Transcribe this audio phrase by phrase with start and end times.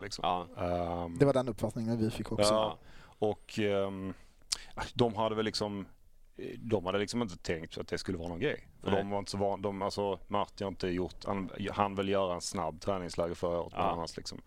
[0.00, 0.24] Liksom.
[0.24, 0.46] Ja.
[0.64, 2.54] Ehm, Det var den uppfattningen vi fick också.
[2.54, 2.78] ja,
[3.18, 4.14] och ehm,
[4.94, 5.86] de hade väl liksom
[6.58, 8.68] de hade liksom inte tänkt att det skulle vara någon grej.
[8.82, 8.98] För Nej.
[9.00, 12.34] de var inte så van, de, alltså Martin har inte gjort, han, han vill göra
[12.34, 13.82] en snabb träningsläger förra året Ja.
[13.82, 14.40] annars liksom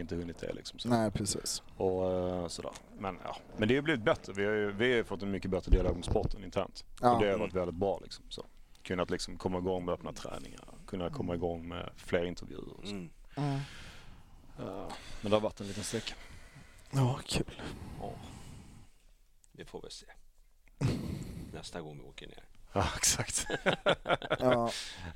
[0.00, 0.78] inte hunnit det liksom.
[0.78, 0.88] Så.
[0.88, 1.62] Nej, precis.
[1.76, 2.72] Och eh, sådär.
[2.98, 4.32] Men ja, men det har blivit bättre.
[4.32, 6.84] Vi har ju vi har fått en mycket bättre dialog med sporten internt.
[7.00, 7.14] Ja.
[7.14, 8.24] Och det har varit väldigt bra liksom.
[8.28, 8.46] Så.
[8.82, 12.80] Kunnat liksom komma igång med öppna träningar, kunna komma igång med fler intervjuer.
[12.80, 12.94] Och så.
[12.94, 13.10] Mm.
[13.36, 13.60] Mm.
[15.20, 16.14] Men det har varit en liten sträcka.
[16.90, 17.62] Ja, kul.
[18.00, 18.12] Ja.
[19.52, 20.06] Vi får väl se.
[21.52, 22.44] Nästa gång vi åker ner.
[22.74, 23.46] Ja, exakt.
[24.38, 24.70] Ja,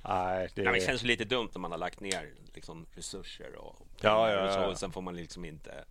[0.05, 3.55] Nej, det Ja, men det känns lite dumt när man har lagt ner liksom, resurser
[3.55, 4.67] och Ja, ja, ja.
[4.67, 5.85] och sen får man liksom inte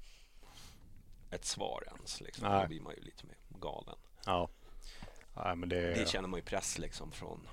[1.31, 2.21] ett svar ens.
[2.21, 2.47] Liksom.
[2.49, 2.61] Nej.
[2.61, 3.95] Då blir man ju lite mer galen.
[4.25, 4.49] Ja.
[5.35, 5.93] Nej, men det.
[5.93, 7.47] Det känner man ju press liksom från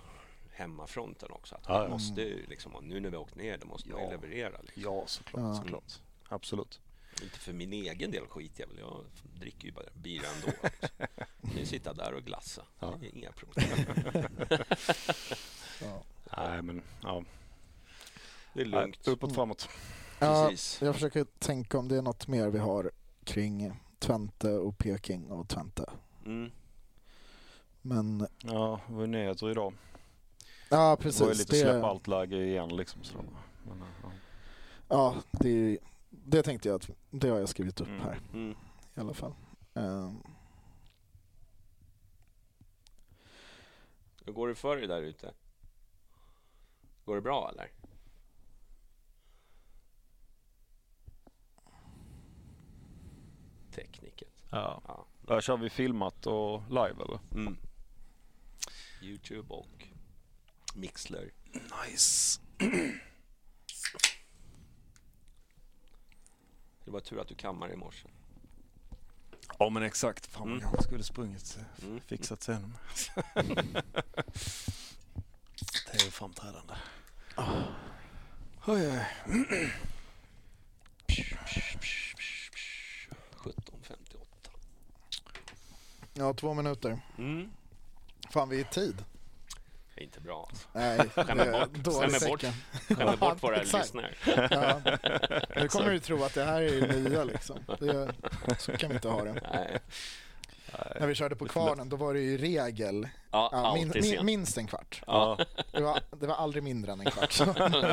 [0.53, 1.55] hemmafronten också.
[1.55, 1.81] Att Ja, ja.
[1.81, 4.05] man måste ju liksom, och nu när vi har åkt ner, då måste man ju
[4.07, 4.11] Ja.
[4.11, 4.61] leverera.
[4.63, 4.83] Liksom.
[4.83, 5.43] Ja, såklart.
[5.45, 5.55] Ja.
[5.55, 5.93] såklart.
[6.29, 6.81] Absolut.
[7.23, 8.79] Inte för min egen del skit jag väl.
[8.79, 9.05] Jag
[9.41, 10.47] dricker ju bara bira ändå.
[10.63, 10.89] Liksom.
[11.57, 12.63] Nu sitta där och glassa.
[12.81, 12.95] Ja.
[13.01, 13.67] Det är inga problem.
[15.81, 16.03] ja.
[16.37, 17.25] Nej, men ja.
[18.55, 19.09] Det är Nej, lugnt.
[19.09, 19.69] uppåt framåt.
[20.19, 20.83] ja, Precis.
[20.83, 22.91] jag försöker tänka om det är något mer vi har
[23.25, 25.91] kring Twente och Peking och Twente.
[26.27, 26.51] Mm.
[27.83, 29.75] Men Ja, det var ju nyheter idag.
[30.69, 31.39] ja, Det var ju precis.
[31.39, 33.05] lite Det, släppa allt läge igen liksom.
[33.05, 33.17] Så.
[33.67, 34.11] Men, ja.
[34.89, 35.79] ja, det,
[36.25, 38.01] det tänkte jag att det har jag skrivit upp Mm.
[38.01, 38.51] här Mm.
[38.95, 39.35] i alla fall.
[39.75, 40.23] Ehm,
[44.27, 45.34] Hur går det för dig där ute?
[47.05, 47.71] Går det bra eller?
[53.71, 54.29] Tekniken.
[54.51, 54.83] Ja.
[54.89, 55.07] Ja.
[55.27, 57.19] Där kör vi filmat och live eller?
[57.33, 57.57] Mm.
[59.03, 59.89] Youtube och
[60.75, 61.31] Mixler.
[61.53, 62.41] Nice.
[66.84, 68.09] Det var tur att du kammade i morse.
[69.59, 70.27] Ja men exakt.
[70.27, 70.61] Fan man Mm.
[70.61, 72.00] kanske skulle sprungit, eh, Mm.
[72.00, 72.77] fixat sen.
[75.93, 76.75] det är ju framträdande.
[78.67, 79.06] Oj, oj.
[83.37, 84.51] 17.58.
[86.15, 87.01] ja, två minuter.
[87.19, 87.51] Mm.
[88.31, 89.05] Fan, vi är i tid.
[89.94, 90.69] Det är inte bra alltså.
[90.72, 91.94] Nej, Skämmer bort.
[91.94, 92.44] Skämmer bort.
[92.99, 94.10] Skämmer bort våra lyssnare.
[94.27, 94.81] Ja.
[95.56, 97.56] Nu kommer du tro att det här är det nya liksom.
[97.78, 98.09] Det,
[98.59, 99.33] så kan vi inte ha det.
[99.53, 99.78] Nej.
[101.00, 104.59] När vi körde på kvarnen då var det ju i regel Ja, ja, min, minst
[104.59, 105.03] en kvart.
[105.06, 105.38] Ja,
[105.72, 107.41] Det var, det var aldrig mindre än en kvart.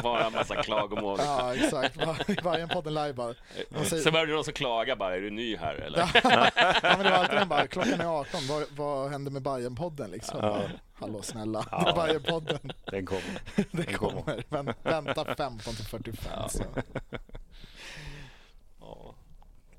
[0.03, 1.19] bara en massa klagomål.
[1.21, 1.97] Ja, exakt.
[1.97, 3.33] Var- Varje podden live bara...
[3.69, 5.99] de säger- Så började någon som klagar bara, är du ny här eller?
[6.23, 6.49] Ja,
[6.83, 10.61] men det var alltid den bara, klockan är 18, vad, vad händer med Bajen-podden liksom?
[11.01, 13.41] Hallå snälla, det är Bajen-podden, Den kommer.
[13.55, 14.21] det Den kommer.
[14.21, 14.43] kommer.
[14.49, 16.49] Vänt, vänta 15 till 45.
[16.49, 16.63] Så.
[18.79, 19.15] Ja,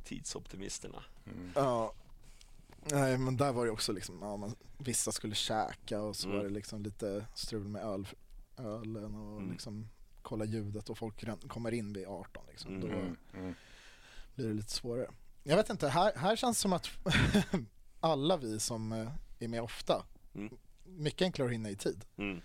[0.05, 1.03] tidsoptimisterna.
[1.55, 1.93] Ja.
[2.91, 6.39] Nej, men där var det också liksom, ja, man, vissa skulle käka och så Mm.
[6.39, 8.09] var det liksom lite strul med öl,
[8.59, 9.51] ölen och Mm.
[9.53, 9.89] liksom
[10.23, 12.81] kolla ljudet och folk kommer in vid 18 liksom.
[12.81, 13.17] Då Mm.
[13.35, 13.55] Mm.
[14.35, 15.11] blir det lite svårare.
[15.43, 16.91] Jag vet inte, här, här känns det som att
[18.01, 19.09] alla vi som eh,
[19.39, 20.05] är med ofta,
[20.35, 20.57] Mm.
[20.97, 22.05] Mycket enklare att hinna i tid.
[22.17, 22.41] Mm.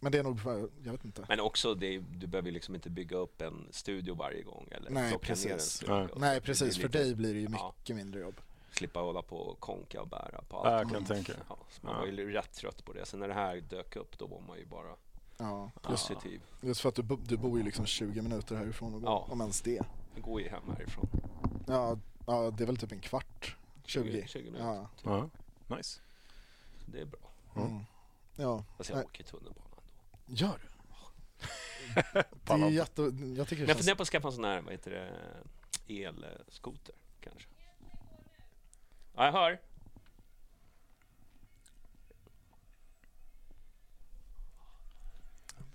[0.00, 1.24] Men det är nog för, jag vet inte.
[1.28, 5.10] Men också, det, du behöver liksom inte bygga upp en studio varje gång eller Nej,
[5.10, 5.72] plocka ner en precis.
[5.72, 6.08] studio.
[6.16, 6.40] Nej.
[6.40, 7.74] Precis, för lite- dig blir det ju Ja.
[7.78, 8.40] mycket mindre jobb.
[8.70, 10.92] Slippa hålla på och konka och bära på Ja, allt.
[10.92, 11.32] jag kan tänka.
[11.48, 12.00] Ja, så man Ja.
[12.00, 13.06] var ju rätt trött på det.
[13.06, 14.94] Sen när det här dök upp då var man ju bara
[15.38, 16.40] Ja, positiv.
[16.60, 19.26] just för att du, du bor ju liksom 20 minuter härifrån och går, Ja.
[19.30, 19.82] om ens det.
[20.14, 21.08] Jag går ju hem härifrån.
[21.66, 23.56] Ja, ja, det är väl typ en kvart.
[23.84, 24.24] 20.
[24.28, 24.64] 20 minuter.
[24.66, 24.88] Ja.
[25.68, 26.00] Ja, nice.
[26.86, 27.20] Det är bra.
[27.56, 27.80] Mm.
[28.36, 29.04] Ja, Fast jag Nej.
[29.06, 29.82] åker tunnelbana ändå.
[30.26, 30.68] gör du?
[32.44, 33.02] Det är jätte...
[33.02, 33.78] Jag tycker Men det jag känns...
[33.78, 35.10] funderar på att skaffa en sån här, vad heter det,
[36.04, 37.48] elskoter kanske.
[39.14, 39.60] Ja, jag hör.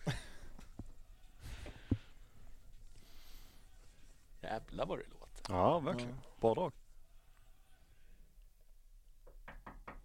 [4.42, 5.54] Jävlar vad det låter.
[5.54, 6.18] Ja, verkligen.
[6.40, 6.72] Bra drag.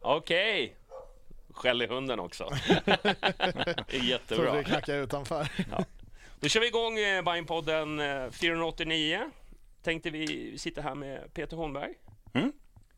[0.01, 0.77] Okej!
[1.57, 2.49] Skäll i hunden också.
[2.85, 4.53] det är jättebra.
[4.53, 5.49] det knackar utanför.
[6.41, 9.31] Då kör vi igång eh, Bajenpodden eh, 489.
[9.83, 11.95] Tänkte vi sitta här med Peter Holmberg.
[12.35, 12.53] Mm.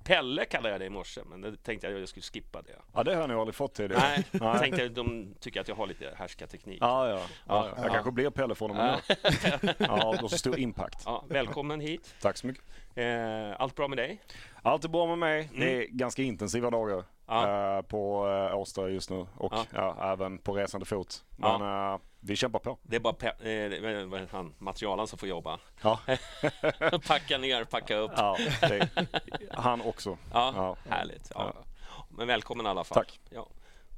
[0.04, 2.76] Pelle kallade jag dig i morse, men det tänkte jag att jag skulle skippa det.
[2.94, 4.02] Ja, det har jag nog aldrig fått tidigare.
[4.02, 4.58] Nej, Nej.
[4.58, 6.78] tänkte att de tycker att jag har lite härskarteknik.
[6.80, 7.14] Ja, ja.
[7.14, 7.72] ja, ja.
[7.76, 7.92] Jag Ja.
[7.92, 9.00] kanske blir Pelle från och med
[9.62, 9.74] nu.
[9.78, 11.02] Ja, har så stor impact.
[11.04, 12.14] Ja, välkommen hit.
[12.20, 12.64] Tack så mycket.
[12.94, 14.20] Eh, allt bra med dig?
[14.62, 15.48] Allt är bra med mig.
[15.54, 17.04] Det är ganska intensiva dagar Mm.
[17.28, 17.76] Ja.
[17.76, 19.64] eh, på eh, Årsta just nu och Ja.
[19.74, 20.12] ja.
[20.12, 21.24] även på resande fot.
[21.36, 21.58] Ja.
[21.58, 22.78] Men eh, vi kämpar på.
[22.82, 25.58] Det är bara pe- eh, han, materialen som får jobba.
[25.82, 26.00] Ja,
[27.06, 28.12] packa ner, packa upp.
[28.16, 28.88] ja det,
[29.50, 30.18] han också.
[30.32, 30.76] Ja, Ja.
[30.94, 31.30] härligt.
[31.34, 31.54] Ja.
[32.08, 32.96] Men välkommen i alla fall.
[33.04, 33.20] Tack.
[33.30, 33.46] Ja.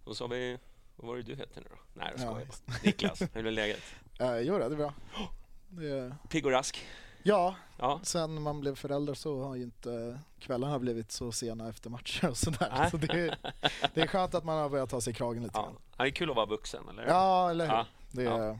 [0.05, 0.59] Och så har vi,
[0.97, 1.77] vad var det du hette nu då?
[1.94, 2.77] Nej, jag Ja, skojar bara.
[2.85, 3.82] Niklas, hur är läget?
[4.23, 4.93] Uh, jo, det är bra.
[5.69, 6.87] Det, Pigg och rask?
[7.22, 8.00] Ja, Ja.
[8.02, 12.37] sen man blev förälder så har ju inte kvällarna blivit så sena efter matcher och
[12.37, 12.88] sådär.
[12.90, 13.37] Så det, är,
[13.94, 15.62] det är skönt att man har börjat ta sig i kragen lite Ja.
[15.62, 15.76] grann.
[15.96, 16.05] ja.
[16.05, 17.72] Det är kul att vara vuxen, eller Ja, eller hur?
[17.75, 17.87] Ja.
[18.12, 18.58] Det är,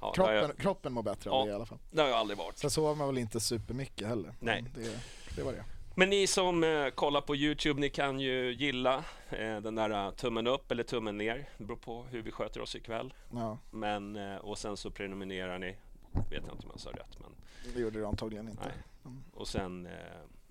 [0.00, 1.78] Ja, kroppen, jag, kroppen mår bättre av det i alla fall.
[1.90, 2.58] det har jag aldrig varit.
[2.58, 4.34] Sen sover man väl inte supermycket heller.
[4.40, 4.64] Nej.
[4.74, 4.98] Det,
[5.36, 5.64] det var det.
[5.96, 10.10] Men ni som eh, kollar på Youtube, ni kan ju gilla eh, den där eh,
[10.10, 11.48] tummen upp eller tummen ner.
[11.58, 13.14] Det beror på hur vi sköter oss ikväll.
[13.32, 15.76] Ja, Men, eh, och sen så prenumererar ni.
[16.12, 17.30] Vet jag inte om jag sa rätt, men
[17.74, 18.62] det gjorde det antagligen inte.
[19.02, 19.12] nej.
[19.32, 19.92] Och sen, eh,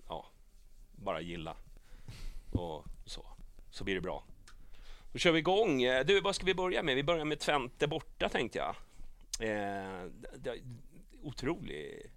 [0.08, 0.26] ja,
[0.92, 1.56] bara gilla.
[2.52, 3.26] Och så.
[3.70, 4.24] Så blir det bra.
[5.12, 5.82] Då kör vi igång.
[5.82, 6.94] Eh, Du, vad ska vi börja med?
[6.96, 8.74] Vi börjar med Twente borta tänkte jag.
[9.40, 10.06] Eh,
[10.36, 10.54] det,
[11.22, 12.10] otrolig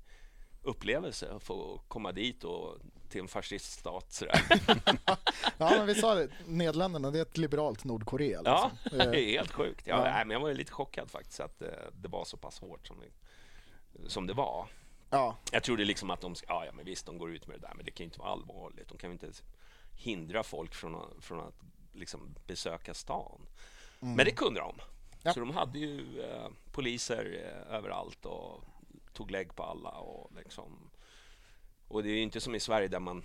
[0.63, 2.77] upplevelse att få komma dit och
[3.09, 4.41] till en fasciststat sådär.
[5.57, 6.29] Ja, men vi sa det.
[6.45, 8.41] Nederländerna, det är ett liberalt Nordkorea.
[8.45, 8.97] Ja, Liksom.
[9.11, 9.87] det Eh, är helt sjukt.
[9.87, 10.03] Ja, Ja.
[10.13, 12.99] nej, men jag var lite chockad faktiskt att eh, det var så pass hårt som
[12.99, 14.67] det, som det var.
[15.09, 17.67] Ja, Jag trodde liksom att de, ja, ja men visst de går ut med det
[17.67, 18.87] där men det kan ju inte vara allvarligt.
[18.87, 19.31] De kan ju inte
[19.95, 21.55] hindra folk från att, från att
[21.93, 23.41] liksom besöka stan.
[23.99, 24.69] Men det kunde de.
[24.73, 24.85] Mm.
[25.23, 25.33] Ja.
[25.33, 28.63] Så de hade ju eh, poliser eh, överallt och
[29.13, 29.89] tog lägg på alla.
[29.89, 30.89] Och, liksom,
[31.87, 33.23] och det är ju inte som i Sverige där man,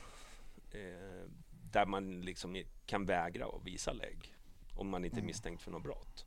[0.70, 1.28] eh,
[1.72, 4.34] där man liksom kan vägra att visa lägg
[4.76, 5.04] om man Mm.
[5.04, 6.26] inte är misstänkt för något brott.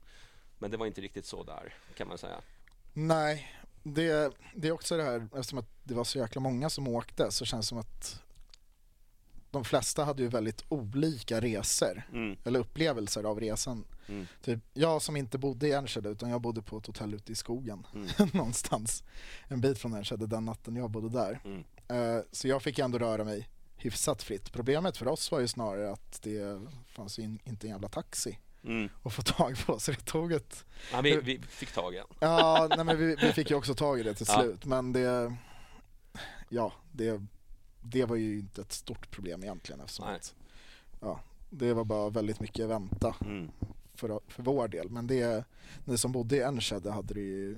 [0.59, 2.41] Men det var inte riktigt så där kan man säga.
[2.93, 6.87] Nej, det, det är också det här, eftersom att det var så jäkla många som
[6.87, 8.21] åkte så känns det som att
[9.51, 12.37] de flesta hade ju väldigt olika resor Mm.
[12.43, 13.85] eller upplevelser av resan.
[14.07, 14.27] Mm.
[14.41, 17.35] Typ, jag som inte bodde i Enskede utan jag bodde på ett hotell ute i
[17.35, 18.07] skogen Mm.
[18.33, 19.03] någonstans
[19.47, 21.39] en bit från Enskede den natten jag bodde där.
[21.87, 24.51] Eh, så jag fick ändå röra mig hyfsat fritt.
[24.53, 28.89] Problemet för oss var ju snarare att det fanns in, inte en jävla taxi Mm.
[29.03, 32.05] att få tag på så det tog ett Ja, vi, vi fick tag i en.
[32.19, 34.41] Ja, nej, men vi, vi fick ju också tag i det till Ja.
[34.41, 35.35] slut men det
[36.49, 37.21] Ja, det,
[37.81, 40.15] det var ju inte ett stort problem egentligen eftersom Nej.
[40.15, 40.35] att
[41.01, 41.19] Ja,
[41.49, 43.51] det var bara väldigt mycket vänta Mm.
[43.93, 45.43] för, för vår del men det
[45.85, 47.57] Ni som bodde i Enskede hade det ju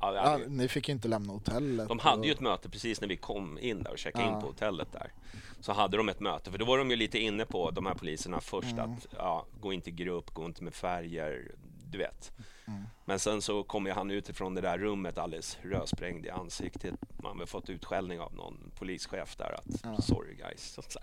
[0.00, 2.40] Ja, ja, hade, ju- Ni fick ju inte lämna hotellet de hade ju och- ett
[2.42, 4.34] möte precis när vi kom in där och checkade Ja.
[4.34, 5.12] in på hotellet där.
[5.60, 7.94] Så hade de ett möte, för då var de ju lite inne på, de här
[7.94, 8.90] poliserna först Mm.
[8.92, 11.50] att ja, gå inte i grupp, gå inte med färger,
[11.90, 12.32] du vet.
[12.66, 12.82] Mm.
[13.04, 16.94] Men sen så kom ju han utifrån det där rummet alldeles rödsprängd i ansiktet.
[17.22, 20.00] Man har fått utskällning av någon polischef där att Ja.
[20.02, 20.72] sorry guys.
[20.72, 20.98] Så, så,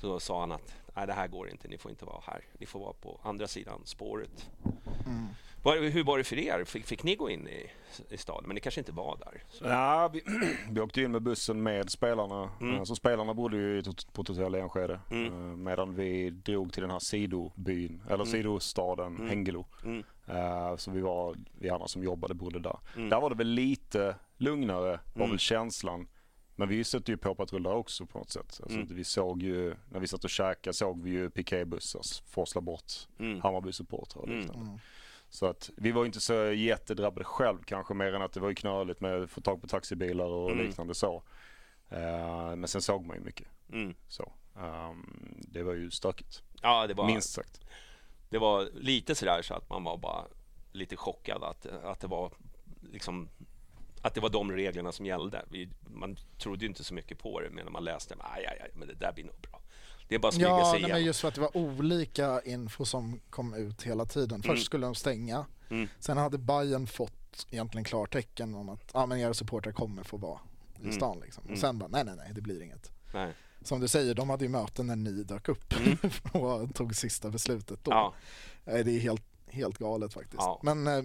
[0.00, 2.40] så sa han att nej det här går inte, ni får inte vara här.
[2.58, 4.50] Ni får vara på andra sidan spåret.
[5.06, 5.26] Mm.
[5.66, 6.64] Var, hur var det för er?
[6.64, 7.70] Fick, fick ni gå in i,
[8.10, 8.44] i staden?
[8.46, 9.42] Men ni kanske inte var där?
[9.48, 9.64] Så.
[9.64, 10.22] Ja, vi,
[10.70, 12.50] vi åkte in med bussen med spelarna.
[12.60, 12.74] Mm.
[12.76, 13.82] Eh, Så spelarna bodde ju
[14.12, 15.00] på ett hotell i Enskede.
[15.10, 15.26] Mm.
[15.50, 18.26] eh, Medan vi drog till den här sidobyn, eller Mm.
[18.26, 19.28] sidostaden Mm.
[19.28, 19.64] Hengelo.
[19.84, 20.04] Mm.
[20.26, 22.78] Eh, Så vi var, vi andra som jobbade bodde där.
[22.96, 23.08] Mm.
[23.08, 25.30] Där var det väl lite lugnare, var Mm.
[25.30, 26.08] väl känslan.
[26.58, 28.60] Men vi sätter ju på patruller också på något sätt.
[28.62, 28.88] Alltså, Mm.
[28.96, 33.40] Vi såg ju, när vi satt och käkade såg vi ju piketbussar forsla bort Mm.
[33.40, 34.40] Hammarby-supportrar och Mm.
[34.40, 34.66] liknande.
[34.66, 34.78] Mm.
[35.30, 38.54] Så att vi var inte så jättedrabbade själv kanske mer än att det var ju
[38.54, 40.66] knöligt med att få tag på taxibilar och Mm.
[40.66, 41.22] liknande så.
[41.88, 43.48] Eh, men sen såg man ju mycket.
[43.72, 43.94] Mm.
[44.08, 44.32] Så.
[44.56, 47.60] Ehm, det var ju stökigt, Ja, det var, minst sagt.
[48.28, 50.24] det var lite sådär så att man var bara
[50.72, 52.32] lite chockad att, att det var
[52.92, 53.28] liksom
[54.02, 55.44] att det var de reglerna som gällde.
[55.50, 58.60] Vi, man trodde ju inte så mycket på det, men när man läste aj, aj,
[58.62, 59.60] aj, men det där blir nog bra.
[60.08, 60.96] Det är bara att smyga Ja, sig nej, igenom.
[60.98, 64.42] men just för att det var olika info som kom ut hela tiden.
[64.42, 64.60] Först Mm.
[64.64, 65.88] skulle de stänga, Mm.
[65.98, 70.38] sen hade Bayern fått egentligen klartecken om att ah, men era supportrar kommer få vara
[70.78, 70.92] i Mm.
[70.92, 71.20] stan.
[71.24, 71.42] Liksom.
[71.44, 71.60] Och Mm.
[71.60, 72.90] sen bara, nej nej nej, det blir inget.
[73.14, 73.32] Nej.
[73.62, 75.98] Som du säger, de hade ju möten när ni dök upp Mm.
[76.44, 77.90] och tog sista beslutet då.
[77.90, 78.14] Ja,
[78.64, 80.36] Det är helt, helt galet faktiskt.
[80.42, 80.60] Ja.
[80.62, 81.02] Men eh,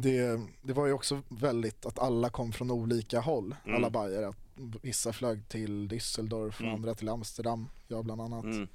[0.00, 3.76] det, det var ju också väldigt att alla kom från olika håll, Mm.
[3.76, 4.22] alla Bayer.
[4.22, 4.36] Att
[4.82, 6.74] vissa flög till Düsseldorf Mm.
[6.74, 8.44] andra till Amsterdam, jag bland annat.
[8.44, 8.68] mm.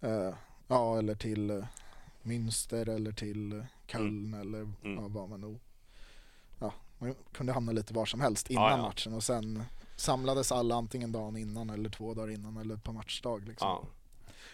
[0.00, 0.34] Eh,
[0.68, 1.64] ja, eller till eh,
[2.22, 4.74] Münster eller till eh, Köln eller Mm.
[4.82, 5.58] ja, vad man nog...
[6.60, 8.82] Ja, man kunde hamna lite var som helst innan Ja, ja.
[8.82, 9.62] matchen och sen
[9.96, 13.48] samlades alla antingen dagen innan eller två dagar innan eller på matchdag.
[13.48, 13.68] Liksom.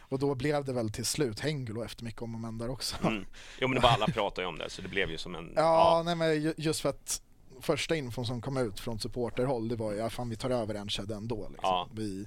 [0.01, 0.07] Ja.
[0.09, 2.97] Och då blev det väl till slut Hengelo efter mycket om och men där också.
[3.07, 3.27] Mm.
[3.61, 5.53] Jo, men det var alla pratade ju om det, så det blev ju som en...
[5.57, 7.23] Ja, nej men ju- just för att
[7.61, 10.75] första infon som kom ut från supporterhåll det var ju, ja fan vi tar över
[10.75, 11.69] Enschede ändå liksom.
[11.71, 11.89] Ja.
[11.93, 12.27] vi,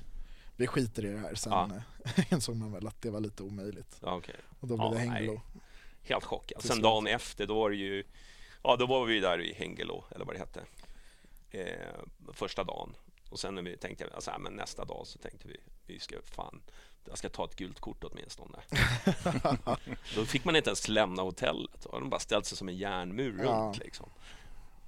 [0.55, 1.35] vi skiter i det här.
[1.35, 1.69] Sen Ja.
[2.15, 3.97] eh, insåg man väl att det var lite omöjligt.
[4.01, 4.35] ja okej.
[4.59, 5.07] Och då blev Ja, det nej.
[5.09, 5.41] Hengelo.
[6.01, 6.63] Helt chockad.
[6.63, 8.03] Sen dagen efter, då var det ju...
[8.63, 10.61] Ja, då var vi där i Hengelo, eller vad det hette.
[11.51, 12.95] Eh, första dagen.
[13.29, 16.15] Och sen när vi tänkte, alltså, ja, men nästa dag så tänkte vi, vi ska
[16.35, 16.61] fan,
[17.07, 18.57] jag ska ta ett gult kort åtminstone.
[20.15, 21.81] då fick man inte ens lämna hotellet.
[21.91, 23.49] Då de bara ställt sig som en järnmur Ja.
[23.51, 24.09] runt liksom.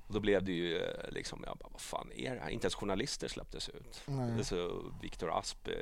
[0.08, 2.50] Och då blev det ju eh, liksom, jag bara, vad fan är det här?
[2.50, 4.02] Inte ens journalister släpptes ut.
[4.06, 4.46] Nej.
[4.46, 5.74] Så Viktor Asp eh,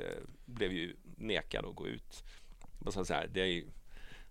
[0.44, 2.24] blev ju nekad att gå ut.
[2.86, 3.66] Och så här, det är ju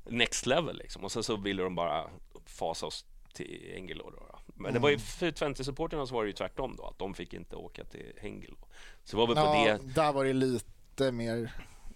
[0.04, 1.04] next level liksom.
[1.04, 2.10] Och sen så ville de bara
[2.46, 4.10] fasa oss till Hengelo.
[4.10, 4.40] Då, då.
[4.56, 7.34] Men det var ju för Twente-supporterna så var det ju tvärtom då, att de fick
[7.34, 8.58] inte åka till Hengelo.
[9.04, 9.94] Så var väl på Ja, det...
[9.94, 11.52] där var det lite mer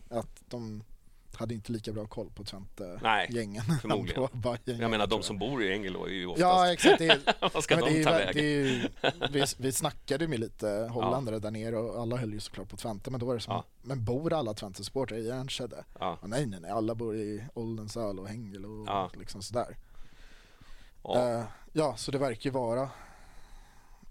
[0.10, 0.84] att de
[1.34, 3.64] hade inte lika bra koll på Twente-gängen.
[3.82, 4.28] Förmodligen.
[4.42, 6.42] på Jag menar de som bor i Hengelo är ju oftast...
[6.42, 7.00] Ja, exakt.
[7.00, 7.20] Det är,
[7.54, 8.34] vad ska men det är de ta vä- vägen?
[8.34, 12.70] det är vi, vi snackade med lite holländare där nere och alla höll ju såklart
[12.70, 13.64] på Twente men då var det som, Ja.
[13.82, 15.84] men bor alla Twente-supportrar i Enschede?
[16.00, 16.18] Ja.
[16.22, 19.12] Ja, nej, nej, nej, alla bor i Oldensal och Hengelo och Ja.
[19.20, 19.78] liksom sådär.
[21.04, 21.30] Ja.
[21.30, 22.90] Eh, ja, så det verkar ju vara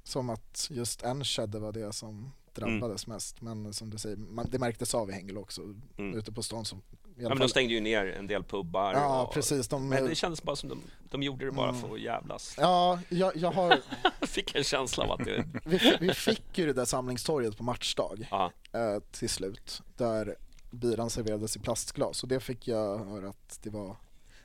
[0.05, 3.41] som att just Enschede var det som drabbades mest.
[3.41, 5.63] Men som du säger, man, det märktes av i Hengelo också.
[5.97, 6.19] Mm.
[6.19, 6.79] Ute på stan som
[7.19, 8.93] i Ja, men de stängde ju ner en del pubbar.
[8.95, 9.35] Ja, och...
[9.35, 9.69] precis.
[9.69, 12.55] De, Men det kändes bara som de, de gjorde det bara för att jävlas.
[12.59, 13.81] Ja, jag, jag har,
[14.27, 15.45] fick en känsla av att det...
[15.65, 18.29] vi, vi fick ju det där samlingstorget på matchdag
[18.73, 19.83] eh, till slut.
[19.97, 20.37] Där
[20.71, 23.97] biran serverades i plastglas och det fick jag höra att det var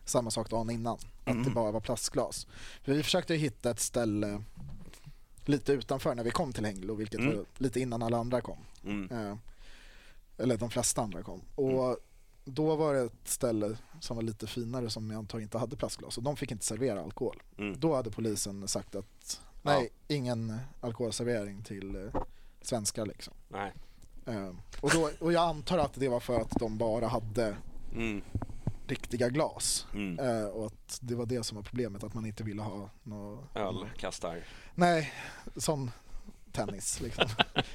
[0.06, 0.98] samma sak dagen innan.
[1.26, 2.48] Att det bara var plastglas.
[2.84, 4.44] För vi försökte ju hitta ett ställe
[5.50, 7.36] lite utanför när vi kom till Hengelo, vilket Mm.
[7.38, 8.58] var lite innan alla andra kom.
[8.86, 9.12] mm.
[9.12, 9.38] Eh,
[10.38, 11.42] eller de flesta andra kom.
[11.56, 11.98] Och
[12.46, 16.18] då var det ett ställe som var lite finare som jag antar inte hade plastglas
[16.18, 17.42] och de fick inte servera alkohol.
[17.58, 17.80] Mm.
[17.80, 22.22] Då hade polisen sagt att nej, ingen alkoholservering till eh,
[22.62, 23.34] svenskar liksom.
[23.48, 23.74] Nej.
[24.26, 24.50] Eh,
[24.82, 27.56] och, då, och jag antar att det var för att de bara hade
[27.96, 28.22] Mm.
[28.88, 29.88] Riktiga glas.
[29.94, 30.20] Mm.
[30.20, 33.56] Eh, och att det var det som var problemet, att man inte ville ha något...
[33.56, 34.44] Öl kastar.
[34.76, 35.14] Nej,
[35.56, 35.92] sån
[36.52, 37.26] tennis liksom.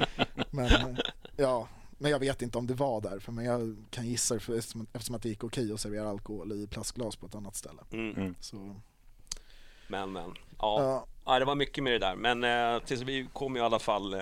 [0.51, 0.99] men
[1.37, 4.87] ja, men jag vet inte om det var därför, men jag kan gissa för, eftersom,
[4.93, 7.83] eftersom att det gick okej att servera alkohol i plastglas på ett annat ställe.
[7.93, 8.17] Mm.
[8.17, 8.35] Mm.
[8.41, 8.81] Så,
[9.89, 10.35] Men, men.
[10.59, 10.83] Ja.
[10.83, 12.17] ja, ja, det var mycket med det där.
[12.17, 14.21] Men eh, tills vi kom i alla fall eh,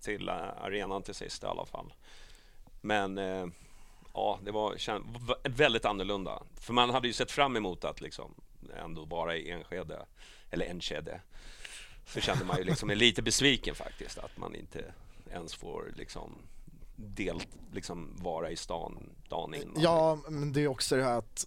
[0.00, 1.92] till eh, arenan till sist i alla fall.
[2.80, 3.46] Men eh,
[4.18, 6.42] ja, det var väldigt annorlunda.
[6.60, 8.34] För man hade ju sett fram emot att liksom
[8.84, 10.06] ändå vara i Enskede,
[10.50, 11.20] eller Enskede.
[12.06, 14.84] Så kände man ju liksom lite besviken faktiskt att man inte
[15.32, 16.38] ens får liksom
[16.96, 19.82] delt, liksom vara i stan dagen innan.
[19.82, 21.46] ja, men det är också det här att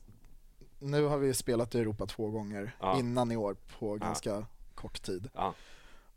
[0.79, 2.99] nu har vi spelat i Europa två gånger Ja.
[2.99, 5.29] innan i år på ganska kort tid.
[5.33, 5.53] Ja.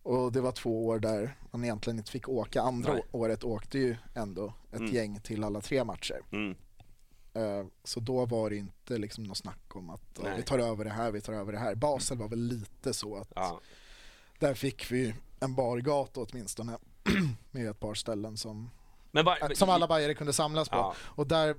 [0.04, 2.62] Och det var två år där man egentligen inte fick åka.
[2.62, 3.02] Andra Nej.
[3.12, 4.94] året åkte ju ändå ett Mm.
[4.94, 6.20] gäng till alla tre matcher.
[6.32, 6.56] Mm.
[7.34, 10.32] Eh, Så då var det inte liksom något snack om att Nej.
[10.36, 11.74] vi tar över det här, vi tar över det här.
[11.74, 13.60] Basel var väl lite så att Ja.
[14.38, 16.78] där fick vi en bargata åtminstone
[17.50, 18.70] med ett par ställen som,
[19.10, 20.76] Men bara, som alla bajare kunde samlas på.
[20.76, 20.94] Ja.
[21.00, 21.56] Och där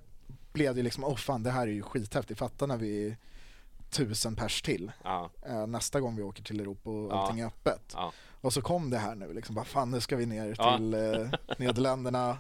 [0.54, 3.18] blev det liksom, åh fan det här är ju skithäftigt, fatta när vi är
[3.90, 5.30] tusen pers till Ja.
[5.46, 7.96] eh, nästa gång vi åker till Europa och allting är öppet.
[8.46, 8.48] Ja.
[8.48, 10.78] Och så kom det här nu, liksom, bara fan nu ska vi ner Ja.
[10.78, 12.38] till eh, Nederländerna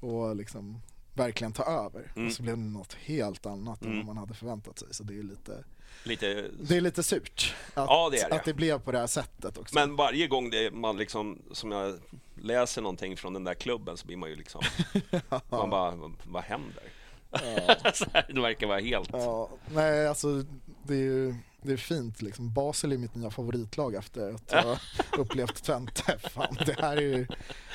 [0.00, 0.80] och liksom
[1.14, 2.12] verkligen ta över.
[2.16, 2.26] Mm.
[2.28, 3.96] Och så blev det något helt annat än Mm.
[3.98, 4.88] vad man hade förväntat sig.
[4.90, 5.64] Så det är lite,
[6.04, 6.44] Lite...
[6.60, 8.34] det är lite surt att, Ja, det det.
[8.36, 9.74] att det blev på det här sättet också.
[9.74, 11.98] Men varje gång det man liksom, som jag
[12.34, 14.60] läser någonting från den där klubben så blir man ju liksom,
[15.48, 16.82] man bara, vad händer?
[17.94, 19.10] så här, det verkar vara helt...
[19.12, 20.44] Ja, nej, alltså
[20.82, 21.34] det är ju
[21.66, 22.52] det är fint liksom.
[22.52, 24.78] Basel är mitt nya favoritlag efter att ha
[25.18, 26.18] upplevt Twente.
[26.18, 27.26] Fan, det här är ju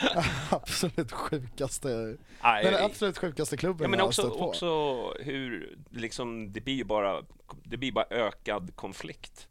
[0.49, 4.47] absolut sjukaste, Nej, den absolut sjukaste klubben Ja, men jag har också, stött på.
[4.47, 7.21] också hur liksom, det blir ju bara,
[7.63, 9.47] det blir bara ökad konflikt.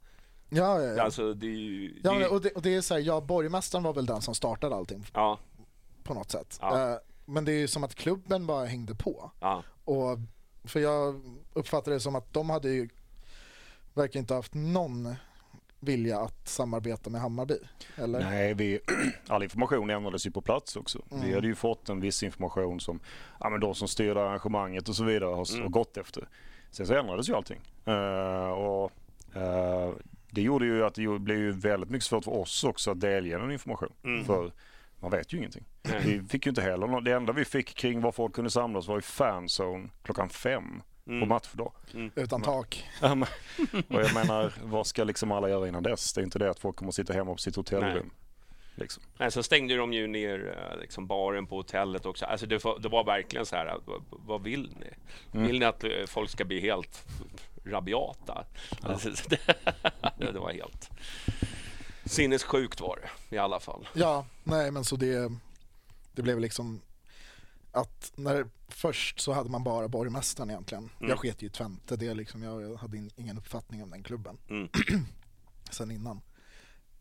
[0.49, 1.03] Ja, ja, ja.
[1.03, 2.01] Alltså det är ju...
[2.03, 4.23] ja det ju och, det, och det är så här, ja, borgmästaren var väl den
[4.23, 5.39] som startade allting ja,
[6.03, 6.59] på något sätt.
[6.61, 6.93] Ja.
[6.93, 9.31] Eh, men det är ju som att klubben bara hängde på.
[9.41, 10.19] ja, Och,
[10.65, 11.21] för jag
[11.53, 12.89] uppfattade det som att de hade ju
[13.95, 15.15] verkar inte haft någon
[15.81, 17.55] vilja att samarbeta med Hammarby.
[17.97, 18.21] Eller?
[18.21, 18.81] Nej, vi,
[19.29, 21.03] all information ändrades ju på plats också.
[21.11, 21.27] Mm.
[21.27, 23.01] Vi hade ju fått en viss information som
[23.41, 25.71] ja, men de som styrde arrangemanget och så vidare har, Mm.
[25.71, 26.29] gått efter.
[26.71, 27.61] Sen så ändrades ju allting.
[27.85, 28.93] Eh, och,
[29.37, 29.93] eh,
[30.31, 33.39] det gjorde ju att det blev ju väldigt mycket svårt för oss också att delge
[33.39, 33.93] den information.
[34.05, 34.25] Mm.
[34.25, 34.53] För
[35.01, 35.65] man vet ju ingenting.
[36.05, 38.89] Vi fick ju inte heller nå- Det enda vi fick kring var folk kunde samlas
[38.89, 41.29] var i fanzone klockan fem på Mm.
[41.29, 41.73] matchdag.
[42.15, 42.85] Utan tak.
[43.01, 43.13] Ja,
[43.89, 46.13] och jag menar, vad ska liksom alla göra innan dess?
[46.13, 48.11] Det är inte det att folk kommer att sitta hemma på sitt hotellrum.
[48.75, 49.03] Liksom.
[49.19, 52.27] Nej, sen stängde de ju ner eh, liksom, baren på hotellet också.
[52.27, 54.87] Alltså det, var, det var verkligen så här, eh, vad, vad vill ni?
[55.33, 55.47] Mm.
[55.47, 57.05] Vill ni att eh, folk ska bli helt
[57.65, 58.45] rabiata?
[58.83, 59.39] Alltså, det,
[60.33, 60.91] det var helt
[62.05, 63.89] sinnessjukt var det i alla fall.
[63.93, 65.33] Ja, nej men så det,
[66.13, 66.81] det blev liksom
[67.73, 70.91] att när först så hade man bara borgmästaren egentligen.
[70.99, 71.11] Mm.
[71.11, 74.39] Jag sket ju i Twente, det liksom, jag hade in, ingen uppfattning om den klubben
[74.49, 74.69] Mm.
[75.71, 76.21] sen innan.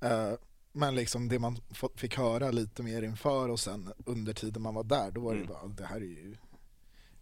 [0.02, 0.32] Eh,
[0.72, 1.58] men liksom det man
[1.96, 5.42] fick höra lite mer inför och sen under tiden man var där, då var det
[5.42, 5.54] Mm.
[5.54, 6.36] bara, det här är ju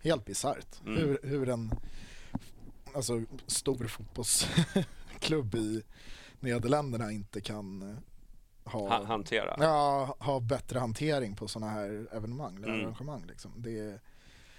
[0.03, 0.81] helt bisarrt.
[0.85, 0.97] Mm.
[0.97, 1.71] Hur, hur en
[2.93, 5.83] alltså, stor fotbollsklubb i
[6.39, 7.97] Nederländerna inte kan eh,
[8.67, 9.56] ha Ha, hantera.
[9.60, 12.86] Ja, ha bättre hantering på sådana här evenemang eller Mm.
[12.86, 13.23] arrangemang.
[13.27, 13.51] Liksom.
[13.58, 13.99] Det är,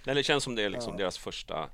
[0.05, 0.97] Eller det känns som det är liksom Ja.
[0.97, 1.69] deras första...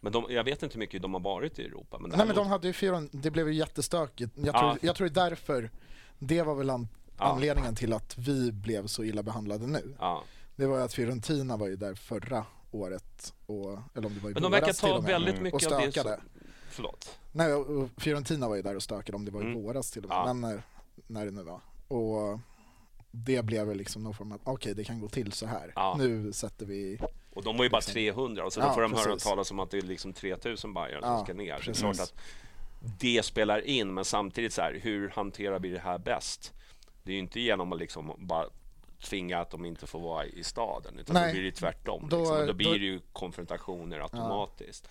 [0.00, 1.98] Men de, jag vet inte hur mycket de har varit i Europa.
[1.98, 4.32] Men det, nej men de hade ju fyra, det blev ju jättestökigt.
[4.36, 4.60] Jag Ja.
[4.60, 5.70] tror, jag tror det är därför,
[6.18, 9.94] det var väl an, anledningen till att vi blev så illa behandlade nu.
[9.98, 10.22] Ja.
[10.56, 14.30] Det var ju att Fiorentina var ju där förra året, och, eller om det var
[14.30, 15.42] i Men de verkar ta väldigt Mm.
[15.44, 16.16] mycket och av det stökade.
[16.16, 16.24] som...
[16.70, 17.18] Förlåt.
[17.32, 19.62] Nej, och Fiorentina var ju där och stökade om det var i Mm.
[19.62, 20.60] våras till och med, men eh,
[21.06, 21.60] när det nu var.
[21.88, 22.40] Och
[23.10, 25.72] det blev väl liksom någon form av, okej det kan gå till så här.
[25.74, 25.94] Ja.
[25.98, 26.98] Nu sätter vi
[27.34, 27.92] Och de var ju bara Liksom.
[27.92, 29.22] 300 och så Ja, då får de höra precis.
[29.22, 31.58] talas om att det är liksom 3000 bajare som Ja, ska ner.
[31.58, 31.80] Så det är precis.
[31.80, 32.14] klart att
[33.00, 36.52] det spelar in, men samtidigt så här, hur hanterar vi det här bäst?
[37.02, 38.46] Det är ju inte genom att liksom bara
[39.02, 41.26] tvinga att de inte får vara i staden, utan Nej.
[41.26, 42.06] då blir det tvärtom.
[42.10, 42.46] Då- liksom.
[42.46, 44.88] Då blir då- det ju konfrontationer automatiskt.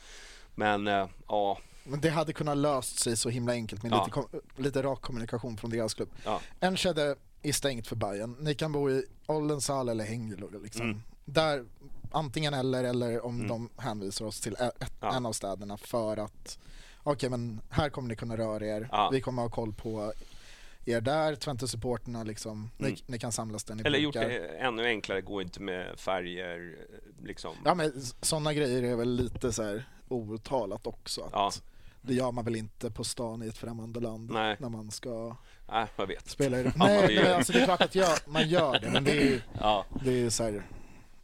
[0.55, 4.05] Men eh, ja, Men det hade kunnat löst sig så himla enkelt med Ja.
[4.05, 4.21] lite,
[4.61, 6.09] lite rak kommunikation från deras klubb.
[6.25, 8.35] ja, Enschede är stängt för Bayern.
[8.39, 10.49] Ni kan bo i Ollensal eller Hengelo.
[10.63, 10.81] Liksom.
[10.85, 11.01] Mm.
[11.25, 11.65] Där,
[12.11, 13.47] antingen eller, eller om Mm.
[13.47, 15.15] de hänvisar oss till ett, Ja.
[15.15, 16.59] en av städerna för att
[17.03, 18.89] okej men här kommer ni kunna röra er.
[18.91, 19.09] Ja.
[19.11, 20.13] Vi kommer ha koll på
[20.85, 22.69] er där, Twente-supporterna liksom.
[22.77, 22.99] Ni, Mm.
[23.05, 24.29] ni kan samlas där ni eller gjort brukar.
[24.29, 26.75] det ännu enklare, gå inte med färger,
[27.23, 27.55] liksom.
[27.65, 31.29] Ja men sådana grejer är väl lite så här outtalat också.
[31.33, 31.63] Att.
[32.05, 34.55] Det gör man väl inte på stan i ett främmande land Nej.
[34.59, 35.35] när man ska
[35.71, 36.29] Nej, jag vet.
[36.29, 36.73] spela i det.
[36.77, 39.25] Ja, Nej, gör- alltså det är klart att jag, man gör det men det är
[39.25, 40.63] ju Ja, det är så här,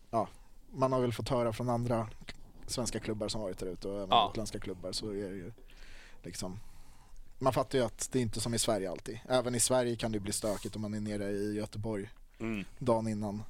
[0.10, 0.28] ja,
[0.72, 2.08] man har väl fått höra från andra
[2.68, 4.30] svenska klubbar som varit där ute och även Ja.
[4.32, 5.52] utländska klubbar så är det ju
[6.24, 6.60] liksom
[7.40, 9.20] man fattar ju att det är inte som i Sverige alltid.
[9.30, 12.66] Även i Sverige kan det bli stökigt om man är nere i Göteborg mm.
[12.80, 13.44] dagen innan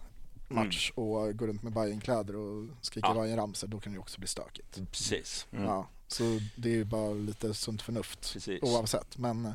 [0.48, 3.14] match och går runt med Bajenkläder och skriker Ja.
[3.14, 4.80] Bajen-ramsor, då kan det ju också bli stökigt.
[4.92, 5.48] precis.
[5.52, 5.64] Mm.
[5.66, 8.64] Ja, så det är ju bara lite sunt förnuft Precis.
[8.64, 9.18] oavsett.
[9.18, 9.52] Men eh,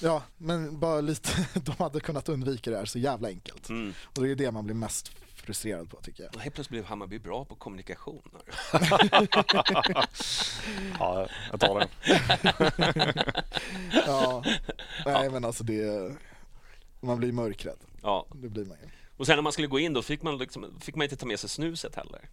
[0.00, 3.68] ja, men bara lite, de hade kunnat undvika det här så jävla enkelt.
[3.68, 3.94] Mm.
[4.04, 6.40] Och det är ju det man blir mest frustrerad på tycker jag.
[6.40, 8.42] Helt plötsligt blev Hammarby bra på kommunikationer.
[10.98, 11.88] Ja, jag tar den.
[14.06, 14.44] Ja,
[15.06, 16.12] nej men alltså det,
[17.00, 17.78] man blir mörkrädd.
[18.02, 18.88] Ja, Det blir man ju.
[19.16, 21.26] och sen när man skulle gå in då fick man, liksom, fick man inte ta
[21.26, 22.28] med sig snuset heller.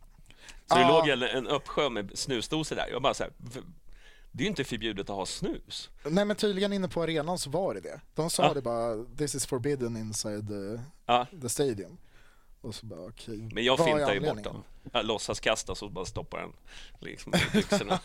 [0.67, 2.87] Så det låg en, en uppsjö med snusdosor där.
[2.91, 3.61] Jag bara så här, "V-
[4.31, 5.89] det är ju inte förbjudet att ha snus.
[6.05, 8.01] Nej men tydligen inne på arenan så var det det.
[8.15, 8.53] De sa Ja.
[8.53, 11.97] det bara, this is forbidden inside the, Ja, the stadium.
[12.61, 14.63] Och så bara okej, men jag vad filtar ju bort dem.
[14.91, 16.51] Jag låtsas kasta så bara stoppar den
[16.99, 17.99] liksom i byxorna.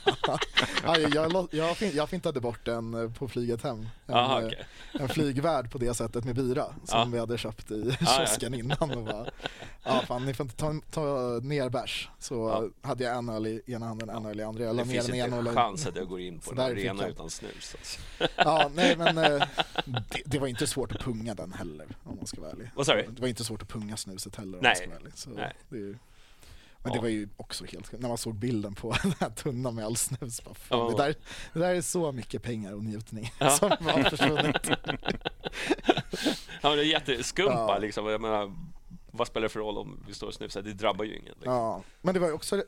[0.85, 3.89] Ja, jag, jag, jag, fin- jag fintade bort en eh, på flyget hem.
[4.07, 4.65] En, Aha, eh, okej.
[4.93, 7.05] en flygvärd på det sättet med bira som Ja.
[7.05, 8.07] vi hade köpt i ja.
[8.07, 9.27] kiosken innan och bara,
[9.85, 12.09] ja fan ni får inte ta, ta ner bärs.
[12.19, 12.35] Så
[12.83, 12.89] Ja.
[12.89, 14.65] hade jag en öl i ena handen, en öl i andra.
[14.65, 16.75] Jag Det finns den inte en chans att jag går in på Så en där
[16.75, 17.11] fick arena jag.
[17.11, 17.77] utan snus.
[17.79, 18.01] Alltså.
[18.37, 19.25] Ja, nej men eh,
[19.85, 22.71] det, det var inte svårt att punga den heller om man ska vara ärlig.
[22.75, 23.03] Vad sa du?
[23.11, 24.71] Det var inte svårt att punga snuset heller om Nej.
[24.73, 25.13] man ska vara ärlig.
[25.19, 25.53] Så Nej.
[25.69, 25.99] Det är
[26.87, 29.85] men det var ju också helt när man såg bilden på den här tunnan med
[29.85, 30.45] all snus.
[30.45, 30.91] Bara, fan, Ja.
[30.91, 31.15] det, där,
[31.53, 33.51] det där är så mycket pengar och njutning Ja.
[33.51, 34.71] som har försvunnit.
[36.63, 37.79] Ja, men det är jätteskumpa Ja.
[37.79, 38.07] liksom.
[38.07, 38.53] Jag menar,
[39.11, 40.63] vad spelar det för roll om vi står och snusar?
[40.63, 41.25] Det drabbar ju ingen.
[41.35, 41.53] Liksom.
[41.53, 42.65] Ja, men det var ju också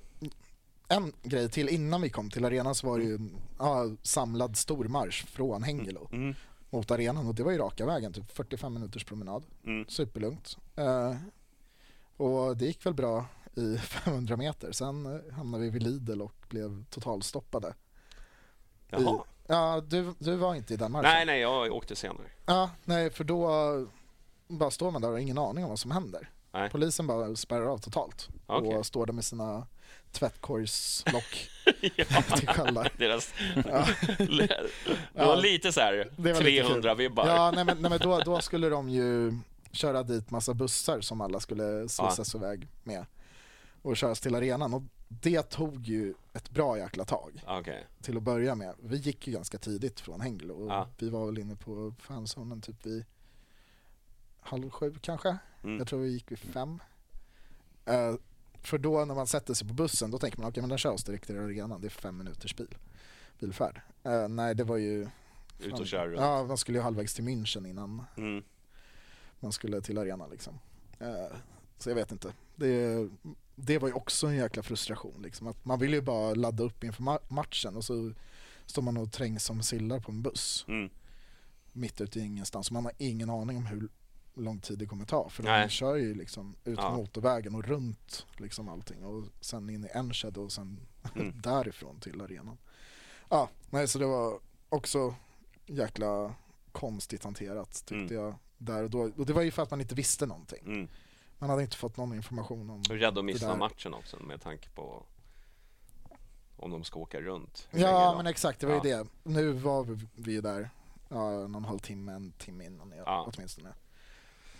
[0.88, 4.56] en grej till innan vi kom till arenan så var det ju en ja, samlad
[4.56, 6.34] stormarsch från Hengelo Mm.
[6.70, 9.44] mot arenan och det var ju raka vägen, typ 45 minuters promenad.
[9.66, 9.86] Mm.
[9.88, 10.56] Superlugnt.
[10.76, 11.14] Eh,
[12.16, 13.24] och det gick väl bra
[13.58, 14.72] i 500 meter.
[14.72, 17.74] Sen eh, hamnade vi vid Lidl och blev totalstoppade.
[18.90, 19.18] Jaha.
[19.46, 21.10] Ja, du, du var inte i den marschen?
[21.10, 22.26] Nej, nej, jag åkte senare.
[22.46, 23.48] Ja, nej, för då
[24.48, 26.30] bara står man där och har ingen aning om vad som händer.
[26.52, 26.70] Nej.
[26.70, 28.76] Polisen bara spärrar av totalt Okej.
[28.76, 29.66] och står där med sina
[30.12, 31.48] tvättkorgslock
[31.96, 32.04] ja,
[32.36, 32.92] till sköldar.
[32.98, 33.34] deras...
[33.56, 33.86] Ja.
[34.18, 34.58] det
[35.14, 35.26] Ja.
[35.26, 37.26] var lite så här Det var lite 300 vibbar.
[37.28, 39.38] Ja, nej men, nej, men då, då skulle de ju
[39.72, 43.06] köra dit massa bussar som alla skulle slussas iväg med
[43.88, 47.86] och köras till arenan och det tog ju ett bra jäkla tag Okej.
[48.02, 48.74] till att börja med.
[48.82, 50.88] Vi gick ju ganska tidigt från Hengelo och Ja.
[50.98, 53.04] vi var väl inne på fanzonen typ vid
[54.40, 55.38] halv sju kanske.
[55.64, 55.78] Mm.
[55.78, 56.82] Jag tror vi gick vid fem.
[57.84, 58.14] Eh,
[58.62, 60.90] för då när man sätter sig på bussen då tänker man okej men den kör
[60.92, 62.74] oss direkt till arenan, det är fem minuters bil,
[63.38, 63.80] bilfärd.
[64.04, 65.08] Eh, nej det var ju
[65.60, 66.20] Ut och kör runt.
[66.20, 68.44] Ja, man skulle ju halvvägs till München innan Mm.
[69.40, 70.58] man skulle till arenan liksom.
[70.98, 71.36] Eh,
[71.78, 72.32] så jag vet inte.
[72.56, 73.08] Det,
[73.60, 75.46] det var ju också en jäkla frustration liksom.
[75.46, 78.12] Att man vill ju bara ladda upp inför ma- matchen och så
[78.66, 80.90] står man och trängs som sillar på en buss Mm.
[81.72, 82.70] mitt ute i ingenstans.
[82.70, 83.88] Man har ingen aning om hur
[84.34, 85.62] lång tid det kommer ta för Nej.
[85.66, 86.96] de kör ju liksom ut Ja.
[86.96, 90.80] motorvägen och runt liksom allting och sen in i Enschede och sen
[91.14, 91.40] Mm.
[91.40, 92.58] därifrån till arenan.
[93.28, 95.14] Ja, nej så det var också
[95.66, 96.34] jäkla
[96.72, 98.16] konstigt hanterat tyckte Mm.
[98.16, 98.98] jag där och då.
[99.16, 100.62] Och det var ju för att man inte visste någonting.
[100.66, 100.88] Mm.
[101.38, 102.82] Man hade inte fått någon information om...
[102.82, 105.02] Rädd att missa matchen också med tanke på
[106.56, 107.68] om de ska åka runt.
[107.70, 108.98] Ja men exakt, det var ju Ja.
[109.04, 109.08] det.
[109.22, 110.70] Nu var vi- ju där
[111.08, 113.30] ja, någon och en timme, innan Ja.
[113.34, 113.74] åtminstone.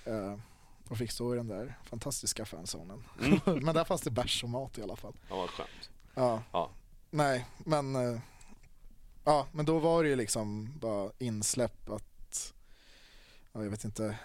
[0.06, 0.36] Uh,
[0.88, 3.04] och fick stå i den där fantastiska fanzonen.
[3.20, 3.40] Mm.
[3.64, 5.14] men där fanns det bärs och mat i alla fall.
[5.28, 5.90] Ja, vad skönt.
[6.14, 6.42] Ja.
[6.52, 6.70] Ja.
[7.10, 8.20] Nej, men eh,
[9.24, 12.54] ja, men då var det ju liksom bara insläpp att
[13.52, 14.18] ja, jag vet inte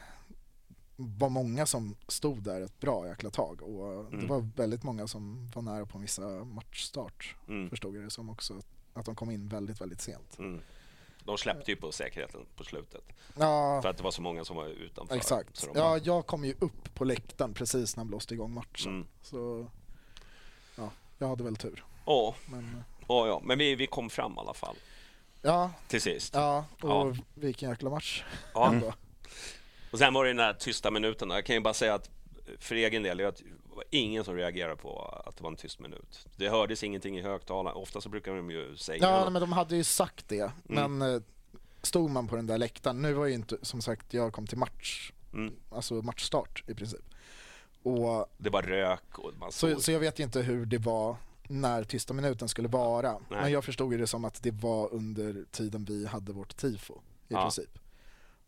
[0.95, 4.27] var många som stod där ett bra jäkla tag och det Mm.
[4.27, 7.69] var väldigt många som var nära på vissa matchstart Mm.
[7.69, 8.61] förstod jag det som också
[8.93, 10.39] att de kom in väldigt väldigt sent.
[10.39, 10.61] Mm.
[11.25, 13.03] De släppte ju på säkerheten på slutet.
[13.39, 15.15] Ja, För att det var så många som var utanför.
[15.15, 15.61] exakt.
[15.73, 18.91] De Ja, jag kom ju upp på läktaren precis när de blåste igång matchen.
[18.91, 19.07] Mm.
[19.21, 19.67] Så
[20.75, 21.83] ja, jag hade väl tur.
[22.05, 23.41] Ja, Men ja, ja.
[23.43, 24.75] men vi, vi kom fram i alla fall.
[25.41, 26.33] ja, Till sist.
[26.33, 27.15] ja och Ja.
[27.33, 28.23] vilken jäkla match.
[28.53, 28.73] Ja.
[29.93, 31.29] Och sen var det den där tysta minuten.
[31.29, 32.09] Jag kan ju bara säga att
[32.59, 35.79] för egen del, jag- det var ingen som reagerade på att det var en tyst
[35.79, 36.25] minut.
[36.35, 37.77] Det hördes ingenting i högtalaren.
[37.77, 40.51] Ofta så brukar de ju säga Ja, men de hade ju sagt det.
[40.69, 40.97] Mm.
[40.97, 41.21] Men eh,
[41.81, 44.57] stod man på den där läktaren, nu var ju inte, som sagt, jag kom till
[44.57, 45.53] match, Mm.
[45.71, 47.01] alltså matchstart i princip.
[47.83, 49.71] Och, Det var rök och man såg...
[49.71, 51.15] så, så jag vet ju inte hur det var
[51.47, 53.11] när tysta minuten skulle vara.
[53.11, 53.41] Nej.
[53.41, 56.93] Men jag förstod ju det som att det var under tiden vi hade vårt tifo
[56.93, 56.99] i
[57.33, 57.41] Ja.
[57.41, 57.79] princip.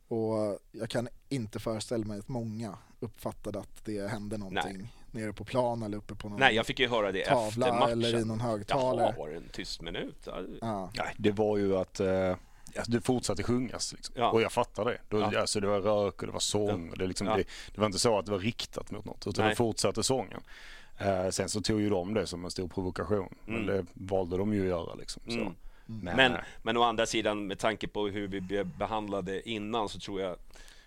[0.07, 5.43] Och jag kan inte föreställa mig att många uppfattade att det hände någonting nere på
[5.45, 7.91] plan eller uppe på någon Nej, jag fick ju höra det efter tavla matchen.
[7.91, 9.05] eller i någon högtalare.
[9.05, 10.27] Jaha, var det en tyst minut?
[10.61, 10.89] Ja.
[10.97, 12.35] Nej, det var ju att eh,
[12.75, 13.93] alltså, det fortsatte sjungas.
[13.93, 14.15] Liksom.
[14.17, 14.31] Ja.
[14.31, 14.97] Och jag fattar det.
[15.09, 15.39] Då, Ja.
[15.39, 16.89] alltså, det var rök och det var sång.
[16.89, 17.37] Och det, liksom, Ja.
[17.37, 17.43] det,
[17.75, 19.49] det var inte så att det var riktat mot något utan Nej.
[19.49, 20.41] det fortsatte sången.
[20.97, 23.35] Eh, sen så tog ju de det som en stor provokation.
[23.45, 23.67] Men Mm.
[23.67, 24.93] det valde de ju att göra.
[24.95, 25.39] Liksom, så.
[25.39, 25.53] Mm.
[25.85, 30.21] Men, Men, men å andra sidan, med tanke på hur vi behandlade innan så tror
[30.21, 30.35] jag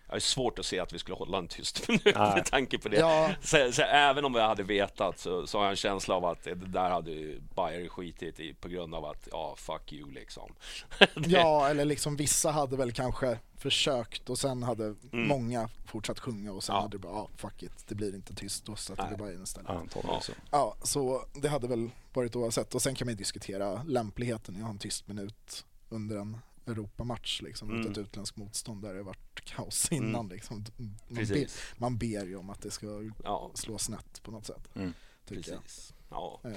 [0.09, 2.89] jag har svårt att se att vi skulle hålla en tyst minut med tanke på
[2.89, 2.97] det.
[2.97, 3.31] Ja.
[3.43, 6.43] Så, så även om jag hade vetat så, så har jag en känsla av att
[6.45, 7.11] det där hade
[7.57, 10.53] Bayern skitit i på grund av att, ja, fuck you liksom.
[10.99, 15.29] Det- Ja, eller liksom vissa hade väl kanske försökt och sen hade Mm.
[15.29, 16.81] många fortsatt sjunga och sen Ja.
[16.83, 19.71] hade det bara, ja fuck it, det blir inte tyst, då sätter vi in istället.
[19.71, 20.21] antagligen Ja.
[20.21, 20.33] så.
[20.51, 24.59] Ja, så det hade väl varit oavsett och sen kan man ju diskutera lämpligheten i
[24.59, 27.81] att ha en tyst minut under en Europamatch liksom, Mm.
[27.81, 30.29] mot ett utländskt motstånd där det varit kaos innan Mm.
[30.29, 30.65] liksom.
[31.09, 31.47] Man, ber,
[31.81, 33.51] man ber ju om att det ska Ja.
[33.55, 34.69] slå snett på något sätt.
[34.75, 34.93] Mm.
[35.29, 35.95] Precis.
[36.11, 36.41] Ja.
[36.45, 36.51] Eh,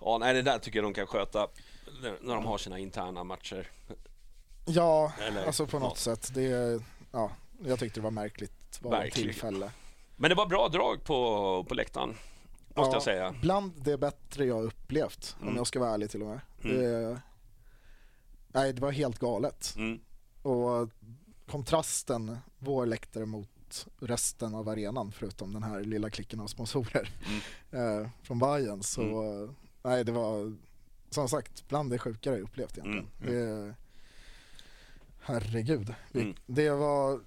[0.00, 1.48] ja, nej det där tycker jag de kan sköta
[2.20, 3.70] när de har sina interna matcher.
[4.66, 5.98] Ja, Eller alltså på något något.
[5.98, 6.34] sätt.
[6.34, 6.80] Det,
[7.12, 7.30] ja,
[7.64, 9.28] jag tyckte det var märkligt Verkligen.
[9.32, 9.70] tillfälle.
[10.16, 12.18] Men det var bra drag på, på läktaren, måste
[12.74, 13.34] Ja, jag säga.
[13.40, 15.56] Bland det bättre jag upplevt, om Mm.
[15.56, 16.40] jag ska vara ärlig till och med.
[16.64, 16.76] Mm.
[16.78, 17.20] Det,
[18.54, 19.74] nej, det var helt galet.
[19.76, 20.00] Mm.
[20.42, 20.90] Och
[21.46, 27.10] kontrasten, vår läktare mot resten av arenan, förutom den här lilla klicken av sponsorer
[27.70, 29.54] eh, från Bayern så Mm.
[29.82, 30.56] nej, det var
[31.10, 33.08] som sagt bland det sjukare jag upplevt egentligen.
[33.22, 33.74] Mm, Det,
[35.20, 35.94] herregud.
[36.12, 36.34] Vi, Mm.
[36.46, 37.20] Det var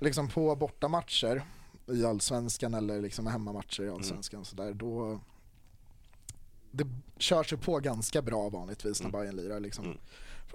[0.00, 1.42] liksom på bortamatcher
[1.86, 3.94] i allsvenskan eller liksom hemmamatcher Mm.
[3.94, 5.20] i allsvenskan så där, då
[6.70, 6.86] det
[7.18, 9.20] kör sig på ganska bra vanligtvis när Mm.
[9.20, 9.98] Bayern lirar liksom, Mm.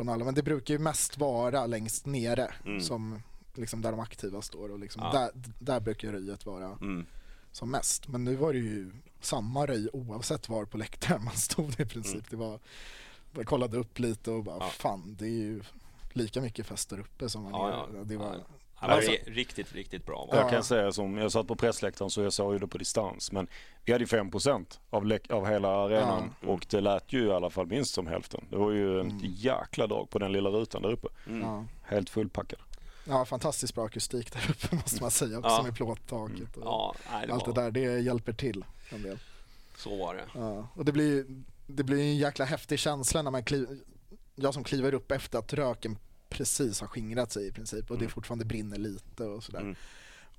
[0.06, 2.82] Från alla, men det brukar ju mest vara längst nere Mm.
[2.82, 3.22] som
[3.54, 5.12] liksom där de aktiva står och liksom, Ja.
[5.20, 7.06] där, där brukar röjet vara Mm.
[7.52, 8.08] som mest.
[8.08, 12.14] Men nu var det ju samma röj oavsett var på läktaren man stod i princip.
[12.16, 12.26] Mm.
[12.30, 12.60] Det var,
[13.36, 14.70] jag kollade upp lite och bara Ja.
[14.70, 15.62] fan det är ju
[16.14, 18.04] lika mycket fest där uppe som man Ja, ja.
[18.04, 18.38] Det var,
[18.82, 20.28] Det var Alltså- ri- riktigt, riktigt bra.
[20.32, 20.38] Ja.
[20.38, 23.32] Jag kan säga som, jag satt på pressläktaren så jag såg ju det på distans.
[23.32, 23.48] Men
[23.86, 26.48] vi hade ju 5% av, av hela arenan Ja.
[26.48, 28.46] och det lät ju i alla fall minst som hälften.
[28.50, 29.18] Det var ju Mm.
[29.18, 31.08] ett jäkla drag på den lilla rutan där uppe.
[31.28, 31.42] Mm.
[31.42, 31.66] ja.
[31.82, 32.60] Helt fullpackad.
[33.08, 35.64] ja, fantastiskt bra akustik där uppe måste man säga också Ja.
[35.64, 37.72] med plåttaket och Ja, nej, det allt var, det där.
[37.72, 39.18] Det hjälper till en del.
[39.78, 40.24] så var det.
[40.36, 40.68] Ja.
[40.74, 41.26] Och det blir,
[41.68, 43.78] det blir en jäkla häftig känsla när man kliver,
[44.36, 45.98] jag som kliver upp efter att röken
[46.32, 48.12] precis har skingrat sig i princip och det Mm.
[48.12, 49.60] fortfarande brinner lite och sådär.
[49.62, 49.76] Mm.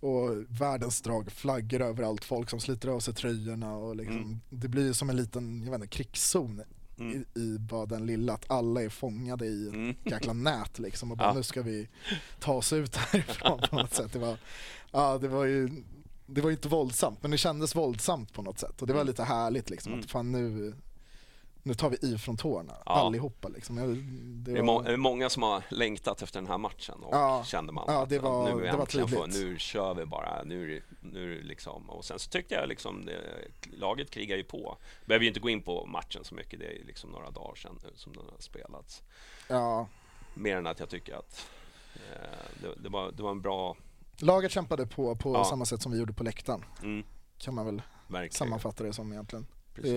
[0.01, 4.41] Och världens drag, flaggor överallt, folk som sliter av sig tröjorna och liksom, Mm.
[4.51, 6.63] det blir ju som en liten, jag vet inte, krigszon
[6.99, 7.25] Mm.
[7.35, 9.95] i, i bara den lilla, att alla är fångade i ett Mm.
[10.05, 11.35] jäkla nät liksom och bara Ja.
[11.35, 11.89] nu ska vi
[12.41, 14.13] ta oss ut härifrån på något sätt.
[14.13, 14.37] Det var,
[14.93, 15.71] ja det var ju,
[16.27, 19.11] det var inte våldsamt men det kändes våldsamt på något sätt och det var Mm.
[19.11, 20.05] lite härligt liksom Mm.
[20.05, 20.75] att fan nu,
[21.63, 22.93] nu tar vi i från tårna Ja.
[22.93, 23.77] allihopa liksom.
[24.45, 27.45] Det är, må- det är många som har längtat efter den här matchen och Ja.
[27.47, 29.27] kände man Ja, det var- nu, det var tydligt.
[29.43, 30.43] nu kör vi bara.
[30.43, 31.91] Nu, nu liksom.
[31.91, 33.21] Och sen så tyckte jag liksom det,
[33.77, 34.77] laget krigar ju på.
[35.07, 36.59] Behöver ju inte gå in på matchen så mycket.
[36.61, 39.03] Det är liksom några dagar sedan nu som den har spelats.
[39.49, 39.87] ja,
[40.35, 41.47] Mer än att jag tycker att
[41.95, 43.77] eh, det, det, var, det var en bra...
[44.19, 45.45] laget kämpade på på Ja.
[45.45, 47.05] samma sätt som vi gjorde på läktaren Mm,
[47.39, 48.33] kan man väl verkligen.
[48.33, 49.47] sammanfatta det som egentligen.
[49.75, 49.93] Precis.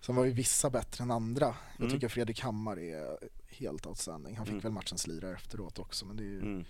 [0.00, 1.46] Sen var ju vissa bättre än andra.
[1.76, 1.90] Jag Mm.
[1.92, 4.36] tycker Fredrik Hammar är helt outstanding.
[4.36, 4.62] Han fick Mm.
[4.62, 6.64] väl matchens lirare efteråt också men det är ju Mm.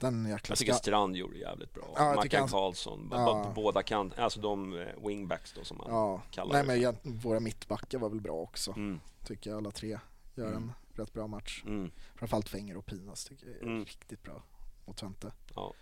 [0.00, 1.88] den jäkla Jag tycker Strand gjorde jävligt bra.
[1.96, 3.52] Ja, jag Mackan han- Karlsson, Ja.
[3.54, 6.66] båda kan, alltså de eh, wingbacks då som man Ja, kallar nej det.
[6.66, 8.70] men jag, våra mittbackar var väl bra också.
[8.76, 9.98] Mm, Tycker jag alla tre
[10.34, 10.62] gör Mm.
[10.62, 11.62] en rätt bra match.
[11.66, 13.84] mm, Framförallt Fenger och Pinas tycker jag är Mm.
[13.84, 14.42] riktigt bra
[14.86, 15.32] mot Twente.
[15.54, 15.74] ja.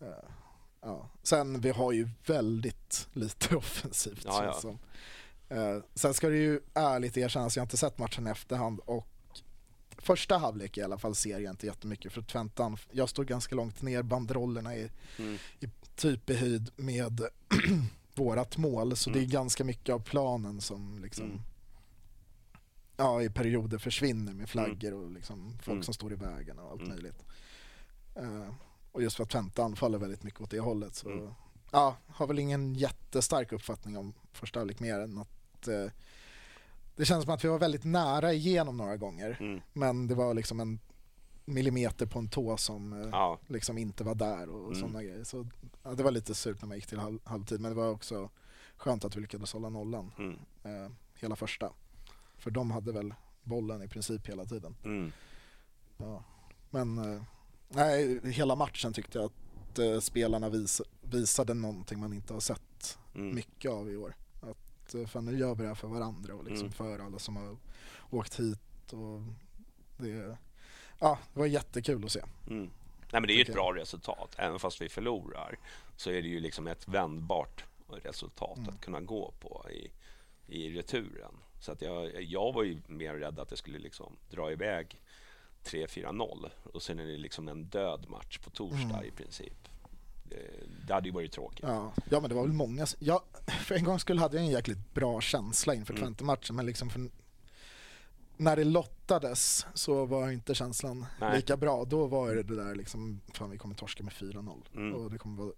[0.00, 0.06] Eh,
[0.80, 1.08] ja.
[1.22, 4.52] Sen vi har ju väldigt lite offensivt Ja, ja.
[4.52, 4.78] som.
[5.48, 9.06] Eh, sen ska det ju ärligt erkännas, jag har inte sett matchen i efterhand och
[9.98, 13.82] första halvlek i alla fall ser jag inte jättemycket för Tventan, jag står ganska långt
[13.82, 15.38] ner, banderollerna är Mm,
[15.96, 17.20] typ i höjd med
[18.14, 19.30] vårat mål så det är Mm.
[19.30, 21.40] ganska mycket av planen som liksom Mm.
[22.96, 25.82] ja, i perioder försvinner med flaggor och liksom folk Mm.
[25.82, 26.92] som står i vägen och allt Mm.
[26.92, 27.22] möjligt.
[28.14, 28.54] Eh,
[28.92, 31.30] och just för att Twente anfaller väldigt mycket åt det hållet så Mm.
[31.72, 35.86] ja, har väl ingen jättestark uppfattning om första halvlek mer än att eh,
[36.96, 40.34] det känns som att vi var väldigt nära igenom några gånger mm, men det var
[40.34, 40.78] liksom en
[41.44, 43.38] millimeter på en tå som eh, ja.
[43.46, 44.80] liksom inte var där och Mm.
[44.80, 45.24] sådana grejer.
[45.24, 45.46] Så
[45.82, 48.30] ja, det var lite surt när man gick till halv, halvtid men det var också
[48.76, 51.72] skönt att vi lyckades hålla nollan Mm, eh, hela första.
[52.38, 54.76] För de hade väl bollen i princip hela tiden.
[54.84, 55.12] mm,
[55.96, 56.24] Ja.
[56.70, 57.22] Men eh,
[57.68, 62.98] nej, hela matchen tyckte jag att eh, spelarna vis, visade någonting man inte har sett
[63.14, 63.34] mm.
[63.34, 64.14] mycket av i år.
[64.86, 66.72] Att eh, fan, nu gör vi det här för varandra och liksom Mm.
[66.72, 67.56] för alla som har
[68.10, 68.92] åkt hit.
[68.92, 69.20] Och
[69.96, 70.36] det,
[70.98, 72.20] ja, det var jättekul att se.
[72.50, 72.70] Mm.
[73.12, 74.34] Nej, men det är ju ett bra resultat.
[74.38, 75.58] Även fast vi förlorar
[75.96, 77.64] så är det ju liksom ett vändbart
[78.02, 78.68] resultat Mm.
[78.74, 79.90] att kunna gå på i,
[80.46, 81.32] i returen.
[81.60, 85.00] Så att jag, jag var ju mer rädd att det skulle liksom dra iväg
[85.64, 89.04] 3-4-0 och sen är det liksom en död match på torsdag Mm.
[89.04, 89.68] i princip.
[90.86, 91.60] Det, hade ju varit tråkigt.
[91.68, 92.86] Ja, ja men det var väl många.
[92.98, 93.24] Ja,
[93.64, 96.02] för en gång skulle hade jag en jäkligt bra känsla inför Mm.
[96.04, 97.10] Twente-matchen men liksom för,
[98.36, 101.36] när det lottades så var inte känslan Nej.
[101.36, 101.84] lika bra.
[101.84, 104.94] Då var det det där liksom, fan vi kommer torska med 4-0 Mm.
[104.94, 105.52] och det kommer vara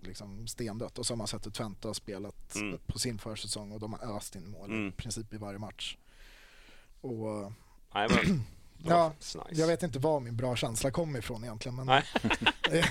[0.00, 0.98] liksom stendött.
[0.98, 2.78] Och så har man sett hur Twente har spelat Mm.
[2.86, 4.88] på sin försäsong och de har öst in mål Mm.
[4.88, 5.96] i princip i varje match.
[7.00, 7.52] Och
[7.94, 8.42] Nej, men,
[8.86, 9.38] Ja, nice.
[9.50, 12.04] jag vet inte var min bra känsla kom ifrån egentligen men Nej.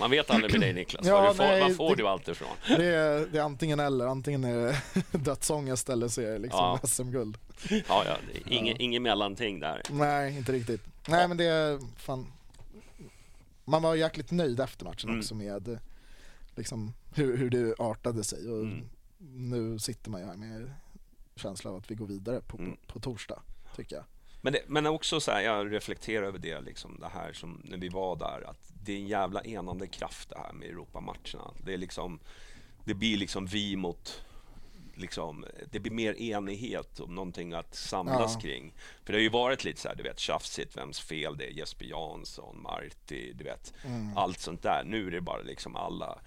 [0.00, 2.08] Man vet aldrig med dig Niklas, Ja, var, du får, nej, var får det- du
[2.08, 2.48] allt ifrån?
[2.68, 4.82] Det är, det är antingen eller, antingen är det
[5.18, 6.88] dödsångest eller så är det liksom Ja.
[6.88, 7.38] SM-guld.
[7.70, 8.16] Ja, ja,
[8.46, 9.82] inget, inget mellanting där.
[9.90, 10.80] Nej, inte riktigt.
[11.08, 12.26] Nej men det är fan...
[13.64, 15.20] Man var jäkligt nöjd efter matchen Mm.
[15.20, 15.78] också med
[16.54, 18.88] liksom, hur, hur det artade sig och Mm.
[19.32, 20.72] nu sitter man ju här med
[21.36, 22.76] känsla av att vi går vidare på, Mm.
[22.86, 23.42] på torsdag,
[23.76, 24.04] tycker jag.
[24.44, 27.78] Men, det, men också så här, jag reflekterar över det, liksom, det här som när
[27.78, 31.50] vi var där, att det är en jävla enande kraft det här med Europamatcherna.
[31.64, 32.20] Det är liksom,
[32.84, 34.24] det blir liksom vi mot,
[34.94, 38.40] liksom, det blir mer enighet och någonting att samlas Ja.
[38.40, 38.74] kring.
[39.04, 41.50] För det har ju varit lite så här, du vet, tjafsigt, vems fel det är,
[41.50, 44.16] Jesper Jansson, Marti, du vet, Mm.
[44.16, 44.82] allt sånt där.
[44.86, 46.18] Nu är det bara liksom alla,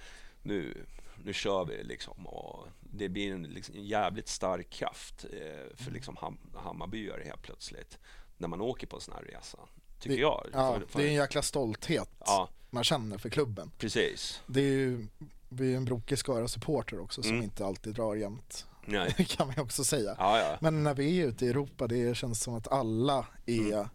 [0.44, 0.86] nu,
[1.24, 5.92] nu kör vi liksom och det blir en, liksom, en jävligt stark kraft eh, för
[5.92, 7.98] liksom ham Hammarbyare helt plötsligt
[8.38, 9.58] när man åker på en sån här resa.
[10.00, 10.48] Tycker Det- jag.
[10.54, 13.72] Ja, För- för- det är en jäkla stolthet ja, man känner för klubben.
[13.78, 14.42] precis.
[14.48, 15.08] Det är ju,
[15.50, 17.44] vi är en brokig skara supporter också som Mm.
[17.44, 19.14] inte alltid drar jämnt, Nej.
[19.30, 20.16] kan man också säga.
[20.18, 20.58] Ja, ja.
[20.62, 23.90] Men när vi är ute i Europa, det känns som att alla är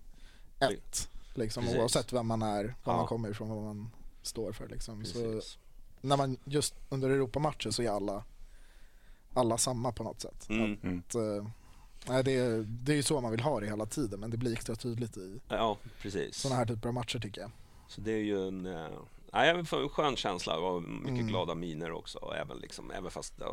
[0.61, 1.09] ett.
[1.35, 1.75] Liksom, Mm.
[1.75, 1.81] Precis.
[1.97, 3.91] oavsett vem man är, var man kommer ifrån, vad man
[4.23, 4.69] står för.
[4.69, 5.05] Liksom.
[5.05, 5.41] Så.
[6.03, 8.25] När man just under Europamatcher så är alla,
[9.35, 10.47] alla samma på något sätt.
[10.49, 10.79] Mm.
[10.83, 10.99] Mm.
[11.09, 11.47] Att, eh,
[12.09, 14.37] nej, det, är, det är ju så man vill ha det hela tiden men det
[14.37, 16.37] blir extra tydligt i Ja, precis.
[16.37, 17.51] sådana här typer av matcher tycker jag.
[17.89, 18.89] Så det är ju en, eh,
[19.33, 21.27] jag får en skön känsla och mycket Mm.
[21.27, 22.19] glada miner också.
[22.19, 23.45] Och även, liksom, även fast det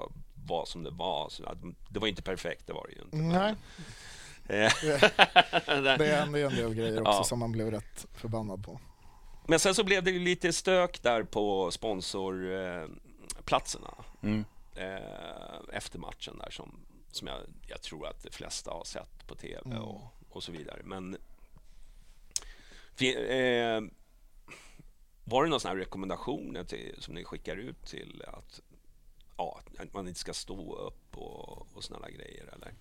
[0.48, 1.30] var som det var.
[1.30, 1.44] Så
[1.90, 3.18] det var inte perfekt, det var det ju inte.
[3.18, 3.56] Nej,
[4.52, 4.72] Eh,
[5.98, 7.24] det hände ju en del grejer också Ja.
[7.24, 8.80] som man blev rätt förbannad på.
[9.50, 14.46] Men sen så blev det lite stök där på sponsorplatserna Mm.
[14.76, 16.80] eh, efter matchen där som,
[17.12, 19.78] som jag, jag tror att de flesta har sett på tv Mm.
[19.82, 20.82] och, och så vidare.
[20.84, 21.18] Men
[23.00, 23.82] eh,
[25.24, 28.62] var det några sådana här rekommendationer till, som ni skickar ut till att,
[29.38, 32.50] ja, att man inte ska stå upp och, och sådana grejer?
[32.56, 32.74] Eller?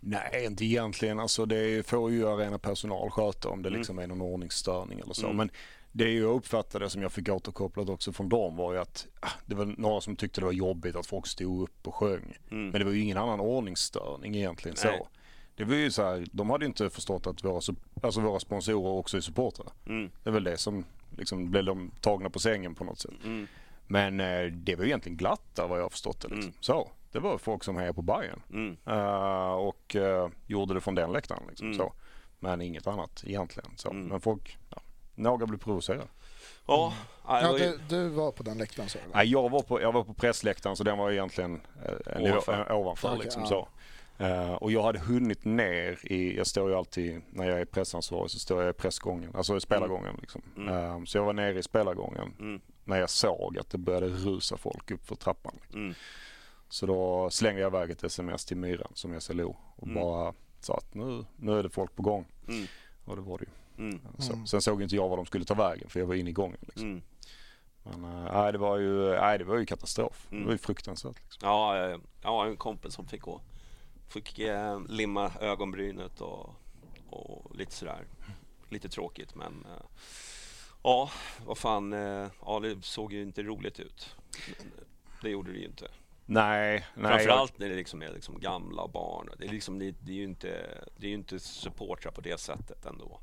[0.00, 1.20] Nej, inte egentligen.
[1.20, 3.78] Alltså, det får ju arena personal sköta om det Mm.
[3.78, 5.24] liksom är någon ordningsstörning eller så.
[5.26, 5.36] Mm.
[5.36, 5.50] Men
[5.98, 9.54] det jag uppfattade som jag fick återkopplat också från dem var ju att ah, det
[9.54, 12.36] var några som tyckte det var jobbigt att folk stod upp och sjöng.
[12.50, 12.68] Mm.
[12.70, 14.98] Men det var ju ingen annan ordningsstörning egentligen Nej.
[14.98, 15.08] så.
[15.56, 17.60] Det var ju så här, de hade ju inte förstått att våra,
[18.02, 19.72] alltså våra sponsorer också är supportrar.
[19.86, 20.10] Mm.
[20.22, 20.84] Det är väl det som
[21.16, 23.24] liksom blev de tagna på sängen på något sätt.
[23.24, 23.46] Mm.
[23.86, 26.28] Men eh, det var ju egentligen glatt där vad jag har förstått det.
[26.28, 26.42] Liksom.
[26.50, 26.56] Mm.
[26.60, 28.76] Så, det var folk som hejade på Bayern.
[28.86, 31.42] Eh, och eh, gjorde det från den läktaren.
[31.48, 31.78] Liksom, Mm.
[31.78, 31.92] så.
[32.40, 33.70] Men inget annat egentligen.
[33.76, 33.92] Så.
[33.92, 34.80] Men folk, ja,
[35.18, 36.08] några blev provocerade.
[36.66, 36.92] Ja,
[37.26, 38.98] ja, det Ja, du, du var på den läktaren så?
[38.98, 39.14] eller?
[39.14, 42.52] Nej, jag, var på, jag var på pressläktaren så den var egentligen eh, en Ovanför.
[42.52, 42.74] ovanför.
[42.74, 43.48] ovanför Okej, liksom, ja.
[43.48, 43.68] så.
[44.24, 48.30] Eh, och jag hade hunnit ner i, jag står ju alltid när jag är pressansvarig
[48.30, 50.16] så står jag i pressgången, alltså i spelargången.
[50.20, 50.42] Liksom.
[50.56, 50.74] Mm.
[50.74, 52.60] Eh, så jag var nere i spelargången Mm.
[52.84, 55.54] när jag såg att det började rusa folk upp för trappan.
[55.62, 55.80] Liksom.
[55.80, 55.94] Mm.
[56.68, 59.94] Så då slängde jag iväg ett sms till Myran som är SLO och Mm.
[60.02, 62.26] bara sa att nu, nu är det folk på gång.
[62.48, 62.66] Mm.
[63.04, 63.50] Och det var det ju.
[63.78, 64.00] Mm.
[64.18, 64.32] Så.
[64.32, 64.46] Mm.
[64.46, 66.58] Sen såg inte jag var de skulle ta vägen för jag var inne i gången.
[66.60, 66.90] Liksom.
[66.90, 67.02] Mm.
[67.84, 70.26] Men nej, det var ju, nej, det var ju katastrof.
[70.30, 70.42] Mm.
[70.42, 71.22] Det var ju fruktansvärt.
[71.22, 71.48] Liksom.
[71.48, 73.40] Ja, eh, ja, en kompis som fick gå.
[74.08, 76.54] Fick eh, limma ögonbrynet och,
[77.10, 78.04] och lite sådär.
[78.70, 79.86] Lite tråkigt men eh,
[80.82, 81.10] ja,
[81.46, 81.92] vad fan.
[81.92, 84.16] Eh, ja, det såg ju inte roligt ut.
[85.22, 85.88] Det gjorde det ju inte.
[86.26, 87.12] Nej, nej.
[87.12, 89.30] Framförallt när det liksom är liksom gamla barn.
[89.38, 90.48] Det är, liksom, det, det är ju inte,
[90.96, 93.20] det är ju inte supportrar på det sättet ändå.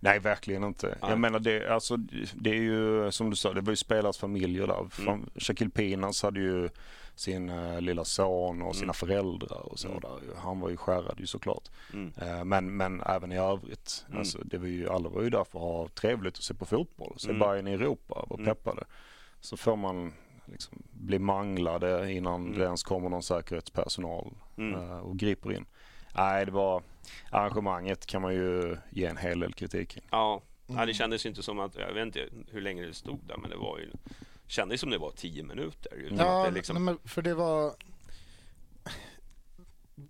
[0.00, 0.86] Nej, verkligen inte.
[0.86, 1.10] Nej.
[1.10, 1.96] Jag menar det, alltså,
[2.34, 4.86] det är ju som du sa, det var ju spelares familjer där.
[5.08, 5.30] Mm.
[5.36, 6.68] Shaquille Pinas hade ju
[7.14, 8.94] sin eh, lilla son och sina Mm.
[8.94, 10.00] föräldrar och så Mm.
[10.00, 10.36] där.
[10.36, 11.68] Han var ju skärrad ju såklart.
[11.92, 12.12] Mm.
[12.22, 14.04] Eh, men, men även i övrigt.
[14.08, 14.18] Mm.
[14.18, 16.64] Alltså, det var ju, alla var ju där för att ha trevligt och se på
[16.64, 17.14] fotboll.
[17.18, 17.38] Se Mm.
[17.40, 18.46] Bayern i Europa, var Mm.
[18.46, 18.84] peppade.
[19.40, 20.12] Så får man
[20.46, 22.58] liksom bli manglade innan Mm.
[22.58, 25.64] det ens kommer någon säkerhetspersonal eh, och griper in.
[26.16, 26.82] Nej, det var
[27.30, 29.98] arrangemanget kan man ju ge en hel del kritik.
[30.10, 30.80] Ja, Mm.
[30.80, 33.50] ja, det kändes inte som att, jag vet inte hur länge det stod där men
[33.50, 33.90] det var ju
[34.46, 35.94] kändes som det var tio minuter.
[35.94, 37.74] Utan Ja, att det liksom, nej, men för det var...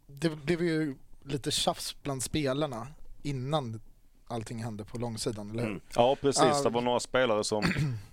[0.07, 2.87] Det blev ju lite tjafs bland spelarna
[3.23, 3.81] innan
[4.27, 5.71] allting hände på långsidan, eller hur?
[5.71, 5.81] Mm.
[5.97, 6.43] Ja, precis.
[6.45, 6.63] Ja.
[6.63, 7.65] Det var några spelare som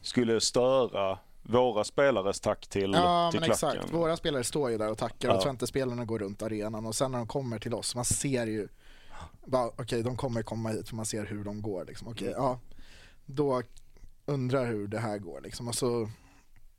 [0.02, 3.70] skulle störa våra spelares tack till, Ja, till men klacken.
[3.80, 3.94] exakt.
[3.94, 5.36] Våra spelare står ju där och tackar Ja.
[5.36, 8.68] och Twente-spelarna går runt arenan och sen när de kommer till oss, man ser ju
[9.78, 12.08] okej, de kommer komma hit för man ser hur de går liksom.
[12.08, 12.42] Okej, Mm.
[12.44, 12.60] ja,
[13.26, 13.62] då
[14.26, 15.68] undrar hur det här går liksom.
[15.68, 16.10] Och så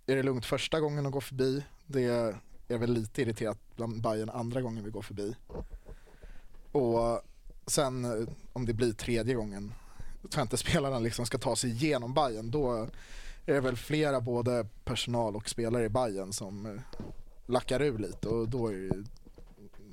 [0.06, 1.64] är det lugnt första gången de går förbi.
[1.86, 2.04] Det
[2.68, 5.34] är väl lite irriterat bland Bayern andra gången vi går förbi.
[6.72, 7.20] Och
[7.66, 9.74] sen eh, om det blir tredje gången
[10.30, 12.88] Twente-spelarna liksom ska ta sig igenom Bayern då
[13.46, 16.80] är det väl flera både personal och spelare i Bayern som eh,
[17.46, 19.04] lackar ur lite och då är det,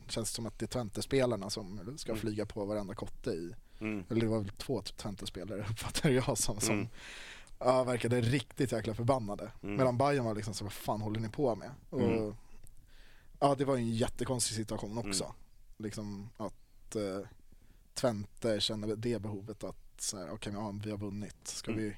[0.07, 2.21] känns det som att det är Twente-spelarna som ska Mm.
[2.21, 4.03] flyga på varenda kotte i, Mm.
[4.09, 6.87] eller det var väl två Twente-spelare uppfattade jag som, som Mm.
[7.59, 9.51] ja, verkade riktigt jäkla förbannade.
[9.63, 9.75] Mm.
[9.75, 11.71] Medan Bayern var liksom så vad fan håller ni på med?
[11.89, 12.35] Och, Mm.
[13.39, 15.33] Ja det var ju en jättekonstig situation också.
[15.77, 17.27] Liksom att eh,
[17.93, 21.83] Twente känner det behovet att så här, okej ja, vi har vunnit, ska Mm.
[21.83, 21.97] vi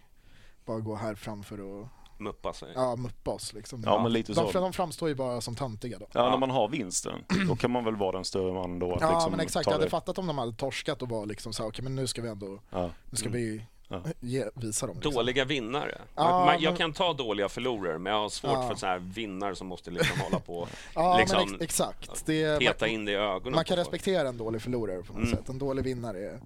[0.65, 1.87] bara gå här framför och
[2.17, 2.71] Muppa sig.
[2.75, 3.83] ja, muppa oss liksom.
[3.85, 4.59] Ja, men lite de, så.
[4.59, 6.07] de framstår ju bara som töntiga då.
[6.13, 7.13] Ja, när man har vinsten,
[7.47, 8.93] då kan man väl vara den större mannen då.
[8.95, 11.25] Att Ja liksom men exakt, jag hade det- fattat om de hade torskat och var
[11.25, 12.89] liksom så här, okej men nu ska vi ändå, Ja.
[13.09, 13.41] nu ska Mm.
[13.41, 14.01] vi Ja.
[14.19, 14.95] ge, visa dem.
[14.95, 15.13] Liksom.
[15.13, 16.01] Dåliga vinnare.
[16.15, 18.67] Ja, man, jag men- kan ta dåliga förlorare, men jag har svårt Ja.
[18.67, 22.25] för så här vinnare som måste liksom hålla på Ja liksom, men ex exakt.
[22.25, 23.55] Det, peta man, in det i ögonen.
[23.55, 25.29] man kan respektera en dålig förlorare på något Mm.
[25.37, 25.49] sätt.
[25.49, 26.39] En dålig vinnare är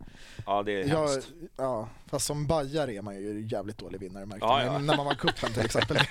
[0.45, 1.27] Ja, det är Ja, hemskt.
[1.57, 4.77] ja, fast som bajare är man ju jävligt dålig vinnare märkte Ja, ja.
[4.79, 5.97] När man vann cupen till exempel.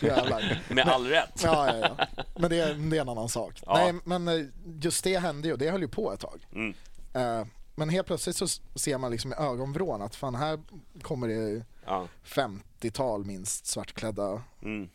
[0.00, 0.60] Jävlar.
[0.68, 1.40] Med all rätt.
[1.44, 2.06] Ja, ja, ja.
[2.36, 3.62] Men det är, det är en annan sak.
[3.66, 4.46] Nej, men eh,
[4.82, 6.46] just det hände ju det höll ju på ett tag.
[6.54, 6.74] Mm.
[7.14, 7.46] Eh,
[7.80, 10.60] Men helt plötsligt så ser man liksom i ögonvrån att fan här
[11.02, 12.08] kommer det Ja.
[12.24, 14.88] 50-tal minst svartklädda Mm.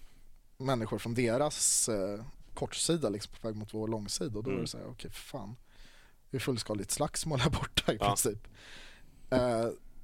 [0.58, 2.24] människor från deras eh,
[2.54, 4.66] kortsida liksom på väg mot vår långsida och då är Mm.
[4.66, 5.56] det så här, okej fan.
[6.32, 8.08] Det är fullskaligt slagsmål här borta i Ja.
[8.08, 8.48] princip.
[9.30, 9.40] Eh,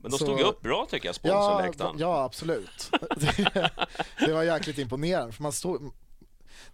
[0.03, 1.95] Men de Så- stod ju upp bra tycker jag, Ja, sponsorläktaren.
[1.99, 2.91] ja absolut.
[3.17, 3.71] det,
[4.19, 5.34] det var jäkligt imponerande.
[5.34, 5.91] För man stod,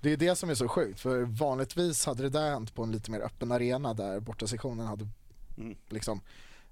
[0.02, 2.92] det är det som är så sjukt, för vanligtvis hade det där hänt på en
[2.92, 5.08] lite mer öppen arena där bortasektionen hade
[5.58, 5.78] Mm.
[5.90, 6.22] liksom,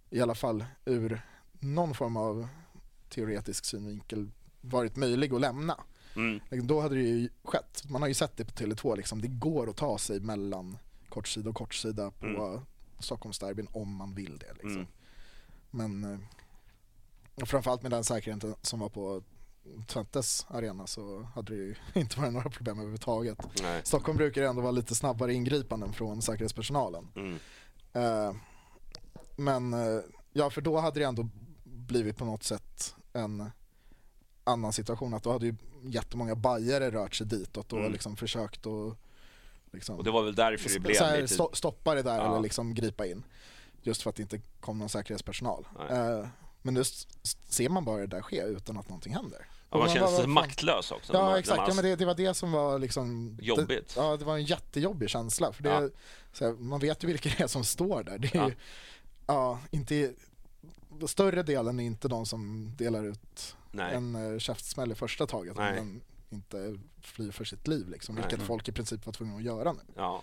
[0.10, 1.22] i alla fall ur
[1.60, 2.48] någon form av
[3.10, 4.32] teoretisk synvinkel
[4.62, 5.84] varit möjlig att lämna.
[6.16, 6.40] Mm.
[6.52, 7.84] Liksom, Då hade det ju skett.
[7.90, 9.22] Man har ju sett det på Tele2, liksom.
[9.22, 10.78] det går att ta sig mellan
[11.10, 12.62] kortsida och kortsida på Mm.
[13.00, 14.54] Stockholmsderbyn om man vill det.
[14.54, 14.72] Liksom.
[14.72, 14.88] Mm.
[15.72, 16.20] Men eh,
[17.36, 19.24] och framförallt med den säkerheten som var på
[19.88, 23.38] Twentes arena så hade det ju inte varit några problem överhuvudtaget.
[23.62, 23.82] Nej.
[23.86, 27.08] Stockholm brukar ändå vara lite snabbare ingripanden från säkerhetspersonalen.
[27.16, 27.40] Mm.
[27.94, 28.36] Eh,
[29.36, 30.00] men eh,
[30.34, 31.30] ja, för då hade det ändå
[31.64, 33.52] blivit på något sätt en
[34.44, 35.14] annan situation.
[35.14, 37.92] Att då hade ju jättemånga bajare rört sig ditåt och Mm.
[37.92, 38.98] liksom försökt att
[39.72, 41.34] liksom, Och det var väl därför det blev här, lite...
[41.36, 42.30] sto- stoppa det där Ja.
[42.32, 43.24] eller liksom gripa in.
[43.82, 45.68] Just för att det inte kom någon säkerhetspersonal.
[45.90, 45.98] Nej.
[46.00, 46.28] Eh,
[46.62, 46.84] men nu
[47.50, 49.48] ser man bara det där ske utan att någonting händer.
[49.72, 51.14] Ja, man känner sig fan- maktlös också.
[51.14, 53.68] man- Ja när exakt, man- ja, men det, det var det som var liksom Jobbigt.
[53.96, 55.54] Det, ja det var en jättejobbig känsla.
[55.54, 55.90] För det, Ja.
[56.46, 58.18] här, man vet ju vilka det är som står där.
[58.18, 58.50] Det är Ja.
[58.50, 58.56] ju,
[59.26, 60.14] ja, inte,
[61.08, 63.96] större delen är inte de som delar ut Nej.
[63.96, 65.58] en uh, käftsmäll i första taget.
[65.58, 65.76] Nej.
[65.76, 68.24] Men inte flyr för sitt liv liksom, Nej.
[68.24, 69.82] vilket folk i princip var tvungna att göra nu.
[69.96, 70.22] Ja.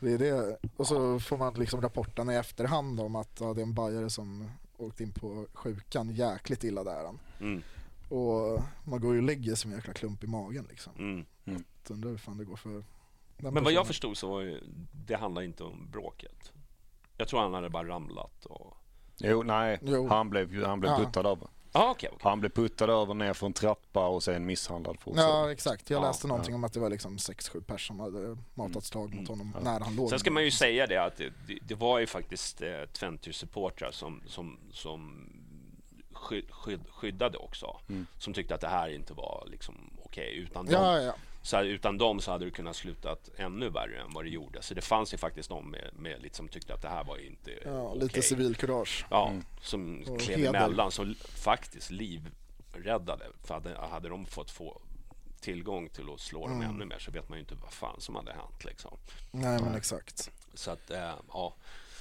[0.00, 0.58] Det är det.
[0.76, 4.10] Och så får man liksom rapporterna i efterhand om att ja, det är en bajare
[4.10, 7.04] som åkt in på sjukan jäkligt illa där.
[7.04, 7.18] han.
[7.40, 7.62] Mm.
[8.08, 10.92] Och man går ju och lägger sig med en jäkla klump i magen liksom.
[10.98, 11.64] Mm.
[11.86, 12.84] Så Undrar hur fan det går för
[13.36, 14.60] den Men vad jag förstod så var ju,
[15.06, 16.52] det handlar inte om bråket.
[17.16, 18.76] Jag tror han hade bara ramlat och...
[19.18, 19.78] Jo, nej.
[19.82, 20.08] Jo.
[20.08, 20.98] Han blev, han blev Ja.
[20.98, 21.48] puttad över.
[21.72, 22.20] Ja, okej, okej.
[22.22, 25.24] Han blev puttad över ner för en trappa och sen misshandlad fortsatt.
[25.24, 28.36] Ja exakt, jag Ja, läste någonting om att det var liksom 6-7 personer som hade
[28.54, 29.60] matat slag mot honom Ja.
[29.64, 32.62] när han låg Sen ska man ju säga det att det, det, var ju faktiskt
[32.62, 35.28] eh, Tventus-supportrar som, som, som
[36.12, 37.76] sky, sky, skyddade också.
[37.88, 38.06] Mm.
[38.18, 40.36] Som tyckte att det här inte var liksom okej.
[40.36, 41.14] Utan, Ja, dem, ja, ja.
[41.44, 44.62] Så här, utan dem så hade det kunnat sluta ännu värre än vad det gjorde.
[44.62, 47.16] Så det fanns ju faktiskt de med, med lite som tyckte att det här var
[47.26, 48.00] inte ja okej.
[48.02, 49.06] lite civilkurage.
[49.10, 49.44] Ja, Mm.
[49.60, 50.48] som Och klev heder.
[50.54, 51.14] emellan, som
[51.44, 53.24] faktiskt livräddade.
[53.44, 54.80] För hade, hade de fått få
[55.40, 56.70] tillgång till att slå dem Mm.
[56.74, 58.64] ännu mer så vet man ju inte vad fan som hade hänt.
[58.64, 58.96] Liksom.
[59.30, 60.30] Nej men exakt.
[60.54, 61.54] Så att, eh, ja,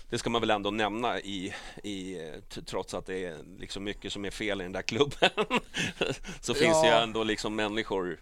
[0.09, 2.17] det ska man väl ändå nämna i, i
[2.65, 5.29] trots att det är liksom mycket som är fel i den där klubben.
[6.41, 8.19] så finns det ju ändå liksom människor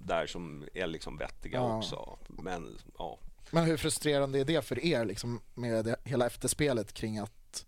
[0.00, 1.76] där som är liksom vettiga Ja.
[1.78, 2.18] också.
[2.28, 3.18] Men ja,
[3.50, 7.66] Men hur frustrerande är det för er liksom med det, hela efterspelet kring att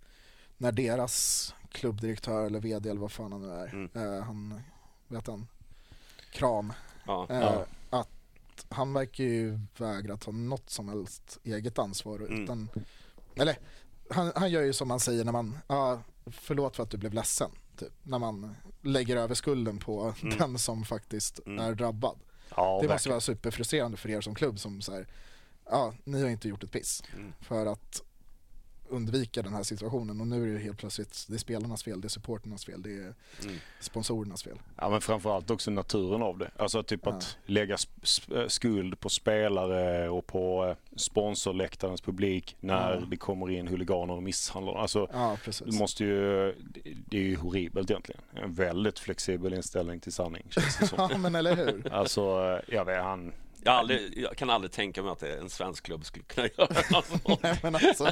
[0.57, 3.91] när deras klubbdirektör eller vd eller vad fan han nu är, Mm.
[3.95, 4.61] eh, han,
[5.09, 5.47] vet han,
[6.33, 6.73] Kram,
[7.07, 7.65] ja, eh, Ja.
[7.91, 8.09] att
[8.69, 12.43] han verkar ju vägra ta något som helst eget ansvar Mm.
[12.45, 12.69] utan,
[13.37, 13.59] eller
[14.11, 17.15] han, han gör ju som man säger när man, ja, förlåt för att du blev
[17.15, 20.39] ledsen, typ, när man lägger över skulden på Mm.
[20.39, 21.65] den som faktiskt Mm.
[21.65, 22.19] är drabbad.
[22.57, 23.13] Ja, det måste verkligen.
[23.13, 25.07] vara superfrustrerande för er som klubb som så här,
[25.71, 27.03] ja, ni har inte gjort ett piss.
[27.15, 27.33] Mm.
[27.41, 28.03] För att
[28.91, 32.07] undvika den här situationen och nu är det helt plötsligt det är spelarnas fel, det
[32.07, 33.15] är supporternas fel, det är
[33.45, 33.57] Mm.
[33.81, 34.59] sponsorernas fel.
[34.77, 36.51] Ja men framförallt också naturen av det.
[36.57, 37.13] Alltså typ Ja.
[37.13, 37.75] att lägga
[38.35, 43.01] eh, skuld på spelare och på eh, sponsorläktarens publik när Ja.
[43.11, 44.75] det kommer in huliganer och misshandlar.
[44.75, 48.21] Alltså Ja, du måste ju, det- det är ju horribelt egentligen.
[48.35, 50.99] En väldigt flexibel inställning till sanning känns det som.
[51.11, 51.93] Ja, men eller hur?
[51.93, 53.33] Alltså, eh, jag vet han,
[53.65, 56.69] Jag, aldrig, jag kan aldrig tänka mig att det- en svensk klubb skulle kunna göra
[56.91, 57.43] något sånt.
[57.43, 58.05] Nej, men alltså,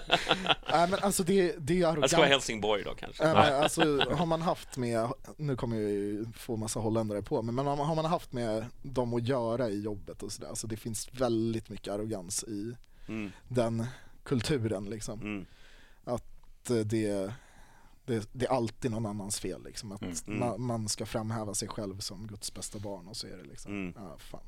[0.71, 2.29] nej, men alltså det, det är ju Jag ska vara arrogant.
[2.29, 3.25] Helsingborg då kanske.
[3.25, 7.43] Nej, men alltså, har man haft med, nu kommer jag ju få massa holländare på
[7.43, 10.77] mig, men har man- haft med dem att göra i jobbet och sådär, så det
[10.77, 12.77] finns väldigt mycket arrogans i
[13.09, 13.33] Mm.
[13.49, 13.87] den
[14.25, 15.21] kulturen liksom.
[15.21, 15.47] Mm.
[16.05, 17.33] Att eh, det,
[18.05, 19.93] det, det är alltid någon annans fel liksom.
[19.93, 20.15] Att Mm.
[20.27, 20.39] Mm.
[20.39, 23.93] Man, man ska framhäva sig själv som Guds bästa barn och så är det liksom.
[23.97, 24.41] Ja, fan.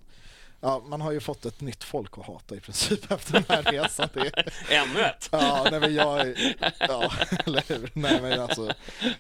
[0.61, 3.63] Ja, man har ju fått ett nytt folk att hata i princip efter den här
[3.63, 4.09] resan.
[4.15, 5.29] Det är, Ännu ett!
[5.33, 6.35] Ja, nej men jag,
[6.79, 7.13] ja,
[7.47, 7.91] eller hur?
[7.95, 8.73] Nej men alltså,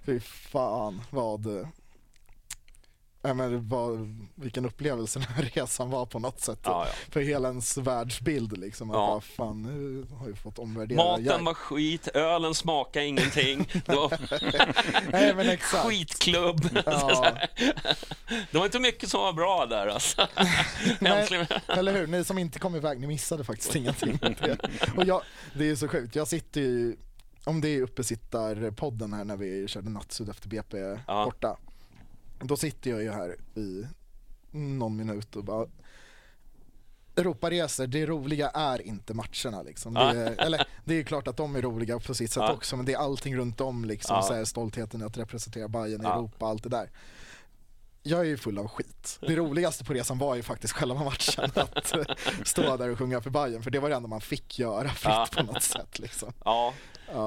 [0.05, 1.69] fy fan vad,
[3.23, 6.59] nej men vad, vilken upplevelse den här resan var på något sätt.
[6.65, 6.93] Ja, ja.
[7.11, 9.07] För hela ens världsbild liksom, att Ja.
[9.07, 10.97] bara, fan nu har vi fått omvärdera.
[10.97, 13.69] Maten Jag- var skit, ölen smakade ingenting.
[13.87, 14.19] Var
[15.13, 15.85] Nej men exakt.
[15.89, 16.69] skitklubb.
[16.87, 17.33] Ja.
[18.51, 20.29] Det var inte mycket som var bra där alltså.
[21.01, 22.07] Nej, eller hur?
[22.07, 24.19] Ni som inte kom iväg, ni missade faktiskt ingenting.
[24.97, 25.23] Och jag,
[25.55, 26.97] det är så sjukt, jag sitter ju,
[27.45, 31.25] om det är uppesittarpodden här när vi körde nattsud efter BP Ja.
[31.25, 31.57] borta.
[32.41, 33.87] Då sitter jag ju här i
[34.51, 35.67] någon minut och bara
[37.17, 39.95] Europaresor, det roliga är inte matcherna liksom.
[39.95, 42.53] Det är, eller det är klart att de är roliga på sitt sätt Ja.
[42.53, 44.23] också men det är allting runt om liksom, Ja.
[44.23, 46.05] så här, stoltheten att representera Bayern i.
[46.09, 46.91] Europa, allt det där.
[48.03, 49.19] Jag är ju full av skit.
[49.21, 52.05] Det roligaste på resan var ju faktiskt själva matchen, att eh,
[52.45, 55.37] stå där och sjunga för Bayern för det var det enda man fick göra fritt
[55.37, 56.33] på något sätt liksom.
[56.45, 56.75] Ja,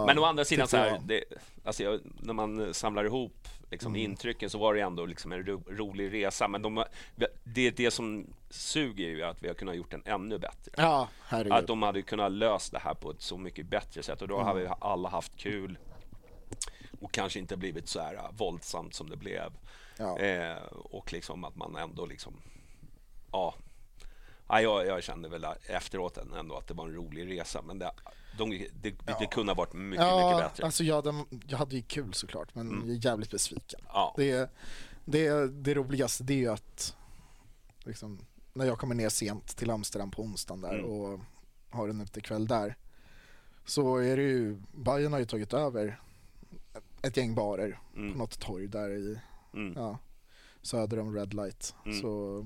[0.07, 1.23] men å andra sidan så här, det,
[1.63, 4.11] alltså när man samlar ihop liksom Mm.
[4.11, 6.47] intrycken så var det ändå liksom en ro, rolig resa.
[6.47, 6.83] Men de,
[7.43, 10.71] det, det som suger ju att vi har kunnat gjort den ännu bättre.
[10.77, 11.53] Ja, herregud.
[11.53, 14.41] Att de hade kunnat lösa det här på ett så mycket bättre sätt och då
[14.43, 14.77] hade vi Mm.
[14.81, 15.77] alla haft kul
[17.01, 19.51] och kanske inte blivit så här äh, våldsamt som det blev.
[19.97, 20.17] Ja.
[20.19, 22.41] Eh, och liksom att man ändå liksom,
[23.31, 23.55] ja.
[24.47, 27.91] ja jag, jag kände väl efteråt ändå att det var en rolig resa men det,
[28.37, 28.49] de,
[28.81, 30.65] det, det kunde ha varit mycket, mycket bättre.
[30.65, 32.87] alltså jag, hade, jag hade ju kul såklart men Mm.
[32.87, 33.79] jag är jävligt besviken.
[33.87, 34.13] Ja.
[34.17, 34.51] Det,
[35.05, 36.95] det, det roligaste det är ju att
[37.83, 38.19] liksom,
[38.53, 40.85] när jag kommer ner sent till Amsterdam på onsdagen där Mm.
[40.85, 41.19] och
[41.69, 42.77] har en utekväll där
[43.65, 45.99] så är det ju, Bayern har ju tagit över
[47.01, 48.11] ett gäng barer Mm.
[48.11, 49.19] på något torg där i
[49.53, 49.73] Mm.
[49.75, 49.97] ja,
[50.61, 51.75] söder om Red Light.
[51.85, 52.01] Mm.
[52.01, 52.45] Så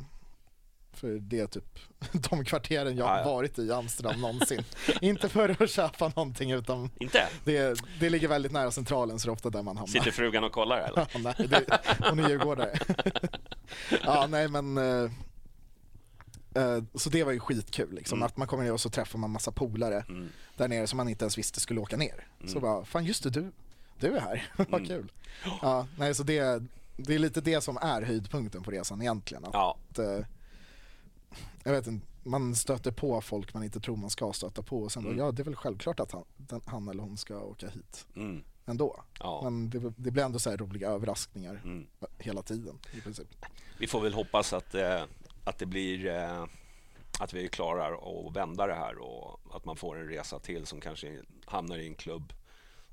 [0.97, 1.79] för det är typ
[2.29, 3.23] de kvarteren jag Ja, har ja.
[3.25, 4.63] varit i Amsterdam någonsin.
[5.01, 7.27] Inte för att köpa någonting utan Inte?
[7.43, 9.91] det, det ligger väldigt nära centralen så det är ofta där man hamnar.
[9.91, 11.07] Sitter frugan och kollar eller?
[11.13, 11.79] Ja, nej, det,
[12.09, 12.79] hon är djurgårdare.
[14.03, 15.11] ja, nej men eh,
[16.55, 18.17] eh, så det var ju skitkul liksom.
[18.17, 18.25] Mm.
[18.25, 20.29] Att man kommer ner och så träffar man massa polare Mm.
[20.57, 22.27] där nere som man inte ens visste skulle åka ner.
[22.45, 22.61] Så Mm.
[22.61, 23.51] bara, fan just det, du,
[23.99, 24.85] du är här, vad Mm.
[24.85, 25.11] kul.
[25.61, 26.63] Ja, nej, så det,
[26.97, 29.45] det är lite det som är höjdpunkten på resan egentligen.
[29.45, 29.77] Att, Ja.
[29.97, 30.25] eh,
[31.65, 34.91] jag vet inte, man stöter på folk man inte tror man ska stöta på och
[34.91, 35.17] sen Mm.
[35.17, 38.07] då, ja det är väl självklart att han, den, han eller hon ska åka hit
[38.15, 38.43] Mm.
[38.65, 39.03] ändå.
[39.19, 39.41] Ja.
[39.43, 41.87] Men det, det blir ändå så här roliga överraskningar Mm.
[42.19, 43.27] hela tiden i princip.
[43.79, 45.03] Vi får väl hoppas att, eh,
[45.43, 46.45] att det blir eh,
[47.19, 47.93] att vi klarar
[48.27, 51.87] att vända det här och att man får en resa till som kanske hamnar i
[51.87, 52.33] en klubb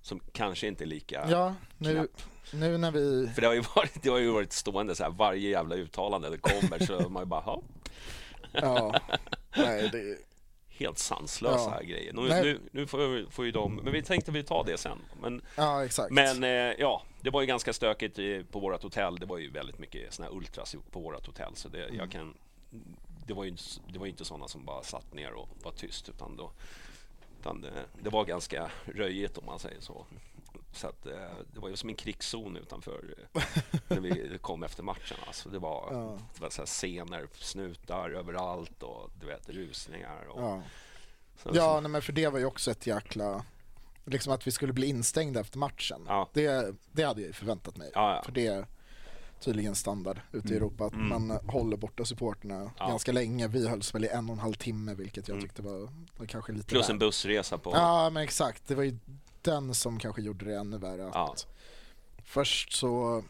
[0.02, 2.10] som kanske inte är lika Ja, nu, knäpp.
[2.52, 3.28] nu när vi...
[3.34, 6.30] För det har ju varit, det har ju varit stående så här varje jävla uttalande
[6.30, 7.62] det kommer så man ju bara, "Ja,
[8.52, 9.00] Ja,
[9.56, 10.18] nej, det,
[10.68, 11.86] helt sanslösa Ja.
[11.86, 12.12] grejer.
[12.12, 12.42] Nu, Nej.
[12.42, 14.98] nu, nu får, får ju de, men vi tänkte vi ta det sen.
[15.20, 16.10] Men, ja exakt.
[16.12, 19.16] men eh, ja, det var ju ganska stökigt på vårt hotell.
[19.16, 21.52] Det var ju väldigt mycket såna här ultras på vårt hotell.
[21.56, 21.96] Så det, Mm.
[21.96, 22.34] jag kan,
[23.26, 23.56] det var ju
[23.92, 26.08] det var inte sådana som bara satt ner och var tyst.
[26.08, 26.52] Utan, då,
[27.40, 27.72] utan det,
[28.02, 30.06] det var ganska röjigt om man säger så.
[30.72, 31.12] Så att, eh,
[31.52, 33.14] det var ju som en krigszon utanför
[33.88, 35.16] när vi kom efter matchen.
[35.26, 36.18] Alltså det var, Ja.
[36.34, 40.24] det var så här scener, snutar överallt och du vet rusningar.
[40.28, 40.62] Och, ja,
[41.42, 43.44] så, ja nej, men för det var ju också ett jäkla...
[44.04, 46.04] Liksom att vi skulle bli instängda efter matchen.
[46.08, 46.28] Ja.
[46.32, 47.90] Det, det hade jag ju förväntat mig.
[47.94, 48.22] Ja.
[48.24, 48.66] För det är
[49.40, 53.48] tydligen standard ute i Europa att man håller borta supporterna ganska länge.
[53.48, 55.48] Vi hölls väl i en och en halv timme vilket jag Mm.
[55.48, 56.90] tyckte var, var kanske lite Plus väl.
[56.94, 57.70] en bussresa på...
[57.74, 58.98] Ja men exakt, det var ju
[59.42, 61.06] den som kanske gjorde det ännu värre.
[61.08, 61.34] Att Ja.
[62.24, 63.22] Först så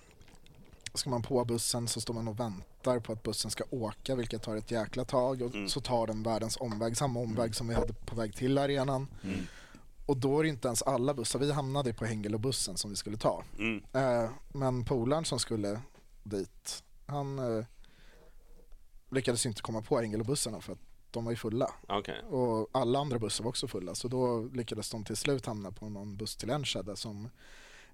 [0.95, 4.43] ska man på bussen så står man och väntar på att bussen ska åka vilket
[4.43, 5.69] tar ett jäkla tag och Mm.
[5.69, 9.07] så tar den världens omväg, samma omväg som vi hade på väg till arenan.
[9.25, 9.47] Mm.
[10.07, 11.39] och då är det inte ens alla bussar.
[11.39, 13.45] Vi hamnade på Hängelobussen som vi skulle ta.
[13.59, 13.83] Mm.
[13.93, 15.81] Eh, men polaren som skulle
[16.23, 17.65] dit, han eh,
[19.11, 20.79] lyckades inte komma på Hängelobussarna för att
[21.13, 21.71] de var ju fulla.
[21.89, 22.23] Okej.
[22.23, 25.89] Och alla andra bussar var också fulla så då lyckades de till slut hamna på
[25.89, 27.31] någon buss till Enschede som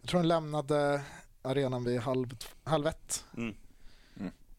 [0.01, 1.03] jag tror de lämnade
[1.43, 3.55] arenan vid halv, halv ett Mm.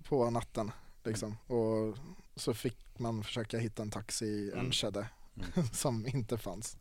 [0.03, 0.71] på natten.
[1.03, 1.37] Liksom.
[1.47, 1.97] Och
[2.35, 4.65] så fick man försöka hitta en taxi i Mm.
[4.65, 5.07] Enschede
[5.73, 6.77] som inte fanns.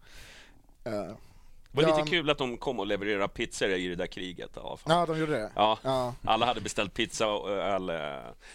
[0.85, 1.13] Eh,
[1.73, 4.51] Det var lite kul att de kom och levererade pizzor i det där kriget.
[4.55, 4.99] Ja, fan.
[4.99, 5.51] ja, de gjorde det.
[5.55, 5.79] ja.
[5.83, 7.97] Ja, Alla hade beställt pizza och öl, eh,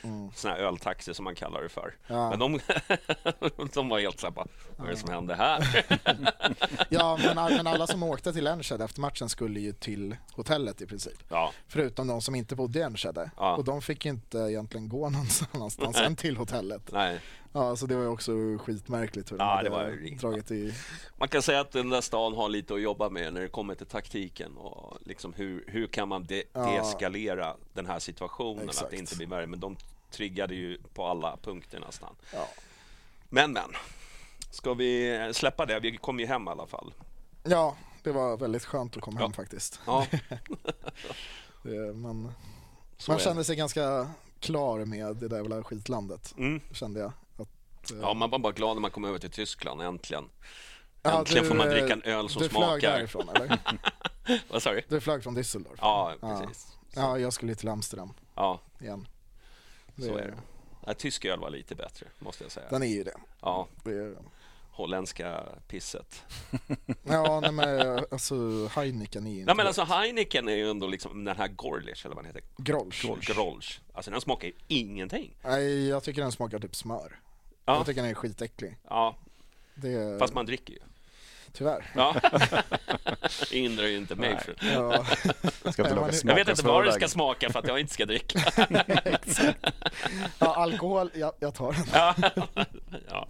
[0.03, 1.95] mm, sån här öltaxi som man kallar det för.
[2.07, 2.29] ja.
[2.29, 2.59] Men de,
[3.73, 4.33] de var helt såhär
[4.77, 5.85] vad är det som hände här?
[6.89, 10.85] ja men, men alla som åkte till Enschede efter matchen skulle ju till hotellet i
[10.87, 11.23] princip.
[11.29, 13.31] Ja, Förutom de som inte bodde i Enschede.
[13.35, 16.81] Och de fick inte egentligen gå någon annanstans än till hotellet.
[16.91, 17.19] nej.
[17.55, 20.51] Ja, så det var ju också skitmärkligt hur Ja, de hade det var riktigt- dragit
[20.51, 20.73] i...
[21.17, 23.75] Man kan säga att den där stan har lite att jobba med när det kommer
[23.75, 26.59] till taktiken och liksom hur, hur kan man de- Ja.
[26.71, 28.91] deeskalera den här situationen, att Exakt.
[28.91, 29.47] det inte blir värre.
[29.47, 29.77] Men de
[30.11, 32.15] triggade ju på alla punkter nästan.
[32.33, 32.47] Ja.
[33.29, 33.63] Men men,
[34.51, 35.79] ska vi släppa det?
[35.79, 36.93] Vi kom ju hem i alla fall.
[37.43, 39.25] ja, det var väldigt skönt att komma Ja.
[39.25, 39.79] hem faktiskt.
[39.85, 40.07] Ja,
[41.63, 42.31] Det, man
[43.07, 44.07] man kände sig ganska
[44.39, 46.41] klar med det där jävla skitlandet, det.
[46.43, 46.61] Mm.
[46.71, 47.11] kände jag.
[47.83, 50.29] Att, eh, Ja, man var bara glad när man kom över till Tyskland, äntligen.
[51.03, 52.91] ja, Äntligen du, får man eh, dricka en öl som Du flög smakar.
[52.91, 53.57] därifrån eller?
[54.49, 54.81] Vad sa du?
[54.89, 55.77] Du flög från Düsseldorf?
[55.81, 56.67] Ja, precis.
[56.95, 59.07] Ja, jag skulle till Amsterdam Ja, igen.
[59.97, 60.33] så är det.
[60.85, 62.65] Ja, tysk öl var lite bättre, måste jag säga.
[62.69, 63.17] Den är ju det.
[63.41, 64.15] Ja, det är,
[64.71, 66.23] holländska pisset.
[67.03, 70.87] ja, nej men alltså Heineken är ju inte Nej men alltså Heineken är ju ändå
[70.87, 72.49] liksom den här Gorlish eller vad den heter.
[72.57, 73.05] Grolsch.
[73.21, 73.81] Grolsch.
[73.93, 75.35] Alltså den smakar ju ingenting.
[75.43, 77.19] Nej, jag tycker den smakar typ smör.
[77.65, 77.75] Ja.
[77.77, 78.77] Jag tycker den är skitäcklig.
[78.89, 79.15] Ja,
[79.75, 80.79] Det fast man dricker ju.
[81.51, 81.91] Tyvärr.
[81.95, 82.15] Ja.
[83.49, 84.37] Det hindrar ju inte mig.
[84.39, 84.55] För.
[84.73, 87.67] Ja, Ska inte Ja, låta man- Jag vet inte vad det ska smaka för att
[87.67, 88.39] jag inte ska dricka.
[90.39, 91.83] ja alkohol, ja, jag tar den.
[91.93, 92.15] Ja,
[93.09, 93.27] ja.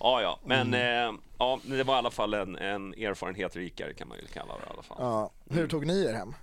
[0.00, 1.08] Ja, ja, men Mm.
[1.14, 4.52] eh, ja, det var i alla fall en, en erfarenhet rikare kan man ju kalla
[4.54, 4.96] det i alla fall.
[5.00, 5.30] Ja.
[5.50, 6.34] Hur tog ni er hem?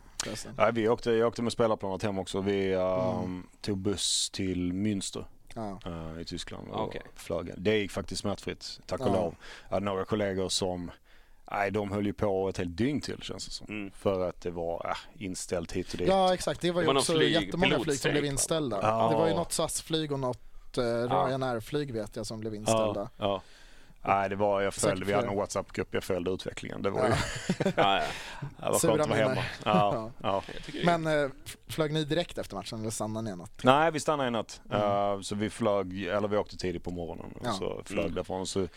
[0.57, 2.41] Nej, vi åkte, jag åkte med spelarplanet hem också.
[2.41, 5.79] Vi um, tog buss till Münster Ja.
[5.87, 7.01] uh, i Tyskland och Okej.
[7.15, 7.51] flög.
[7.57, 9.13] Det gick faktiskt smärtfritt, tack och Ja.
[9.13, 9.35] lov.
[9.69, 10.91] Jag hade några kollegor som
[11.51, 13.67] Nej, de höll ju på ett helt dygn till känns det som.
[13.69, 13.91] Mm.
[13.91, 16.07] För att det var äh, inställt hit och dit.
[16.07, 18.79] ja exakt, det var ju Det var också flyg- jättemånga flyg som blev inställda.
[18.81, 19.09] Ja.
[19.09, 23.09] Det var ju något SAS-flyg och något eh, Ryanair-flyg vet jag som blev inställda.
[24.05, 25.35] Nej, det var, jag följde, vi hade en.
[25.35, 26.81] WhatsApp-grupp, jag följde utvecklingen.
[26.81, 27.13] Det var ju,
[27.75, 28.01] Ja.
[28.61, 29.43] Ja, det skönt att vara hemma.
[29.65, 30.43] Ja, ja.
[30.85, 31.29] Men eh,
[31.67, 33.61] flög ni direkt efter matchen eller stannade ni en natt?
[33.63, 34.61] Nej, vi stannade en natt.
[34.73, 37.43] Uh, så vi flög, eller vi åkte tidigt på morgonen och Mm.
[37.45, 37.51] Ja.
[37.53, 38.15] så flög Mm.
[38.15, 38.41] därifrån.
[38.41, 38.67] Och så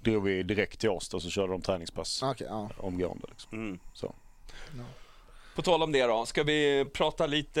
[0.00, 2.70] drog vi direkt till Årsta och så körde de träningspass Ah, Okej, ja.
[2.78, 3.26] omgående.
[3.30, 3.58] Liksom.
[3.58, 3.78] Mm.
[3.92, 4.14] Så.
[5.54, 7.60] På tal om det då, ska vi prata lite...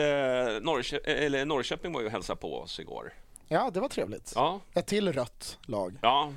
[0.62, 3.12] Norrkö- eller Norrköping var ju och hälsade på oss igår.
[3.48, 4.32] ja, det var trevligt.
[4.34, 5.98] Ja, Ett till rött lag.
[6.02, 6.32] ja,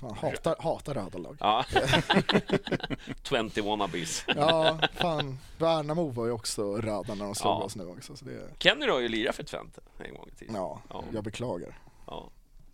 [0.00, 1.36] Fan, hatar, hatar röda lag.
[1.40, 1.64] ja.
[3.22, 4.24] 20 wannabes.
[4.36, 5.38] Ja, fan.
[5.58, 7.56] Värnamo var ju också röda när de slog Ja.
[7.62, 8.16] oss nu också.
[8.16, 10.54] Så det, Kenny har ju lirat för Twente en gång i tiden.
[10.54, 11.04] ja, Ja.
[11.12, 11.78] jag beklagar.
[12.06, 12.28] Ja.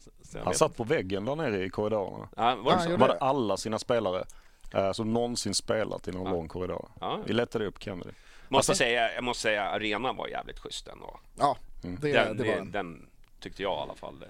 [0.05, 0.77] Så, så jag Han satt inte.
[0.77, 2.29] på väggen där nere i korridorerna.
[2.37, 2.97] Ja, var det han så?
[2.97, 3.18] var det.
[3.18, 4.25] alla sina spelare
[4.75, 6.31] eh, som någonsin spelat i någon Ja.
[6.33, 6.89] lång korridor.
[7.01, 7.18] Ja.
[7.27, 8.11] Vi letade upp Kennedy.
[8.49, 11.21] Måste Alltså- säga, jag måste säga, arenan var jävligt schysst ändå.
[11.39, 11.99] Ja, Mm.
[12.01, 13.07] det, den, det var den, en, den
[13.41, 14.29] tyckte jag i alla fall eh,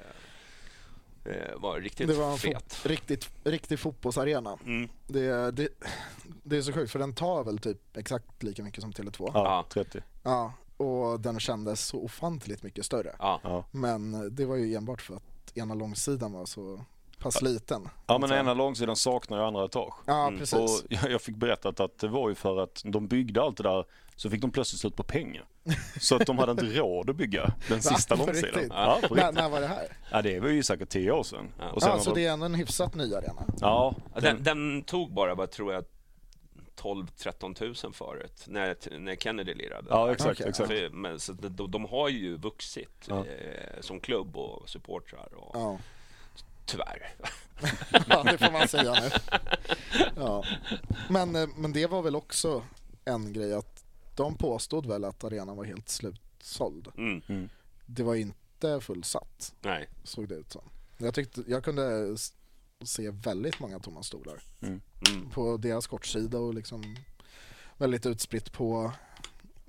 [1.57, 2.75] var riktigt det var en fet.
[2.75, 4.59] fo- riktigt, riktig fotbollsarena.
[4.67, 4.89] Mm.
[5.07, 5.69] Det, det,
[6.43, 9.31] det är så sjukt för den tar väl typ exakt lika mycket som Tele2.
[9.35, 9.65] Ja, Ja.
[9.69, 10.03] 30.
[10.23, 13.17] Ja, och den kändes så ofantligt mycket större.
[13.19, 13.41] Ja.
[13.43, 13.65] Ja.
[13.71, 16.85] Men det var ju enbart för att ena långsidan var så
[17.19, 17.89] pass liten.
[18.07, 19.95] ja, men ena långsidan saknar ju andra etage.
[20.07, 20.39] Ja, Mm.
[20.41, 20.59] precis.
[20.59, 23.63] Och jag jag fick berättat att det var ju för att de byggde allt det
[23.63, 23.85] där
[24.21, 25.45] så fick de plötsligt slut på pengar.
[26.01, 28.67] Så att de hade inte råd att bygga den sista långsidan.
[28.71, 29.97] Ja, när, när var det här?
[30.11, 31.49] ja, det var ju säkert tio år sedan.
[31.59, 31.71] Ja.
[31.71, 33.45] Och sen Ja, så de- det är ändå en hyfsat ny arena.
[33.61, 35.85] Ja, Den, den tog bara, vad tror jag,
[36.77, 39.87] 12-13 tusen förut när, när Kennedy lirade.
[39.91, 40.41] ja exakt.
[40.41, 40.93] Okej, exakt.
[40.93, 43.19] Men, så de, de har ju vuxit Ja.
[43.27, 45.29] eh, som klubb och supportrar.
[45.35, 45.79] Och, Ja.
[46.67, 47.15] Tyvärr.
[48.09, 49.11] ja, det får man säga nu.
[50.17, 50.45] Ja.
[51.09, 52.63] Men, eh, men det var väl också
[53.05, 53.80] en grej att
[54.21, 56.89] de påstod väl att arenan var helt slutsåld.
[56.97, 57.49] Mm.
[57.87, 59.89] Det var inte fullsatt, Nej.
[60.05, 60.63] såg det ut som.
[60.99, 62.17] Jag, tyckte, jag kunde
[62.85, 64.81] se väldigt många tomma stolar Mm.
[65.33, 66.97] på deras kortsida och liksom
[67.77, 68.93] väldigt utspritt på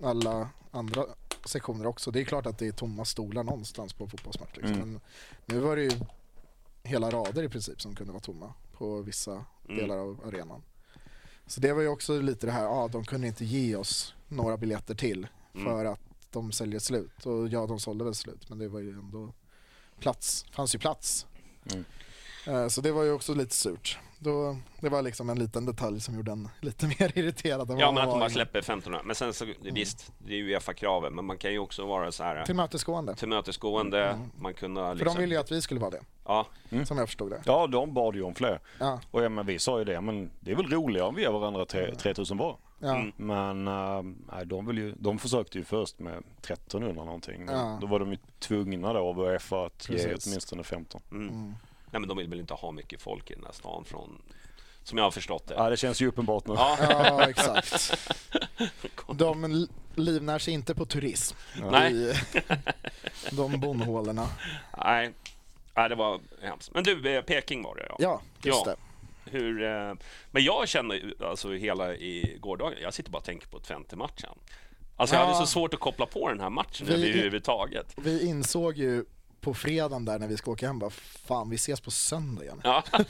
[0.03, 1.05] alla andra
[1.45, 2.11] sektioner också.
[2.11, 4.55] Det är klart att det är tomma stolar någonstans på fotbollsmatch.
[4.55, 4.73] Liksom.
[4.75, 4.89] Mm.
[4.91, 5.01] Men
[5.45, 5.91] nu var det ju
[6.83, 9.31] hela rader i princip som kunde vara tomma på vissa
[9.65, 9.77] Mm.
[9.77, 10.61] delar av arenan.
[11.51, 14.57] Så det var ju också lite det här, ja de kunde inte ge oss några
[14.57, 15.65] biljetter till Mm.
[15.65, 15.99] för att
[16.31, 17.25] de säljer slut.
[17.25, 19.33] Och ja, de sålde väl slut men det var ju ändå
[19.99, 21.25] plats, fanns ju plats.
[21.71, 21.85] Mm.
[22.47, 23.97] Eh, Så det var ju också lite surt.
[24.19, 27.85] Då, det var liksom en liten detalj som gjorde en lite mer irriterad än Ja,
[27.85, 29.01] men man att de var bara släpper 1500.
[29.05, 32.23] Men sen så, visst, det är ju Uefa-kraven, men man kan ju också vara så
[32.23, 33.15] här Tillmötesgående.
[33.15, 34.19] tillmötesgående.
[34.39, 35.15] Man kunde För liksom...
[35.15, 36.45] de ville ju att vi skulle vara det, Ja,
[36.85, 37.41] som jag förstod det.
[37.45, 38.59] Ja, de bad ju om fler.
[38.79, 41.23] Ja, Och ja, men vi sa ju det, men det är väl roligare om vi
[41.23, 42.57] är varandra tre- 3000 var.
[42.79, 42.95] ja.
[42.95, 43.11] Mm.
[43.17, 47.45] Men äh, de, vill ju, de försökte ju först med 1300 någonting.
[47.45, 47.77] Men Ja.
[47.81, 50.27] Då var de ju tvungna då av Uefa att ge Precis.
[50.27, 51.01] åtminstone 15.
[51.11, 51.53] mm.
[51.91, 54.21] Nej, men de vill väl inte ha mycket folk i den här stan från...
[54.83, 55.53] Som jag har förstått det.
[55.53, 56.53] Ja, det känns ju uppenbart nu.
[56.53, 57.93] Ja, ja exakt.
[59.13, 61.35] De li- livnär sig inte på turism.
[61.71, 61.93] Nej.
[61.93, 62.13] I
[63.35, 64.27] de bondhålorna.
[64.77, 65.13] nej.
[65.75, 66.71] nej, det var hemskt.
[66.73, 67.95] Men du, eh, Peking var det ja.
[67.99, 68.71] Ja, just Ja.
[69.25, 69.31] det.
[69.31, 69.93] Hur, eh,
[70.31, 74.37] men jag känner ju, alltså hela i gårdagen, jag sitter bara och tänker på Twente-matchen.
[74.97, 75.25] Alltså jag Ja.
[75.25, 77.93] hade så svårt att koppla på den här matchen Vi- överhuvudtaget.
[77.97, 79.05] Vi insåg ju
[79.41, 82.61] på fredagen där när vi ska åka hem bara, fan vi ses på söndag igen.
[82.63, 82.83] Ja,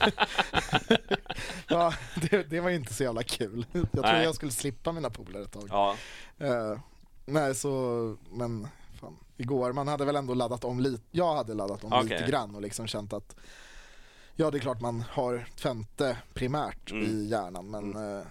[1.68, 1.94] Ja,
[2.30, 3.66] det, det var inte så jävla kul.
[3.72, 4.24] Jag trodde Nej.
[4.24, 5.66] jag skulle slippa mina polare ett tag.
[5.68, 5.96] ja,
[6.38, 6.78] Eh,
[7.26, 8.68] nej, så, men
[9.00, 12.04] fan, igår, man hade väl ändå laddat om lite, jag hade laddat om Okej.
[12.08, 13.36] lite grann och liksom känt att
[14.36, 17.04] Ja, det är klart man har Twente primärt Mm.
[17.10, 18.22] i hjärnan, men eh,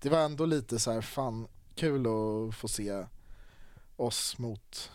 [0.00, 3.04] det var ändå lite så här, fan, kul att få se
[3.96, 4.90] oss mot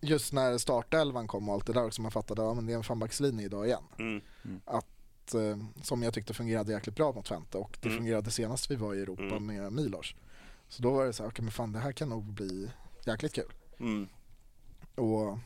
[0.00, 2.76] Just när startelvan kom och allt det där också, man fattade att ja, det är
[2.76, 3.82] en fembackslinje idag igen.
[3.98, 4.20] mm,
[4.64, 7.98] Att, eh, som jag tyckte fungerade jäkligt bra mot Twente och det Mm.
[7.98, 9.46] fungerade senast vi var i Europa Mm.
[9.46, 10.14] med Milos.
[10.68, 12.70] Så då var det så här, okej men fan det här kan nog bli
[13.06, 13.52] jäkligt kul.
[13.78, 14.08] mm,
[14.94, 15.38] Och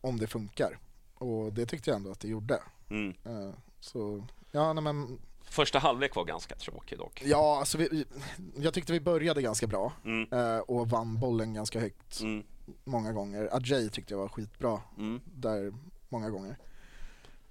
[0.00, 0.78] om det funkar.
[1.14, 2.62] Och det tyckte jag ändå att det gjorde.
[2.90, 3.14] mm.
[3.24, 5.18] Eh, Så ja, nej, men
[5.50, 7.22] Första halvlek var ganska tråkig dock.
[7.26, 8.04] ja, alltså vi, vi-
[8.56, 12.44] jag tyckte vi började ganska bra Mm, eh, och vann bollen ganska högt mm,
[12.84, 13.48] många gånger.
[13.52, 15.20] Ajay tyckte jag var skitbra mm.
[15.24, 15.72] där
[16.08, 16.56] många gånger.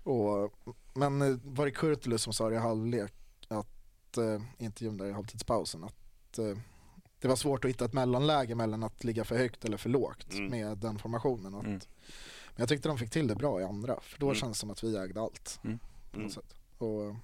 [0.04, 0.54] Och,
[0.94, 3.14] men eh, var det Kurtulus som sa det i halvlek,
[3.48, 6.58] att, eh, intervjun där i halvtidspausen, att eh,
[7.20, 10.34] det var svårt att hitta ett mellanläge mellan att ligga för högt eller för lågt
[10.34, 10.52] Mm.
[10.52, 11.56] med den formationen.
[11.56, 11.80] Att, Mm.
[12.50, 14.36] Men jag tyckte de fick till det bra i andra, för då Mm.
[14.36, 15.60] känns det som att vi ägde allt.
[15.64, 15.80] Mm.
[16.12, 16.24] På Mm.
[16.24, 16.54] något sätt.
[16.78, 17.16] Och,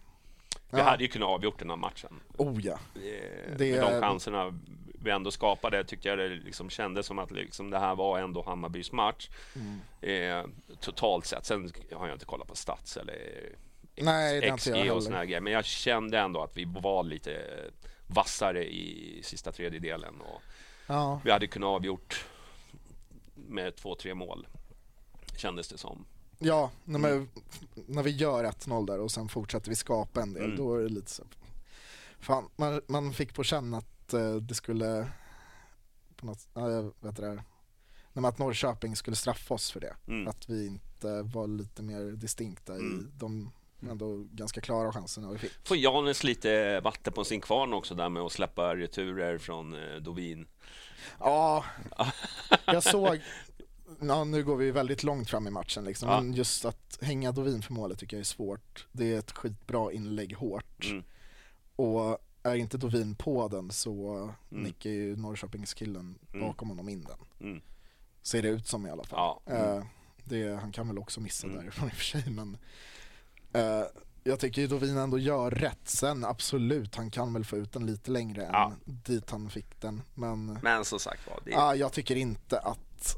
[0.72, 2.20] Vi ja, hade ju kunnat avgjort den här matchen.
[2.38, 2.74] Oh ja.
[2.96, 4.60] Eh, Det- Med de chanserna
[5.04, 8.44] vi ändå skapade tyckte jag det liksom kändes som att liksom det här var ändå
[8.44, 9.30] Hammarbys match.
[9.56, 9.80] Mm.
[10.02, 10.46] Eh,
[10.80, 11.46] totalt sett.
[11.46, 13.50] Sen har jag inte kollat på stats eller
[13.96, 15.42] Nej, XG och såna här grejer.
[15.42, 17.42] Men jag kände ändå att vi var lite
[18.08, 20.22] vassare i sista tredjedelen.
[20.22, 20.42] Och
[20.88, 22.26] Ja, vi hade kunnat avgjort
[23.36, 24.48] med två, tre mål.
[25.38, 26.06] Kändes det som.
[26.40, 27.30] ja när, man,
[27.88, 30.58] när vi gör 1-0 där och sen fortsätter vi skapa en del, Mm.
[30.58, 31.24] då är det lite så.
[32.20, 35.12] Fan, man, man fick på känn att eh, det skulle,
[36.16, 37.44] på något, ja, jag vet det
[38.14, 39.96] men att Norrköping skulle straffa oss för det.
[40.08, 40.28] Mm.
[40.28, 43.00] Att vi inte var lite mer distinkta Mm.
[43.00, 43.52] i de
[43.90, 45.52] ändå ganska klara chanserna vi fick.
[45.68, 49.96] Får Janes lite vatten på sin kvarn också där med att släppa returer från eh,
[49.96, 50.48] Dovin.
[51.20, 51.66] Ja,
[52.66, 53.22] jag såg,
[54.02, 56.22] ja, nu går vi väldigt långt fram i matchen liksom, Ja.
[56.22, 58.88] men just att hänga Dovin för målet tycker jag är svårt.
[58.92, 60.86] Det är ett skitbra inlägg hårt.
[60.86, 61.04] Mm.
[61.76, 64.14] Och är inte Dovin på den så
[64.52, 64.64] Mm.
[64.64, 66.48] nickar ju Norrköpingskillen Mm.
[66.48, 67.18] bakom honom in den.
[67.50, 67.62] Mm.
[68.22, 69.40] Ser det ut som i alla fall.
[69.46, 69.54] Ja.
[69.54, 69.84] Eh,
[70.24, 71.60] det, han kan väl också missa Mm.
[71.60, 72.58] därifrån i och för sig men
[73.54, 73.84] eh,
[74.24, 75.90] jag tycker ju Dovin ändå gör rätt.
[75.90, 78.72] Sen absolut, han kan väl få ut den lite längre Ja.
[78.72, 80.02] än dit han fick den.
[80.14, 83.18] Men Men som sagt var, det ah, jag tycker inte att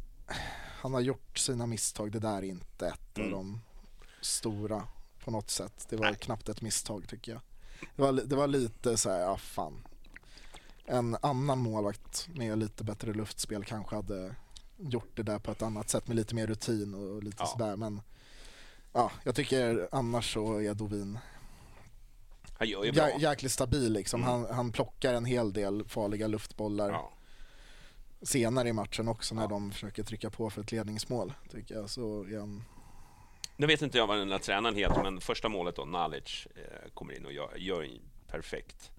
[0.81, 2.11] han har gjort sina misstag.
[2.11, 3.33] Det där är inte ett Mm.
[3.33, 3.61] av de
[4.21, 4.83] stora
[5.23, 5.85] på något sätt.
[5.89, 6.15] Det var Nej.
[6.15, 7.41] knappt ett misstag tycker jag.
[7.95, 9.87] Det var, det var lite så här, ja fan.
[10.85, 14.35] En annan målvakt med lite bättre luftspel kanske hade
[14.77, 17.45] gjort det där på ett annat sätt med lite mer rutin och lite Ja.
[17.45, 18.01] sådär men
[18.93, 21.19] ja, jag tycker annars så är Dovin
[22.57, 23.07] han gör ju bra.
[23.09, 24.21] jä- jäkligt stabil liksom.
[24.23, 24.31] Mm.
[24.31, 27.11] Han, han plockar en hel del farliga luftbollar Ja.
[28.21, 29.47] senare i matchen också när Ja.
[29.47, 31.89] de försöker trycka på för ett ledningsmål tycker jag.
[31.89, 32.63] Så är han,
[33.57, 36.89] nu vet inte jag vad den där tränaren heter, men första målet då, Nalic, eh,
[36.93, 38.91] kommer in och gör, gör en perfekt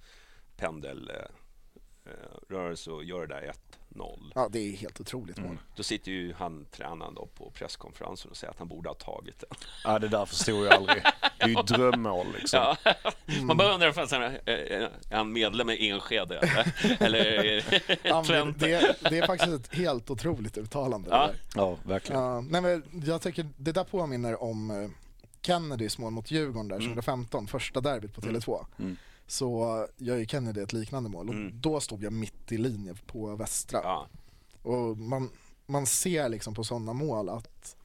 [0.57, 3.43] pendelrörelse eh, och gör det där
[3.97, 4.33] 1-0.
[4.35, 5.59] ja det är helt otroligt mål.
[5.77, 9.39] Då sitter ju han tränaren då på presskonferensen och säger att han borde ha tagit
[9.41, 9.59] den.
[9.85, 11.03] Ja, det där förstod jag aldrig.
[11.39, 12.75] Det är ju drömmål liksom.
[12.85, 12.95] Ja.
[13.43, 14.55] Man bara undrar, eh,
[15.11, 17.03] är han medlem i Enskede eller?
[17.03, 17.65] eller
[18.03, 18.25] Ja,
[18.59, 21.09] det, det är faktiskt ett helt otroligt uttalande.
[21.11, 21.27] Ja.
[21.27, 21.37] Det där.
[21.55, 22.23] Ja, verkligen.
[22.23, 24.89] Ja, nej, men jag tycker det där påminner om eh,
[25.43, 26.89] Kennedys mål mot Djurgården där Mm.
[26.89, 28.67] 2015, första derbyt på Tele2.
[28.79, 28.97] Mm.
[29.27, 31.61] Så gör ju Kennedy ett liknande mål och Mm.
[31.61, 33.81] då stod jag mitt i linje på västra.
[33.83, 34.09] Ja.
[34.63, 35.31] Och man,
[35.67, 37.77] man ser liksom på sådana mål att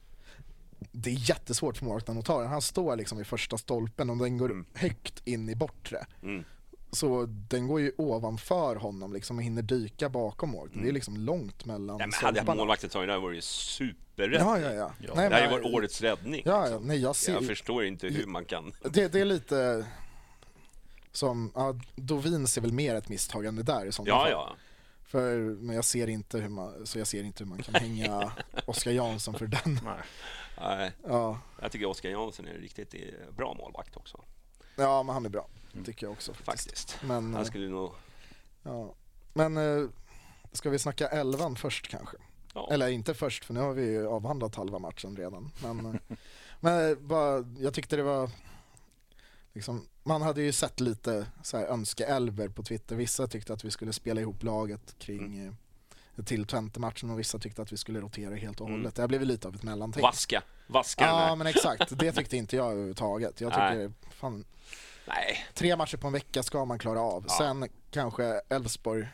[0.92, 2.48] det är jättesvårt för målvakten att ta den.
[2.50, 4.66] Han står liksom i första stolpen och den går Mm.
[4.74, 6.06] högt in i bortre.
[6.22, 6.44] Mm.
[6.90, 10.82] Så den går ju ovanför honom liksom och hinner dyka bakom målvakten.
[10.82, 12.10] Det är liksom långt mellan Mm.
[12.22, 14.40] Ja, men hade målvakten tagit den där vore det superrätt.
[14.40, 14.92] Ja, ja, ja.
[15.00, 15.12] Ja.
[15.16, 16.42] Nej, Det här men- var årets räddning.
[16.44, 16.86] Ja, ja, liksom.
[16.86, 18.72] nej jag ser Jag förstår inte hur man kan...
[18.90, 19.86] det, det är lite
[21.12, 24.30] som, ja, Dovin ser väl mer ett misstagande där i sådana Ja, fall.
[24.30, 24.56] ja.
[25.04, 28.32] För, men jag ser inte hur man, så jag ser inte hur man kan hänga
[28.66, 29.80] Oskar Jansson för den.
[29.84, 30.00] Nej.
[30.60, 34.20] Nej, Ja, jag tycker Oskar Jansson är en riktigt eh, bra målvakt också.
[34.76, 35.46] ja men han är bra,
[35.84, 36.34] tycker jag också.
[36.34, 36.98] Faktiskt.
[37.02, 37.92] Men, Han eh, skulle nog...
[38.62, 38.94] ja.
[39.32, 39.88] men eh,
[40.52, 42.16] ska vi snacka elvan först kanske?
[42.54, 42.68] Ja.
[42.72, 45.50] Eller inte först, för nu har vi ju avhandlat halva matchen redan.
[45.62, 45.98] Men,
[46.60, 48.30] men bara, jag tyckte det var
[49.52, 52.96] liksom, man hade ju sett lite så här önskeälver på Twitter.
[52.96, 55.56] Vissa tyckte att vi skulle spela ihop laget kring Mm.
[56.18, 58.80] eh, till Twente-matchen och vissa tyckte att vi skulle rotera helt och Mm.
[58.80, 58.94] hållet.
[58.94, 60.02] Det har blivit lite av ett mellanting.
[60.02, 60.42] Vaska.
[60.66, 61.36] Vaska Ja här.
[61.36, 63.40] men exakt, det tyckte inte jag överhuvudtaget.
[63.40, 64.44] Jag tycker, fan,
[65.08, 65.46] Nej.
[65.54, 67.24] tre matcher på en vecka ska man klara av.
[67.28, 67.34] Ja.
[67.38, 69.08] Sen kanske Elfsborg,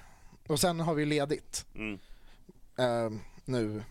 [0.47, 1.99] och sen har vi ledigt Mm.
[2.79, 3.83] eh, nu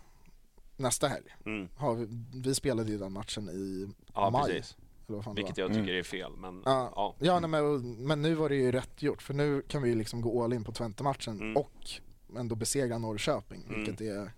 [0.78, 1.36] nästa helg.
[1.46, 1.70] Mm.
[1.76, 2.08] Har vi,
[2.44, 4.54] vi spelade ju den matchen i Ja, maj.
[4.54, 4.78] precis.
[5.08, 5.64] Eller vad fan det Vilket var.
[5.70, 7.16] jag tycker är fel, men Ja, ja.
[7.20, 9.96] ja nej, men, men nu var det ju rätt gjort för nu kan vi ju
[9.96, 11.58] liksom gå all in på Twente-matchen Mm.
[11.58, 11.72] och
[12.40, 13.76] ändå besegra Norrköping Mm.
[13.84, 14.32] vilket är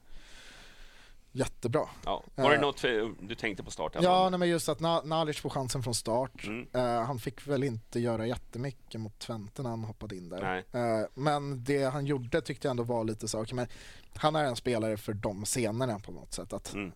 [1.31, 1.81] jättebra.
[2.05, 2.23] ja.
[2.35, 2.61] Var det Eh.
[2.61, 4.03] något för, du tänkte på starten?
[4.03, 6.47] Ja, nej, men just att Na- Nalic får chansen från start.
[6.47, 6.67] Mm.
[6.73, 10.41] Eh, han fick väl inte göra jättemycket mot Twente när han hoppade in där.
[10.71, 10.83] Nej.
[10.83, 13.67] Eh, men det han gjorde tyckte jag ändå var lite så, okej, men
[14.15, 16.53] han är en spelare för de scenerna på något sätt.
[16.53, 16.91] Att Mm.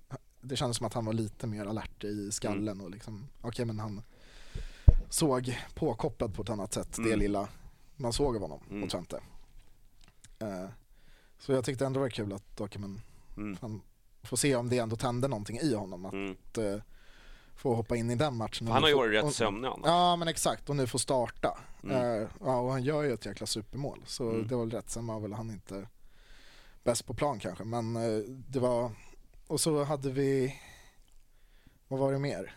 [0.46, 3.80] Det kändes som att han var lite mer alert i skallen och liksom, okej men
[3.80, 4.02] han
[5.10, 7.20] såg påkopplad på ett annat sätt, det Mm.
[7.20, 7.48] lilla
[7.96, 8.80] man såg av honom Mm.
[8.80, 9.22] mot Twente.
[10.40, 10.66] Eh,
[11.40, 13.02] så jag tyckte ändå det var kul att, okej men
[13.38, 13.58] Mm.
[13.62, 13.82] han
[14.24, 16.06] får se om det ändå tände någonting i honom.
[16.06, 16.36] Att Mm.
[16.58, 16.82] eh,
[17.56, 18.68] få hoppa in i den matchen.
[18.68, 19.86] och Han har ju få- varit rätt och- sömnig annars.
[19.86, 21.60] Ja men exakt och nu får starta.
[21.84, 21.96] Mm.
[21.98, 24.48] Eh, ja, och han gör ju ett jäkla supermål så Mm.
[24.48, 24.90] det var väl rätt.
[24.90, 25.88] Sen var väl han inte
[26.84, 27.94] bäst på plan kanske men
[28.50, 28.92] det var
[29.48, 30.60] och så hade vi
[31.88, 32.56] vad var det mer?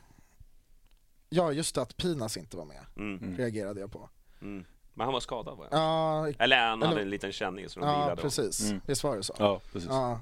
[1.28, 3.36] Ja just det att Pinas inte var med Mm.
[3.36, 4.10] reagerade jag på.
[4.40, 4.64] Mm.
[4.94, 5.68] Men han var skadad va?
[5.70, 8.60] Ja, Eller han hade Eller- en liten känning som de ja vilade precis.
[8.70, 8.80] Mm.
[8.86, 9.34] Visst var det så?
[9.38, 9.88] Ja, precis.
[9.90, 10.20] Ja.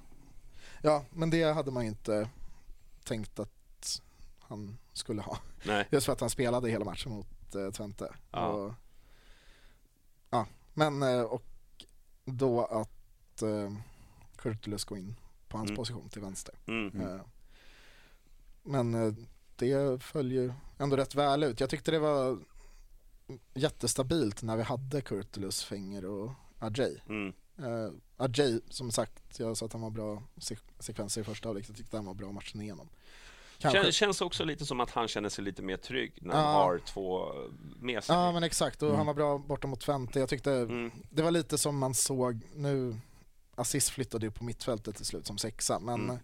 [0.82, 2.28] ja men det hade man ju inte
[3.04, 4.00] tänkt att
[4.40, 5.38] han skulle ha.
[5.64, 5.88] Nej.
[5.92, 8.14] Just för att han spelade hela matchen mot eh, Twente.
[8.30, 8.46] Ja.
[8.46, 8.72] Och,
[10.30, 10.46] ja.
[10.74, 11.42] Men eh, och
[12.24, 13.72] då att eh,
[14.36, 15.16] Kurtulus går in
[15.54, 15.76] på hans Mm.
[15.76, 16.54] position till vänster.
[16.66, 17.00] Mm.
[17.00, 17.20] Eh,
[18.62, 19.12] men eh,
[19.56, 21.60] det föll ju ändå rätt väl ut.
[21.60, 22.38] Jag tyckte det var
[23.54, 26.96] jättestabilt när vi hade Kurtulus, Fenger och Ajay.
[27.08, 27.32] Mm.
[27.60, 31.68] Uh, Ajay, som sagt, jag sa att han var bra sek- sekvenser i första halvlek.
[31.68, 32.88] Jag tyckte han var bra matchen igenom.
[33.58, 36.40] Kanske, Kän, känns också lite som att han känner sig lite mer trygg när Ja.
[36.40, 37.32] han har två
[37.80, 38.16] med sig.
[38.16, 40.18] Ja men exakt, och han var bra borta mot Twente.
[40.20, 40.90] Jag tyckte Mm.
[41.10, 42.96] det var lite som man såg nu.
[43.56, 46.18] Assis flyttade ju på mittfältet till slut som sexa men Mm.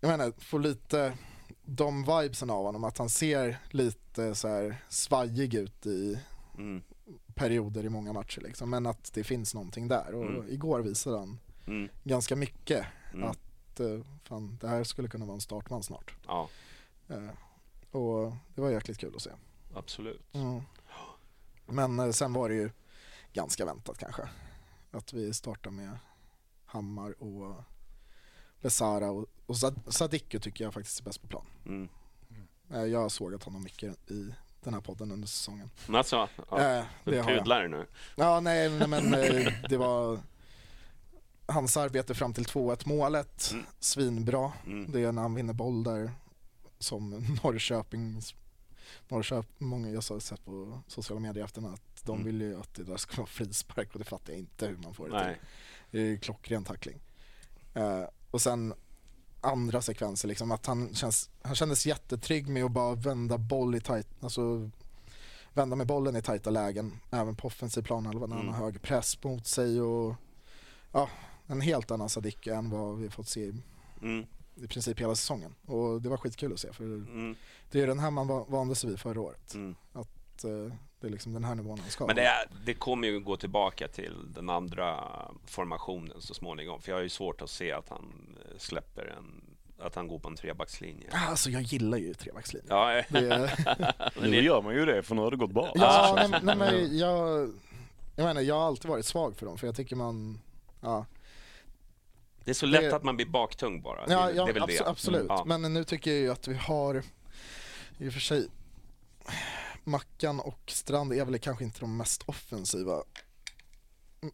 [0.00, 1.18] jag menar, få lite
[1.64, 6.18] de vibesen av honom att han ser lite så här svajig ut i
[6.58, 6.82] Mm.
[7.34, 8.70] perioder i många matcher liksom.
[8.70, 10.48] men att det finns någonting där och Mm.
[10.52, 11.88] igår visade han Mm.
[12.04, 13.28] ganska mycket Mm.
[13.28, 16.14] att eh, fan, det här skulle kunna vara en startman snart.
[16.26, 16.48] Ja,
[17.08, 17.28] Eh,
[17.90, 19.30] och det var jäkligt kul att se.
[19.74, 20.34] absolut.
[20.34, 20.62] Mm.
[21.66, 22.70] Men eh, sen var det ju
[23.32, 24.28] ganska väntat kanske.
[24.94, 25.98] Att vi startar med
[26.64, 27.64] Hammar och
[28.60, 31.46] Besara och, och Sad- Sadiku tycker jag faktiskt är bäst på plan.
[31.66, 31.88] Mm.
[32.70, 35.70] Eh, jag har sågat honom mycket i den här podden under säsongen.
[35.86, 37.70] Men alltså, ja, du det har jag.
[37.70, 37.86] nu.
[38.16, 40.18] Ja, nej, nej men eh, det var
[41.46, 43.64] hans arbete fram till 2-1 målet, Mm.
[43.80, 44.52] svinbra.
[44.66, 44.92] Mm.
[44.92, 46.12] Det är när han vinner boll där
[46.78, 47.10] som
[47.42, 48.34] Norrköpings
[49.08, 52.26] Norrköping, många jag har sett på sociala medier efter att de Mm.
[52.26, 54.94] vill ju att det där ska vara frispark och det fattar jag inte hur man
[54.94, 55.34] får det Nej.
[55.34, 55.44] till.
[55.90, 57.00] Det är ju klockren tackling.
[57.74, 58.74] Eh, och sen
[59.40, 63.80] andra sekvenser liksom att han känns, han kändes jättetrygg med att bara vända boll i
[63.80, 64.70] tight, alltså
[65.52, 68.54] vända med bollen i tajta lägen, även på offensiv planhalva när han Mm.
[68.54, 70.14] har hög press mot sig och
[70.92, 71.08] ja,
[71.46, 73.54] en helt annan Sadik än vad vi fått se i,
[74.02, 74.26] Mm.
[74.54, 75.54] i princip hela säsongen.
[75.66, 77.36] Och det var skitkul att se för Mm.
[77.70, 79.54] det är den här man va- vande sig vid förra året.
[79.54, 79.74] Mm.
[80.36, 80.50] Att, eh,
[81.00, 83.36] det är liksom den här nivån han ska Men det, är, det kommer ju gå
[83.36, 85.04] tillbaka till den andra
[85.46, 86.80] formationen så småningom.
[86.80, 89.40] För jag har ju svårt att se att han eh, släpper en
[89.78, 91.06] att han går på en trebackslinje.
[91.12, 92.68] Alltså jag gillar ju trebackslinjen.
[92.70, 93.50] Ja, Det,
[94.20, 95.72] Nu gör man ju det för nu har det gått bra.
[95.74, 97.50] ja, nej, nej, men jag,
[98.16, 100.40] jag menar, jag har alltid varit svag för dem för jag tycker man,
[100.80, 101.06] ja,
[102.44, 104.00] det är så lätt det- att man blir baktung bara.
[104.08, 104.88] ja, det, ja det är väl abso- det.
[104.90, 105.26] absolut.
[105.28, 105.44] Ja.
[105.46, 107.02] Men nu tycker jag ju att vi har,
[107.98, 108.48] i och för sig,
[109.84, 113.02] Mackan och Strand är väl kanske inte de mest offensiva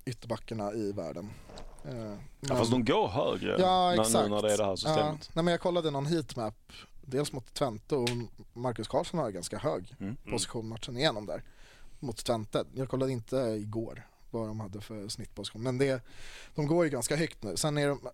[0.04, 1.30] ytterbackarna i världen.
[1.84, 4.30] Eh, Ja, men- fast de går högre Ja, när, exakt.
[4.30, 5.30] när det är det här Ja, systemet.
[5.34, 6.72] nej, men jag kollade någon heatmap,
[7.02, 8.08] dels mot Twente och
[8.52, 10.16] Marcus Karlsson har ganska hög Mm.
[10.30, 11.42] position matchen igenom där
[11.98, 12.64] mot Twente.
[12.74, 16.02] Jag kollade inte igår vad de hade för snittposition, men det,
[16.54, 17.56] de går ju ganska högt nu.
[17.56, 18.08] Sen är de,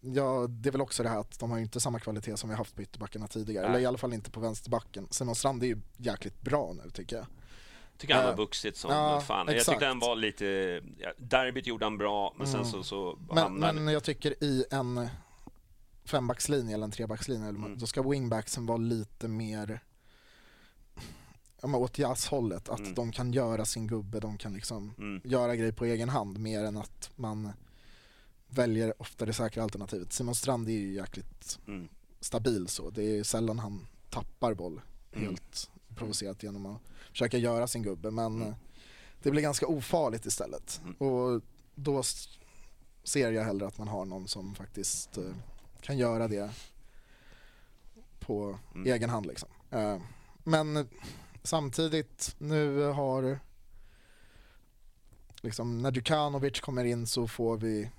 [0.00, 2.56] ja, det är väl också det här att de har inte samma kvalitet som vi
[2.56, 3.70] haft på ytterbackarna tidigare, Nej.
[3.70, 5.06] eller i alla fall inte på vänsterbacken.
[5.10, 7.26] Simon Strand är ju jäkligt bra nu tycker jag.
[7.98, 9.46] tycker han har Eh, vuxit som ja, fan.
[9.46, 9.70] Jag exakt.
[9.76, 10.44] tyckte han var lite...
[10.98, 12.70] Ja, derbyt gjorde han bra, men sen Mm.
[12.72, 15.08] så, så Men, hamnade men jag tycker i en
[16.04, 17.78] fembackslinje eller en trebackslinje, Mm.
[17.78, 19.80] då ska wingbacksen vara lite mer
[21.62, 22.94] ja, men åt jazzhållet, att Mm.
[22.94, 25.20] de kan göra sin gubbe, de kan liksom Mm.
[25.24, 27.52] göra grejer på egen hand mer än att man
[28.50, 30.12] väljer ofta det säkra alternativet.
[30.12, 31.88] Simon Strand är ju jäkligt Mm.
[32.20, 34.80] stabil så, det är sällan han tappar boll
[35.12, 35.26] Mm.
[35.28, 36.80] helt provocerat genom att
[37.12, 38.54] försöka göra sin gubbe men Mm.
[39.22, 40.94] det blir ganska ofarligt istället Mm.
[40.94, 41.42] och
[41.74, 42.02] då
[43.04, 45.34] ser jag hellre att man har någon som faktiskt eh,
[45.80, 46.50] kan göra det
[48.20, 48.86] på Mm.
[48.92, 49.48] egen hand liksom.
[49.70, 49.98] Eh,
[50.44, 50.88] men
[51.42, 53.38] samtidigt nu har
[55.42, 57.90] liksom när Djukanovic kommer in så får vi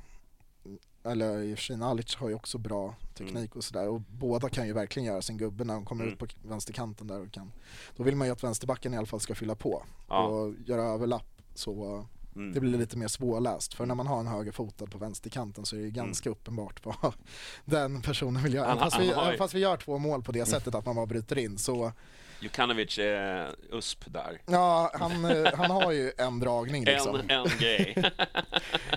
[1.04, 4.50] eller i och för sig Nalic har ju också bra teknik och sådär och båda
[4.50, 6.14] kan ju verkligen göra sin gubbe när de kommer Mm.
[6.14, 7.52] ut på vänsterkanten där och kan
[7.98, 10.28] då vill man ju att vänsterbacken i alla fall ska fylla på Ja.
[10.28, 12.06] och göra överlapp så
[12.36, 12.54] Mm.
[12.54, 15.80] det blir lite mer svårläst för när man har en högerfotad på vänsterkanten så är
[15.80, 17.14] det ju ganska uppenbart vad
[17.66, 18.66] den personen vill göra.
[18.66, 21.06] Även fast, vi, även fast vi gör två mål på det sättet att man bara
[21.06, 21.92] bryter in så
[22.42, 24.42] Jukanovic är USP där.
[24.46, 27.16] ja, han, eh, han har ju en dragning liksom.
[27.16, 27.94] En, en grej.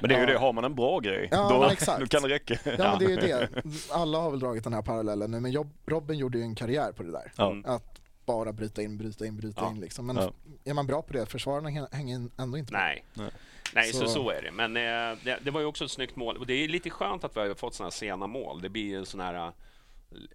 [0.01, 2.01] Men det är ju det, har man en bra grej, Ja, då, men exakt.
[2.01, 2.59] då kan det räcka.
[2.64, 3.49] Ja men det är ju det.
[3.91, 7.03] Alla har väl dragit den här parallellen nu men Robin gjorde ju en karriär på
[7.03, 7.32] det där.
[7.39, 7.64] Mm.
[7.66, 9.70] Att bara bryta in, bryta in, bryta Ja.
[9.70, 10.07] in liksom.
[10.07, 10.33] Men Ja.
[10.64, 12.72] är man bra på det, försvararna hä- hänger ändå inte.
[12.72, 13.05] Nej.
[13.14, 13.31] Nej.
[13.75, 14.53] Nej, så, Så- så är det.
[14.53, 16.37] Men eh, det, det var ju också ett snyggt mål.
[16.37, 18.61] Och det är lite skönt att vi har fått sådana här sena mål.
[18.62, 19.47] Det blir ju en sån här...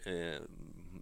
[0.05, 0.41] Eh,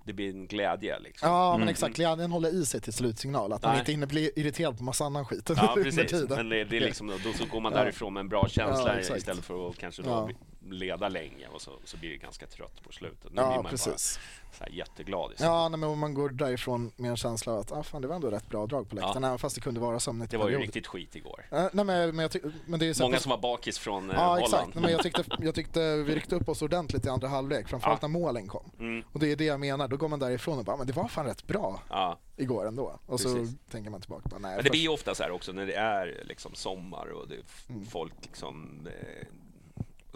[0.05, 1.29] det blir en glädje liksom.
[1.29, 3.53] Ja men exakt, glädjen håller i sig till slutsignal.
[3.53, 3.79] Att man Nej.
[3.79, 6.11] inte hinner bli irriterad på massa annan skit Ja, under precis.
[6.11, 6.37] tiden.
[6.37, 9.15] Men det, det är liksom, då så går man därifrån med en bra känsla Ja,
[9.17, 10.29] istället för att kanske då Ja.
[10.71, 13.23] Leda länge och så, så blir det ganska trött på slutet.
[13.23, 14.19] Nu blir Ja man ju precis.
[14.59, 15.33] bara så jätteglad.
[15.39, 18.15] Ja nej, men man går därifrån med en känsla av att ah, fan, det var
[18.15, 19.23] ändå rätt bra drag på läktaren.
[19.23, 20.63] Även fast det kunde vara sömnigt Det var ju perioder.
[20.65, 21.45] riktigt skit igår.
[21.51, 23.79] Eh, nej men, men, jag men det är ju så Många på- som var bakis
[23.79, 24.43] från eh, Ja Holland.
[24.45, 27.67] exakt, nej, men jag tyckte, jag tyckte vi ryckte upp oss ordentligt i andra halvlek,
[27.67, 28.07] framförallt Ja.
[28.07, 28.71] när målen kom.
[28.79, 30.93] Mm, Och det är det jag menar, då går man därifrån och bara, men det
[30.93, 32.19] var fan rätt bra ja.
[32.37, 32.99] igår ändå.
[33.05, 33.55] Och så Precis.
[33.71, 34.49] tänker man tillbaka, bara, nej.
[34.49, 37.27] Men det först- blir ju ofta så här också när det är liksom sommar och
[37.27, 37.35] det
[37.69, 37.85] Mm.
[37.85, 39.27] folk liksom, eh,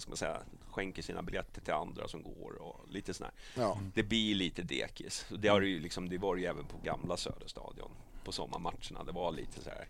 [0.07, 0.41] vad ska man säga,
[0.71, 3.31] skänker sina biljetter till andra som går och lite sådär.
[3.55, 3.77] ja.
[3.93, 5.25] Det blir lite dekis.
[5.39, 7.91] Det, har det, ju liksom, det var det ju även på gamla Söderstadion
[8.23, 9.03] på sommarmatcherna.
[9.05, 9.87] Det var lite så här.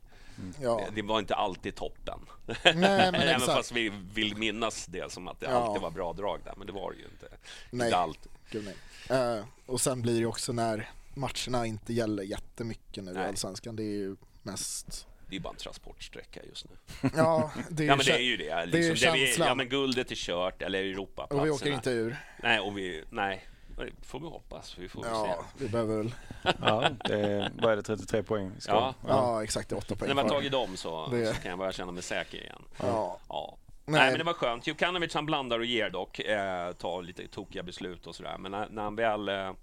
[0.62, 0.82] Ja.
[0.90, 2.20] Det, det var inte alltid toppen.
[2.64, 3.46] men Även exakt.
[3.46, 5.52] fast vi vill minnas det som att det Ja.
[5.52, 6.54] alltid var bra drag där.
[6.58, 7.28] Men det var det ju inte.
[7.72, 7.88] Nej.
[7.88, 8.28] Inte allt.
[8.52, 8.66] Gud,
[9.10, 9.20] nej.
[9.20, 13.28] Eh, och sen blir det ju också när matcherna inte gäller jättemycket nu i Nej.
[13.28, 13.76] Allsvenskan.
[13.76, 17.10] Det är ju mest, Det är bara en transportsträcka just nu.
[17.16, 18.50] ja det är Ja ju, men det är ju det.
[18.50, 19.48] är Liksom, det vi, känslan.
[19.48, 21.42] ja men guldet är kört, eller Europaplatserna.
[21.42, 22.18] och vi åker inte ur.
[22.44, 23.46] Nej, och vi, nej.
[23.78, 24.78] Det får vi hoppas.
[24.78, 25.64] Vi får Ja, se.
[25.66, 26.14] vi behöver väl,
[26.62, 28.52] Ja, det är, vad är det, 33 poäng?
[28.60, 28.94] Ska Ja.
[29.08, 31.60] ja, exakt, det är åtta poäng När man tagit dem så, Det- så kan jag
[31.60, 32.62] börja känna mig säker igen.
[32.80, 33.20] Ja.
[33.30, 33.58] Ja.
[33.86, 34.00] Nej.
[34.00, 34.10] Nej.
[34.10, 34.68] men det var skönt.
[34.68, 38.38] Jukanovic han blandar och ger dock, eh, tar lite tokiga beslut och sådär.
[38.40, 39.54] Men när, när han väl eh,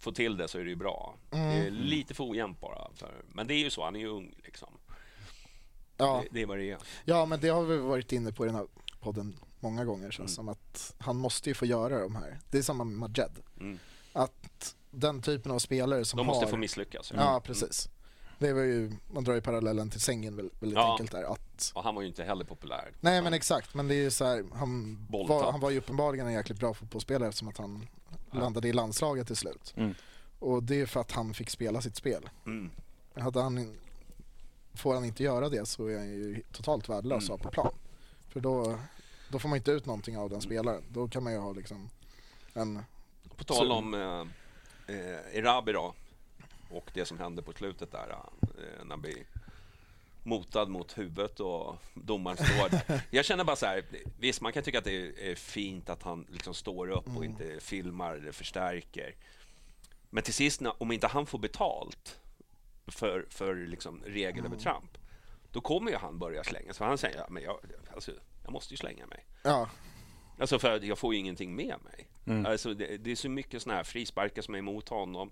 [0.00, 1.14] får till det så är det ju bra.
[1.30, 1.74] Det är Mm.
[1.74, 2.88] lite för ojämnt bara.
[2.94, 4.73] För, men det är ju så, han är ju ung liksom.
[5.96, 6.24] Ja.
[6.30, 6.78] Det, är är.
[7.04, 8.66] ja, men det har vi varit inne på i den här
[9.00, 10.28] podden många gånger känns Mm.
[10.28, 12.38] som att han måste ju få göra de här.
[12.50, 13.32] Det är samma med Majed.
[13.60, 13.78] Mm.
[14.12, 16.50] Att den typen av spelare som De måste har...
[16.50, 17.12] få misslyckas.
[17.16, 17.88] Ja, precis.
[18.38, 20.90] Det var ju, man drar ju parallellen till sängen väl- väldigt Ja.
[20.92, 21.32] enkelt där.
[21.32, 22.92] Att, Och han var ju inte heller populär.
[23.00, 26.26] nej men exakt, men det är ju så här, han, var, han var ju uppenbarligen
[26.26, 27.86] en jäkligt bra fotbollsspelare eftersom att han
[28.32, 29.74] landade i landslaget till slut.
[29.76, 29.94] Mm.
[30.38, 32.28] Och det är för att han fick spela sitt spel.
[32.46, 32.70] Mm.
[33.14, 33.76] Hade han,
[34.74, 37.38] får han inte göra det så är han ju totalt värdelös Mm.
[37.40, 37.74] på plan.
[38.28, 38.78] För då,
[39.30, 40.82] då får man inte ut någonting av den spelaren.
[40.88, 41.90] Då kan man ju ha liksom
[42.54, 42.82] en...
[43.36, 44.20] På tal om eh,
[44.96, 45.94] eh, Erabi då
[46.70, 48.16] och det som hände på slutet där.
[48.42, 49.24] Eh, när vi
[50.22, 53.02] motad mot huvudet och domaren står där.
[53.10, 53.84] Jag känner bara så här,
[54.18, 57.24] visst man kan tycka att det är fint att han liksom står upp och Mm.
[57.24, 59.14] inte filmar eller förstärker.
[60.10, 62.20] Men till sist, om inte han får betalt
[62.86, 64.12] för, för liksom Mm.
[64.14, 64.98] regelövertramp,
[65.52, 66.74] då kommer ju han börja slänga sig.
[66.78, 67.58] För han säger, ja, men jag,
[67.94, 68.12] alltså,
[68.42, 69.24] jag måste ju slänga mig.
[69.42, 69.68] Ja,
[70.38, 72.08] Alltså för jag får ju ingenting med mig.
[72.26, 72.46] Mm.
[72.46, 75.30] Alltså det, det är så mycket såna här frisparkar som är emot honom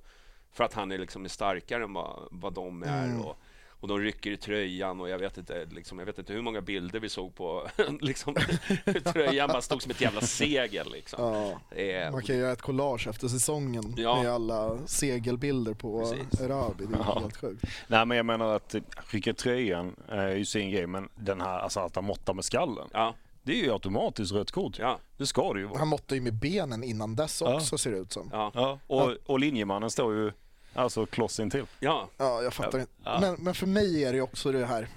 [0.52, 3.04] för att han är liksom starkare än vad, vad de är.
[3.04, 3.20] Mm.
[3.20, 3.36] Och,
[3.82, 6.60] och de rycker i tröjan och jag vet inte, liksom, jag vet inte hur många
[6.60, 7.68] bilder vi såg på
[8.00, 8.34] liksom,
[9.12, 10.92] tröjan bara stod som ett jävla segel.
[10.92, 11.24] Liksom.
[11.70, 11.76] ja.
[11.76, 14.22] Eh, Man kan göra ett collage efter säsongen Ja.
[14.22, 16.14] med alla segelbilder på.
[16.40, 16.86] Erabi.
[16.86, 17.18] Det är Ja.
[17.20, 17.64] helt sjukt.
[17.86, 18.74] Nej men jag menar att
[19.10, 22.88] rycka tröjan är ju sin grej men den här, alltså att han måttar med skallen.
[22.92, 24.78] ja, Det är ju automatiskt rött kort.
[24.78, 25.78] ja, Det ska det ju vara.
[25.78, 27.56] Han måttar ju med benen innan dess Ja.
[27.56, 28.28] också ser det ut som.
[28.32, 30.32] ja, Ja, och, och linjemannen står ju
[30.74, 31.66] alltså kloss intill.
[31.80, 32.08] ja.
[32.16, 32.92] Ja, jag fattar inte.
[33.04, 33.18] Ja.
[33.20, 34.88] Men, men för mig är det också det här.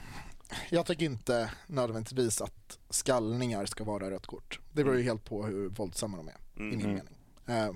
[0.70, 4.60] Jag tycker inte nödvändigtvis att skallningar ska vara rött kort.
[4.74, 6.88] Det beror ju helt på hur våldsamma de är, i min Mm.
[6.96, 7.14] mening.
[7.48, 7.76] Eh,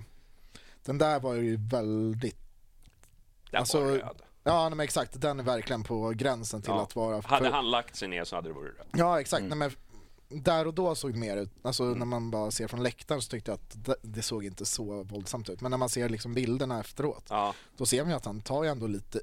[0.86, 2.38] den där var ju väldigt,
[3.52, 4.22] Den Alltså, var röd.
[4.44, 6.82] ja nej, men exakt, den är verkligen på gränsen till Ja.
[6.84, 7.22] att vara...
[7.26, 8.88] Hade för- han lagt sig ner så hade det varit röd.
[8.94, 9.60] Ja exakt, Mm.
[9.60, 9.78] nej, men
[10.30, 12.00] där och då såg det mer ut, alltså Mm.
[12.00, 15.50] när man bara ser från läktaren så tyckte jag att det, såg inte så våldsamt
[15.50, 15.62] ut.
[15.62, 17.54] Men när man ser liksom bilderna efteråt, Ja.
[17.78, 19.20] då ser man ju att han tar ju ändå lite,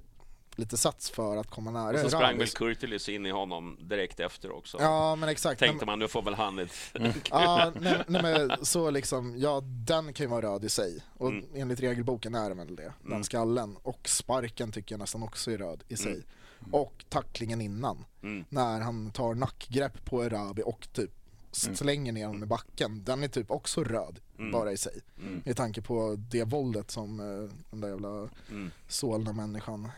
[0.57, 4.21] lite sats för att komma nära Och så sprang väl Kurtulus in i honom direkt
[4.21, 4.79] efter också.
[4.81, 5.61] Ja men exakt.
[5.61, 6.71] Tänkte man, nu får väl han ett...
[7.31, 10.99] Ja, nej, nej men så liksom, ja den kan ju vara röd i sig.
[11.17, 11.45] Och Mm.
[11.55, 13.25] enligt regelboken är den väl det, den Mm.
[13.25, 13.77] skallen.
[13.83, 16.23] Och sparken tycker jag nästan också är röd i sig.
[16.67, 16.75] Mm.
[16.81, 18.45] Och tacklingen innan, Mm.
[18.49, 21.11] när han tar nackgrepp på Erabi och typ
[21.53, 23.05] slänger ner honom i backen.
[23.05, 24.53] Den är typ också röd, Mm.
[24.53, 25.01] bara i sig.
[25.19, 25.43] Mm.
[25.45, 28.71] Med tanke på det våldet som eh, den där jävla Mm.
[28.89, 29.89] Solna-människan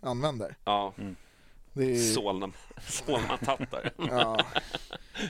[0.00, 0.56] använder.
[0.64, 0.94] Ja,
[1.72, 2.50] Det är, Solna,
[2.88, 3.90] Solna-tattare.
[3.96, 4.44] ja,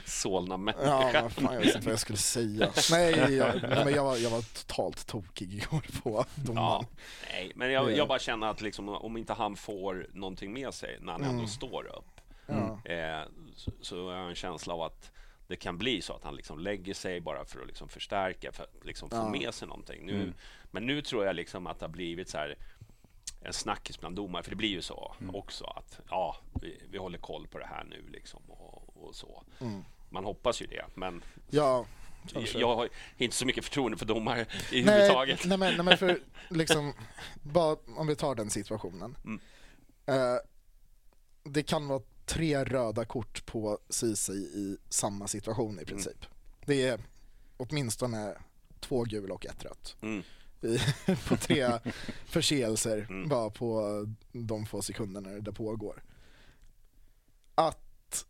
[0.05, 2.71] Solna Ja, vad fan, jag vet inte vad jag skulle säga.
[2.91, 6.65] Nej, jag, men jag, var, jag var totalt tokig igår på domaren.
[6.67, 6.85] Ja,
[7.31, 10.97] nej, men jag, jag bara känner att liksom, om inte han får någonting med sig
[11.01, 11.35] när han Mm.
[11.35, 12.05] ändå står upp
[12.47, 12.79] Ja.
[12.91, 13.21] eh,
[13.55, 15.11] så, så har jag en känsla av att
[15.47, 18.63] det kan bli så att han liksom lägger sig bara för att liksom förstärka, för
[18.63, 19.29] att liksom få Ja.
[19.29, 20.05] med sig någonting.
[20.05, 20.33] Nu,
[20.71, 22.55] Men nu tror jag liksom att det har blivit så här
[23.41, 27.17] en snackis bland domare, för det blir ju så också att ja, vi, vi håller
[27.17, 29.43] koll på det här nu liksom och, och så.
[29.59, 29.83] Mm.
[30.09, 31.85] Man hoppas ju det, men Ja,
[32.27, 32.59] kanske.
[32.59, 35.45] jag har inte så mycket förtroende för domare i nej, huvudtaget.
[35.45, 36.19] nej, nej men för
[36.49, 36.93] liksom,
[37.43, 39.17] bara om vi tar den situationen.
[39.25, 39.39] Mm.
[40.05, 40.37] Eh,
[41.43, 46.25] det kan vara tre röda kort på Ceesay i samma situation i princip.
[46.65, 46.99] Det är
[47.57, 48.35] åtminstone
[48.79, 49.95] två gula och ett rött.
[50.63, 51.17] Mm.
[51.27, 51.79] På tre
[52.25, 53.29] förseelser Mm.
[53.29, 53.81] bara på
[54.31, 56.03] de få sekunderna det pågår.
[57.55, 58.25] Att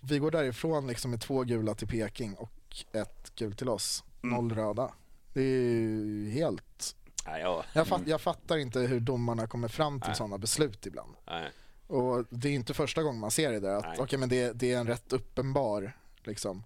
[0.00, 4.34] vi går därifrån liksom med två gula till Peking och ett gult till oss, Mm.
[4.36, 4.92] noll röda.
[5.32, 6.96] Det är ju helt...
[7.26, 10.16] Nej, jag, Jag, fatt, jag fattar inte hur domarna kommer fram till Nej.
[10.16, 11.14] sådana beslut ibland.
[11.26, 11.50] nej.
[11.86, 14.72] Och det är inte första gången man ser det där, att okej men det, det
[14.72, 16.62] är en rätt uppenbar liksom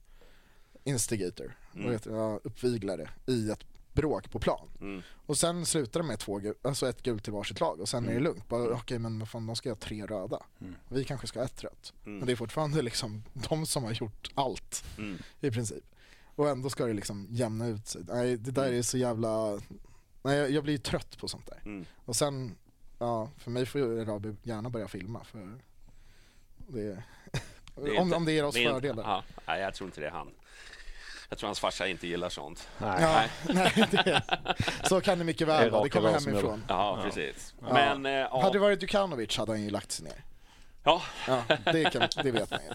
[0.84, 1.84] instigator, Mm.
[1.84, 2.16] vad heter det?
[2.16, 3.64] Ja, uppviglare i ett
[3.94, 4.68] bråk på plan.
[4.80, 5.02] Mm.
[5.26, 8.04] Och sen slutar det med två, gu- alltså ett gult till varsitt lag och sen
[8.04, 8.24] är det Mm.
[8.24, 8.48] lugnt.
[8.48, 10.40] Bara, Okej men vad fan, de ska ha tre röda.
[10.60, 10.74] Mm.
[10.88, 11.92] Vi kanske ska ha ett rött.
[12.04, 12.18] Mm.
[12.18, 15.18] Men det är fortfarande liksom de som har gjort allt Mm.
[15.40, 15.84] i princip.
[16.36, 18.02] Och ändå ska det liksom jämna ut sig.
[18.08, 19.60] Nej, det där är så jävla...
[20.22, 21.60] Nej, jag- jag blir ju trött på sånt där.
[21.64, 21.84] Mm.
[22.04, 22.54] Och sen,
[22.98, 25.58] ja, för mig får ju Rabi gärna börja filma för
[26.56, 27.02] det,
[27.76, 29.24] Det är om, inte- om det ger oss det är inte- fördelar.
[29.46, 30.30] Ja, jag tror inte det är han.
[31.28, 32.68] Jag tror hans farsa inte gillar sånt.
[32.78, 33.02] Nej.
[33.02, 34.22] Ja, nej, det,
[34.88, 36.64] så kan det mycket väl vara, det kommer hemifrån.
[36.68, 37.54] Ja, precis.
[37.60, 37.72] Ja.
[37.72, 38.40] Men, eh, ja.
[38.42, 40.24] Hade det varit Djukanovic hade han ju lagt sig ner.
[40.84, 42.70] ja, Ja, det, kan, det vet man ju.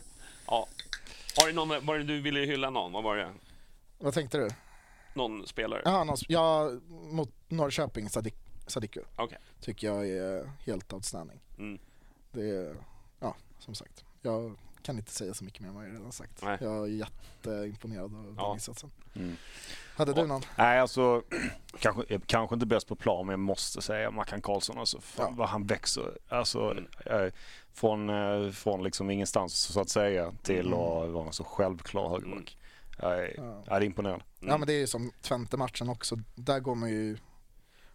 [0.48, 0.68] ja.
[1.38, 2.92] Har du någon, var det du ville hylla någon?
[2.92, 3.34] Vad var det?
[3.98, 4.50] Vad tänkte du?
[5.14, 5.82] Någon spelare?
[5.86, 8.36] Ja, någon, ja mot Norrköping, Sadik,
[8.68, 9.38] Sadiku, Okej.
[9.62, 11.40] tycker jag är helt outstanding.
[11.58, 11.80] Mm.
[12.32, 12.76] Det är,
[13.20, 14.04] ja, som sagt.
[14.22, 16.42] Jag kan inte säga så mycket mer än vad jag redan sagt.
[16.44, 16.58] Nej.
[16.62, 18.44] Jag är jätteimponerad av Ja.
[18.46, 18.92] den insatsen.
[19.16, 19.36] Mm.
[19.96, 20.42] Hade du någon?
[20.58, 21.24] Nej, alltså
[21.80, 24.78] kanske, kanske inte bäst på plan, men jag måste säga Mackan Karlsson.
[24.78, 25.36] Alltså, fan, Ja.
[25.38, 26.18] vad han växer.
[26.30, 26.86] Alltså, Mm.
[27.06, 27.34] eh,
[27.74, 30.74] från, eh, från liksom ingenstans så att säga till Mm.
[30.80, 32.58] att vara en så självklar högerback.
[33.02, 33.64] Jag är, Ja.
[33.68, 34.22] jag är imponerad.
[34.42, 34.52] Mm.
[34.52, 36.16] Ja men det är ju som Twente matchen också.
[36.36, 37.18] Där går man ju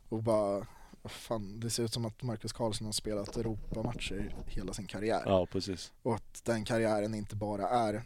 [0.08, 0.66] och bara,
[1.10, 5.22] fan, det ser ut som att Marcus Karlsson har spelat Europamatcher hela sin karriär.
[5.26, 5.92] Ja, precis.
[6.02, 8.02] Och att den karriären inte bara är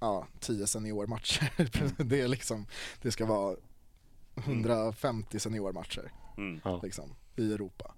[0.00, 1.52] ja, 10 seniormatcher.
[2.04, 2.66] det är liksom,
[3.02, 3.56] det ska vara
[4.36, 6.60] 150 seniormatcher Mm.
[6.64, 6.80] Ja.
[6.82, 7.94] liksom, i Europa.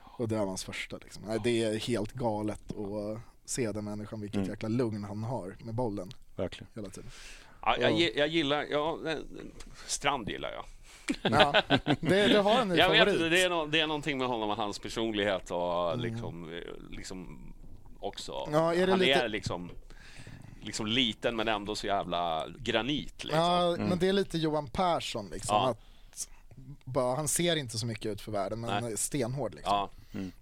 [0.00, 1.22] Och det var hans första liksom.
[1.26, 4.48] Nej, det är helt galet och se den människan, vilket Mm.
[4.50, 6.70] jäkla lugn han har med bollen Verkligen.
[6.74, 7.10] hela tiden.
[7.62, 9.18] Ja, jag, jag gillar, ja, eh,
[9.86, 10.64] Strand gillar jag.
[11.22, 11.62] Ja,
[12.00, 13.14] det, det har en ny Jag vet favorit.
[13.14, 16.00] inte, det är, no, det är någonting med honom och hans personlighet och Mm.
[16.00, 17.38] liksom, eh, liksom
[18.00, 18.48] också.
[18.52, 19.70] Ja, är det han lite- är liksom,
[20.62, 23.24] liksom liten men ändå så jävla granit.
[23.24, 23.40] Liksom.
[23.42, 25.54] Ja, men det är lite Johan Persson liksom.
[25.56, 25.70] Ja.
[25.70, 26.28] Att
[26.84, 28.92] bara, han ser inte så mycket ut för världen men Nej.
[28.92, 29.72] är stenhård liksom.
[29.74, 29.90] Ja,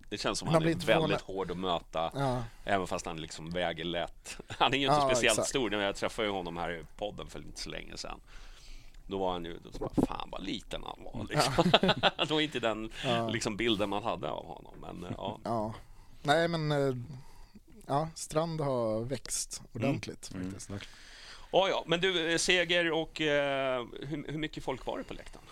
[0.09, 2.11] det känns som han blir är väldigt hård att möta.
[2.15, 2.43] Ja.
[2.65, 4.37] Även fast han liksom väger lätt.
[4.49, 5.49] Han är ju inte Ja, speciellt exakt.
[5.49, 5.75] stor.
[5.75, 8.21] Jag träffade ju honom här i podden för inte så länge sedan.
[9.11, 11.27] Då var han ju, då så bara, fan vad liten han var.
[11.31, 11.71] Liksom.
[12.19, 12.91] det var inte den
[13.33, 14.75] liksom, bilden man hade av honom.
[14.81, 15.75] Men eh, ja, Ja.
[16.23, 16.95] Nej men eh,
[17.87, 20.45] ja, Strand har växt ordentligt Mm.
[20.51, 20.71] faktiskt.
[21.53, 25.15] Ja, ja, men du, eh, seger och eh, hur, hur mycket folk var det på
[25.15, 25.45] läktaren?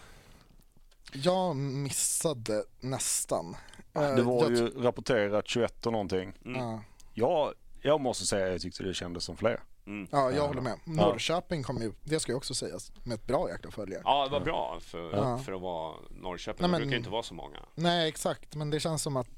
[1.12, 3.56] Jag missade nästan.
[3.94, 6.32] Eh, Det var jag, ju rapporterat 21 och någonting.
[6.44, 6.80] ja,
[7.14, 9.60] Jag, jag måste säga att jag tyckte det kändes som fler.
[10.10, 10.78] Ja, jag håller med.
[10.84, 14.02] Norrköping kom ju, det ska ju också sägas, med ett bra jäkla följare.
[14.04, 15.38] Ja, det var bra för, Ja.
[15.38, 16.60] för att vara Norrköping.
[16.62, 17.58] Nej, det men- brukar ju inte vara så många.
[17.74, 19.28] Nej exakt, men det känns som att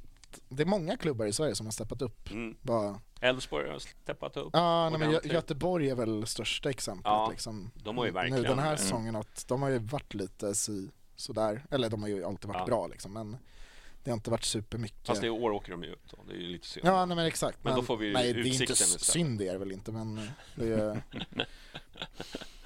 [0.48, 2.30] det är många klubbar i Sverige som har steppat upp.
[2.30, 2.56] Mm.
[2.62, 4.50] Bara, Elfsborg har steppat upp.
[4.52, 5.20] ja, nej, men Gö-.
[5.34, 7.04] Göteborg är väl största exemplet.
[7.06, 8.78] Ja, liksom, de har ju nu verkligen- den här Mm.
[8.78, 12.58] säsongen att de har ju varit lite si, sådär, eller de har ju alltid varit
[12.60, 12.66] Ja.
[12.66, 13.36] bra liksom, men
[14.04, 15.06] det har inte varit supermycket.
[15.06, 16.00] Fast i år åker de ju ut.
[16.10, 16.22] Då.
[16.28, 16.86] Det är ju lite synd.
[16.86, 17.58] Ja, nej, men exakt.
[17.64, 19.00] Men då får vi nej, det är inte istället.
[19.00, 21.02] synd det är väl inte, men det är...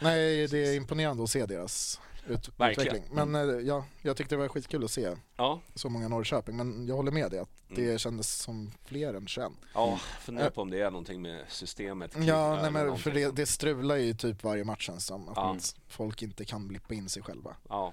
[0.00, 2.96] nej, det är imponerande att se deras ut, Verkligen.
[2.96, 3.14] utveckling.
[3.26, 6.86] Men eh, ja, jag tyckte det var skitkul att se Ja, så många Norrköping, men
[6.86, 7.98] jag håller med dig att det Mm.
[7.98, 9.52] kändes som fler än 21.
[9.74, 12.16] ja funderar på om det är någonting med systemet.
[12.18, 15.56] Ja, nej, men för det, det strular ju typ varje match känns som, att Ja.
[15.88, 17.56] folk inte kan blippa in sig själva.
[17.68, 17.92] Ja,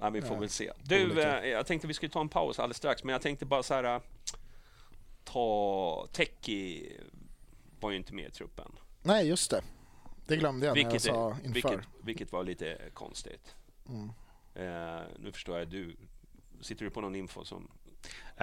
[0.00, 0.72] Nej, vi får Ja, väl se.
[0.82, 3.62] Du, eh, jag tänkte vi skulle ta en paus alldeles strax, men jag tänkte bara
[3.62, 3.84] så här...
[3.84, 4.00] eh,
[5.24, 6.06] Ta...
[6.12, 6.92] Teki
[7.80, 8.72] var ju inte med i truppen.
[9.02, 9.62] Nej, just det.
[10.26, 11.52] Det glömde jag när jag Vilket, sa inför.
[11.52, 13.54] vilket, vilket var lite konstigt.
[13.88, 14.10] Mm.
[14.54, 15.96] Eh, nu förstår jag, du...
[16.60, 17.70] Sitter du på någon info som...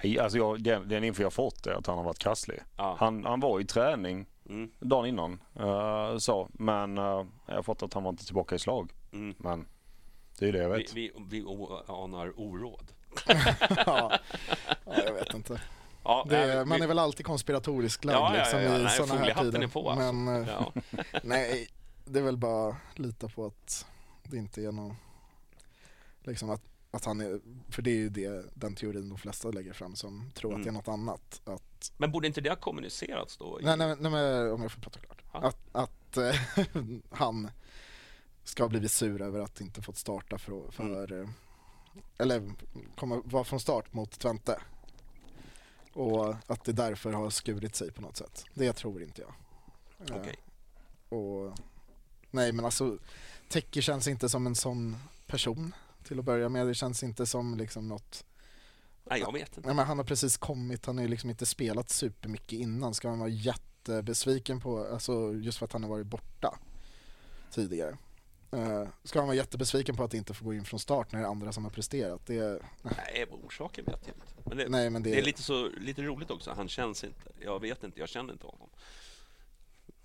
[0.04, 2.60] Nej, alltså jag, den, den info jag fått är att han har varit krasslig.
[2.78, 2.96] Ja.
[3.00, 7.84] Han, han var i träning Mm, dagen innan, uh, så, men uh, jag har fått
[7.84, 8.92] att han var inte tillbaka i slag.
[9.12, 9.36] mm.
[9.38, 9.68] Men
[10.40, 10.94] det är det jag Vi, vet.
[10.94, 12.92] vi, vi o- anar oråd.
[13.28, 13.34] ja.
[14.86, 15.62] ja, jag vet inte.
[16.04, 18.80] Ja, Det, nej, man vi- är väl alltid konspiratoriskt lagd Ja, ja, ja, liksom, ja.
[18.80, 19.64] i Nej, sådana här tider.
[19.64, 20.12] är på, alltså.
[20.14, 20.74] Men eh, Ja.
[21.24, 21.68] nej,
[22.06, 23.86] det är väl bara lita på att
[24.24, 24.96] det inte är någon,
[26.24, 27.40] liksom att, att han är,
[27.70, 30.62] för det är ju det, den teorin de flesta lägger fram som tror Mm.
[30.62, 31.42] att det är något annat.
[31.46, 33.62] Att, Men borde inte det ha kommunicerats då?
[33.62, 35.22] i- nej, nej, nej men om jag får prata klart.
[35.34, 35.40] Ja.
[35.40, 36.18] Att, att
[37.12, 37.50] han
[38.46, 41.24] ska ha blivit sur över att inte fått starta för, för Mm.
[41.24, 41.30] eh,
[42.18, 42.52] eller
[42.96, 44.62] komma, vara från start mot Twente.
[45.94, 48.46] Och att det därför har skurit sig på något sätt.
[48.54, 49.34] Det tror inte jag.
[50.10, 50.36] Eh, Okej.
[51.10, 51.60] och,
[52.32, 52.98] nej men alltså,
[53.50, 54.98] Teki känns inte som en sån
[55.28, 56.68] person till att börja med.
[56.68, 58.26] Det känns inte som liksom något
[59.10, 59.68] Nej, jag vet inte.
[59.70, 62.94] Nej, men han har precis kommit, han har ju liksom inte spelat supermycket innan.
[62.94, 66.60] Ska man vara jättebesviken på, alltså just för att han har varit borta
[67.52, 67.98] tidigare.
[68.54, 71.26] Uh, ska man vara jättebesviken på att inte få gå in från start när det
[71.26, 72.26] är andra som har presterat?
[72.26, 74.28] Det, Nej, vad orsaken vet jag inte.
[74.50, 76.52] Men det, nej men det, det är lite, så, lite roligt också.
[76.56, 77.32] Han känns inte.
[77.40, 78.70] Jag vet inte, jag känner inte honom.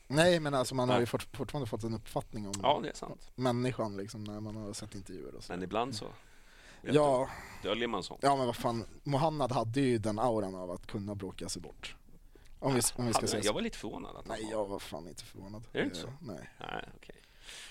[0.07, 1.03] nej men alltså man har Nej.
[1.03, 3.31] ju fort, fortfarande fått en uppfattning om Ja, det är sant.
[3.35, 5.53] människan liksom när man har sett intervjuer och så.
[5.53, 6.07] Men ibland så
[6.83, 7.29] Ja,
[7.63, 8.21] du, döljer man sånt.
[8.23, 11.97] ja men vad fan, Mohammad hade ju den auran av att kunna bråka sig bort.
[12.59, 14.17] Om vi, om vi ska Han- säga jag var lite förvånad.
[14.17, 15.63] Att han Nej jag var fan inte förvånad.
[15.73, 16.13] Är det inte så?
[16.21, 17.17] Nej, Nej, okej.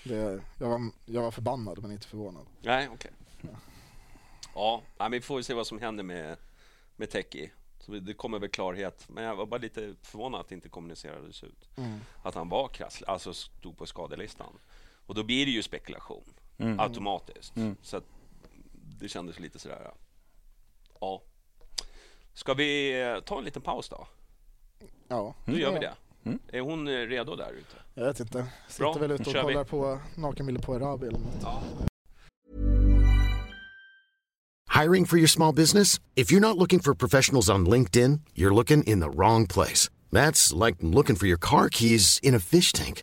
[0.04, 2.46] Det, jag, var, jag var förbannad men inte förvånad.
[2.60, 3.10] Nej, okej.
[4.54, 6.36] Ja, nej, men vi får väl se vad som händer med,
[6.96, 7.50] med Teki.
[7.78, 9.04] Så det kommer väl klarhet.
[9.08, 11.68] Men jag var bara lite förvånad att det inte kommunicerades ut.
[11.76, 12.00] Mm.
[12.22, 14.52] Att han var krasslig, alltså stod på skadelistan.
[15.06, 16.24] Och då blir det ju spekulation
[16.58, 16.80] Mm.
[16.80, 17.56] automatiskt.
[17.56, 17.76] Mm.
[17.82, 18.04] Så att
[19.00, 19.90] det kändes lite sådär.
[21.00, 21.22] Ja.
[22.32, 24.06] Ska vi eh, ta en liten paus då?
[25.08, 25.94] Ja, Då gör vi Ja.
[26.22, 26.58] Det.
[26.58, 27.76] Är hon eh, redo där ute?
[27.94, 28.46] Jag vet inte.
[28.68, 31.42] Sitter Bra, väl ute och kollar på nakenbilder på Arabi eller något.
[31.42, 31.62] Ja.
[34.80, 36.00] Hiring for your small business?
[36.14, 39.90] If you're not looking for professionals on LinkedIn, you're looking in the wrong place.
[40.12, 43.02] That's like looking for your car keys in a fish tank.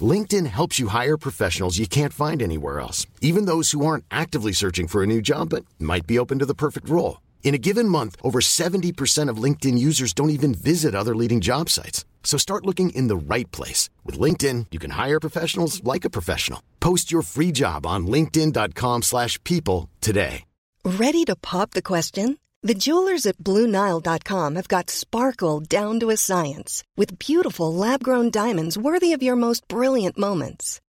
[0.00, 4.52] LinkedIn helps you hire professionals you can't find anywhere else, even those who aren't actively
[4.52, 7.18] searching for a new job but might be open to the perfect role.
[7.44, 11.70] In a given month, over 70% of LinkedIn users don't even visit other leading job
[11.70, 12.04] sites.
[12.24, 13.88] So start looking in the right place.
[14.04, 16.60] With LinkedIn, you can hire professionals like a professional.
[16.80, 20.44] Post your free job on linkedin.com/people slash people today.
[20.84, 22.38] Ready to pop the question?
[22.62, 28.30] The jewelers at BlueNile.com have got sparkle down to a science with beautiful lab grown
[28.30, 30.80] diamonds worthy of your most brilliant moments.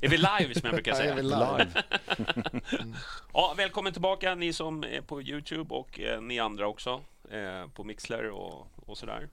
[0.00, 1.14] Är vi live som jag brukar säga?
[1.14, 1.66] är live?
[3.32, 7.00] Ja, välkommen tillbaka ni som är på Youtube och eh, ni andra också
[7.30, 9.28] eh, på Mixler och, och sådär.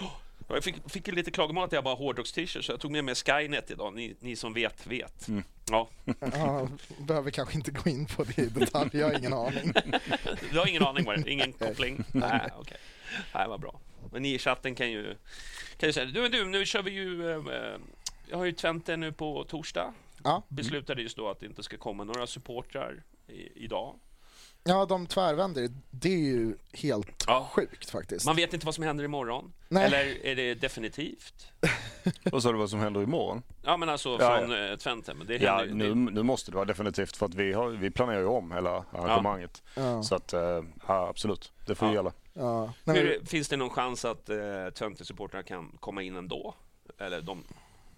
[0.00, 0.10] Oh,
[0.48, 3.14] Jag fick, fick lite klagomål att jag bara har hårdrocks-t-shirt så jag tog med mig
[3.14, 3.94] Skynet idag.
[3.94, 5.26] Ni, ni som vet, vet.
[5.70, 5.88] Ja,
[6.32, 6.68] Ja,
[6.98, 9.72] behöver kanske inte gå in på det i detalj, jag har ingen aning.
[10.52, 11.30] du har ingen aning vad det?
[11.30, 12.04] Ingen koppling?
[12.12, 12.76] Nej, okej.
[13.34, 13.80] Nej, vad bra.
[14.12, 15.16] Men ni i chatten kan ju,
[15.76, 17.30] kan ju säga du, du, nu kör vi ju...
[17.30, 17.78] Eh,
[18.30, 19.94] jag har ju Twente nu på torsdag.
[20.24, 20.42] Ja.
[20.48, 23.94] Beslutade just då att det inte ska komma några supportrar i, idag.
[24.64, 25.68] Ja, de tvärvänder.
[25.90, 27.48] Det är ju helt Ja.
[27.52, 28.26] sjukt faktiskt.
[28.26, 29.52] Man vet inte vad som händer imorgon.
[29.68, 29.84] Nej.
[29.84, 31.46] Eller är det definitivt?
[32.32, 33.42] Och så är det vad som händer imorgon.
[33.64, 34.76] Ja, men alltså Ja, från ja.
[34.76, 35.14] Twente.
[35.14, 37.68] Men det Ja, händer, nu, det, nu måste det vara definitivt för att vi, har,
[37.70, 39.62] vi planerar ju om hela arrangemanget.
[39.76, 40.02] Ja.
[40.02, 41.94] Så att, eh, ja, absolut, det får Ja.
[41.94, 42.12] gälla.
[42.32, 42.64] Ja.
[42.64, 44.36] Nej, men, hur, finns det någon chans att eh,
[44.74, 46.54] Twente-supportrarna kan komma in ändå?
[46.98, 47.44] Eller de...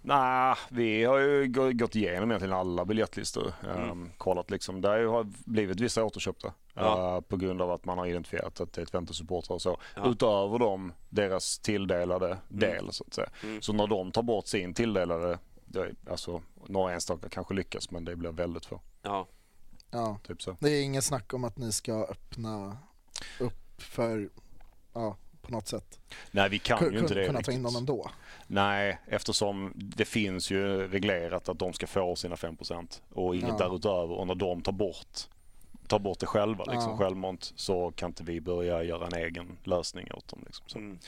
[0.07, 3.53] Nej, vi har ju gå- gått igenom egentligen alla biljettlistor.
[3.75, 4.09] Mm.
[4.17, 4.81] kollat liksom.
[4.81, 7.15] Det har blivit vissa återköpta Ja.
[7.15, 9.77] eh, på grund av att man har identifierat att det är Twente-supportrar och så.
[9.95, 10.07] Ja.
[10.09, 13.29] Utöver dem, deras tilldelade del så att säga.
[13.43, 13.61] Mm.
[13.61, 18.05] Så när de tar bort sin tilldelade, det är, alltså några enstaka kanske lyckas men
[18.05, 18.81] det blir väldigt få.
[19.01, 19.27] Ja.
[19.91, 20.17] ja.
[20.27, 20.57] Typ så.
[20.59, 22.77] Det är inget snack om att ni ska öppna
[23.39, 24.29] upp för,
[24.93, 25.99] ja, på något sätt.
[26.31, 28.09] Nej, vi kan ju inte det Kunna ta in dem ändå.
[28.47, 33.57] Nej, eftersom det finns ju reglerat att de ska få sina 5% och inget Ja.
[33.67, 34.11] därutöver.
[34.15, 35.19] Och när de tar bort,
[35.87, 36.97] tar bort det själva, liksom, Ja.
[36.97, 40.39] självmant, så kan inte vi börja göra en egen lösning åt dem.
[40.45, 40.65] Liksom.
[40.67, 40.99] Så, Mm.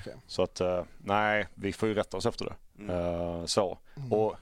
[0.00, 0.14] Okej.
[0.26, 2.54] så att, eh, nej, vi får ju rätta oss efter det.
[2.78, 2.90] Mm.
[2.96, 3.78] Eh, så.
[3.96, 4.12] Mm.
[4.12, 4.36] Och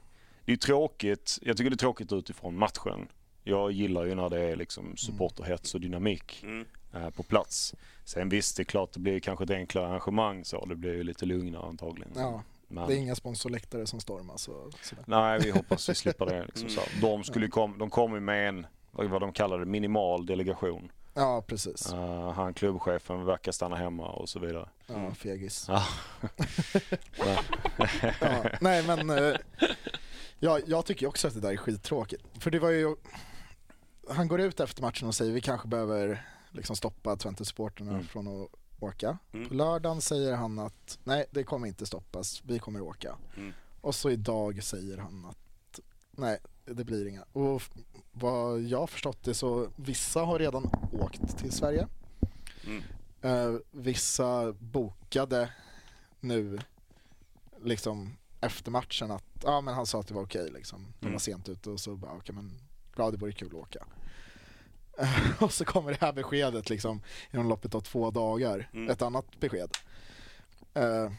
[0.45, 3.07] det är tråkigt, jag tycker det är tråkigt utifrån matchen.
[3.43, 6.65] Jag gillar ju när det är liksom supporterhets och dynamik Mm.
[6.93, 7.75] eh, på plats.
[8.05, 10.65] Sen visst, det är klart det blir kanske ett enklare arrangemang så.
[10.65, 12.11] Det blir ju lite lugnare antagligen.
[12.15, 15.03] Ja, Men, det är inga sponsorläktare som stormas och sådär.
[15.07, 16.45] Nej, vi hoppas vi slipper det.
[16.45, 16.75] Liksom, Mm.
[16.75, 16.81] så.
[17.01, 20.91] De, skulle kom, de kom med en, vad de kallar det, minimal delegation.
[21.13, 21.93] Ja, precis.
[21.93, 24.69] Uh, han klubbchefen verkar stanna hemma och så vidare.
[24.87, 25.67] Ja, fegis.
[27.17, 27.43] Ja.
[28.61, 29.35] Nej men eh,
[30.39, 32.23] ja, jag tycker också att det där är skittråkigt.
[32.39, 32.95] För det var ju,
[34.11, 38.03] han går ut efter matchen och säger vi kanske behöver liksom stoppa Twente-supporterna Mm.
[38.03, 39.17] från att åka.
[39.33, 39.47] Mm.
[39.49, 43.15] På lördagen säger han att nej det kommer inte stoppas, vi kommer åka.
[43.37, 43.53] Mm.
[43.81, 45.79] Och så idag säger han att
[46.11, 47.23] nej det blir inga.
[47.33, 47.61] Och
[48.11, 51.87] vad jag har förstått det så vissa har redan åkt till Sverige.
[53.21, 55.49] Eh, vissa bokade
[56.19, 56.59] nu
[57.63, 60.85] liksom efter matchen att ja men han sa att det var okej liksom.
[60.99, 61.19] De var Mm.
[61.19, 62.59] sent ute och så bara okej men
[62.95, 63.85] bra det vore kul att åka.
[65.39, 67.01] Och så kommer det här beskedet liksom
[67.33, 68.69] inom loppet av två dagar.
[68.73, 68.89] Mm.
[68.89, 69.77] Ett annat besked.
[70.73, 71.11] Eh,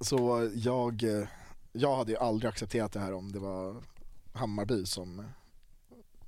[0.00, 1.02] så jag,
[1.72, 3.76] jag hade ju aldrig accepterat det här om det var
[4.32, 5.24] Hammarby som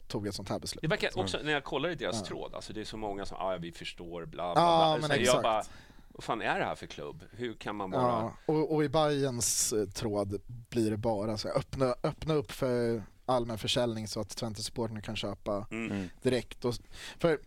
[0.08, 0.82] tog ett sånt här beslut.
[0.82, 2.26] Det verkar också, när jag kollar i deras Ja.
[2.26, 5.08] tråd, alltså det är så många som, ah, ja vi förstår, bla bla Ja, bla.
[5.08, 5.34] men exakt.
[5.34, 5.62] jag bara,
[6.08, 7.24] vad fan är det här för klubb?
[7.30, 8.02] Hur kan man bara...
[8.02, 12.50] Ja, och, och i Bajens eh, tråd blir det bara så här, öppna, öppna upp
[12.52, 15.92] för allmän försäljning så att Twente-supporterna kan köpa Mm.
[15.92, 16.08] Mm.
[16.22, 16.64] direkt.
[16.64, 16.74] Och,
[17.18, 17.40] för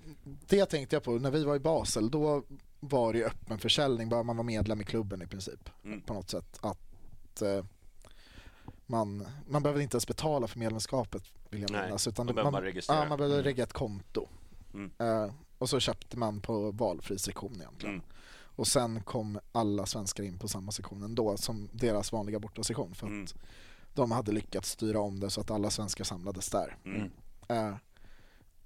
[0.48, 2.44] det tänkte jag på när vi var i Basel, då
[2.80, 6.02] var det ju öppen försäljning, bara man var medlem i klubben i princip Mm.
[6.02, 6.60] på något sätt.
[6.62, 7.66] Att eh,
[8.86, 12.08] man, man behöver inte ens betala för medlemskapet vill jag minnas.
[12.08, 13.00] Utan man bara registrera.
[13.00, 13.44] Ja, man behövde Mm.
[13.46, 14.28] regga ett konto.
[14.74, 14.92] Mm.
[15.00, 17.96] Eh, och så köpte man på valfri sektion egentligen.
[17.96, 18.06] Mm.
[18.56, 23.08] Och sen kom alla svenskar in på samma sektion ändå som deras vanliga bortasektion för
[23.08, 23.28] att Mm.
[23.94, 26.78] De hade lyckats styra om det så att alla svenskar samlades där.
[26.86, 27.12] Mm.
[27.48, 27.76] Eh,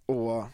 [0.06, 0.45] och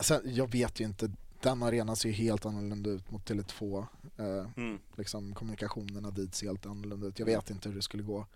[0.00, 1.10] sen, jag vet ju inte,
[1.42, 3.86] den arenan ser ju helt annorlunda ut mot Tele2.
[4.16, 4.78] Eh, Mm.
[4.96, 7.18] liksom, kommunikationerna dit ser helt annorlunda ut.
[7.18, 8.26] Jag vet inte hur det skulle gå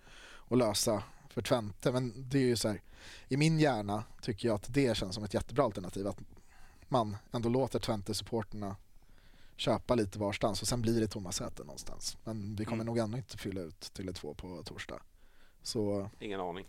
[0.51, 1.93] att lösa för Twente.
[1.93, 2.83] Men det är ju så här,
[3.29, 6.07] i min hjärna tycker jag att det känns som ett jättebra alternativ.
[6.07, 6.19] Att
[6.89, 8.77] man ändå låter Twente-supporterna
[9.57, 12.17] köpa lite varstans och sen blir det tomma säten någonstans.
[12.25, 12.87] Men vi kommer Mm.
[12.87, 15.01] nog ändå inte fylla ut till ett två på torsdag.
[15.65, 16.66] Så Ingen aning.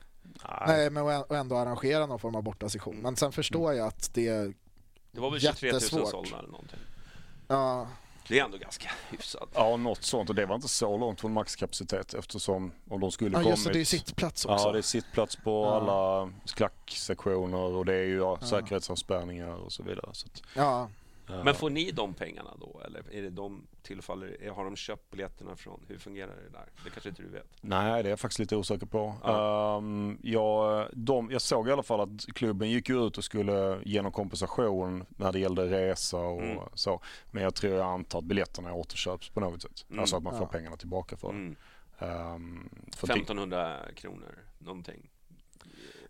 [0.67, 2.93] nej, men och ändå arrangera någon form av bortasession.
[2.93, 3.03] Mm.
[3.03, 4.53] Men sen förstår jag att det,
[5.11, 6.09] Det var väl 23 000 Jättesvårt.
[6.09, 6.79] sålda eller någonting.
[7.47, 7.87] ja,
[8.27, 9.49] Det är ändå ganska hyfsat.
[9.53, 10.29] Ja, något sånt.
[10.29, 13.49] Och det var inte så långt från maxkapacitet eftersom om de skulle ja kommit...
[13.49, 14.65] just det, det är ju sittplats också.
[14.67, 15.75] Ja, det är sittplats på Ja.
[15.75, 20.09] alla klacksektioner och det är ju ja, säkerhetsavspärrningar och så vidare.
[20.11, 20.89] Så att, Ja,
[21.27, 21.43] ja.
[21.43, 22.81] Men får ni de pengarna då?
[22.85, 25.85] Eller är det de tillfaller, har de köpt biljetterna från?
[25.87, 26.65] Hur fungerar det där?
[26.83, 27.47] Det kanske inte du vet?
[27.61, 29.15] Nej, det är jag faktiskt lite osäker på.
[29.23, 29.77] Ja.
[29.77, 34.01] Ehm, jag, de, jag såg i alla fall att klubben gick ut och skulle ge
[34.01, 36.59] någon kompensation när det gällde resa och Mm.
[36.73, 37.01] så.
[37.31, 39.85] Men jag tror jag antar att biljetterna återköps på något sätt.
[39.89, 39.99] Mm.
[39.99, 40.47] Alltså att man får Ja.
[40.51, 41.33] pengarna tillbaka för det.
[41.33, 41.55] Mm.
[41.99, 45.09] Ehm, för det- 1500 kronor, någonting.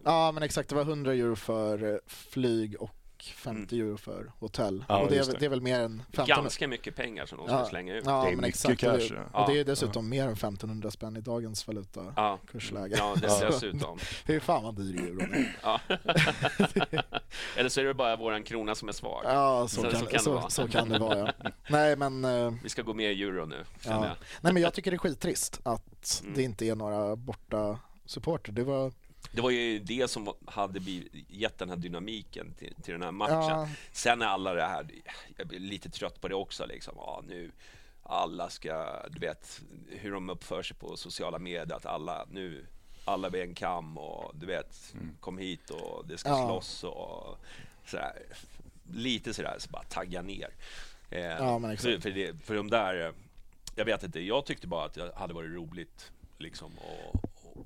[0.03, 2.94] ja men exakt, det var 100 euro för eh, flyg och
[3.33, 4.73] 50 euro för hotell.
[4.73, 4.85] Mm.
[4.87, 5.37] Ja, och det är, det.
[5.39, 7.65] det är väl mer än 1500 Ganska mycket pengar som de ska Ja.
[7.65, 8.03] slänga ut.
[8.05, 8.79] Ja, Det är mycket exakt.
[8.81, 9.43] cash, Och det, ja.
[9.45, 12.13] och det är dessutom mer än 1500 spänn i dagens valuta.
[12.15, 12.95] Ja, Kursläge.
[12.97, 13.97] ja det, Så dessutom.
[14.25, 15.45] Det är fan vad dyr euro nu.
[15.63, 15.79] Ja.
[17.57, 19.21] Eller så är det bara våran krona som är svag.
[19.25, 20.49] Ja, så, Så- kan, så kan det så, vara.
[20.49, 21.33] så kan det vara.
[21.69, 24.05] Nej, men, eh, Vi ska gå med i euro nu, känner ja.
[24.07, 24.15] jag.
[24.41, 26.33] Nej, men jag tycker det är skittrist att Mm.
[26.35, 28.51] det inte är några borta supporter.
[28.51, 28.91] Det var...
[29.31, 33.11] Det var ju det som hade blivit- gett den här dynamiken till, till den här
[33.11, 33.35] matchen.
[33.49, 34.87] Ja, Sen är alla det här,
[35.37, 36.93] jag blir lite trött på det också liksom.
[36.97, 37.51] Ja, nu
[38.03, 42.65] alla ska, du vet hur de uppför sig på sociala medier, att alla nu,
[43.05, 46.47] alla vid en kam och du vet, kom hit och det ska Ja.
[46.47, 47.37] slåss och
[47.85, 48.21] sådär.
[48.93, 50.49] Lite sådär, så bara tagga ner.
[51.09, 51.93] Eh, Ja, men exakt.
[51.93, 53.11] för, för, det, för de där, eh,
[53.75, 56.71] jag vet inte, jag tyckte bara att det hade varit roligt liksom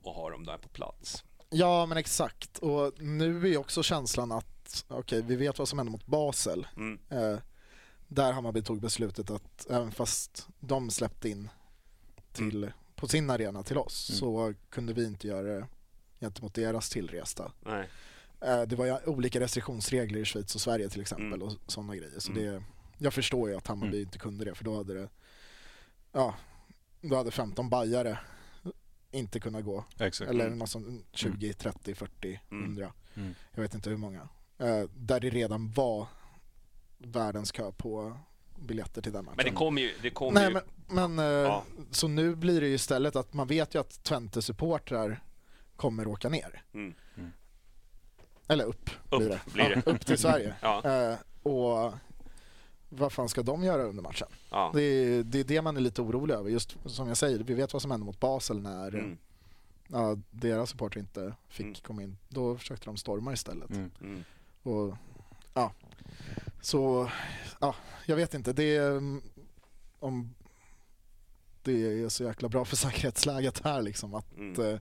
[0.06, 1.24] att ha dem där på plats.
[1.50, 2.58] Ja, men exakt.
[2.58, 6.68] Och nu är också känslan att, okej, vi vet vad som hände mot Basel.
[6.78, 7.00] Mm.
[7.10, 7.40] Eh,
[8.08, 11.50] där Hammarby tog beslutet att även fast de släppte in
[12.34, 14.20] till, på sin arena till oss Mm.
[14.20, 15.68] så kunde vi inte göra det
[16.20, 17.52] gentemot deras tillresta.
[17.60, 17.90] Nej.
[18.42, 21.42] Eh, det var ju olika restriktionsregler i Schweiz och Sverige till exempel Mm.
[21.48, 22.20] och sådana grejer.
[22.20, 22.44] Så Mm.
[22.44, 22.64] det,
[22.98, 24.02] jag förstår ju att Hammarby Mm.
[24.08, 25.10] inte kunde det för då hade det,
[26.12, 26.36] ja,
[27.02, 28.20] då hade 15 bajare
[29.12, 29.86] inte kunnat gå.
[30.00, 30.30] Exakt.
[30.32, 32.64] Eller något som 20, 30, 40, Mm.
[32.66, 32.94] 100.
[33.16, 33.36] Mm.
[33.52, 34.30] Jag vet inte hur många.
[34.58, 36.08] Eh, där det redan var
[36.98, 38.18] världens kö på
[38.60, 39.38] biljetter till den matchen.
[39.38, 41.64] Men det kommer ju, det kommer Nej, ju men, men eh, Ja.
[41.92, 45.20] så nu blir det ju istället att man vet ju att Twente-supportrar
[45.76, 46.64] kommer åka ner.
[46.74, 46.94] Mm.
[48.48, 49.36] Eller upp, blir det.
[49.46, 49.82] Upp blir det.
[49.86, 50.56] Ja, upp till Sverige.
[50.62, 51.94] Ja, Eh, och
[52.90, 54.28] vad fan ska de göra under matchen?
[54.50, 54.72] ja.
[54.74, 56.50] Det är, det är det man är lite orolig över.
[56.50, 59.18] Just som jag säger, vi vet vad som hände mot Basel när Mm.
[59.88, 61.76] ja, deras supportrar inte fick Mm.
[61.76, 62.18] komma in.
[62.28, 63.70] Då försökte de storma istället.
[63.70, 63.92] Mm.
[64.02, 64.24] Mm.
[64.64, 64.96] Och,
[65.54, 65.72] ja.
[66.62, 67.10] Så,
[67.62, 67.76] ja,
[68.06, 68.54] jag vet inte.
[68.54, 69.22] Det är, mm,
[70.00, 70.36] om
[71.64, 74.62] det är så jäkla bra för säkerhetsläget här liksom att Mm.
[74.74, 74.80] eh,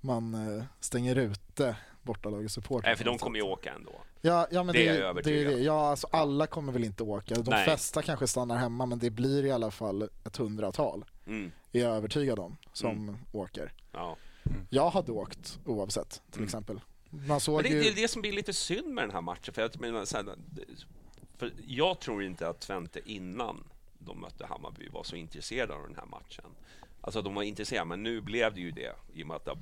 [0.00, 2.88] man eh, stänger ute bortalagets supportrar.
[2.90, 4.00] Nej, för de kommer ju åka ändå.
[4.20, 5.58] Ja, ja men Det det, är jag det, övertygad det.
[5.60, 7.34] Ja, alltså alla kommer väl inte åka.
[7.34, 7.64] De Nej.
[7.64, 11.52] flesta kanske stannar hemma men det blir i alla fall ett hundratal, Mm.
[11.72, 13.16] är jag övertygad om, som Mm.
[13.32, 13.72] åker.
[13.92, 14.16] Ja.
[14.70, 16.44] Jag hade åkt oavsett till Mm.
[16.44, 16.80] exempel.
[17.10, 17.80] Man såg Men det, ju...
[17.82, 19.54] det är det som blir lite synd med den här matchen.
[19.54, 20.26] För, jag, menar, så här,
[21.38, 23.64] för jag tror inte att Twente innan
[23.98, 26.44] de mötte Hammarby var så intresserade av den här matchen.
[27.00, 29.56] Alltså de var intresserade, men nu blev det ju det i och med att det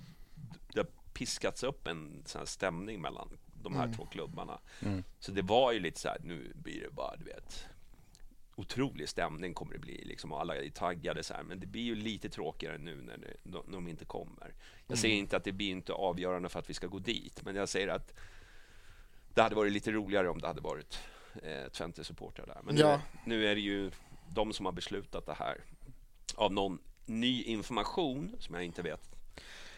[0.74, 3.96] det piskats upp en sån stämning mellan de här Mm.
[3.96, 4.60] två klubbarna.
[4.82, 5.04] Mm.
[5.18, 7.66] Så det var ju lite så här, nu blir det bara, du vet,
[8.54, 11.42] otrolig stämning kommer det bli liksom och alla är taggade så här.
[11.42, 14.54] Men det blir ju lite tråkigare nu när, det, när de inte kommer.
[14.86, 17.56] Jag säger inte att det blir inte avgörande för att vi ska gå dit, men
[17.56, 18.14] jag säger att
[19.34, 20.98] det hade varit lite roligare om det hade varit
[21.42, 22.60] eh, Twente-supportrar där.
[22.62, 22.86] Men Ja.
[22.86, 23.00] nu, är,
[23.38, 23.90] nu är det ju
[24.30, 25.60] de som har beslutat det här
[26.34, 29.10] av någon ny information som jag inte vet.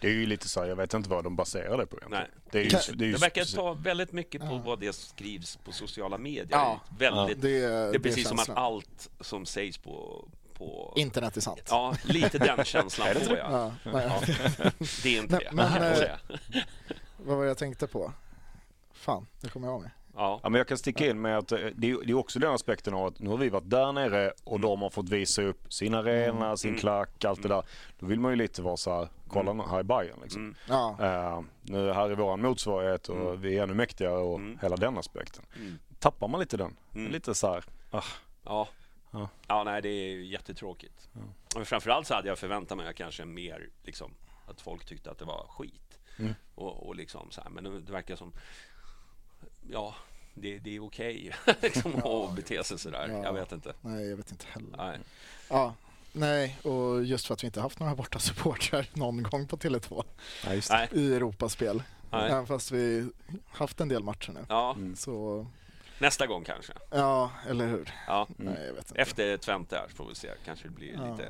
[0.00, 2.10] Det är ju lite så här, jag vet inte vad de baserar det på egentligen.
[2.22, 2.40] Nej.
[2.50, 4.62] Det är ju, det är ju Det verkar ta väldigt mycket på Ja.
[4.64, 6.46] vad det skrivs på sociala medier.
[6.50, 6.80] Ja.
[6.98, 10.28] Väldigt, det, Det är precis som att allt som sägs på...
[10.54, 11.60] på Internet är sant.
[11.68, 13.38] Ja, lite den känslan Är det får det?
[13.38, 13.52] jag.
[13.52, 14.10] Ja, nej.
[14.58, 14.70] Ja.
[15.02, 15.52] Det är inte det.
[15.52, 16.16] Men- men, kan jag eh.
[17.16, 18.12] Vad var det jag tänkte på?
[18.92, 19.90] Fan, det kommer jag av mig.
[20.16, 20.40] Ja.
[20.42, 22.50] Ja, men jag kan sticka in med att eh, det är, det är också den
[22.54, 25.72] aspekten av att nu har vi varit där nere och de har fått visa upp
[25.72, 26.80] sin arena, sin Mm.
[26.80, 27.62] klack, allt det där.
[27.98, 30.40] Då vill man ju lite vara så här, kolla nu, här i Bayern liksom.
[30.42, 30.54] Mm.
[30.68, 33.40] Ja, Eh, nu här är våran motsvarighet och Mm.
[33.40, 34.58] vi är ännu mäktigare och Mm.
[34.62, 35.44] hela den aspekten.
[35.56, 35.78] Mm.
[35.98, 36.76] Tappar man lite den?
[36.94, 37.12] Mm.
[37.12, 38.02] Lite så här, ah,
[38.44, 38.68] Ja.
[39.12, 39.28] Ja.
[39.48, 41.08] ja, nej det är ju jättetråkigt.
[41.56, 44.14] Men framförallt så hade jag förväntat mig kanske mer liksom
[44.46, 45.98] att folk tyckte att det var skit.
[46.18, 46.34] Mm.
[46.54, 48.32] Och, och liksom så här, men det verkar som,
[49.70, 49.94] ja,
[50.34, 51.32] det, det är okej
[51.62, 53.08] liksom, att bete sig sådär.
[53.08, 53.22] Ja.
[53.24, 53.72] Jag vet inte.
[53.80, 54.76] Nej, jag vet inte heller.
[54.76, 54.98] Nej.
[55.50, 55.74] Ja,
[56.12, 60.04] nej, och just för att vi inte haft några borta supportrar någon gång på Tele2
[60.46, 60.88] Ja, just Nej.
[60.92, 61.82] i Europaspel.
[62.10, 62.30] Nej.
[62.30, 63.08] Även fast vi
[63.48, 64.40] haft en del matcher nu.
[64.48, 64.96] Ja, Mm.
[64.96, 65.46] Så,
[65.98, 66.72] nästa gång kanske.
[66.90, 67.92] ja, eller hur?
[68.06, 68.26] Ja.
[68.38, 68.52] Mm.
[68.54, 69.00] Nej, jag vet inte.
[69.02, 70.30] Efter Twente här får vi se.
[70.44, 71.10] Kanske det blir Ja.
[71.10, 71.28] lite,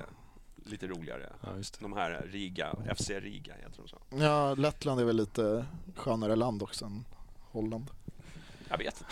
[0.64, 1.32] lite roligare.
[1.40, 1.84] Ja, just det.
[1.84, 3.98] De här Riga, FC Riga heter de så.
[4.24, 5.66] Ja, Lettland är väl lite
[5.96, 7.04] skönare land också än
[7.50, 7.90] Holland.
[8.68, 9.04] Jag vet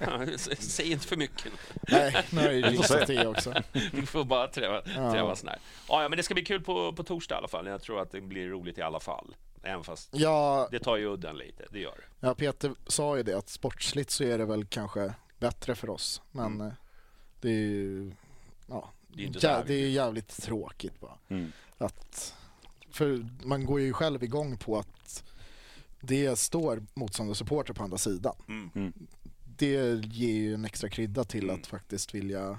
[0.00, 0.38] inte.
[0.62, 1.52] Säg inte för mycket.
[1.88, 3.54] Nej, nu har jag ju jinxat det också.
[3.92, 5.12] Vi får bara träva, Ja.
[5.12, 5.58] trävas när.
[5.88, 7.66] Ja, ja, men det ska bli kul på, på torsdag i alla fall.
[7.66, 9.36] Jag tror att det blir roligt i alla fall.
[9.62, 12.26] Även fast Ja, det tar ju udden lite, det gör det.
[12.26, 16.22] ja, Peter sa ju det att sportsligt så är det väl kanske bättre för oss.
[16.30, 16.66] Men Mm.
[16.66, 16.72] eh,
[17.40, 18.12] det är ju
[18.66, 21.18] ja, Det är ju inte jä- det är jävligt tråkigt bara.
[21.28, 21.52] Mm.
[21.78, 22.34] Att,
[22.90, 25.24] för man går ju själv igång på att
[26.00, 28.34] det står motståndarsupportrar på andra sidan.
[28.48, 28.92] Mm.
[29.56, 31.56] Det ger ju en extra krydda till Mm.
[31.60, 32.58] att faktiskt vilja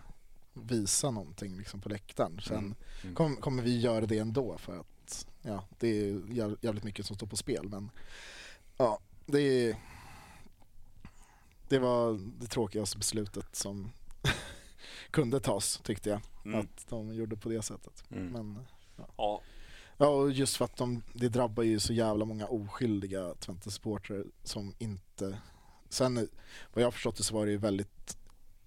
[0.54, 2.42] visa någonting liksom på läktaren.
[2.42, 2.76] Sen Mm.
[3.04, 3.16] Mm.
[3.16, 7.16] kom, kommer vi göra det ändå för att ja, det är jäv- jävligt mycket som
[7.16, 7.70] står på spel.
[7.70, 7.92] Men
[8.78, 9.76] ja, det är
[11.70, 13.92] det var det tråkigaste beslutet som
[15.12, 16.22] kunde tas tyckte jag.
[16.46, 16.60] Mm.
[16.60, 18.04] Att de gjorde på det sättet.
[18.12, 18.26] Mm.
[18.28, 18.60] Men
[18.98, 19.42] Ja, Ja,
[20.08, 25.38] och just för att de, det drabbar ju så jävla många oskyldiga Twente-supportrar som inte...
[25.90, 26.16] Sen
[26.74, 28.18] vad jag har förstått det så var det ju väldigt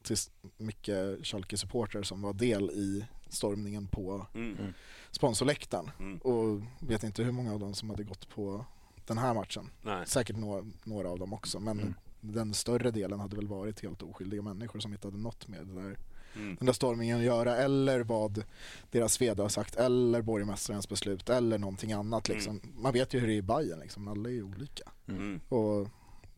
[0.02, 0.16] till
[0.56, 4.56] mycket Schalke-supportrar som var del i stormningen på mm.
[4.58, 4.72] Mm.
[5.10, 5.90] sponsorläktaren.
[5.98, 6.18] Mm.
[6.18, 8.64] Och vet inte hur många av dem som hade gått på
[9.06, 9.70] den här matchen.
[9.82, 10.06] Nej.
[10.06, 11.94] Säkert några, några av dem också, men Mm.
[12.20, 15.74] den större delen hade väl varit helt oskyldiga människor som inte hade något med det
[15.82, 15.98] där
[16.36, 16.56] Mm.
[16.56, 18.44] den där stormningen att göra eller vad
[18.90, 22.28] deras vd har sagt eller borgmästarens beslut eller någonting annat.
[22.28, 22.60] Liksom.
[22.74, 24.08] Man vet ju hur det är i Bayern liksom.
[24.08, 24.92] alla är ju olika.
[25.08, 25.40] Mm.
[25.48, 25.88] Och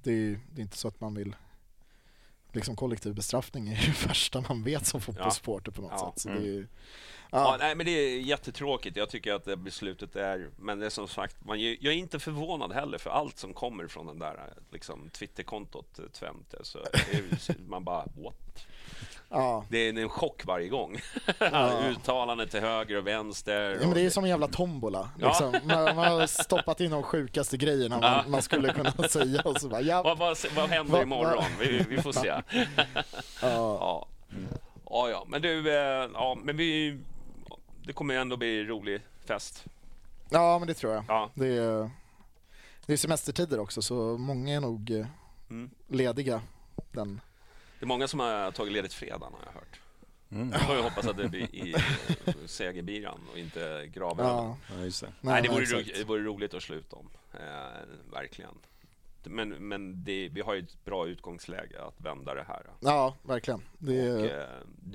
[0.03, 1.37] det är det är inte så att man vill
[2.53, 6.13] liksom kollektiv bestraffning är ju det värsta man vet som fotbollssupporter på något Ja.
[6.13, 6.21] sätt.
[6.23, 6.43] Så Mm.
[6.43, 6.67] det är ju,
[7.31, 8.97] Ja, ja, nej, men det är jättetråkigt.
[8.97, 10.51] Jag tycker att det beslutet är...
[10.57, 13.87] Men det är som sagt, man, jag är inte förvånad heller för allt som kommer
[13.87, 16.59] från den där liksom, Twitterkontot eh, Twente.
[16.63, 18.67] Så är, man bara, what?
[19.31, 19.65] Ja.
[19.69, 20.97] Det är en chock varje gång.
[21.39, 21.81] Ja.
[21.89, 23.71] Uttalanden till höger och vänster.
[23.81, 25.11] Ja, men det är som en jävla tombola.
[25.19, 25.27] Ja.
[25.29, 25.53] Liksom.
[25.69, 28.25] Man, man har stoppat in de sjukaste grejerna man, Ja.
[28.29, 31.45] man skulle kunna säga och så bara, ja, vad, vad, vad händer Vad- imorgon?
[31.61, 32.27] Vi, vi får se.
[32.27, 32.43] ja,
[33.43, 34.09] Ja.
[34.91, 36.99] Ja, ja, men du, eh, ja, men vi,
[37.87, 39.65] det kommer ändå bli rolig fest.
[40.31, 41.05] ja, men det tror jag.
[41.09, 41.91] Ja, Det är,
[42.87, 45.07] det är semestertider också så många är nog eh,
[45.51, 45.71] mm.
[45.89, 46.41] lediga
[46.93, 47.21] den.
[47.87, 49.81] Det är många som har tagit ledigt fredagen har jag hört.
[50.31, 50.51] Mm.
[50.53, 51.75] Jag får ju hoppas att det blir i
[52.47, 54.31] segerbiran och inte gravölen.
[54.31, 55.13] Ja, Ja, det.
[55.21, 55.89] Nej, det vore, exakt.
[55.89, 57.09] ro- det vore roligt att sluta om.
[57.35, 58.51] Eh, verkligen.
[59.25, 62.63] Men, men det, vi har ju ett bra utgångsläge att vända det här.
[62.81, 63.63] Ja, verkligen.
[63.79, 64.49] Det Och, eh,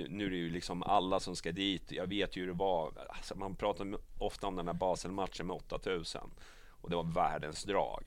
[0.09, 1.91] nu- är det ju liksom alla som ska dit.
[1.91, 2.91] Jag vet ju hur det var.
[3.09, 3.87] Alltså man pratar
[4.19, 6.29] ofta om den här Basel-matchen med 8000
[6.69, 8.03] och det var världens drag.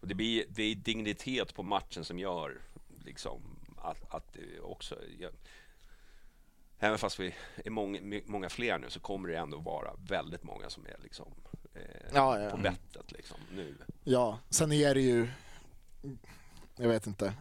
[0.00, 2.58] Och det, blir, det är dignitet på matchen som gör
[3.04, 3.40] liksom
[3.82, 4.96] att, att det också...
[5.18, 5.30] Jag,
[6.78, 7.34] även fast vi
[7.64, 11.26] är många, många fler nu så kommer det ändå vara väldigt många som är liksom
[11.74, 11.80] eh,
[12.14, 12.50] Ja, ja.
[12.50, 13.74] på bettet liksom nu.
[14.04, 15.28] ja, sen är det ju,
[16.76, 17.34] jag vet inte,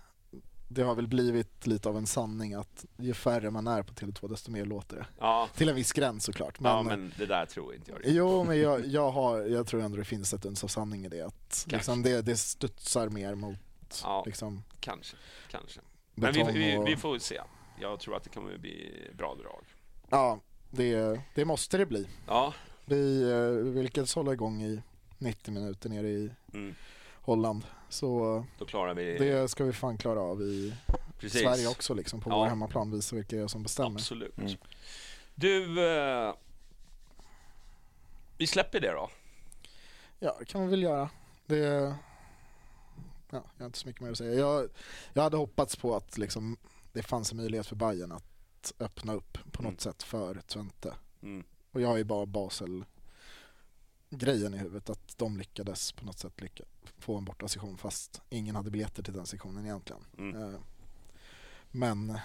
[0.67, 4.29] det har väl blivit lite av en sanning att ju färre man är på Tele2
[4.29, 5.05] desto mer låter det.
[5.19, 6.59] Ja, Till en viss gräns såklart.
[6.59, 8.15] Men, ja men det där tror inte jag riktigt.
[8.15, 11.09] Jo, men jag, jag, har, jag tror ändå det finns ett uns av sanning i
[11.09, 11.21] det.
[11.21, 13.57] Att liksom det, det studsar mer mot
[14.03, 14.23] Ja.
[14.25, 15.17] liksom, Kanske,
[15.49, 15.81] kanske.
[16.15, 17.41] Men vi, vi, och, vi får se.
[17.81, 19.65] Jag tror att det kommer bli bra drag.
[20.09, 20.39] Ja,
[20.69, 22.07] det, det måste det bli.
[22.27, 22.53] Ja,
[22.85, 24.81] Vi, eh, vi lyckades hålla igång i
[25.17, 26.75] 90 minuter nere i mm,
[27.13, 27.65] Holland.
[27.89, 30.75] Så då klarar vi det ska vi fan klara av i
[31.19, 31.41] precis.
[31.41, 32.37] Sverige också liksom, på Ja.
[32.39, 32.91] vår hemmaplan.
[32.91, 33.99] Visa vilka det är som bestämmer.
[33.99, 34.37] Absolut.
[34.37, 34.51] Mm.
[35.35, 36.33] Du, eh,
[38.37, 39.09] vi släpper det då.
[40.19, 41.09] Ja, det kan vi väl göra.
[41.45, 41.95] Det,
[43.31, 44.33] ja, jag har inte så mycket mer att säga.
[44.33, 44.69] Jag,
[45.13, 46.57] jag hade hoppats på att liksom,
[46.93, 49.77] det fanns en möjlighet för Bayern att öppna upp på något Mm.
[49.79, 50.93] sätt för Twente.
[51.23, 51.43] Mm.
[51.71, 52.85] Och jag har ju bara Basel
[54.09, 56.63] grejen i huvudet att de lyckades på något sätt lycka,
[56.97, 60.01] få en borta sektion fast ingen hade biljetter till den sektionen egentligen.
[60.17, 60.41] Mm.
[60.53, 60.59] Eh,
[61.71, 62.17] Men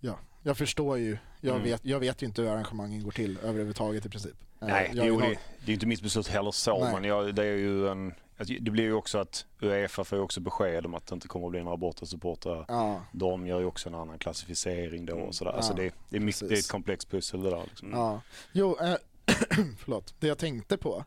[0.00, 1.18] ja, jag förstår ju.
[1.40, 1.64] Jag, Mm.
[1.64, 4.34] vet, jag vet ju inte hur arrangemangen går till överhuvudtaget i princip.
[4.60, 6.92] Eh, Nej, jag, jo, har- det, det är inte mitt beslut heller så, Nej.
[6.94, 8.14] men jag, det är ju en...
[8.38, 11.28] alltså, Det blir ju också att Uefa får ju också besked om att det inte
[11.28, 12.64] kommer att bli några bortasupportrar.
[12.68, 15.52] ja, De gör ju också en annan klassificering då och sådär.
[15.52, 17.64] Alltså Ja, det, det, är mycket, det är ett komplext pussel det där.
[17.64, 17.90] Liksom.
[17.92, 18.20] Ja.
[18.52, 18.96] Jo, eh,
[19.78, 20.14] förlåt.
[20.18, 21.04] Det jag tänkte på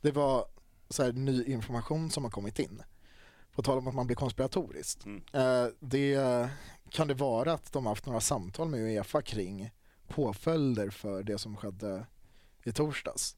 [0.00, 0.44] det var
[0.88, 2.82] så här, ny information som har kommit in.
[3.54, 5.04] På tal om att man blir konspiratoriskt.
[5.04, 5.22] Mm.
[5.32, 6.48] Eh, det,
[6.90, 9.70] kan det vara att de har haft några samtal med Uefa kring
[10.08, 12.06] påföljder för det som skedde
[12.64, 13.36] i torsdags?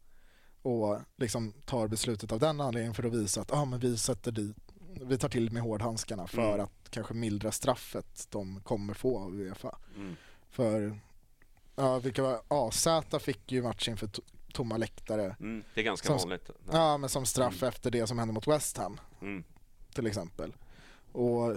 [0.63, 4.33] Och liksom tar beslutet av den anledningen för att visa att ah, men vi, sätter
[4.33, 4.57] dit,
[5.01, 6.61] vi tar till med hårdhandskarna för Mm.
[6.65, 9.79] att kanske mildra straffet de kommer få av Uefa.
[9.97, 10.17] Mm.
[10.51, 10.99] För
[11.77, 12.87] ja, vilka var, AZ
[13.21, 14.23] fick ju matchen för to-
[14.53, 15.37] tomma läktare.
[15.41, 15.65] Mm.
[15.75, 16.51] Det är ganska Som- vanligt.
[16.73, 19.45] Ja, men som straff efter det som hände mot West Ham Mm.
[19.95, 20.53] till exempel.
[21.13, 21.57] Och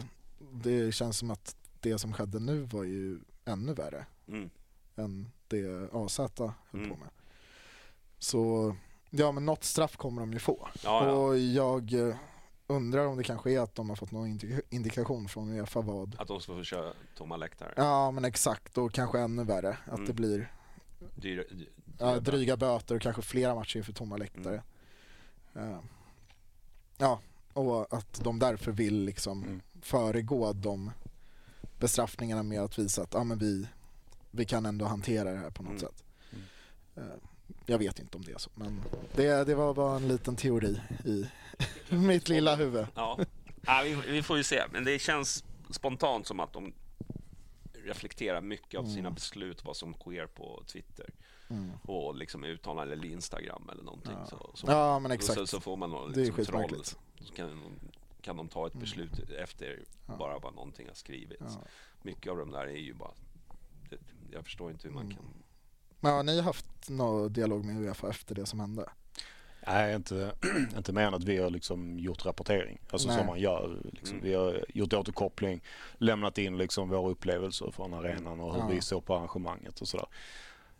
[0.53, 4.49] det känns som att det som skedde nu var ju ännu värre Mm.
[4.95, 6.89] än det AZ höll Mm.
[6.89, 7.09] på med.
[8.19, 8.75] Så
[9.17, 10.67] ja, men något straff kommer de ju få.
[10.83, 11.11] Ja, ja.
[11.11, 12.15] Och jag eh,
[12.67, 16.15] undrar om det kanske är att de har fått någon indika- indikation från Uefa vad
[16.19, 17.73] Att de ska få köra tomma läktare.
[17.77, 20.05] Ja men exakt och kanske ännu värre att Mm.
[20.05, 20.51] det blir
[21.15, 21.67] Dyra, dy-
[21.99, 24.63] ja, dyra dryga böter och kanske flera matcher inför tomma läktare.
[25.55, 25.79] Eh,
[26.97, 27.19] Ja,
[27.53, 29.61] och att de därför vill liksom Mm.
[29.81, 30.91] föregå de
[31.79, 33.67] bestraffningarna med att visa att ja, men vi,
[34.31, 35.79] vi kan ändå hantera det här på något Mm.
[35.79, 36.03] sätt.
[37.65, 38.81] Jag vet inte om det är så, men
[39.15, 41.25] det, det var bara en liten teori i
[41.95, 42.87] mitt lilla huvud.
[42.95, 43.19] Ja,
[43.65, 44.63] ja vi, vi får ju se.
[44.71, 46.73] Men det känns spontant som att de
[47.73, 49.13] reflekterar mycket av sina Mm.
[49.13, 51.09] beslut, vad som sker på Twitter
[51.49, 51.71] Mm.
[51.83, 54.13] och liksom uttalanden eller Instagram eller någonting.
[54.19, 54.25] Ja.
[54.25, 55.39] Så, så, Ja men exakt.
[55.39, 56.81] Så, så får man någon liksom, troll.
[57.21, 57.89] Så kan, de-
[58.21, 60.15] kan de ta ett beslut efter Ja.
[60.19, 61.41] bara vad någonting har skrivits.
[61.41, 61.61] Ja.
[62.01, 63.11] Mycket av de där är ju bara...
[63.89, 63.97] Det,
[64.31, 65.15] jag förstår inte hur man Mm.
[65.15, 65.25] kan...
[66.05, 68.89] Men har ni haft någon dialog med Uefa efter det som hände?
[69.67, 70.31] Nej, inte,
[70.77, 72.79] inte mer än att vi har liksom gjort rapportering.
[72.89, 73.17] Alltså Nej.
[73.17, 73.77] som man gör.
[73.93, 74.19] Liksom.
[74.21, 75.61] Vi har gjort återkoppling,
[75.97, 78.67] lämnat in liksom våra upplevelser från arenan och hur Ja.
[78.67, 80.07] vi såg på arrangemanget och sådär.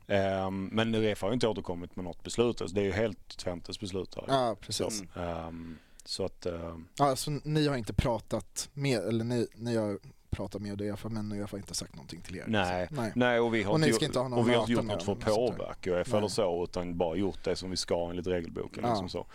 [0.07, 2.61] Um, men Uefa har ju inte återkommit med något beslut.
[2.61, 4.23] Alltså, det är ju helt Twentes beslut här.
[4.27, 5.03] Ja precis.
[5.15, 9.99] Ehm, så att, ehm, Ja, så ni har inte pratat med, eller ni, ni har
[10.35, 12.43] pratat med Uefa men Uefa har inte sagt någonting till er?
[12.47, 12.87] nej.
[12.91, 13.11] Nej.
[13.15, 15.03] Nej, och vi har Och inte, gjort- inte ha och vi har inte gjort något
[15.03, 15.25] för att där?
[15.35, 18.83] påverka Uefa eller så utan bara gjort det som vi ska enligt regelboken.
[18.83, 18.89] Ja.
[18.89, 19.25] Liksom så.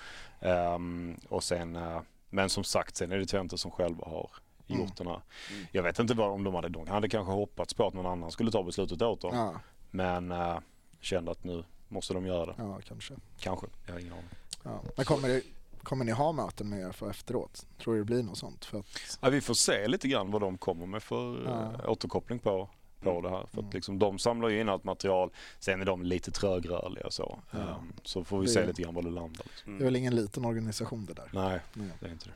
[0.41, 2.01] Ehm, och sen, eh,
[2.31, 4.31] men som sagt, sen är det Twente som själva har
[4.67, 5.13] gjort Mm.
[5.13, 5.21] här.
[5.55, 5.67] Mm.
[5.73, 8.31] Jag vet inte vad om de hade, de hade kanske hoppats på att någon annan
[8.31, 9.37] skulle ta beslutet åt dem.
[9.37, 9.55] Ja,
[9.91, 10.59] Men uh,
[11.01, 12.55] kände att nu måste de göra det.
[12.59, 13.15] ja kanske.
[13.39, 14.25] Kanske, jag har ingen aning.
[14.65, 14.81] Ja.
[14.97, 15.43] Men kommer, det,
[15.83, 17.67] kommer ni ha möten med Uefa efteråt?
[17.83, 18.65] Tror du det blir något sånt?
[18.65, 18.87] För att,
[19.21, 21.73] Ja, vi får se lite grann vad de kommer med för Ja.
[21.85, 22.69] eh, återkoppling på,
[23.03, 23.23] på Mm.
[23.23, 23.47] det här.
[23.47, 23.69] För Mm.
[23.69, 27.39] att liksom, de samlar ju in allt material, sen är de lite trögrörliga så.
[27.51, 27.59] Ja.
[27.59, 29.45] Ehm, så får vi Det- se lite grann var det landar.
[29.45, 29.79] Liksom.
[29.79, 31.31] det är väl ingen liten organisation det där?
[31.33, 31.89] Nej, Nej.
[32.01, 32.35] det är inte det.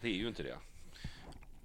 [0.00, 0.56] Det är ju inte det.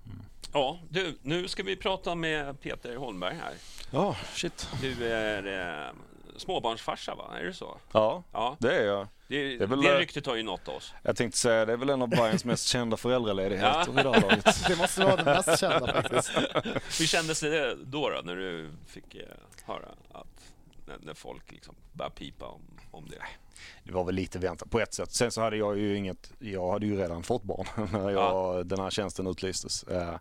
[0.06, 0.20] Mm.
[0.54, 3.54] Ja, du, nu ska vi prata med Peter Holmberg här.
[3.92, 4.68] Ja, shit.
[4.82, 5.94] Du är eh,
[6.38, 7.38] småbarnsfarsa, va?
[7.40, 7.78] Är det så?
[7.92, 9.08] Ja, Ja, det är jag.
[9.32, 10.94] Det, Det det, är väl, eh, ryktet har ju nått oss.
[11.04, 13.92] Jag tänkte säga, det är väl en av Bayerns mest kända föräldraledigheter Ja.
[13.96, 14.64] vid det här laget.
[14.68, 16.30] Det måste vara den mest kända faktiskt.
[17.00, 19.22] Hur kändes det då, då när du fick eh,
[19.66, 20.28] höra att
[20.88, 23.22] när, när folk liksom började pipa om, om det?
[23.84, 25.12] Det var väl lite väntat på ett sätt.
[25.12, 28.80] Sen så hade jag ju inget, jag hade ju redan fått barn när jag, den
[28.80, 29.84] här tjänsten utlystes.
[29.84, 30.16] Eh,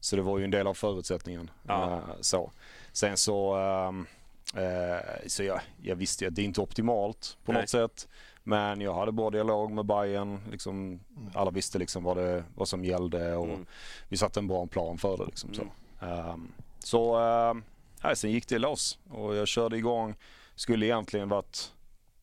[0.00, 1.50] Så det var ju en del av förutsättningen.
[1.66, 2.02] Ja.
[2.20, 2.52] Så.
[2.92, 4.06] Sen så, ehm,
[4.54, 7.60] eh, så jag, jag visste ju att det inte är optimalt på Nej.
[7.60, 8.08] något sätt.
[8.48, 10.38] Men jag hade bra dialog med Bayern.
[10.50, 11.00] Liksom,
[11.34, 13.66] alla visste liksom vad, det, vad som gällde och Mm.
[14.08, 15.24] vi satte en bra plan för det.
[15.26, 16.18] Liksom, så Mm.
[16.30, 17.18] Ehm, så
[18.02, 20.14] nej, sen gick det loss och jag körde igång.
[20.54, 21.72] Skulle egentligen varit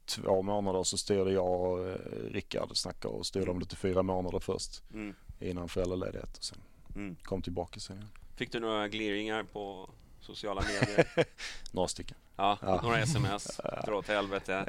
[0.05, 1.95] två månader så styrde jag och eh,
[2.31, 5.15] Rickard snackade och styrde om det till fyra månader först Mm.
[5.39, 6.57] innan föräldraledighet och sen
[6.95, 7.15] Mm.
[7.23, 8.05] kom tillbaka sen.
[8.35, 9.89] Fick du några gliringar på
[10.21, 11.07] sociala medier?
[11.71, 12.17] Några stycken.
[12.35, 12.79] Ja, Ja.
[12.83, 13.61] några sms?
[13.85, 14.65] Dra åt helvete?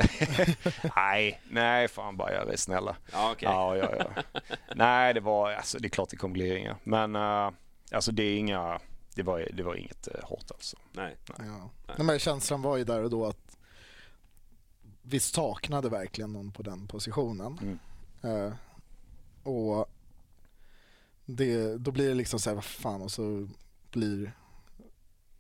[0.97, 2.97] nej, nej fan bara jag är snälla.
[3.13, 3.49] Ja, okej.
[3.49, 4.23] Ja, ja, ja.
[4.75, 6.77] nej, det var, alltså det är klart det kom gliringar.
[6.85, 7.51] Men eh,
[7.93, 8.81] alltså det är inga,
[9.15, 10.77] det var, det var inget uh, hårt alltså.
[10.93, 11.17] Nej.
[11.39, 11.71] Ja.
[11.87, 13.57] Nej, men känslan var ju där och då att
[15.03, 17.59] vi saknade verkligen någon på den positionen.
[17.63, 17.79] Mm.
[18.23, 18.53] Eh,
[19.43, 19.87] och
[21.25, 23.49] det, då blir det liksom så här, vad fan, och så
[23.91, 24.33] blir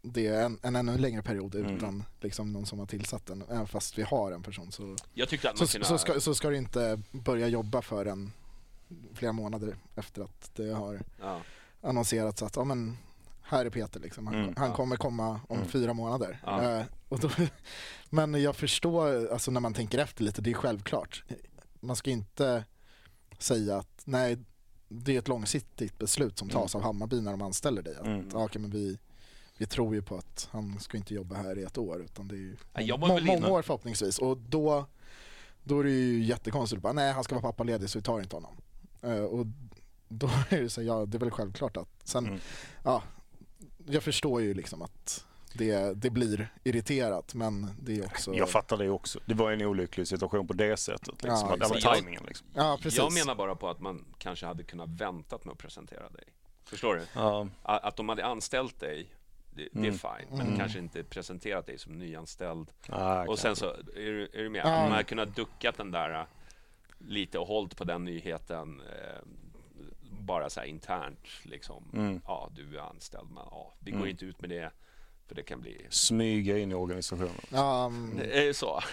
[0.06, 1.76] det en, en ännu längre period Mm.
[1.76, 3.42] utan liksom någon som har tillsatt den.
[3.42, 4.96] Även fast vi har en person så,
[5.56, 5.86] så, kunde...
[5.86, 8.32] så, ska, så ska du inte börja jobba förrän
[9.14, 11.40] flera månader efter att det har ja.
[11.80, 12.96] annonserats att ja, men,
[13.42, 14.26] här är Peter, liksom.
[14.26, 14.54] han, Mm.
[14.56, 14.76] han Ja.
[14.76, 15.68] kommer komma om Mm.
[15.68, 16.40] fyra månader.
[16.46, 16.78] Ja.
[16.78, 17.30] Eh, och då,
[18.10, 21.24] men jag förstår, alltså, när man tänker efter lite, det är självklart.
[21.80, 22.64] Man ska inte
[23.38, 24.38] säga att nej,
[24.88, 27.96] det är ett långsiktigt beslut som tas av Hammarby när de anställer dig.
[27.96, 28.28] Att, Mm.
[28.34, 28.98] okej, men vi,
[29.64, 32.34] vi tror ju på att han ska inte jobba här i ett år utan det
[32.34, 34.18] är ju Ja, må, många år förhoppningsvis.
[34.18, 34.86] Och då,
[35.62, 36.82] då är det ju jättekonstigt.
[36.82, 38.56] Bara, Nej, han ska vara pappaledig så vi tar inte honom.
[39.02, 39.46] Eh, och
[40.08, 42.38] då är det så ja det är väl självklart att sen, Mm.
[42.84, 43.02] ja,
[43.86, 45.24] jag förstår ju liksom att
[45.54, 48.34] det, det blir irriterat men det är också...
[48.34, 49.18] Jag fattar det också.
[49.26, 51.08] Det var en olycklig situation på det sättet.
[51.22, 51.28] Liksom.
[51.30, 52.22] Ja, att det var tajmingen.
[52.26, 52.46] Liksom.
[52.54, 52.98] Ja, precis.
[52.98, 56.24] Jag menar bara på att man kanske hade kunnat väntat med att presentera dig.
[56.64, 57.02] Förstår du?
[57.14, 59.10] Ja, Att de hade anställt dig,
[59.54, 59.98] det, det är Mm.
[59.98, 60.38] fine.
[60.38, 62.70] Men kanske inte presenterat dig som nyanställd.
[62.88, 64.60] nej, Och sen så, är du, är du med?
[64.64, 64.70] Ja.
[64.82, 66.26] Man hade kunnat duckat den där äh,
[66.98, 69.20] lite och hållit på den nyheten eh,
[70.20, 71.84] bara så här internt liksom.
[71.94, 72.20] Mm.
[72.26, 74.10] Ja, du är anställd men ja, vi går Mm.
[74.10, 74.70] inte ut med det
[75.28, 75.86] för det kan bli...
[75.90, 77.40] Smyga in i organisationen.
[77.50, 78.80] Ja, mm, Är det så?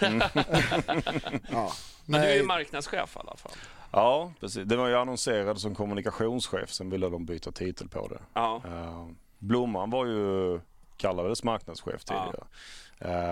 [1.50, 1.72] ja.
[2.06, 3.52] Men du är ju marknadschef i alla fall.
[3.92, 4.64] Ja, precis.
[4.66, 6.70] Det var ju annonserad som kommunikationschef.
[6.72, 8.20] Sen ville de byta titel på det.
[8.34, 8.62] Ja.
[8.66, 9.08] Uh,
[9.42, 10.60] Blomman var ju,
[10.96, 12.24] kallades marknadschef Ja.
[12.24, 12.46] tidigare.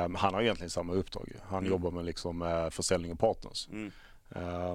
[0.05, 1.33] Eh, han har egentligen samma uppdrag.
[1.49, 1.71] Han Mm.
[1.71, 3.69] jobbar med liksom, eh, försäljning och partners.
[3.73, 3.93] Mm.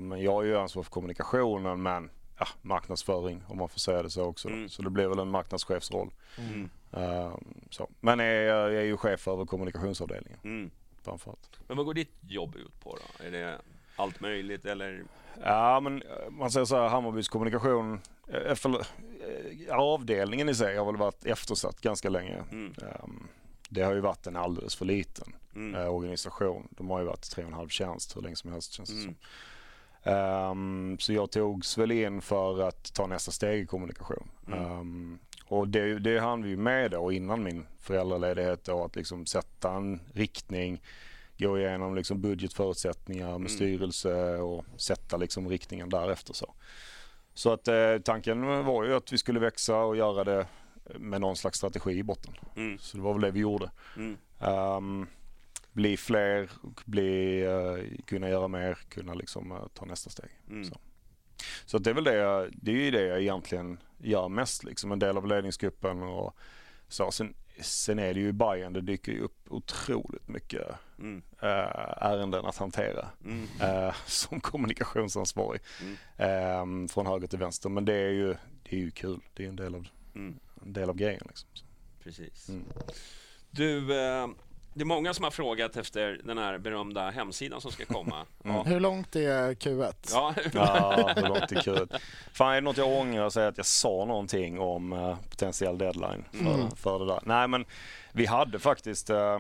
[0.10, 2.10] Men jag är ju ansvarig för kommunikationen men
[2.40, 4.48] ja, marknadsföring om man får säga det så också.
[4.48, 4.70] Mm.
[4.70, 6.10] Så det blev väl en marknadschefsroll.
[6.38, 6.70] Mm.
[6.92, 7.34] Eh,
[7.70, 7.90] så.
[8.00, 10.72] Men jag, jag är ju chef över kommunikationsavdelningen Mm.
[11.04, 11.50] framförallt.
[11.68, 13.26] Men vad går ditt jobb ut på då?
[13.26, 13.62] Är det
[13.96, 15.04] allt möjligt eller?
[15.44, 20.78] Ja, men eh, man säger så här, Hammarbys kommunikation, eh, för, eh, avdelningen i sig
[20.78, 22.44] har väl varit eftersatt ganska länge.
[22.52, 22.74] Mm.
[22.82, 23.28] Ehm,
[23.70, 25.76] Det har ju varit en alldeles för liten Mm.
[25.82, 26.68] eh, organisation.
[26.72, 28.96] De har ju varit tre och en halv tjänst hur länge som helst känns det
[29.02, 29.06] Mm.
[29.06, 29.16] som.
[30.14, 34.30] Ehm, så jag togs väl in för att ta nästa steg i kommunikation.
[34.48, 34.60] Mm.
[34.60, 39.72] Ehm, och det, det hann vi med då innan min föräldraledighet då, att liksom sätta
[39.72, 40.82] en riktning,
[41.38, 43.50] gå igenom liksom budgetförutsättningar med Mm.
[43.50, 46.34] styrelse och sätta liksom riktningen därefter.
[46.34, 46.54] Så,
[47.38, 50.48] så att eh, tanken var ju att vi skulle växa och göra det
[51.00, 52.34] med någon slags strategi i botten.
[52.56, 52.78] Mm.
[52.80, 53.72] Så det var väl det vi gjorde.
[53.98, 54.18] Mm.
[54.40, 55.08] Ehm,
[55.72, 60.30] bli fler och bli, eh, kunna göra mer, kunna liksom eh, ta nästa steg.
[60.50, 60.64] Mm.
[60.66, 60.78] Så,
[61.66, 64.92] så det är väl det, jag- det är ju det jag egentligen gör mest, liksom
[64.92, 66.36] en del av ledningsgruppen och
[66.88, 67.12] så.
[67.12, 70.68] Sen, sen är det ju i Bayern, det dyker ju upp otroligt mycket
[71.00, 71.22] Mm.
[71.42, 73.48] eh, ärenden att hantera Mm.
[73.62, 75.98] eh, som kommunikationsansvarig Mm.
[76.18, 77.70] ehm, från höger till vänster.
[77.70, 80.40] Men det är ju, det är ju kul, det är en del av, Mm.
[80.62, 81.22] en del av grejen.
[81.28, 81.50] Liksom.
[82.04, 82.50] Precis.
[82.50, 82.64] mm.
[83.52, 84.28] Du, eh,
[84.76, 88.16] det är många som har frågat efter den här berömda hemsidan som ska komma.
[88.16, 88.26] Mm.
[88.56, 88.64] Ja.
[88.64, 89.94] Hur långt är Q1?
[90.14, 90.34] Ja.
[90.54, 91.88] Ja, hur långt är kul.
[92.34, 95.78] Fan, är det något jag ångrar så är att jag sa någonting om eh, potentiell
[95.78, 96.72] deadline för, Mm.
[96.76, 97.20] för det där.
[97.26, 97.66] Nej, men
[98.12, 99.40] vi hade faktiskt eh,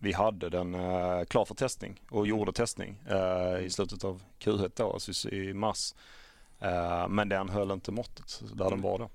[0.00, 2.96] vi hade den eh, klar för testning och gjorde testning
[3.64, 5.94] i slutet av Q1 då, alltså i mars.
[7.08, 9.10] Men den höll inte måttet där den var då.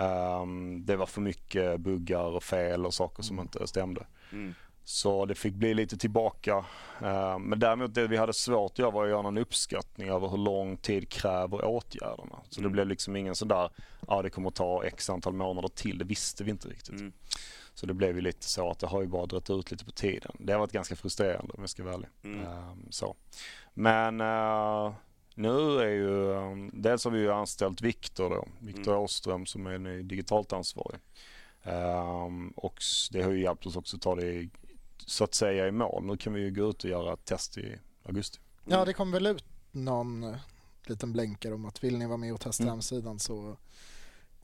[0.00, 4.06] Ehm, det var för mycket buggar och fel och saker som inte stämde.
[4.32, 4.54] Mm.
[4.84, 6.64] Så det fick bli lite tillbaka.
[7.02, 10.28] Eh, Men däremot det vi hade svårt att göra var att göra en uppskattning över
[10.28, 12.40] hur lång tid kräver åtgärderna.
[12.50, 12.72] Så det Mm.
[12.72, 13.70] blev liksom ingen sån där,
[14.08, 15.98] ja det kommer att ta x antal månader till.
[15.98, 17.00] Det visste vi inte riktigt.
[17.00, 17.12] Mm.
[17.74, 19.90] Så det blev ju lite så att det har ju bara dragit ut lite på
[19.92, 20.32] tiden.
[20.38, 22.08] Det har varit ganska frustrerande om jag ska vara ärlig.
[22.24, 22.40] Mm.
[22.46, 23.16] Ehm, så.
[23.74, 24.92] Men eh,
[25.34, 29.02] nu är ju, um, dels har vi ju anställt Viktor då, Viktor Mm.
[29.04, 31.00] Åström som är ny digitalt ansvarig.
[31.62, 32.78] Ehm, och
[33.12, 34.50] det har ju hjälpt oss också att ta det i,
[35.06, 36.04] så att säga i mål.
[36.04, 38.38] Nu kan vi ju gå ut och göra ett test i augusti.
[38.64, 40.34] Ja, det kom väl ut någon eh,
[40.86, 42.72] liten blänkare om att vill ni vara med och testa Mm.
[42.72, 43.56] hemsidan så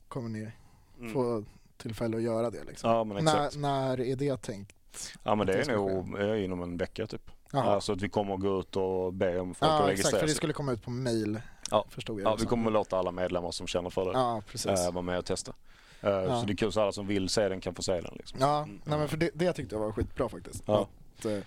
[0.07, 0.51] kommer ni
[0.99, 1.13] Mm.
[1.13, 1.43] få
[1.77, 2.63] tillfälle att göra det.
[2.63, 2.89] Liksom.
[2.89, 3.55] Ja exakt.
[3.55, 4.75] när, när är det tänkt?
[5.23, 7.31] Ja men det det är nog eh, inom en vecka typ.
[7.51, 7.63] Jaha.
[7.63, 10.19] Alltså att vi kommer att gå ut och be om folk att Ja, exakt, registrera
[10.19, 11.41] för det skulle komma ut på mail.
[11.71, 11.85] Ja.
[11.89, 14.65] Förstod jag Ja, vi kommer att låta alla medlemmar som känner för det Ja, precis.
[14.71, 15.53] eh, vara med och testa.
[16.01, 16.39] Eh, Ja.
[16.39, 18.13] Så det är kul så alla som vill se den kan få se den.
[18.17, 18.37] Liksom.
[18.41, 18.81] Ja, Mm.
[18.85, 20.63] nej, men för det, det tyckte jag var skitbra faktiskt.
[20.65, 20.87] Ja.
[21.17, 21.39] Att, eh,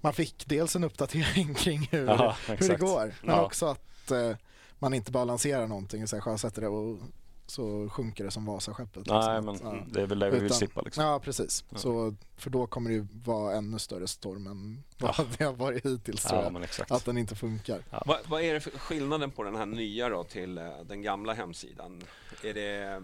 [0.00, 3.44] man fick dels en uppdatering kring hur, Ja, hur det går, men Ja.
[3.44, 4.32] också att eh,
[4.78, 6.98] man inte bara lanserar någonting och sjösätter det och
[7.46, 8.96] så sjunker det som Vasaskeppet.
[8.96, 9.18] liksom.
[9.20, 9.74] Nej men ja.
[9.92, 10.80] det är väl det vi vill slippa.
[10.80, 11.04] Liksom.
[11.04, 11.64] Ja, precis.
[11.70, 11.78] Ja.
[11.78, 15.86] Så, för då kommer det ju vara ännu större storm än vad det har varit
[15.86, 16.52] hittills tror Ja, jag.
[16.52, 16.90] men exakt.
[16.90, 17.82] Att den inte funkar.
[18.06, 21.32] Vad, vad är det för skillnaden på den här nya då till eh, den gamla
[21.34, 22.02] hemsidan?
[22.44, 23.02] Är det,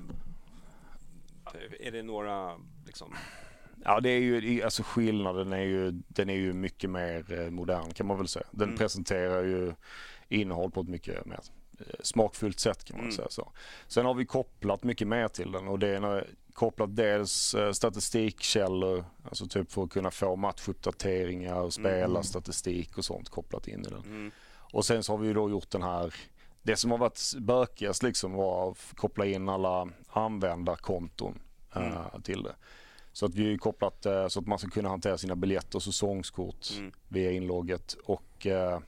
[1.81, 2.57] är det några
[2.87, 3.15] liksom...
[3.85, 7.91] Ja, det är ju, alltså skillnaden är ju, den är ju mycket mer eh, modern
[7.93, 8.47] kan man väl säga.
[8.51, 8.79] Den Mm.
[8.79, 9.73] presenterar ju
[10.29, 11.41] innehåll på ett mycket mer
[11.81, 13.17] eh, smakfullt sätt kan man Mm.
[13.17, 13.53] säga så.
[13.89, 19.05] Sen har vi kopplat mycket mer till den och det är kopplat dels eh, statistikkällor,
[19.25, 22.23] alltså typ för att kunna få matchuppdateringar, spela Mm.
[22.23, 24.03] statistik och sånt kopplat in i den.
[24.05, 24.31] Mm.
[24.73, 26.15] Och sen så har vi ju då gjort den här
[26.65, 31.39] det som har varit bökigast liksom var att koppla in alla användarkonton
[31.75, 32.55] eh, till det.
[33.13, 35.83] Så att vi har kopplat eh, så att man ska kunna hantera sina biljetter och
[35.83, 36.93] säsongskort Mm.
[37.09, 38.79] via inlogget och eh,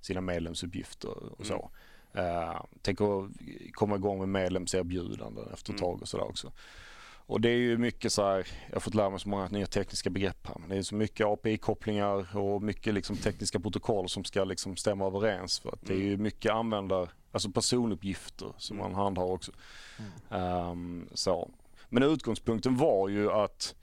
[0.00, 1.70] sina medlemsuppgifter och så.
[2.18, 3.28] Uh, tänker
[3.72, 5.90] komma igång med medlemserbjudanden efter ett Mm.
[5.90, 6.52] tag och sådär också.
[7.26, 9.66] Och det är ju mycket så här, jag har fått lära mig så många nya
[9.66, 10.56] tekniska begrepp här.
[10.58, 15.06] Men det är så mycket API-kopplingar och mycket liksom tekniska protokoll som ska liksom stämma
[15.06, 15.58] överens.
[15.60, 19.52] För att det är ju mycket användar, alltså personuppgifter som man handhar också.
[20.30, 21.50] Ehm, så.
[21.88, 23.74] Men utgångspunkten var ju att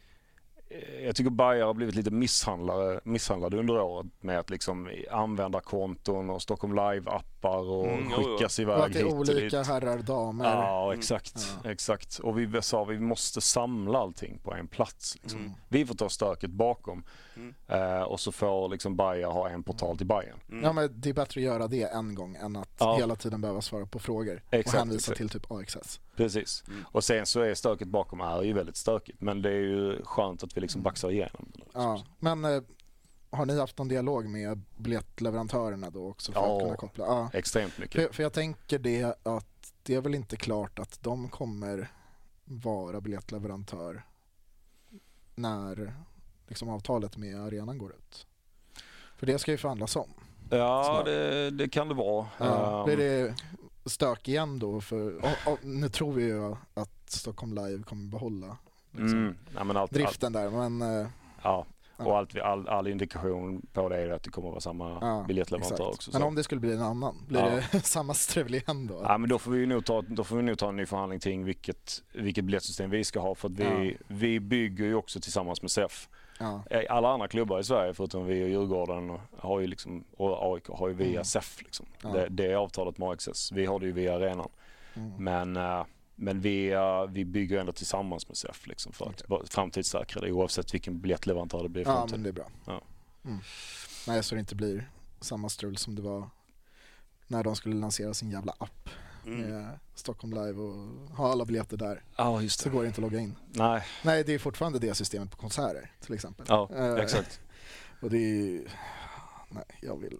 [1.04, 6.30] jag tycker Bayer har blivit lite misshandlade, misshandlade under året med att liksom använda konton
[6.30, 8.24] och Stockholm Live-appar och Mm, jo, jo.
[8.38, 9.36] skickas Och iväg att det är hit och dit.
[9.36, 10.46] olika herrar, damer.
[10.46, 11.56] Ja, exakt.
[11.66, 12.20] exakt.
[12.20, 15.18] Och vi sa vi måste samla allting på en plats.
[15.22, 15.40] Liksom.
[15.40, 15.52] Mm.
[15.70, 17.04] Vi får ta stöket bakom
[17.38, 17.54] Mm.
[17.68, 20.40] eh, och så får liksom Bayer ha en portal till Bayern.
[20.64, 22.96] Ja men det är bättre att göra det en gång än att Ja.
[22.98, 25.18] hela tiden behöva svara på frågor Exakt, och hänvisa exakt.
[25.18, 26.00] till typ AXS.
[26.16, 26.64] Precis.
[26.92, 29.22] Och sen så är stöket bakom är ju väldigt stökigt.
[29.22, 31.64] Men det är ju skönt att vi liksom baxar igenom det.
[31.74, 32.04] Ja.
[32.20, 32.62] Men eh,
[33.30, 36.56] har ni haft någon dialog med biljettleverantörerna då också för Ja.
[36.58, 37.06] att kunna koppla?
[37.06, 37.30] Ja.
[37.34, 38.02] Extremt mycket.
[38.08, 41.92] För, för jag tänker det att det är väl inte klart att de kommer
[42.46, 44.04] vara biljettleverantör
[45.36, 45.94] när
[46.48, 48.28] liksom avtalet med arenan går ut.
[49.18, 50.10] För det ska ju förhandlas om.
[50.50, 52.28] Ja, det, det kan det vara.
[52.38, 53.36] Ja, Ehm, blir det
[53.90, 54.82] stök igen då?
[54.82, 58.58] För, och, och, nu tror vi ju att Stockholm Live kommer behålla
[58.92, 61.08] liksom, mm, men allt, allt, driften där men eh,
[61.44, 61.66] ja.
[61.98, 62.06] Ja.
[62.06, 64.98] Och allt, vi- all, all indikation på det är att det kommer att vara samma
[65.02, 66.12] ja, biljettleverantör också.
[66.12, 66.28] Men så.
[66.28, 67.62] om det skulle bli en annan, blir Ja.
[67.72, 69.02] det samma strul igen då?
[69.04, 71.20] Ja, men då får vi nog ta, då får vi nog ta en ny förhandling
[71.20, 73.36] kring vilket, vilket biljettsystem vi ska ha.
[73.36, 76.10] För att vi, vi bygger ju också tillsammans med SEF.
[76.40, 76.64] Ja.
[76.70, 80.68] Eh, Alla andra klubbar i Sverige förutom vi och Djurgården har ju liksom, och AIK
[80.70, 81.24] har ju via Mm.
[81.26, 81.62] SEF.
[81.62, 81.86] Liksom.
[82.02, 82.10] Ja.
[82.10, 83.52] Det, det är avtalet med AXS.
[83.52, 84.50] Vi har det ju via arenan.
[84.94, 85.24] Mm.
[85.24, 85.86] Men, eh,
[86.16, 90.32] men vi, eh, vi bygger ändå tillsammans med SEF liksom, för att vara framtidssäkra det
[90.32, 92.22] oavsett vilken biljettleverantör det blir i Ja framtiden.
[92.22, 92.48] men det är bra.
[92.66, 92.82] Ja.
[93.26, 93.40] Mm.
[94.08, 94.90] Nej så det inte blir
[95.22, 96.30] samma strul som det var
[97.28, 98.90] när de skulle lansera sin jävla app
[99.26, 99.50] Mm.
[99.50, 100.76] med Stockholm Live och
[101.18, 102.04] ha alla biljetter där.
[102.18, 102.76] Ja, just Så det.
[102.76, 103.36] går det inte att logga in.
[103.52, 106.46] Nej, Nej det är fortfarande det systemet på konserter till exempel.
[106.50, 107.40] ja, Eh, exakt.
[108.02, 108.68] Och det är ju...
[109.50, 110.20] Nej, jag vill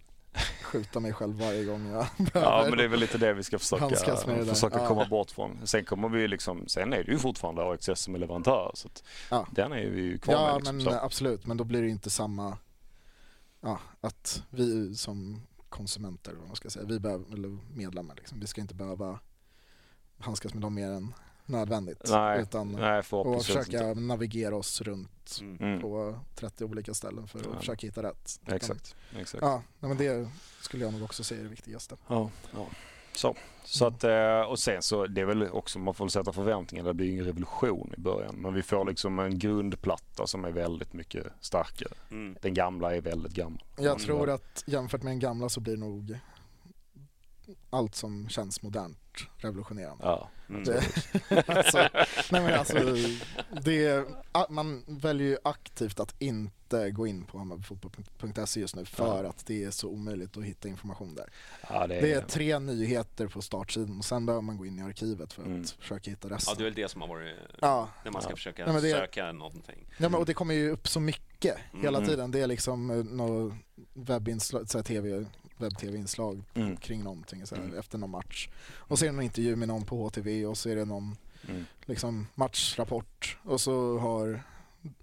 [0.62, 2.68] skjuta mig själv varje gång jag Ja behöver.
[2.70, 3.88] men det är väl lite det vi ska försöka,
[4.46, 4.88] försöka Ja.
[4.88, 5.58] komma bort från.
[5.66, 9.02] Sen kommer vi liksom, sen är det ju fortfarande AXS som är leverantör så att
[9.30, 9.46] Ja.
[9.50, 10.56] den är vi ju kvar Ja med.
[10.56, 10.90] Liksom, men så.
[11.00, 12.58] absolut, men då blir det inte samma...
[13.60, 15.42] Ja, att vi som
[15.76, 19.20] konsumenter, vad man ska säga, vi behöver, eller medlemmar liksom, vi ska inte behöva
[20.18, 21.14] handskas med dem mer än
[21.46, 22.02] nödvändigt.
[22.10, 24.00] Nej, utan Nej och försöka inte.
[24.00, 25.56] navigera oss runt Mm.
[25.56, 27.58] Mm, på 30 olika ställen för att Ja.
[27.58, 28.40] försöka hitta rätt.
[28.42, 28.96] Utan- exakt.
[29.16, 29.42] exakt.
[29.42, 30.28] Ja, nej, men det
[30.60, 31.96] skulle jag nog också säga är det viktigaste.
[32.08, 32.66] Ja, ja.
[33.16, 33.34] Så,
[33.64, 36.84] så att, eh, och sen så det är väl också, man får väl sätta förväntningar.
[36.84, 38.34] Det blir ingen revolution i början.
[38.36, 41.92] Men vi får liksom en grundplatta som är väldigt mycket starkare.
[42.10, 42.36] Mm.
[42.42, 43.62] Den gamla är väldigt gammal.
[43.76, 46.18] Jag tror att jämfört med den gamla så blir nog
[47.70, 48.98] allt som känns modernt
[49.38, 50.04] revolutionerande.
[50.04, 50.64] Ja, Mm.
[50.64, 50.82] Det,
[51.48, 51.78] alltså,
[52.32, 52.76] nej men alltså,
[53.62, 54.06] det,
[54.48, 59.64] man väljer ju aktivt att inte gå in på hammarbifotboll.se just nu för att det
[59.64, 61.30] är så omöjligt att hitta information där.
[61.70, 64.78] ja det är, Det är tre nyheter på startsidan och sen behöver man gå in
[64.78, 65.64] i arkivet för att Mm.
[65.64, 66.54] försöka hitta Ja, resten.
[66.58, 68.36] det är väl det som har varit Ja, när man ska Ja.
[68.36, 69.86] försöka Ja, men det- söka någonting.
[69.98, 72.10] ja men, och det kommer ju upp så mycket hela Mm.
[72.10, 72.30] tiden.
[72.30, 73.52] Det är liksom eh, något
[73.94, 75.26] webbinslag, TV,
[75.60, 76.76] webb-tv-inslag Mm.
[76.76, 77.78] kring någonting så här, Mm.
[77.78, 78.48] efter någon match.
[78.74, 81.16] Och så är det någon intervju med någon på HTV och så är det någon
[81.48, 81.64] Mm.
[81.84, 84.42] liksom matchrapport och så har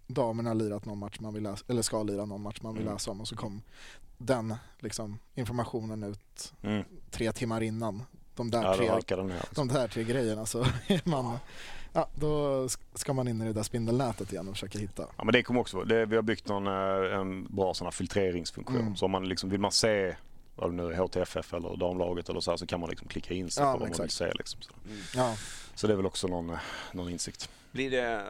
[0.08, 2.94] damerna lirat någon match man vill läsa, eller ska lira någon match man vill Mm.
[2.94, 3.62] läsa om och så kom
[4.18, 6.84] den liksom, informationen ut Mm.
[7.12, 8.04] tre timmar innan.
[8.36, 11.38] De där, Ja, tre, de där tre grejerna så är man,
[11.94, 15.08] ja, då ska man in i det där spindelnätet igen och försöka hitta.
[15.18, 17.92] Ja men det kommer också, det, vi har byggt någon, eh, en bra sån här
[17.92, 18.80] filtreringsfunktion.
[18.80, 18.96] Mm.
[18.96, 20.16] Så om man liksom, vill man se
[20.56, 23.52] det nu är, HTFF eller damlaget eller så här, så kan man liksom klicka in
[23.52, 24.14] sig Ja, på vad man vill exakt.
[24.14, 24.32] se.
[24.38, 24.74] Liksom, så.
[25.16, 25.36] Ja,
[25.76, 26.58] så det är väl också någon,
[26.92, 27.50] någon insikt.
[27.72, 28.26] Blir det,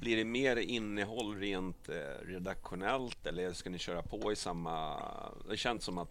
[0.00, 5.02] blir det mer innehåll rent eh, redaktionellt eller ska ni köra på i samma...
[5.50, 6.10] Det känns som att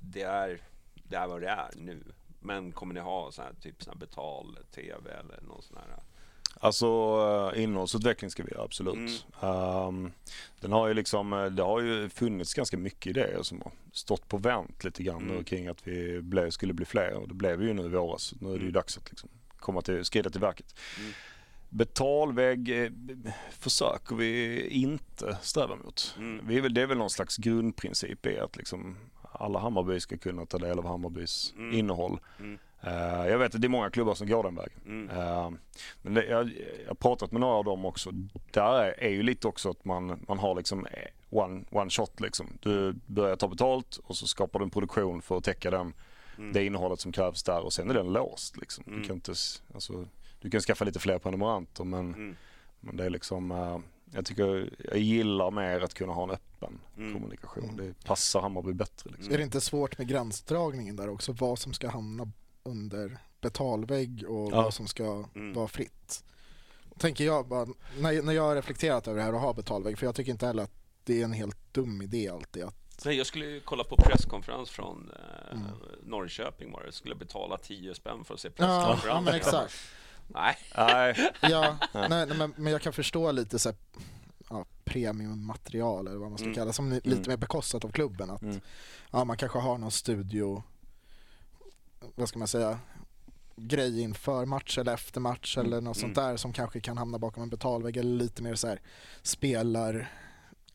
[0.00, 0.62] det, är,
[0.94, 2.04] det är vad det är nu.
[2.40, 6.02] Men kommer ni ha så här, typ sån betal-tv eller någon sån här...
[6.60, 6.86] Alltså
[7.54, 9.26] eh, innehållsutveckling ska vi göra, absolut.
[9.42, 10.12] Ehm,
[10.60, 14.28] den har ju liksom, eh, det har ju funnits ganska mycket idéer som har stått
[14.28, 15.44] på vänt lite grann nu Mm.
[15.44, 18.34] kring att vi blev, skulle bli fler och det blev vi ju nu i våras.
[18.40, 18.72] Nu är det ju Mm.
[18.72, 20.74] dags att liksom komma till, skrida till verket.
[20.98, 21.12] Mm.
[21.70, 22.90] Betalvägg eh,
[23.50, 26.14] försöker vi inte sträva mot.
[26.18, 26.46] Mm.
[26.46, 28.96] Vi är det är väl någon slags grundprincip i att liksom
[29.32, 31.78] alla Hammarby ska kunna ta del av Hammarbys Mm.
[31.78, 32.20] innehåll.
[32.80, 33.20] Mm.
[33.20, 34.80] Eh, jag vet att det är många klubbar som går den vägen.
[34.86, 35.10] Mm.
[35.18, 35.50] Eh,
[36.02, 36.46] men det, jag,
[36.82, 38.10] jag har pratat med några av dem också.
[38.52, 42.20] Där är, är ju lite också att man, man har liksom, eh, one, one shot
[42.20, 42.46] liksom.
[42.62, 45.94] Du börjar ta betalt och så skapar du en produktion för att täcka den,
[46.38, 46.52] Mm.
[46.52, 48.84] det innehållet som krävs där och sen är den låst liksom.
[48.86, 49.00] Mm.
[49.00, 49.32] Du kan inte,
[49.74, 50.06] alltså,
[50.40, 52.36] du kan skaffa lite fler prenumeranter men, Mm.
[52.80, 53.78] men det är liksom, eh,
[54.14, 57.12] jag tycker, jag gillar mer att kunna ha en öppen Mm.
[57.14, 57.76] kommunikation.
[57.76, 59.32] Det passar Hammarby bättre liksom.
[59.34, 61.32] Är det inte svårt med gränsdragningen där också?
[61.32, 62.30] Vad som ska hamna
[62.70, 64.62] under betalvägg och Ja.
[64.62, 65.52] vad som ska Mm.
[65.52, 66.24] vara fritt.
[66.98, 67.66] Tänker jag bara,
[67.98, 70.46] när, när jag har reflekterat över det här och har betalvägg, för jag tycker inte
[70.46, 70.72] heller att
[71.04, 72.74] det är en helt dum idé alltid att
[73.04, 75.64] Nej, jag skulle ju kolla på presskonferens från eh, Mm.
[76.02, 76.86] Norrköping var det.
[76.86, 79.04] Jag skulle betala 10 spänn för att se Ja, presskonferens.
[79.06, 79.74] ja men exakt.
[80.26, 80.56] Nej.
[80.76, 83.78] Nej, Ja, nej, nej, men, men jag kan förstå lite så här,
[84.50, 86.54] ja, premiummaterial eller vad man ska Mm.
[86.54, 87.22] kalla som lite Mm.
[87.26, 88.30] mer bekostat av klubben.
[88.30, 88.60] Att, Mm.
[89.10, 90.62] ja, man kanske har någon studio,
[92.14, 92.78] vad ska man säga,
[93.56, 95.66] grej inför match eller efter match Mm.
[95.66, 96.28] eller något sånt Mm.
[96.30, 98.80] där som kanske kan hamna bakom en betalvägg eller lite mer så här
[99.22, 100.10] spelar,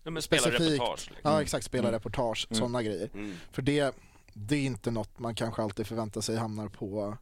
[0.06, 0.60] Ja, men Specifikt.
[0.60, 0.98] Liksom.
[1.22, 2.60] ja exakt spelarreportage, Mm.
[2.60, 3.10] sådana grejer.
[3.14, 3.36] Mm.
[3.52, 3.96] För det,
[4.34, 7.18] det är inte något man kanske alltid förväntar sig hamnar på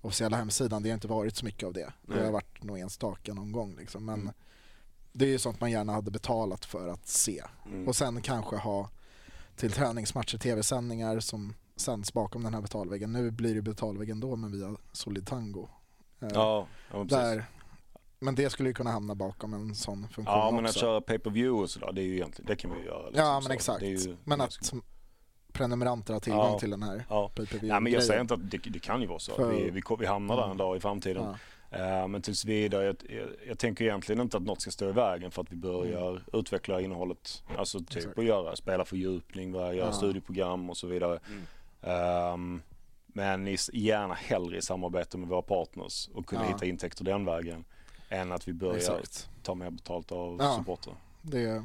[0.00, 0.82] officiella hemsidan.
[0.82, 1.92] Det har inte varit så mycket av det.
[2.02, 2.24] Det Nej.
[2.24, 4.04] har varit nog enstaka någon gång liksom.
[4.04, 4.32] Men Mm.
[5.12, 7.42] det är ju sånt man gärna hade betalat för att se.
[7.66, 7.88] Mm.
[7.88, 8.88] Och sen kanske ha
[9.56, 13.12] till träningsmatcher tv-sändningar som sänds bakom den här betalväggen.
[13.12, 15.68] Nu blir det betalvägg ändå men via Solid Tango.
[16.20, 17.24] Eh, ja, ja men precis.
[17.24, 17.44] där,
[18.18, 20.80] men det skulle ju kunna hamna bakom en sån funktion Ja men att också.
[20.80, 23.06] köra pay per view och sådär, det är ju egentligen, det kan vi ju göra.
[23.06, 23.52] liksom, ja men så.
[23.52, 23.80] exakt.
[23.80, 24.72] Det är ju, men det är att
[25.52, 26.58] prenumeranter har tillgång Ja.
[26.58, 27.28] till den här Ja.
[27.34, 29.34] pay per view Nej men jag säger inte att det, det kan ju vara så.
[29.34, 30.58] För- Vi, vi, vi hamnar där en Mm.
[30.58, 31.22] dag i framtiden.
[31.24, 31.36] Ja.
[31.72, 34.92] Eh, men tills vidare, jag, jag, jag tänker egentligen inte att något ska stå i
[34.92, 37.42] vägen för att vi börjar utveckla innehållet.
[37.58, 37.98] Alltså typ Mm.
[37.98, 38.18] Exakt.
[38.18, 39.92] att göra, spela fördjupning, va, göra Ja.
[39.92, 41.20] studieprogram och så vidare.
[41.28, 41.42] Mm.
[41.82, 42.62] Ehm,
[43.06, 46.52] men gärna hellre i samarbete med våra partners och kunna Ja.
[46.52, 47.64] hitta intäkter den vägen.
[48.08, 49.28] Än att vi börjar Exakt.
[49.42, 50.56] ta mer betalt av Ja.
[50.58, 50.94] supportrar.
[51.22, 51.62] Det,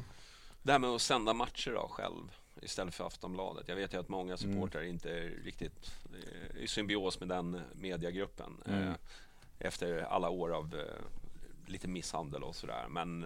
[0.62, 2.32] Det här med att sända matcher då själv
[2.62, 3.68] istället för Aftonbladet.
[3.68, 8.62] Jag vet ju att många supportrar inte är riktigt eh, i symbios med den mediagruppen
[8.66, 8.88] Mm.
[8.88, 8.94] eh,
[9.58, 12.86] efter alla år av eh, lite misshandel och sådär.
[12.88, 13.22] Men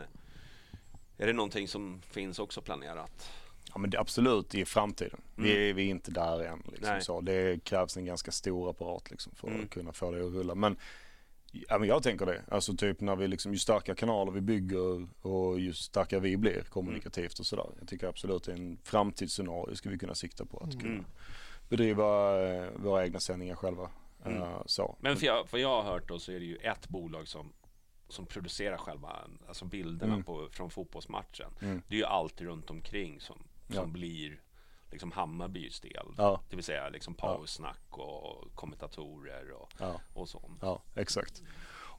[1.18, 3.30] är det någonting som finns också planerat?
[3.72, 5.20] Ja men absolut i framtiden.
[5.34, 5.62] Vi, Mm.
[5.70, 6.62] är, vi är inte där än.
[6.72, 7.20] Liksom, så.
[7.20, 9.64] Det krävs en ganska stor apparat liksom, för Mm.
[9.64, 10.54] att kunna få det att rulla.
[10.54, 10.76] Men,
[11.52, 12.42] ja, men jag tänker det.
[12.48, 16.62] Alltså typ när vi liksom, ju starkare kanaler vi bygger och ju starkare vi blir
[16.62, 17.66] kommunikativt och sådär.
[17.78, 20.58] Jag tycker absolut det är en framtidsscenario ska vi kunna sikta på.
[20.58, 21.04] Att kunna Mm.
[21.68, 23.90] bedriva eh, våra egna sändningar själva.
[24.24, 24.42] Mm.
[24.42, 24.96] Eh, så.
[25.00, 27.52] Men för jag, för jag har hört då så är det ju ett bolag som,
[28.08, 29.16] som producerar själva
[29.48, 30.24] alltså bilderna Mm.
[30.24, 31.50] på, från fotbollsmatchen.
[31.62, 31.82] Mm.
[31.88, 33.42] Det är ju allt runt omkring som,
[33.72, 33.86] som Ja.
[33.92, 34.40] blir
[34.90, 36.06] liksom Hammarbys del.
[36.16, 36.40] Ja.
[36.50, 40.00] Det vill säga liksom pausnack och kommentatorer och, Ja.
[40.14, 40.58] och sånt.
[40.62, 41.42] Ja, exakt.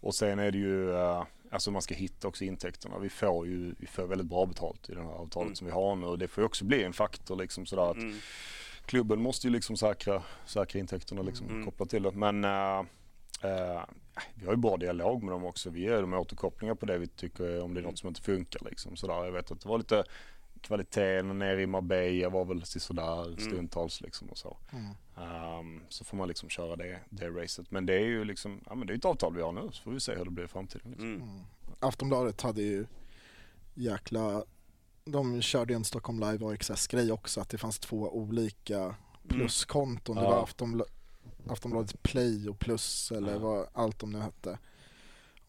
[0.04, 3.00] Och sen är det ju, eh, alltså man ska hitta också intäkterna.
[3.00, 5.56] Vi får ju vi får väldigt bra betalt i det här avtalet Mm.
[5.56, 6.06] som vi har nu.
[6.06, 8.18] Och det får ju också bli en faktor liksom sådär att Mm.
[8.86, 11.66] klubben måste ju liksom säkra, säkra intäkterna liksom Mm.
[11.66, 12.12] kopplat till det.
[12.12, 12.80] Men eh,
[13.44, 13.82] eh,
[14.36, 15.70] vi har ju bra dialog med dem också.
[15.70, 18.60] Vi ger dem återkopplingar på det vi tycker om det är något som inte funkar
[18.66, 19.26] liksom sådär.
[19.26, 20.04] Jag vet att det var lite
[20.62, 24.58] kvaliteten nere i Marbella var väl sådär stundtals liksom och så.
[24.72, 24.86] mm.
[25.18, 27.72] Ehm, så får man liksom köra det, det racet.
[27.72, 29.84] Men det är ju liksom, ja men det är ett avtal vi har nu så
[29.84, 30.92] får vi se hur det blir i framtiden.
[30.92, 31.08] Liksom.
[31.16, 31.22] Mm.
[31.22, 31.42] Mm.
[31.80, 32.86] Aftonbladet hade ju
[33.74, 34.44] jäkla...
[35.06, 38.96] De körde ju en Stockholm Live AXS-grej också, att det fanns två olika
[39.28, 40.16] pluskonton.
[40.16, 40.30] Det Ja.
[40.30, 40.84] var Aftonbla
[41.48, 43.40] Aftonbladet Play och Plus eller Ja.
[43.40, 44.60] vad allt de nu hette.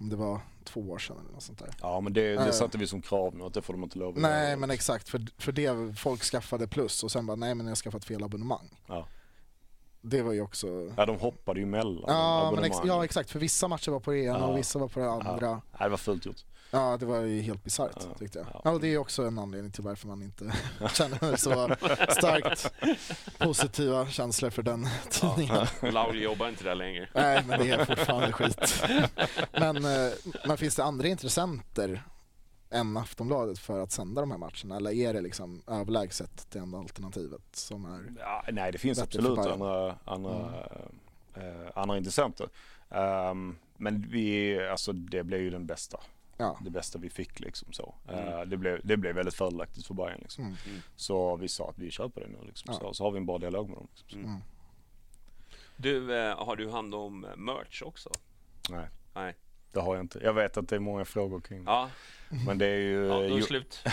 [0.03, 1.71] Om det var två år sedan eller något sånt där.
[1.81, 4.15] Ja men det, det satte vi som krav nu att det får de inte lov
[4.15, 4.57] att Nej göra.
[4.57, 7.77] men exakt, för, för det folk skaffade Plus och sen bara nej men jag har
[7.77, 8.79] skaffat fel abonnemang.
[8.87, 9.07] Ja.
[10.01, 10.93] Det var ju också...
[10.97, 14.11] Ja de hoppade ju mellan Ja, men ex- ja exakt, för vissa matcher var på
[14.11, 14.47] det ena Ja.
[14.47, 15.47] och vissa var på det andra.
[15.47, 15.53] Ja.
[15.73, 16.45] Nej, det var fullt gjort.
[16.75, 18.47] Ja, det var ju helt bisarrt Ja, tyckte jag.
[18.55, 18.61] ja.
[18.65, 18.79] Ja.
[18.79, 20.53] det är också en anledning till varför man inte
[20.95, 21.77] känner så
[22.15, 22.73] starkt
[23.39, 25.67] positiva känslor för den tidningen.
[25.83, 27.09] Laul jobbar inte där längre.
[27.15, 28.85] Nej, men det är fortfarande skit.
[29.53, 30.13] Men, eh,
[30.47, 32.03] men finns det andra intressenter
[32.71, 34.77] än Aftonbladet för att sända de här matcherna?
[34.77, 38.13] Eller är det liksom överlägset det enda alternativet som är...
[38.19, 40.33] Ja, nej det finns absolut andra, andra,
[41.35, 41.61] Mm.
[41.65, 42.49] eh, andra intressenter.
[42.91, 46.01] Ehm, men vi, alltså det blev ju den bästa.
[46.37, 46.59] Ja.
[46.65, 47.95] Det bästa vi fick liksom så.
[48.09, 48.29] Mm.
[48.29, 50.45] Eh, det, blev, det blev väldigt fördelaktigt för Bayern liksom.
[50.45, 50.57] Mm.
[50.97, 52.73] Så vi sa att vi köper det nu liksom.
[52.73, 52.79] Ja.
[52.79, 53.89] Så, så har vi en bra dialog med dem.
[53.91, 54.09] Liksom.
[54.09, 54.29] Så.
[54.29, 54.41] Mm.
[55.77, 58.11] Du, eh, har du hand om merch också?
[58.71, 59.35] Nej, Nej.
[59.73, 60.19] Det har jag inte.
[60.23, 61.71] Jag vet att det är många frågor kring det.
[61.71, 61.91] Ja,
[62.47, 63.07] Men det är ju...
[63.07, 63.85] ja då är det jo- slut.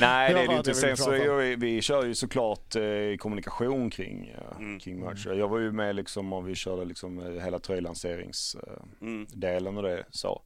[0.00, 0.74] Nej Det är det inte.
[0.74, 4.78] Sen så är ju, vi kör ju såklart eh, kommunikation kring, eh, Mm.
[4.80, 5.30] kring matcher.
[5.32, 9.26] Jag var ju med liksom och vi körde liksom eh, hela tröjlanseringsdelen Mm.
[9.30, 10.42] delen och det så.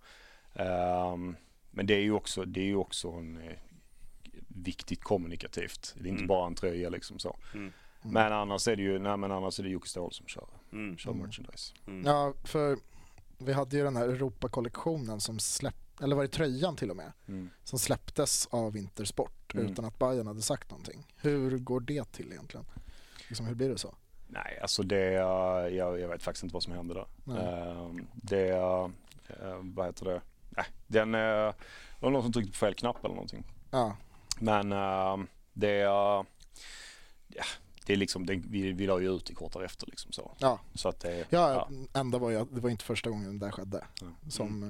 [0.55, 1.37] Ehm,
[1.71, 3.53] men det är ju också, det är ju också en, eh,
[4.49, 5.95] viktigt kommunikativt.
[5.99, 6.27] Det är inte Mm.
[6.29, 7.37] bara en tröja liksom så.
[7.55, 7.73] Mm.
[8.03, 10.97] Men annars är det ju, nej men annars är det Jocke Ståhl som kör, Mm.
[10.99, 11.75] kör merchandise.
[11.87, 12.07] Mm.
[12.07, 12.79] Ja, för
[13.39, 17.13] vi hade ju den här Europakollektionen som släppte, eller var det tröjan till och med,
[17.29, 17.51] Mm.
[17.65, 19.67] som släpptes av Vintersport Mm.
[19.73, 21.07] utan att Bayern hade sagt någonting.
[21.17, 22.67] Hur går det till egentligen?
[23.29, 23.95] Liksom, hur blir det så?
[24.29, 25.21] Nej, alltså det, eh,
[25.77, 27.07] jag, jag vet faktiskt inte vad som hände där.
[27.25, 27.39] Nej.
[27.39, 28.89] Ehm, det, eh,
[29.63, 30.21] vad heter det?
[30.51, 33.45] Nej, den, eh, det var någon som tryckte på fel knapp eller någonting.
[33.71, 33.97] Ja,
[34.39, 36.25] Men ehm, det, ja,
[37.87, 40.33] det är liksom, det, vi, vi la ju ut det kort därefter liksom så.
[40.39, 40.61] ja.
[40.75, 43.85] Så att det, ja, enda var ju det var inte första gången det där skedde.
[44.01, 44.07] Ja.
[44.31, 44.69] Som eh,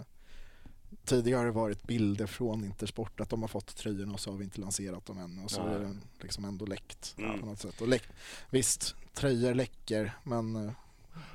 [1.05, 4.39] tidigare har det varit bilder från Intersport att de har fått tröjorna och så har
[4.39, 5.75] vi inte lanserat dem än och så Nej.
[5.75, 7.41] är den liksom ändå läckt Mm.
[7.41, 7.81] på något sätt.
[7.81, 8.03] Och läck,
[8.51, 10.73] visst, tröjor läcker men eh,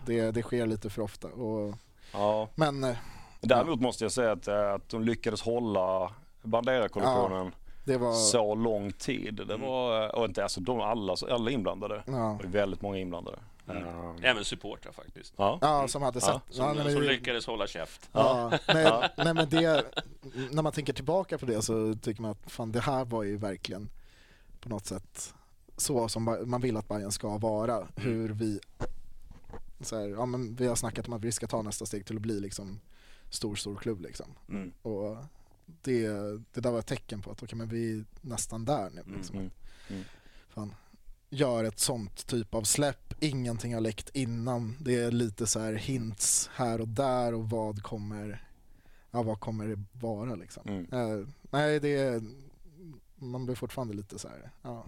[0.05, 1.27] det, det sker lite för ofta.
[1.27, 1.75] Och,
[2.13, 2.49] ja.
[2.55, 2.97] men eh,
[3.41, 7.51] Däremot måste jag säga att, att de lyckades hålla Bandera-kollektionen
[7.93, 8.13] det var...
[8.13, 9.33] så lång tid.
[9.47, 9.61] Det Mm.
[9.67, 11.95] var, och inte, alltså de, alla, alla inblandade.
[12.05, 12.33] Det Ja.
[12.33, 13.39] var ju väldigt många inblandade.
[13.69, 13.83] Mm.
[14.23, 15.33] Även supportrar faktiskt.
[15.37, 15.57] ja.
[15.61, 16.55] Ja, som hade Ja, sett.
[16.55, 18.09] Som, ja, men som det- lyckades hålla käft.
[18.11, 19.85] Ja, nej, nej men det,
[20.51, 23.37] när man tänker tillbaka på det så tycker man att fan det här var ju
[23.37, 23.89] verkligen
[24.59, 25.33] på något sätt
[25.77, 27.87] så som man vill att Bayern ska vara.
[27.95, 28.59] Hur vi,
[29.81, 32.15] så här, ja men vi har snackat om att vi ska ta nästa steg till
[32.15, 32.79] att bli liksom
[33.29, 34.25] stor, stor klubb liksom.
[34.49, 34.71] Mm.
[34.81, 35.17] Och
[35.81, 36.07] det,
[36.53, 39.35] det där var ett tecken på att okej men vi är nästan där nu liksom.
[39.35, 39.51] Mm.
[39.89, 40.03] Mm.
[40.49, 40.73] Fan.
[41.29, 44.75] Gör ett sånt typ av släpp, ingenting har läckt innan.
[44.79, 48.47] Det är lite så här hints här och där och vad kommer,
[49.11, 50.63] ja vad kommer det vara liksom.
[50.67, 50.87] Mm.
[50.93, 52.21] Eh, nej det är,
[53.15, 54.85] man blir fortfarande lite så här, ja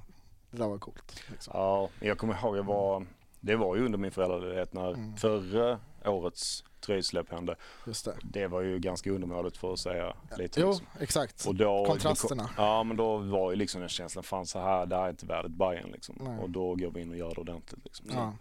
[0.52, 1.24] det där var coolt.
[1.32, 1.52] Liksom.
[1.56, 3.06] Ja, jag kommer ihåg, jag var,
[3.40, 5.18] det var ju under min föräldraledighet när Mm.
[5.18, 7.56] förra årets tröjsläpp hände.
[7.88, 8.18] Just det.
[8.24, 10.62] Det var ju ganska undermåligt för att säga lite.
[10.62, 10.86] Jo, liksom.
[11.00, 11.46] exakt.
[11.46, 12.44] Och då, Kontrasterna.
[12.44, 15.10] Då, ja, men då var ju liksom den känslan, fan så här, det här är
[15.10, 16.16] inte värdigt Bayern liksom.
[16.20, 16.40] Nej.
[16.40, 18.06] Och då går vi in och gör det ordentligt liksom.
[18.14, 18.34] Ja.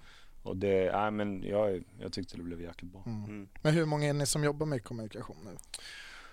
[0.43, 3.03] Och det, nej men jag, jag tyckte det blev jäkligt bra.
[3.07, 3.25] Mm.
[3.25, 3.49] Mm.
[3.63, 5.57] Men hur många är ni som jobbar med kommunikation nu?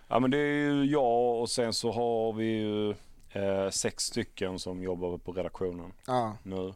[0.07, 2.89] Ja men det är ju jag och sen så har vi ju
[3.31, 6.73] eh, sex stycken som jobbar på redaktionen Ja, nu.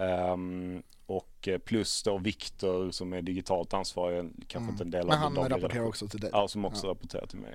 [0.00, 4.70] Ehm, och eh, plus då Viktor som är digitalt ansvarig, kanske Mm.
[4.70, 5.88] inte en del men av han den dagliga rapporterar redaktionen.
[5.88, 6.30] också till dig?
[6.32, 7.54] Ja, som också rapporterar till mig.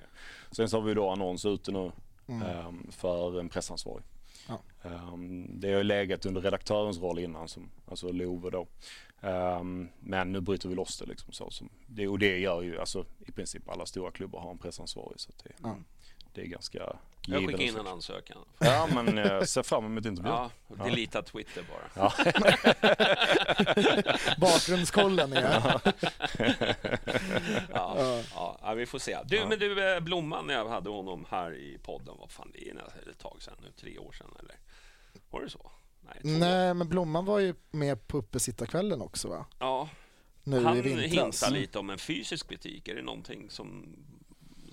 [0.51, 1.91] Sen så har vi då annons ute nu
[2.27, 2.41] Mm.
[2.41, 4.03] ehm, för en pressansvarig.
[4.47, 4.59] Ja.
[4.89, 8.67] Ehm, det har ju legat under redaktörens roll innan, som, alltså Love då.
[9.21, 11.49] Ehm, men nu bryter vi loss det liksom så.
[11.49, 15.19] Som, det, och det gör ju alltså i princip alla stora klubbar har en pressansvarig.
[15.19, 15.75] Så det, Ja.
[16.33, 16.95] det är ganska
[17.27, 18.37] Jag skickar in en ansökan.
[18.59, 20.33] Ja men eh, ser fram emot intervjun.
[20.33, 20.51] Ja,
[20.85, 21.89] delita Twitter bara.
[21.93, 22.13] Ja.
[24.37, 25.41] Bakgrundskollen är...
[25.41, 25.81] Ja,
[27.73, 28.21] Ja.
[28.35, 29.17] ja, ja, vi får se.
[29.25, 32.69] Du, men du, eh, Blomman, när jag hade honom här i podden, vad fan, det
[32.69, 34.55] är ett tag sedan nu, tre år sedan eller?
[35.29, 35.71] Var det så?
[36.01, 36.17] Nej.
[36.39, 39.45] Nej men Blomman var ju med på uppesittarkvällen också va?
[39.59, 39.89] Ja,
[40.43, 41.11] Nu han i vintras.
[41.43, 42.87] hintar lite om en fysisk butik.
[42.87, 43.95] Är det någonting som,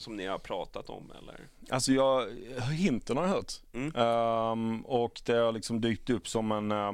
[0.02, 1.40] som ni har pratat om eller?
[1.70, 2.26] Alltså jag,
[2.72, 3.52] hinten har jag hört.
[3.72, 3.92] Mm.
[3.96, 6.92] Ehm, och det har liksom dykt upp som en eh,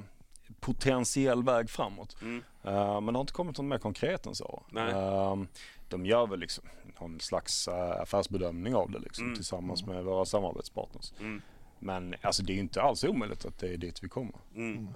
[0.61, 2.17] potentiell väg framåt.
[2.23, 2.43] Mm.
[2.65, 4.63] Ehm, men det har inte kommit något mer konkret än så.
[4.77, 5.49] Ehm,
[5.89, 6.65] de gör väl liksom
[7.01, 9.37] någon slags eh, affärsbedömning av det liksom, Mm.
[9.37, 11.13] tillsammans med våra samarbetspartners.
[11.21, 11.43] Mm.
[11.79, 14.35] Men alltså det är inte alls omöjligt att det är dit vi kommer.
[14.55, 14.89] Mm.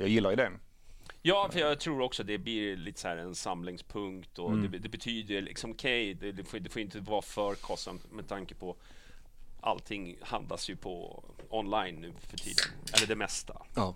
[0.00, 0.52] Jag gillar idén.
[1.22, 4.70] Ja, för jag tror också det blir lite så här en samlingspunkt och Mm.
[4.70, 8.28] det, det betyder liksom okej, det, det, får, det får inte vara för kostsamt med
[8.28, 8.76] tanke på
[9.60, 12.64] allting handlas ju på online nu för tiden,
[12.96, 13.62] eller det mesta.
[13.74, 13.94] Ja.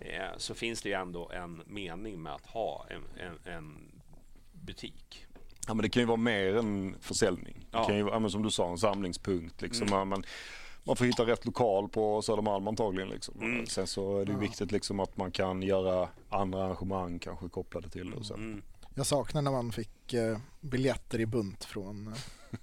[0.00, 3.92] Eh, så finns det ju ändå en mening med att ha en, en, en
[4.52, 5.26] butik.
[5.66, 7.66] Ja men det kan ju vara mer än försäljning.
[7.70, 7.80] Ja.
[7.80, 9.62] Det kan ju vara, ja, som du sa, en samlingspunkt.
[9.62, 9.86] Liksom.
[9.86, 10.08] Mm.
[10.08, 10.24] Man,
[10.84, 13.08] man, får hitta rätt lokal på Södermalm antagligen.
[13.08, 13.34] Liksom.
[13.40, 13.66] Mm.
[13.66, 14.38] Sen så är det Ja.
[14.38, 18.16] viktigt liksom, att man kan göra andra arrangemang kanske kopplade till det.
[18.16, 18.34] Och så.
[18.34, 18.62] Mm.
[18.94, 22.12] Jag saknar när man fick eh, biljetter i bunt från eh,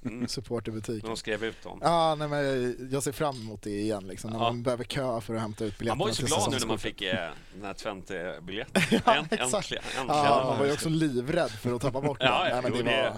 [0.05, 0.27] Mm.
[0.27, 1.09] supporterbutiken.
[1.09, 1.79] De skrev ut dem.
[1.81, 4.43] Ja, nej, men jag ser fram emot det igen liksom, när Ja.
[4.43, 6.67] man behöver köa för att hämta ut Man biljetterna var ju så glad nu när
[6.67, 8.81] man fick eh, den här Twente-biljetten.
[8.91, 9.71] Ja, Änt- exakt.
[9.71, 9.83] Äntligen!
[10.07, 12.27] Ja, man var ju också livrädd för att tappa bort den.
[12.27, 13.13] Ja, nej, det, det- var,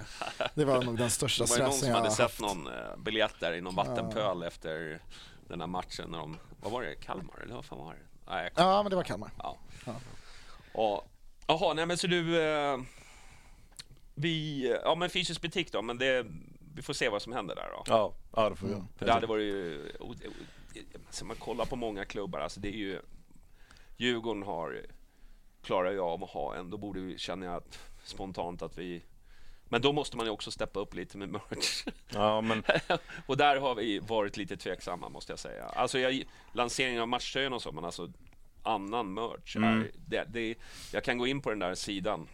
[0.56, 2.68] det var nog den största Det var ju någon stressen som jag hade sett någon
[2.68, 5.02] eh, biljett där i någon vattenpöl efter
[5.48, 8.00] den här matchen när de, vad var det, Kalmar eller vad fan var det?
[8.32, 9.32] Nej, jag Ja, men det var Kalmar.
[9.38, 9.58] Ja.
[9.86, 9.96] Ja.
[10.74, 12.42] Och, nej men så du...
[12.42, 12.78] Eh,
[14.16, 16.26] vi, ja men fysisk butik då, men det,
[16.80, 17.84] vi får se vad som händer där då.
[17.86, 18.88] Ja, ja det får vi Mm.
[18.98, 19.92] För det hade varit ju...
[21.08, 23.02] Alltså man kollar på många klubbar, alltså det är ju...
[23.98, 24.86] Djurgården har,
[25.64, 29.02] klarar ju av att ha en, då borde vi, känner jag att, spontant att vi
[29.64, 31.86] Men då måste man ju också steppa upp lite med merch.
[32.10, 32.64] Ja, men
[33.26, 35.66] och där har vi varit lite tveksamma måste jag säga.
[35.66, 36.24] Alltså jag,
[36.54, 38.12] lanseringen av matchtröjan och så, men alltså
[38.64, 39.56] annan merch.
[39.56, 39.82] Mm.
[39.82, 40.56] Är, det, det,
[40.94, 42.28] jag kan gå in på den där sidan.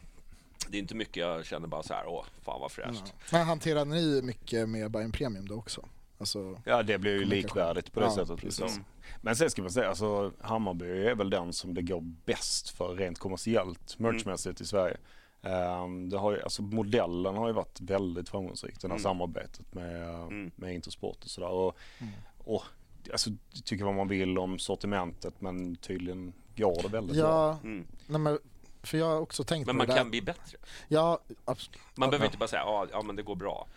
[0.69, 3.03] Det är inte mycket jag känner bara så här, åh, fan vad fräscht.
[3.05, 3.13] Ja.
[3.31, 5.85] Men hanterar ni mycket med Bayern Premium då också?
[6.17, 8.39] Alltså, ja, det blir ju likvärdigt på det Ja, sättet.
[8.39, 8.59] precis.
[8.61, 8.83] Liksom.
[9.21, 12.95] Men sen ska man säga, alltså Hammarby är väl den som det går bäst för
[12.95, 14.97] rent kommersiellt merchmässigt i Sverige.
[15.41, 19.03] Ehm, det har ju, alltså modellen har ju varit väldigt framgångsrik, det här Mm.
[19.03, 20.51] samarbetet med, Mm.
[20.55, 21.49] med Intersport och sådär.
[21.49, 22.13] Och, Mm.
[22.37, 22.63] och
[23.11, 23.29] alltså,
[23.63, 27.25] tycker vad man vill om sortimentet men tydligen går det väldigt bra.
[27.29, 27.85] ja, Mm.
[28.07, 28.39] nej, men,
[28.85, 30.57] för jag har också tänkt Men man kan bli bättre.
[30.87, 31.79] Ja, absolut.
[31.95, 33.67] Man Ja, behöver inte bara säga, ja, ja men det går bra.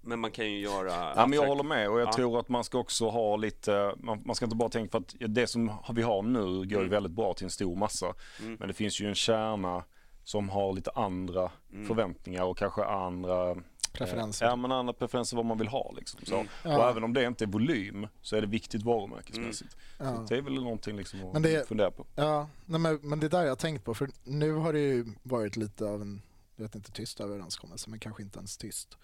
[0.00, 1.12] Men man kan ju göra...
[1.16, 2.12] Ja, men jag håller med och jag Ja.
[2.12, 5.34] tror att man ska också ha lite, man, man ska inte bara tänka för att
[5.34, 6.90] det som vi har nu går ju Mm.
[6.90, 8.14] väldigt bra till en stor massa.
[8.40, 8.54] Mm.
[8.58, 9.84] Men det finns ju en kärna
[10.24, 11.86] som har lite andra Mm.
[11.86, 13.56] förväntningar och kanske andra
[13.98, 14.46] Preferenser.
[14.46, 16.20] Ja men andra preferenser vad man vill ha liksom.
[16.24, 16.34] Så.
[16.34, 16.46] Mm.
[16.46, 16.90] Och Ja.
[16.90, 19.70] även om det inte är volym så är det viktigt varumärkesmässigt.
[19.72, 20.26] Så Ja.
[20.28, 22.06] det är väl någonting liksom att Men det- fundera på.
[22.14, 24.80] Ja, nej, men, men det är där jag har tänkt på för nu har det
[24.80, 26.22] ju varit lite av en,
[26.56, 28.98] jag vet inte tyst överenskommelse men kanske inte ens tyst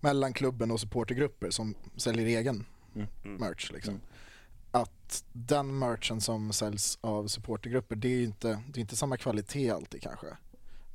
[0.00, 3.08] mellan klubben och supportergrupper som säljer egen Mm.
[3.24, 3.36] Mm.
[3.40, 3.94] merch liksom.
[3.94, 4.06] Mm.
[4.70, 9.16] Att den merchen som säljs av supportergrupper det är ju inte, det är inte samma
[9.16, 10.26] kvalitet alltid kanske.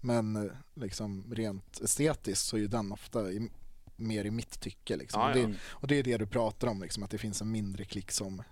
[0.03, 3.49] Men eh, liksom rent estetiskt så är ju den ofta i,
[3.95, 5.21] mer i mitt tycke liksom.
[5.21, 7.51] Ja, Och, det, och det är det du pratar om liksom, att det finns en
[7.51, 8.43] mindre klick som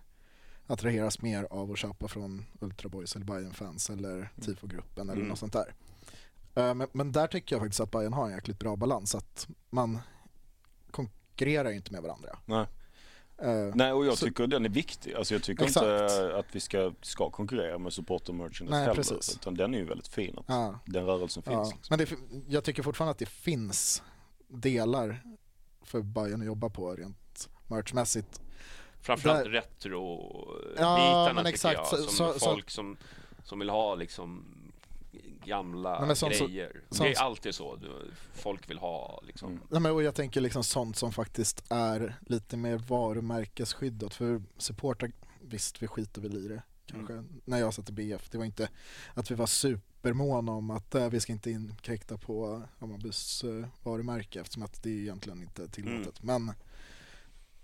[0.67, 5.29] attraheras mer av att köpa från Ultra Boys eller Bayern fans eller Tifo-gruppen eller Mm.
[5.29, 5.73] något sånt där.
[6.55, 9.15] Eh, Men, men där tycker jag faktiskt att Bayern har en jäkligt bra balans.
[9.15, 9.99] Att man
[10.91, 12.39] konkurrerar ju inte med varandra.
[12.45, 12.65] Nej.
[13.43, 15.13] Eh, Nej och jag Så- tycker den är viktig.
[15.13, 15.85] Alltså jag tycker Exakt.
[15.85, 18.95] inte att vi ska, ska konkurrera med supporter merchandise Nej, heller.
[18.95, 19.35] precis.
[19.35, 20.35] Utan den är ju väldigt fin.
[20.37, 21.53] Att ja, Den rörelsen finns.
[21.55, 21.63] ja.
[21.75, 21.97] Liksom.
[21.97, 22.11] Men det,
[22.53, 24.03] jag tycker fortfarande att det finns
[24.47, 25.23] delar
[25.83, 28.41] för Bayern att jobba på rent merchmässigt.
[29.01, 30.89] Framförallt retro-bitarna
[31.27, 31.75] Ja, men tycker exakt.
[31.75, 31.87] jag.
[31.87, 32.97] Så- Som så- så- folk som,
[33.43, 34.45] som vill ha liksom
[35.45, 36.81] gamla Nej, men sånt så- grejer.
[36.89, 37.79] sånt- det är alltid så.
[38.33, 39.51] Folk vill ha liksom.
[39.51, 39.63] Mm.
[39.69, 44.13] Nej, men, och jag tänker liksom sånt som faktiskt är lite mer varumärkesskyddat.
[44.13, 45.11] För supportrar,
[45.41, 47.23] visst vi skiter väl i det kanske.
[47.45, 48.69] När jag satt i BF, det var inte
[49.13, 54.41] att vi var supermåna om att äh, vi ska inte inkräkta på Hammarbys uh, varumärke
[54.41, 56.23] eftersom att det är egentligen inte tillåtet.
[56.23, 56.49] Men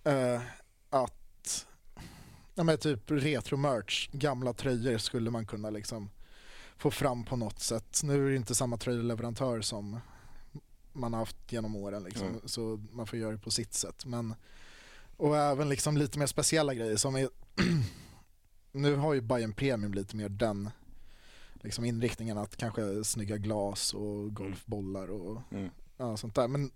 [0.03, 0.41] eh,
[0.89, 1.67] att
[2.55, 6.09] ja, men typ retro-merch, gamla tröjor skulle man kunna liksom
[6.77, 8.01] få fram på något sätt.
[8.03, 9.99] Nu är det inte samma tröjleverantör som
[10.93, 12.39] man har haft genom åren liksom, Mm.
[12.45, 14.05] så man får göra det på sitt sätt.
[14.05, 14.33] Men,
[15.17, 17.29] och även liksom lite mer speciella grejer som är
[18.71, 20.69] nu har ju Bayern Premium lite mer den
[21.53, 25.69] liksom inriktningen att kanske snygga glas och golfbollar och Mm.
[25.97, 26.47] ja, sånt där.
[26.47, 26.71] Men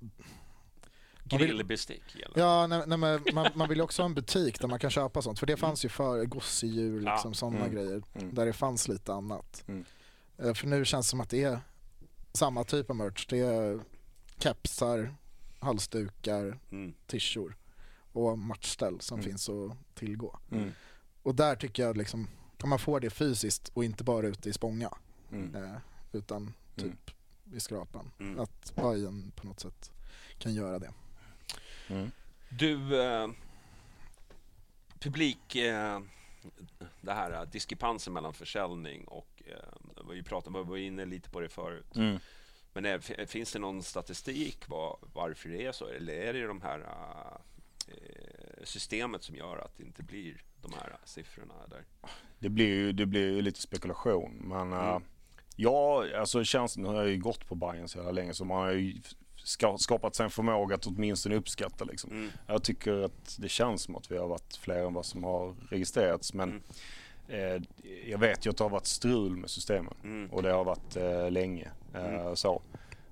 [1.39, 2.39] Grillbestick gäller.
[2.39, 4.89] Ja, nej, nej, men man, man vill ju också ha en butik där man kan
[4.89, 5.39] köpa sånt.
[5.39, 7.13] För det fanns ju för gosedjur, Ja.
[7.13, 7.71] liksom sådana Mm.
[7.71, 8.01] grejer.
[8.13, 8.35] Mm.
[8.35, 9.63] Där det fanns lite annat.
[9.67, 9.85] Mm.
[10.37, 11.59] Eh, För nu känns det som att det är
[12.33, 13.25] samma typ av merch.
[13.29, 13.79] Det är
[14.37, 15.15] kepsar,
[15.59, 16.93] halsdukar, Mm.
[17.07, 17.57] tishor
[18.11, 19.29] och matchställ som Mm.
[19.31, 20.39] finns att tillgå.
[20.51, 20.71] Mm.
[21.23, 22.27] Och där tycker jag liksom,
[22.63, 24.93] om man får det fysiskt och inte bara ute i Spånga
[25.31, 25.55] Mm.
[25.55, 25.77] eh,
[26.11, 27.11] utan typ
[27.53, 28.11] i skrapan.
[28.19, 28.39] Mm.
[28.39, 29.91] Att Bajen på något sätt
[30.37, 30.91] kan göra det.
[31.91, 32.11] Mm.
[32.49, 33.27] Du, eh,
[34.99, 35.99] publik, eh,
[37.01, 41.39] det här eh, diskrepansen mellan försäljning och, eh, vi pratade, vi var inne lite på
[41.39, 41.95] det förut.
[41.95, 42.19] Mm.
[42.73, 45.87] Men är, f- finns det någon statistik var, varför det är så?
[45.87, 50.97] Eller är det de här eh, systemet som gör att det inte blir de här
[51.05, 51.53] siffrorna?
[51.69, 51.83] Där?
[52.39, 54.31] Det blir ju det blir ju lite spekulation.
[54.35, 54.87] Men Mm.
[54.95, 54.99] äh,
[55.55, 59.01] ja, alltså känslan har ju gått på Bayern så jävla länge så man har ju
[59.77, 62.11] skapat sig en förmåga att åtminstone uppskatta liksom.
[62.11, 62.29] Mm.
[62.47, 65.55] Jag tycker att det känns som att vi har varit fler än vad som har
[65.69, 66.33] registrerats.
[66.33, 66.63] Men
[67.27, 67.61] eh,
[68.07, 69.93] jag vet ju att det har varit strul med systemen.
[70.03, 70.31] Mm.
[70.31, 71.71] Och det har varit eh, länge.
[71.93, 72.35] Eh, Mm.
[72.35, 72.61] så.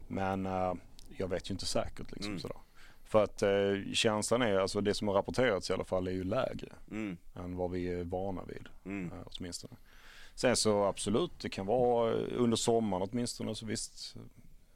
[0.07, 0.73] Men eh,
[1.17, 2.39] jag vet ju inte säkert liksom Mm.
[2.39, 2.57] sådär.
[3.03, 6.23] För att eh, känslan är, alltså det som har rapporterats i alla fall är ju
[6.23, 7.17] lägre Mm.
[7.35, 9.11] än vad vi är vana vid Mm.
[9.11, 9.73] eh, åtminstone.
[10.35, 14.15] Sen så absolut, det kan vara under sommaren åtminstone så visst.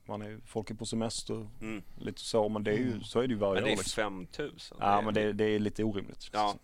[0.06, 1.84] Man är, folk är på semester, Mm.
[1.98, 2.50] lite så.
[2.50, 3.74] Men det är ju, så är det ju varje Men det år.
[3.74, 4.04] är Liksom.
[4.04, 4.78] 5000.
[4.82, 6.30] Ja men det, det är lite orimligt.
[6.32, 6.56] Ja.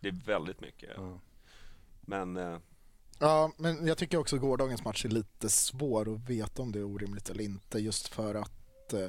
[0.00, 0.90] det är väldigt mycket.
[0.96, 1.18] Ja.
[2.00, 2.58] Men eh,
[3.18, 6.78] Ja, men jag tycker också att gårdagens match är lite svår att veta om det
[6.78, 9.08] är orimligt eller inte just för att eh,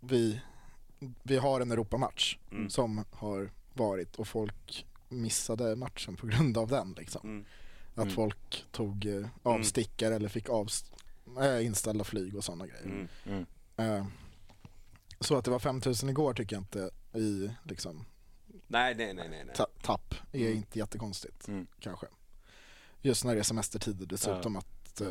[0.00, 0.40] vi,
[1.22, 2.70] vi har en Europamatch Mm.
[2.70, 6.94] som har varit och folk missade matchen på grund av den.
[6.98, 7.20] Liksom.
[7.24, 7.44] mm.
[7.94, 8.14] Att Mm.
[8.14, 10.92] folk tog eh, avstickare eller fick avst-
[11.62, 12.84] inställda flyg och sådana grejer.
[12.84, 13.08] Mm.
[13.26, 13.46] Mm.
[13.76, 14.06] Eh,
[15.20, 18.04] så att det var 5000 igår tycker jag inte i liksom,
[18.66, 19.44] Nej, nej, nej, nej.
[19.46, 19.54] nej.
[19.56, 20.56] ta- tapp är Mm.
[20.56, 21.66] inte jättekonstigt Mm.
[21.80, 22.06] kanske.
[23.02, 25.08] Just när det är semestertider dessutom att eh,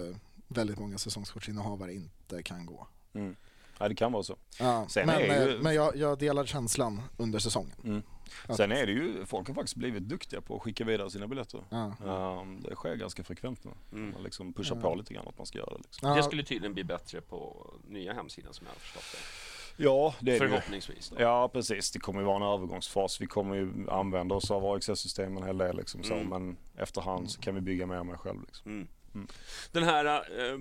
[0.47, 2.87] väldigt många säsongskortsinnehavare inte kan gå.
[3.13, 3.35] Mm.
[3.79, 4.37] Ja, det kan vara så.
[4.59, 8.03] Ja, men ju- eh, men jag, jag delar känslan under säsongen.
[8.47, 11.27] Att- Sen är det ju, folk har faktiskt blivit duktiga på att skicka vidare sina
[11.27, 11.63] biljetter.
[11.69, 11.93] Ja.
[12.41, 13.71] Um, det sker ganska frekvent nu.
[13.91, 14.11] Mm.
[14.11, 14.81] Man liksom pushar Ja.
[14.81, 15.77] på lite grann att man ska göra det.
[15.83, 16.15] Liksom.
[16.15, 19.17] Det skulle tydligen bli bättre på nya hemsidan som jag har förstått det.
[19.83, 20.47] Ja, det är det.
[20.47, 21.09] Förhoppningsvis.
[21.09, 21.21] Då.
[21.21, 21.91] Ja, precis.
[21.91, 23.21] Det kommer ju vara en övergångsfas.
[23.21, 25.77] Vi kommer ju använda oss av AXS-system en hel del.
[25.77, 26.13] Liksom, så.
[26.13, 26.27] Mm.
[26.29, 28.41] Men efterhand så kan vi bygga mer och mer själv.
[28.45, 28.71] Liksom.
[28.71, 28.87] Mm.
[29.15, 29.27] Mm.
[29.71, 30.59] Den här, eh,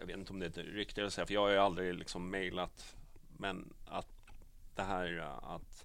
[0.00, 1.56] jag vet inte om det är ett rykte eller så, här, för jag har ju
[1.56, 2.96] aldrig liksom mejlat,
[3.38, 4.06] men att
[4.74, 5.84] det här eh, att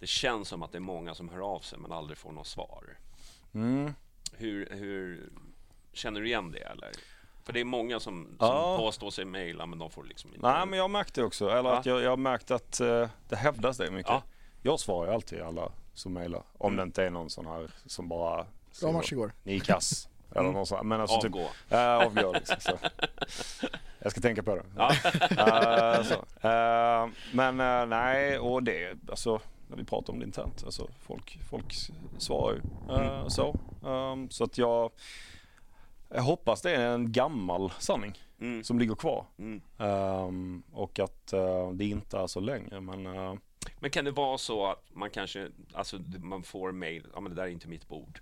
[0.00, 2.46] det känns som att det är många som hör av sig men aldrig får något
[2.46, 2.84] svar.
[3.54, 3.94] Mm.
[4.32, 5.28] Hur, hur
[5.92, 6.90] känner du igen det eller?
[7.44, 8.76] För det är många som, som Ja.
[8.78, 10.46] påstår sig mejla men de får liksom inte.
[10.52, 11.48] Nej, men jag har märkt det också.
[11.50, 11.76] Eller Ja.
[11.78, 14.10] att jag, jag har märkt att eh, det hävdas det mycket.
[14.12, 14.22] Ja.
[14.62, 16.42] Jag svarar ju alltid alla som mejlar.
[16.58, 16.76] Om Mm.
[16.76, 18.46] det inte är någon sån här som bara
[18.80, 19.32] Bra match igår.
[19.42, 20.08] Ni är kass.
[20.30, 20.52] Eller Mm.
[20.52, 20.88] någon sån.
[20.88, 21.48] Men alltså typ, Avgå.
[21.68, 22.56] Ja, avgå liksom.
[22.60, 22.78] Så.
[23.98, 24.64] Jag ska tänka på det.
[24.76, 24.92] Ja.
[26.04, 26.48] Så.
[26.48, 27.56] Eh, men
[27.90, 31.74] nej, och det, alltså när vi pratar om det internt, alltså folk, folk
[32.18, 32.60] svarar ju
[32.94, 33.56] eh, så.
[33.82, 34.90] Um, så att jag,
[36.08, 38.64] jag hoppas det är en gammal sanning Mm.
[38.64, 39.26] som ligger kvar.
[39.38, 39.60] Mm.
[39.78, 42.80] Um, och att eh, det inte är så länge.
[42.80, 43.34] Men eh,
[43.80, 47.36] Men kan det vara så att man kanske, alltså man får mejl, ja men det
[47.36, 48.20] där är inte mitt bord.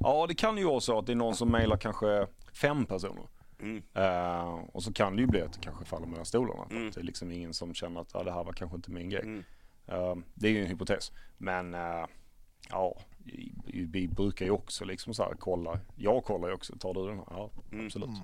[0.00, 3.24] ja, det kan ju vara så att det är någon som mejlar kanske fem personer.
[3.60, 3.82] Mm.
[3.94, 6.66] Eh, och så kan det ju bli att det kanske faller mellan stolarna.
[6.70, 6.88] Mm.
[6.88, 9.10] att det är liksom ingen som känner att ah, det här var kanske inte min
[9.10, 9.42] grej.
[9.90, 11.12] Eh, det är ju en hypotes.
[11.38, 12.06] Men eh,
[12.68, 13.52] ja, vi,
[13.92, 15.80] vi brukar ju också liksom så här kolla.
[15.96, 16.76] Jag kollar ju också.
[16.78, 17.26] Tar du den här?
[17.30, 17.86] Ja, Mm.
[17.86, 18.08] absolut.
[18.08, 18.20] Mm.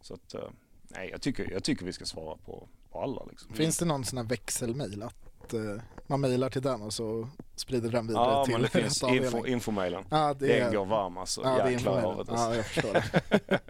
[0.00, 0.50] Så att eh,
[0.88, 3.54] nej, jag tycker, jag tycker vi ska svara på, på alla liksom.
[3.54, 5.60] Finns det någon sån här växelmail att eh,
[6.06, 9.46] man mailar till den och så sprider den vidare Ja, till men det finns info,
[9.46, 10.04] infomailen.
[10.10, 11.40] Ja, det Den är, går varm alltså.
[11.44, 12.34] ja, det är Jäklar havet, alltså.
[12.46, 13.04] Ja, jag förstår det.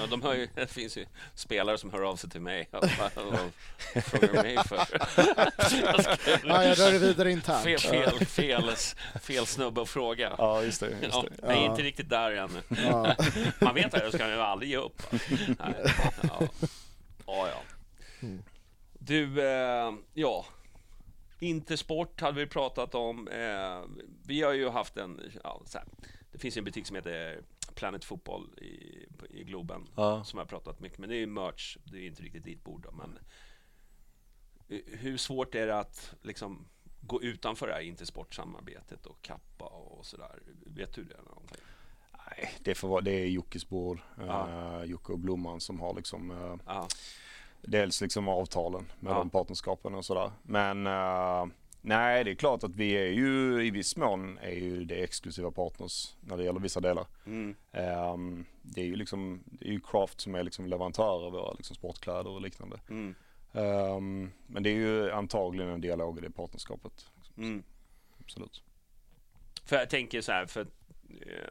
[0.00, 2.84] Ja, de hör ju, det finns ju spelare som hör av sig till mig och,
[2.84, 4.76] och frågar mig för...
[6.48, 7.62] Ja, jag rör det vidare internt.
[7.64, 8.70] fel, fel, fel,
[9.20, 10.34] fel snubbe att fråga.
[10.38, 10.90] Ja, just det.
[10.90, 11.36] Just Ja, det.
[11.42, 11.70] jag är Ja.
[11.70, 12.62] inte riktigt där ännu.
[12.68, 13.14] Ja.
[13.60, 15.02] Man vet att jag ska ju aldrig ge upp.
[15.58, 15.74] Nej,
[16.22, 16.40] ja.
[17.26, 17.60] Ja, ja.
[18.22, 18.42] Mm.
[18.98, 20.46] Du, eh, ja.
[21.38, 23.28] Intersport hade vi pratat om.
[23.28, 23.84] Eh,
[24.26, 25.86] vi har ju haft en, ja, så här.
[26.32, 27.40] det finns en butik som heter
[27.74, 30.24] Planet Fotboll i, i Globen Ja.
[30.24, 32.64] som jag har pratat mycket men det är ju merch, det är inte riktigt ditt
[32.64, 33.18] bord då, men
[34.86, 36.68] hur svårt är det att liksom
[37.00, 40.42] gå utanför det här Intersport-samarbetet och kappa och sådär?
[40.66, 41.16] Vet du det?
[41.28, 41.60] Någonting?
[42.26, 44.00] Nej, det, får vara, det är Jockes bord.
[44.18, 44.48] Ja.
[44.80, 46.88] Uh, Jocke och Blomman som har liksom eh, Ja,
[47.62, 49.18] dels liksom avtalen med Ja.
[49.18, 50.30] de partnerskapen och sådär.
[50.42, 51.46] Men eh,
[51.80, 55.50] nej, det är klart att vi är ju i viss mån är ju det exklusiva
[55.50, 57.06] partners när det gäller vissa delar.
[57.26, 57.54] mm.
[57.72, 61.52] Ehm, det är ju liksom, det är ju Craft som är liksom leverantör av våra
[61.52, 62.80] liksom sportkläder och liknande.
[62.88, 63.14] Mm.
[63.52, 67.06] Ehm, men det är ju antagligen en dialog i det partnerskapet.
[67.36, 67.62] Mm.
[68.20, 68.62] Absolut.
[69.64, 70.66] För jag tänker så här, för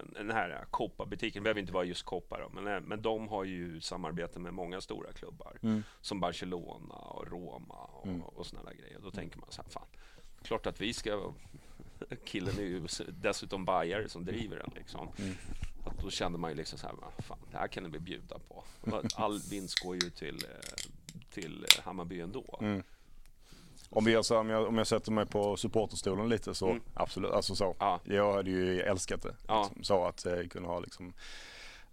[0.10, 3.82] den här Copa-butiken, behöver inte vara just Copa då, men, eh, men de har ju
[3.82, 5.58] samarbete med många stora klubbar.
[5.64, 5.84] Mm.
[6.02, 8.22] Som Barcelona och Roma och, Mm.
[8.22, 9.00] och där grejer.
[9.04, 9.88] Då tänker man så här, fan,
[10.42, 11.34] klart att vi ska...
[12.26, 15.10] Killen är ju dessutom bajare som driver den liksom.
[15.20, 15.36] Mm.
[15.86, 18.40] Att då kände man ju liksom så här, "Va, fan, det här kan vi bjuda
[18.40, 18.64] på.
[19.16, 20.92] All vinst går ju till, eh,
[21.30, 22.60] till Hammarby ändå.
[22.62, 22.84] Mm.
[23.96, 26.82] Om, vi gör så, om, jag, om jag sätter mig på supporterstolen lite så Mm.
[26.94, 27.76] absolut, alltså så.
[27.80, 28.00] Ja.
[28.04, 29.36] Jag hade ju älskat det.
[29.48, 29.64] Ja.
[29.64, 31.14] Liksom, så att eh, kunna ha liksom,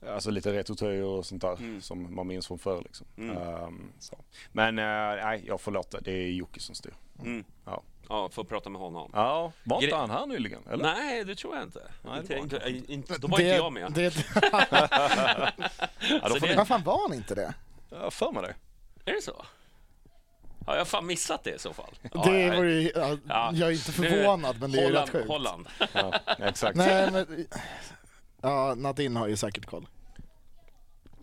[0.08, 1.80] alltså lite retrotröjor och sånt där Mm.
[1.80, 2.82] som man minns från förr.
[2.84, 3.06] Liksom.
[3.18, 3.90] Mm.
[3.98, 4.18] Så.
[4.52, 4.84] Men eh,
[5.24, 6.00] nej, jag får låta.
[6.00, 6.94] Det är Jocke som styr.
[7.20, 7.44] Mm.
[7.64, 7.82] Ja.
[8.08, 9.10] Ja, får prata med honom.
[9.14, 10.62] Ja, var inte Gre- han här nyligen?
[10.70, 10.84] Eller?
[10.84, 11.82] Nej, det tror jag inte.
[12.02, 13.92] Nej, inte, det var inte, inte, inte, då var inte jag med.
[13.92, 14.14] Det,
[16.10, 17.54] Ja, då får det- fan var han inte det?
[17.90, 18.54] jag har för mig det.
[19.10, 19.44] Är det så?
[20.66, 21.90] Har jag fan missat det i så fall?
[22.02, 23.50] det ja, var ju, ja, Ja.
[23.54, 25.28] Jag är inte Nu- förvånad men det är Holland, rätt sjukt.
[25.28, 25.66] Holland.
[25.92, 26.76] Ja, exakt.
[26.76, 27.46] Nej men,
[28.42, 29.86] ja Nadine har ju säkert koll.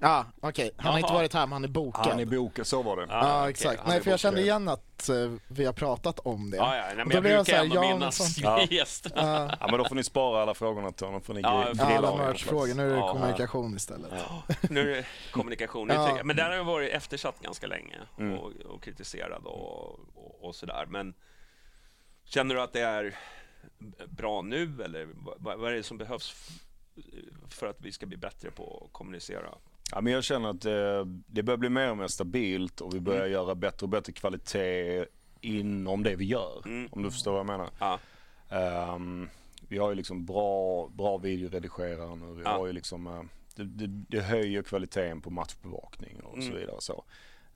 [0.02, 2.06] Ja okej, han har inte varit här men han är bokad.
[2.08, 3.06] Han är bokad, så var det.
[3.10, 5.16] Ja okej, exakt, han nej för jag kände igen att eh,
[5.48, 6.58] vi har pratat om det.
[6.58, 8.66] Ja, ja, nej, Och men då jag jag brukar ändå minnas Ja.
[8.70, 9.22] gästerna.
[9.22, 11.22] Ja, Ja, men då får ni spara alla frågorna till honom.
[11.22, 14.12] Får ni Ja, gri- jag grilla alla merchfrågor, nu är det kommunikation istället.
[14.70, 15.88] Nu är det kommunikation.
[16.24, 18.40] Men den har ju varit eftersatt ganska länge Mm.
[18.40, 20.86] och, och kritiserad och, och, och sådär.
[20.90, 21.14] Men
[22.26, 23.16] känner du att det är
[24.08, 25.08] bra nu eller
[25.40, 26.50] vad, vad är det som behövs
[27.50, 29.50] för att vi ska bli bättre på att kommunicera?
[29.92, 33.00] Ja, men jag känner att det, det börjar bli mer och mer stabilt och vi
[33.00, 33.32] börjar Mm.
[33.32, 35.06] göra bättre och bättre kvalitet
[35.42, 36.62] inom det vi gör.
[36.66, 36.90] Mm.
[36.92, 37.70] Om du förstår vad jag menar.
[37.80, 38.00] Ja.
[38.50, 39.30] Ehm,
[39.68, 42.34] vi har ju liksom bra, bra videoredigerare nu.
[42.34, 42.50] Vi Ja.
[42.50, 43.22] har ju liksom, eh,
[43.56, 46.60] det, det, det höjer kvaliteten på matchbevakning och så Mm.
[46.60, 46.76] vidare.
[46.80, 47.04] Så.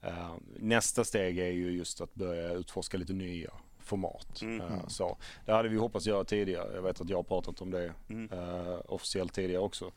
[0.01, 4.41] Ehm, nästa steg är ju just att börja utforska lite nya format.
[4.41, 4.61] Mm.
[4.61, 5.17] Eh, så.
[5.45, 6.75] Det hade vi hoppats göra tidigare.
[6.75, 7.85] Jag vet att jag har pratat om det
[8.31, 9.91] eh, officiellt tidigare också.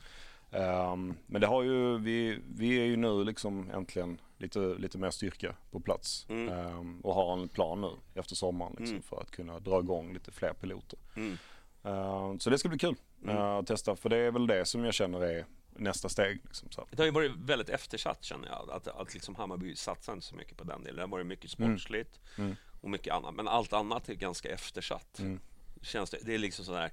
[0.51, 5.11] Ehm, men det har ju, vi, vi är ju nu liksom äntligen lite, lite mer
[5.11, 6.49] styrka på plats Mm.
[6.49, 7.91] Ehm, och har en plan nu
[8.21, 9.03] efter sommaren liksom, Mm.
[9.03, 10.99] för att kunna dra igång lite fler piloter.
[11.17, 11.39] Mm.
[11.85, 13.37] Ehm, så det ska bli kul Mm.
[13.37, 15.47] eh, att testa för det är väl det som jag känner är
[15.79, 16.41] nästa steg.
[16.45, 16.87] Liksom, så.
[16.91, 18.71] Det har ju varit väldigt eftersatt känner jag.
[18.71, 20.97] Att, att liksom Hammarby satsar inte så mycket på den delen.
[20.97, 22.57] Det har varit mycket sportsligt Mm.
[22.81, 23.35] och mycket annat.
[23.35, 25.19] Men allt annat är ganska eftersatt.
[25.19, 25.41] Mm.
[25.83, 26.91] Känns det, det är liksom sådär,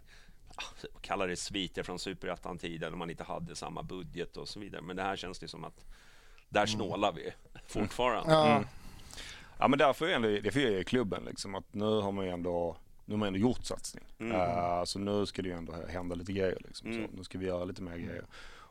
[0.55, 4.81] ah, kalla det sviter från superettan-tiden när man inte hade samma budget och så vidare.
[4.81, 5.85] Men det här känns det som att
[6.49, 7.33] där snålar vi
[7.67, 8.33] fortfarande.
[8.33, 8.67] Ja, Mm.
[9.59, 12.31] Ja men därför är ändå, det är ju klubben liksom att nu har man ju
[12.31, 14.03] ändå nu har man ändå gjort satsning.
[14.19, 14.31] Mm.
[14.41, 16.57] Eh, så nu ska det ju ändå hända lite grejer.
[16.65, 17.07] Liksom, Mm.
[17.11, 17.17] så.
[17.17, 18.25] Nu ska vi göra lite mer grejer.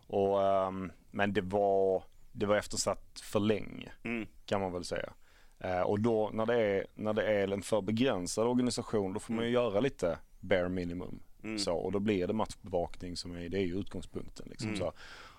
[0.06, 2.02] Och, ehm, men det var,
[2.32, 4.26] det var eftersatt för länge Mm.
[4.46, 5.12] kan man väl säga.
[5.59, 9.34] Eh, och då när det, är, när det är en för begränsad organisation då får
[9.34, 11.22] man ju göra lite bare minimum.
[11.44, 11.59] Mm.
[11.59, 14.47] Så, och då blir det matchbevakning som är, det är ju utgångspunkten.
[14.51, 14.81] Liksom, Mm.
[14.81, 14.93] så.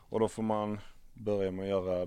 [0.09, 0.79] Och då får man
[1.13, 2.05] börja med att göra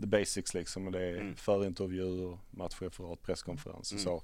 [0.00, 0.86] the basics liksom.
[0.86, 1.36] Och det är Mm.
[1.36, 4.04] förintervjuer, matchreferat, presskonferenser Mm.
[4.04, 4.22] så.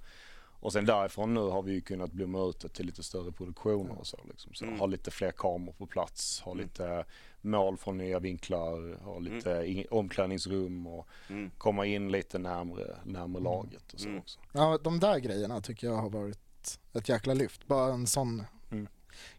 [0.61, 3.99] Och sen därifrån nu har vi ju kunnat blomma ut det till lite större produktioner
[3.99, 4.19] och så.
[4.29, 4.55] Liksom.
[4.55, 4.79] så Mm.
[4.81, 6.65] Ha lite fler kameror på plats, ha Mm.
[6.65, 7.05] lite
[7.41, 11.51] mål från nya vinklar, ha lite i- omklädningsrum och Mm.
[11.59, 14.21] komma in lite närmre, närmre laget och så Mm.
[14.21, 14.41] också.
[14.53, 17.67] ja, de där grejerna tycker jag har varit ett jäkla lyft.
[17.67, 18.87] Bara en sån, Mm.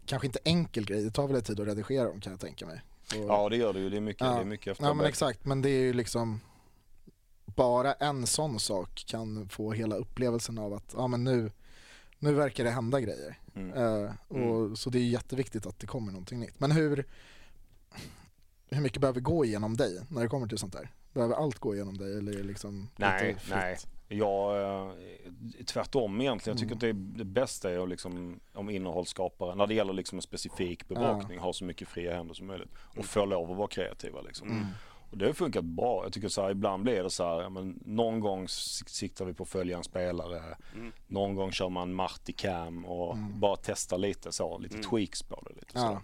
[0.06, 2.82] Kanske inte enkel grej, det tar väl tid att redigera dem kan jag tänka mig.
[3.16, 4.34] Och, Ja det gör det ju, det är mycket, Ja.
[4.36, 6.40] det är mycket ja men exakt, men det är ju liksom
[7.46, 11.52] bara en sån sak kan få hela upplevelsen av att ja men nu,
[12.20, 13.40] nu verkar det hända grejer.
[13.56, 13.74] Mm.
[13.74, 16.60] Eh, och, Så det är jätteviktigt att det kommer någonting nytt.
[16.60, 17.06] Men hur,
[18.70, 20.92] hur mycket behöver gå igenom dig när det kommer till sånt där?
[21.14, 23.56] Behöver allt gå igenom dig eller är det liksom Nej, lite fritt?
[23.56, 23.78] nej.
[24.08, 24.92] Jag, eh,
[25.66, 26.58] tvärtom egentligen.
[26.58, 27.02] Jag tycker Mm.
[27.02, 30.88] att det, det bästa är att liksom, om innehållsskapare, när det gäller liksom en specifik
[30.88, 32.70] bevakning, ha så mycket fria händer som möjligt.
[32.98, 34.50] Och få lov att vara kreativa liksom.
[34.50, 34.66] Mm.
[35.12, 36.04] Och det har funkat bra.
[36.04, 39.26] Jag tycker så här, ibland blir det så här, ja, men någon gång sik- siktar
[39.26, 40.58] vi på att följa en spelare.
[40.76, 40.92] Mm.
[41.08, 43.40] Någon gång kör man Marty Cam och Mm.
[43.40, 44.90] bara testa lite så, lite Mm.
[44.90, 45.56] tweaks på det.
[45.56, 46.02] Lite Ja.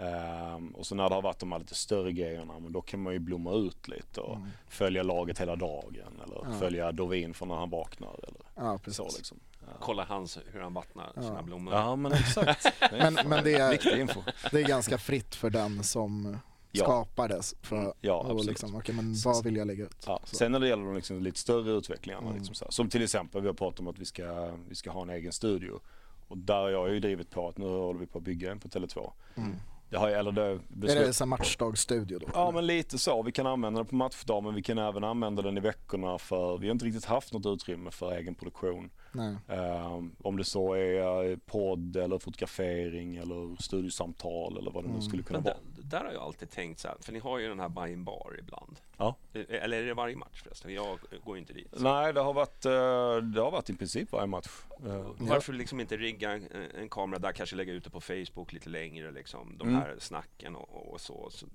[0.00, 3.02] Ehm, och så när det har varit de här lite större grejerna, men då kan
[3.02, 4.48] man ju blomma ut lite och Mm.
[4.68, 6.58] följa laget hela dagen eller Ja.
[6.58, 8.96] följa Dovin från när han vaknar eller Ja, precis.
[8.96, 9.38] så liksom.
[9.60, 9.66] Ja.
[9.80, 11.22] Kolla hans, hur han vattnar Ja.
[11.22, 11.74] sina blommor.
[11.74, 12.62] Ja men exakt.
[12.90, 14.20] Det är Men, men det, är, Viktig info.
[14.50, 16.36] det är ganska fritt för den som
[16.72, 16.84] Ja.
[16.84, 18.46] skapades för Mm, ja, absolut.
[18.46, 20.04] liksom, okej men vad vill jag lägga ut?
[20.06, 20.20] Ja.
[20.24, 22.36] Sen när det gäller de liksom lite större utvecklingarna, Mm.
[22.38, 24.90] liksom så här, som till exempel vi har pratat om att vi ska, vi ska
[24.90, 25.80] ha en egen studio.
[26.28, 28.60] Och där har jag ju drivit på att nu håller vi på att bygga en
[28.60, 29.12] på Tele2.
[29.36, 29.56] Mm.
[29.90, 32.26] Det har, eller det, Är beslut- det så matchdagsstudio då?
[32.34, 33.22] Ja men lite så.
[33.22, 36.58] Vi kan använda den på matchdag men vi kan även använda den i veckorna för
[36.58, 38.90] vi har inte riktigt haft något utrymme för egen produktion.
[39.12, 39.36] Nej.
[39.48, 44.94] Ehm, om det så är eh, podd eller fotografering eller studiosamtal eller vad det nu
[44.94, 45.02] Mm.
[45.02, 45.56] skulle kunna Men vara.
[45.90, 48.04] Där, har jag alltid tänkt så här, för ni har ju den här buy in
[48.04, 48.80] bar ibland.
[48.96, 49.14] Ja.
[49.32, 50.74] Eh, Eller är det varje match förresten?
[50.74, 51.74] Jag går ju inte dit.
[51.76, 54.48] Nej det har varit, eh, det har varit i princip varje match.
[54.86, 56.48] Eh, Varför liksom inte rigga en,
[56.78, 59.80] en kamera där, kanske lägga ut det på Facebook lite längre liksom, de Mm.
[59.80, 61.28] här snacken och, och så.
[61.30, 61.46] så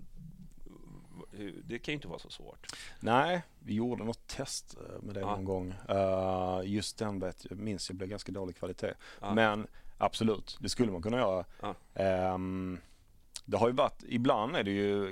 [1.63, 2.67] det kan ju inte vara så svårt.
[2.99, 5.27] Nej, vi gjorde något test eh, med det Ja.
[5.35, 5.73] någon gång.
[5.89, 8.93] Eh, just den vet jag, minns jag blev ganska dålig kvalitet.
[9.21, 9.33] Ja.
[9.33, 9.67] Men
[9.97, 11.45] absolut, det skulle man kunna göra.
[11.61, 11.75] Ja.
[11.93, 12.79] Ehm,
[13.45, 15.11] det har ju varit, ibland är det ju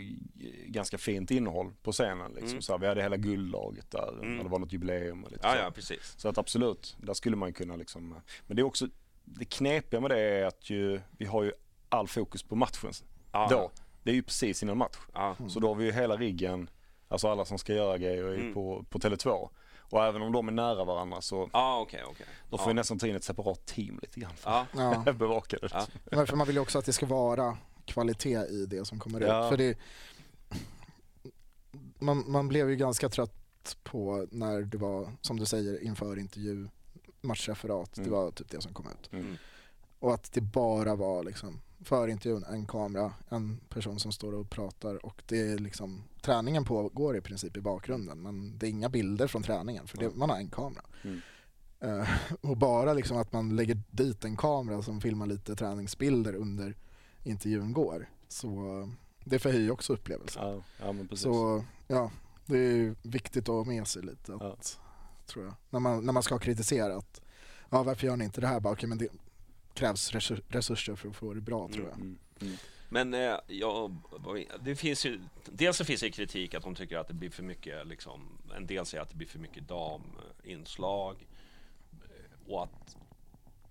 [0.66, 2.32] ganska fint innehåll på scenen.
[2.32, 2.50] Liksom.
[2.50, 2.62] Mm.
[2.62, 4.36] Så här, vi hade hela guldlaget där Mm.
[4.38, 5.58] när det var något jubileum och lite Ja, så.
[5.60, 6.14] ja, precis.
[6.18, 8.16] Så att absolut, där skulle man ju kunna liksom.
[8.48, 8.88] Men det är också,
[9.26, 11.52] det knepiga med det är att ju, vi har ju
[11.90, 12.92] all fokus på matchen
[13.32, 13.72] Ja, då.
[14.04, 14.98] Det är ju precis innan match.
[15.14, 16.70] Ja, Så då har vi ju hela riggen,
[17.08, 18.54] alltså alla som ska göra grejer är Mm.
[18.54, 19.50] på, på Tele2.
[19.80, 22.26] Och även om de är nära varandra så ja okej, okej.
[22.50, 22.68] då får ja.
[22.68, 24.66] vi nästan ta in ett separat team lite grann för
[25.10, 25.70] att bevaka det.
[26.28, 29.46] För man vill ju också att det ska vara kvalitet i det som kommer Ja.
[29.46, 29.50] ut.
[29.50, 29.78] För det,
[32.00, 36.68] man, man blev ju ganska trött på när det var, som du säger, inför intervju,
[37.22, 38.10] matchreferat, Mm.
[38.10, 39.10] det var typ det som kom ut.
[39.14, 39.36] Mm.
[40.00, 44.50] Och att det bara var liksom, för intervjun, en kamera, en person som står och
[44.50, 48.90] pratar och det är liksom, träningen pågår i princip i bakgrunden men det är inga
[48.90, 50.84] bilder från träningen för det, man har en kamera.
[51.04, 51.22] Mm.
[51.80, 52.10] Eh,
[52.42, 56.76] och bara liksom att man lägger dit en kamera som filmar lite träningsbilder under
[57.24, 58.90] intervjun går så
[59.24, 60.44] det förhöjer också upplevelsen.
[60.48, 61.24] Ja, ja men precis.
[61.24, 62.12] Så ja,
[62.46, 64.34] det är viktigt att ha med sig lite.
[64.34, 64.80] Att,
[65.26, 65.54] tror jag.
[65.70, 67.22] När, man, när man ska kritisera att
[67.70, 68.60] ja, varför gör ni inte det här?
[68.60, 69.08] Bara, okay, men det
[69.74, 71.96] krävs resur- resurser för att få det bra tror jag.
[71.96, 72.54] Mm, mm.
[72.90, 73.92] Men eh, ja,
[74.62, 77.44] det finns ju, dels så finns det kritik att de tycker att det blir för
[77.44, 78.22] mycket, liksom,
[78.56, 81.28] en del säger att det blir för mycket daminslag.
[81.92, 82.98] eh, Och att,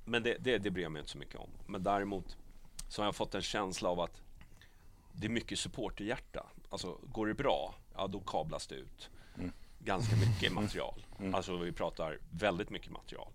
[0.05, 1.51] men det, det, det bryr jag mig inte så mycket om.
[1.66, 2.37] Men däremot
[2.93, 4.23] så har jag fått en känsla av att
[5.12, 6.47] det är mycket supporterhjärta.
[6.70, 9.10] Alltså går det bra, ja då kablas det ut.
[9.39, 9.52] Mm.
[9.78, 11.06] Ganska mycket material.
[11.32, 13.28] Alltså vi pratar väldigt mycket material.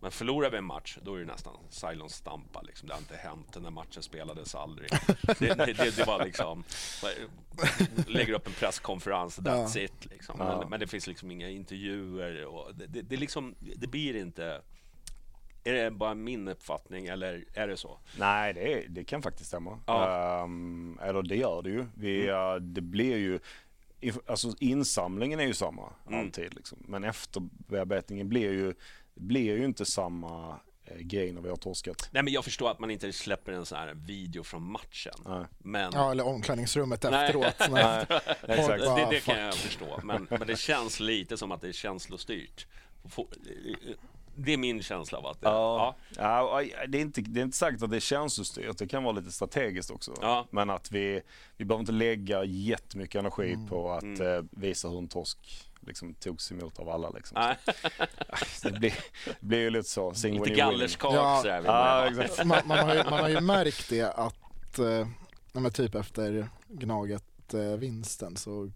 [0.00, 2.62] Men förlorar vi en match, då är det nästan Cylon stampa.
[2.62, 2.88] Liksom.
[2.88, 4.90] Det har inte hänt, den där matchen spelades aldrig.
[5.38, 6.64] Det, det, det, det var liksom,
[8.06, 10.04] lägger upp en presskonferens, that's it.
[10.04, 10.38] Liksom.
[10.38, 10.68] Men, Ja.
[10.68, 12.44] men det finns liksom inga intervjuer.
[12.44, 14.62] Och det, det, liksom, det blir inte...
[15.66, 17.98] Är det bara min uppfattning eller är det så?
[18.18, 19.78] Nej, det, det kan faktiskt stämma.
[19.86, 20.42] Ja.
[20.44, 21.86] Ehm, eller det gör det ju.
[21.94, 23.38] Vi, eh, det blir ju
[24.26, 26.54] Alltså insamlingen är ju samma alltid.
[26.54, 26.78] Liksom.
[26.80, 28.74] Men efterbearbetningen blir ju,
[29.14, 32.08] blir ju inte samma eh, grej när vi har torskat.
[32.12, 35.14] Nej men jag förstår att man inte släpper en sån här video från matchen.
[35.26, 35.44] Nej.
[35.58, 37.24] Men Ja, eller omklädningsrummet Nej.
[37.26, 37.54] efteråt.
[37.70, 38.00] när-
[38.48, 38.84] Exakt.
[38.84, 40.00] bara, det, det kan jag förstå.
[40.04, 42.66] Men, men det känns lite som att det är känslostyrt.
[44.38, 45.96] Det är min känsla av att det, Ja.
[46.16, 49.12] Ja, det, är inte, det är inte sagt att det är känslostyrt, det kan vara
[49.12, 50.14] lite strategiskt också.
[50.20, 50.46] Ja.
[50.50, 51.20] Men att vi,
[51.56, 53.68] vi behöver inte lägga jättemycket energi Mm.
[53.68, 57.10] på att eh, visa hur en torsk liksom, togs emot av alla.
[57.10, 57.36] Liksom.
[58.62, 58.94] Det, blir,
[59.24, 60.14] det blir ju lite så.
[60.14, 61.38] Sing Lite gallerskak Ja.
[61.42, 61.62] sådär.
[61.64, 62.44] Ja, exakt.
[62.44, 68.70] man, man, har ju, man har ju märkt det att, eh, typ efter Gnaget-vinsten så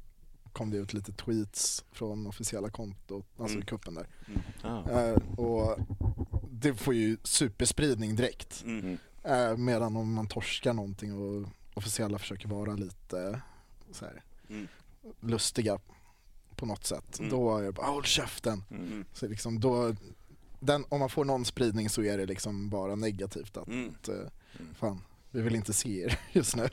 [0.53, 3.63] kom det ut lite tweets från officiella kontot, alltså Mm.
[3.63, 4.07] i kuppen där.
[4.63, 4.91] Ja.
[4.91, 5.79] Eh, och
[6.51, 8.63] det får ju superspridning direkt.
[8.67, 8.99] Mm.
[9.25, 13.41] Eh, medan om man torskar någonting och officiella försöker vara lite
[13.93, 14.69] så här, Mm.
[15.21, 15.79] lustiga
[16.57, 17.31] på något sätt, Mm.
[17.31, 18.65] då är det bara håll käften.
[18.71, 19.05] Mm.
[19.15, 19.95] Så liksom då,
[20.61, 23.95] den, om man får någon spridning så är det liksom bara negativt att Mm.
[24.09, 24.15] eh,
[24.75, 26.69] fan, vi vill inte se er just nu.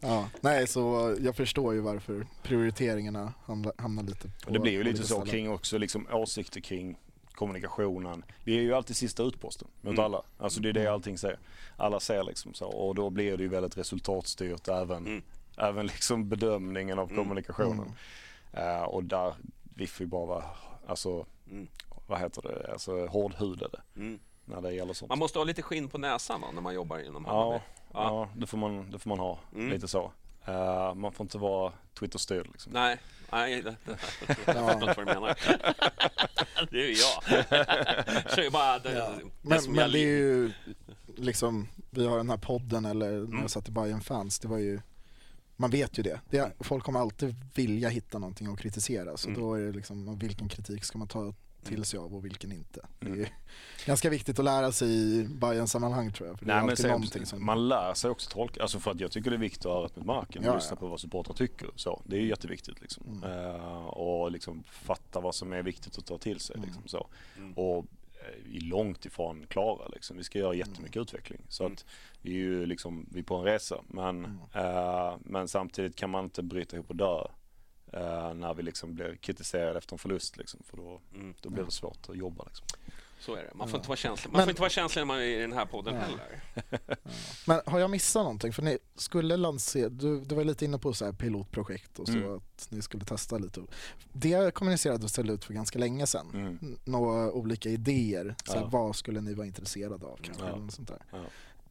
[0.00, 4.82] Ja, nej, så jag förstår ju varför prioriteringarna hamnar, hamnar lite på det blir ju
[4.84, 5.26] lite så ställen.
[5.26, 6.98] kring också liksom åsikter kring
[7.32, 8.24] kommunikationen.
[8.44, 10.04] Vi är ju alltid sista utposten mot Mm.
[10.04, 10.22] alla.
[10.38, 11.38] Alltså det är det allting säger.
[11.76, 15.22] Alla ser liksom så och då blir det ju väldigt resultatstyrt även, Mm.
[15.56, 17.24] även liksom bedömningen av Mm.
[17.24, 17.92] kommunikationen.
[18.52, 19.34] Eh, och där,
[19.74, 20.44] vi får ju bara vara,
[20.86, 21.68] alltså, Mm.
[22.06, 24.18] vad heter det, alltså hårdhudade Mm.
[24.44, 25.08] när det gäller sånt.
[25.08, 27.64] Man måste ha lite skinn på näsan va, när man jobbar inom Ja, Hammarby.
[27.92, 28.28] Ja.
[28.36, 29.38] det, får man, det får man ha.
[29.54, 29.70] Mm.
[29.70, 30.12] Lite så.
[30.44, 32.72] Eh, man får inte vara Twitter-styrd liksom.
[32.72, 32.98] Nej,
[33.32, 33.98] nej, det, det,
[34.46, 35.38] jag förstår inte vad du menar.
[36.70, 37.44] Det är ju jag.
[38.34, 39.10] Kör ju bara det, det
[39.42, 40.52] Men, men jag det är ju
[41.16, 43.40] liksom, vi har den här podden eller när Mm.
[43.40, 44.80] jag satt i Bayern fans det var ju
[45.56, 46.20] man vet ju det.
[46.30, 49.40] det är, folk kommer alltid vilja hitta någonting att kritisera så Mm.
[49.40, 51.34] då är det liksom vilken kritik ska man ta
[51.68, 52.80] till sig av och vilken inte.
[53.00, 53.26] Det är Mm.
[53.86, 56.38] ganska viktigt att lära sig i bayern sammanhang tror jag.
[56.42, 57.44] Nej, men sen, som...
[57.46, 59.84] Man lär sig också tolka, alltså för att jag tycker det är viktigt att ha
[59.84, 60.80] rätt mot marken och Ja, lyssna ja.
[60.80, 61.68] på vad supportrar tycker.
[61.76, 63.22] Så, det är ju jätteviktigt liksom.
[63.24, 63.50] Mm.
[63.54, 66.56] Eh, och liksom fatta vad som är viktigt att ta till sig.
[66.64, 67.06] Liksom, så.
[67.36, 67.52] Mm.
[67.52, 67.76] Och
[68.20, 70.16] eh, är långt ifrån klara liksom.
[70.16, 71.02] Vi ska göra jättemycket Mm.
[71.02, 71.40] utveckling.
[71.48, 71.84] Så att
[72.22, 73.76] vi är ju liksom, vi är på en resa.
[73.88, 74.38] Men, Mm.
[74.54, 77.24] eh, men samtidigt kan man inte bryta ihop och dö.
[77.92, 81.34] Eh, när vi liksom blir kritiserade efter en förlust liksom, för då, Mm.
[81.40, 82.66] då blir det svårt att jobba liksom.
[83.20, 83.50] Så är det.
[83.54, 84.32] Man får inte vara känslig.
[84.32, 86.00] Man Men- får inte vara känslig när man är i den här podden Ja.
[86.00, 86.42] heller.
[87.46, 88.52] Men har jag missat någonting?
[88.52, 92.12] För ni skulle lansera, du, du var lite inne på så här pilotprojekt och så
[92.12, 92.36] Mm.
[92.36, 93.60] att ni skulle testa lite.
[94.12, 96.30] Det kommunicerade och ställde ut för ganska länge sedan.
[96.34, 96.78] Mm.
[96.84, 98.66] Några olika idéer, så här, Ja.
[98.72, 100.44] vad skulle ni vara intresserade av kanske?
[100.44, 100.48] Ja.
[100.50, 101.02] Eller något sånt där.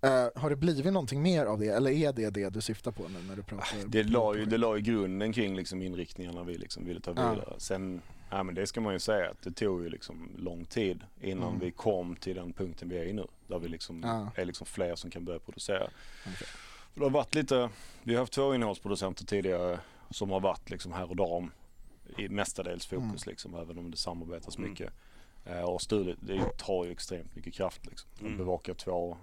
[0.02, 0.26] Ja.
[0.26, 3.08] Eh, har det blivit någonting mer av det eller är det det du syftar på
[3.08, 3.78] nu när du pratar?
[3.88, 7.32] Det la ju, det la ju grunden kring liksom inriktningarna vi liksom ville ta Ja.
[7.32, 7.54] vidare.
[7.58, 11.04] Sen, ja men det ska man ju säga att det tog ju liksom lång tid
[11.22, 11.60] innan Mm.
[11.60, 13.28] vi kom till den punkten vi är i nu.
[13.48, 14.32] Där vi liksom Ja.
[14.42, 15.84] är liksom fler som kan börja producera.
[16.24, 16.48] Okej.
[16.94, 17.70] För det har varit lite,
[18.04, 19.80] vi har haft två innehållsproducenter tidigare
[20.10, 21.52] som har varit liksom här och dam
[22.18, 23.18] i mestadels fokus Mm.
[23.26, 24.70] liksom, även om det samarbetas Mm.
[24.70, 24.94] mycket.
[25.46, 28.10] Eh, och studiet, det tar ju extremt mycket kraft liksom.
[28.16, 28.38] Att Mm.
[28.38, 29.18] bevaka två,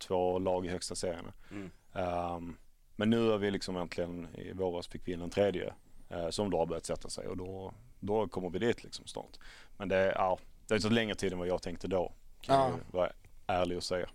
[0.00, 1.32] två lag i högsta serierna.
[1.50, 1.70] Mm.
[1.94, 2.56] Ehm,
[2.96, 5.72] men nu har vi liksom äntligen, i våras fick vi in en tredje
[6.08, 9.38] eh, som då har börjat sätta sig och då, då kommer vi dit liksom snart.
[9.76, 12.12] Men det, ja, det har tagit längre tid än vad jag tänkte då.
[12.40, 12.68] Kan Ja.
[12.70, 13.12] jag vara
[13.46, 14.08] ärlig och säga.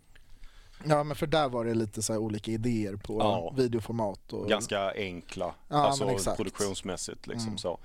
[0.83, 3.53] Ja men för där var det lite så här olika idéer på Ja.
[3.57, 6.37] videoformat och Ganska enkla, Ja, men alltså exakt.
[6.37, 7.57] produktionsmässigt liksom Mm.
[7.57, 7.79] så.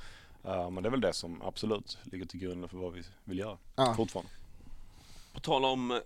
[0.44, 3.39] Eh, men det är väl det som absolut ligger till grund för vad vi vill
[3.39, 3.94] göra Ja.
[3.97, 4.31] fortfarande.
[5.35, 5.97] På tal om eh,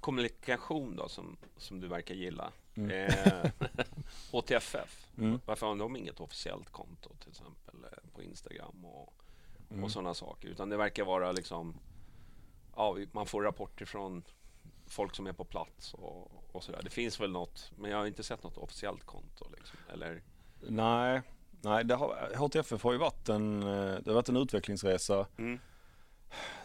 [0.00, 2.52] kommunikation då som, som du verkar gilla.
[2.74, 2.90] Mm.
[2.90, 3.50] Eh,
[4.32, 5.40] HTFF, Mm.
[5.46, 9.14] varför har de inget officiellt konto till exempel eh, på Instagram och,
[9.70, 9.84] Mm.
[9.84, 10.48] och sådana saker?
[10.48, 11.80] Utan det verkar vara liksom,
[12.76, 14.22] ja, man får rapporter från
[14.86, 16.80] folk som är på plats och, och sådär.
[16.84, 19.46] Det finns väl något, men jag har inte sett något officiellt konto.
[19.56, 19.78] Liksom.
[19.92, 20.22] Eller,
[20.68, 23.68] Nej, nej det har, HTFF har ju varit en, eh,
[24.00, 25.58] det har varit en utvecklingsresa mm,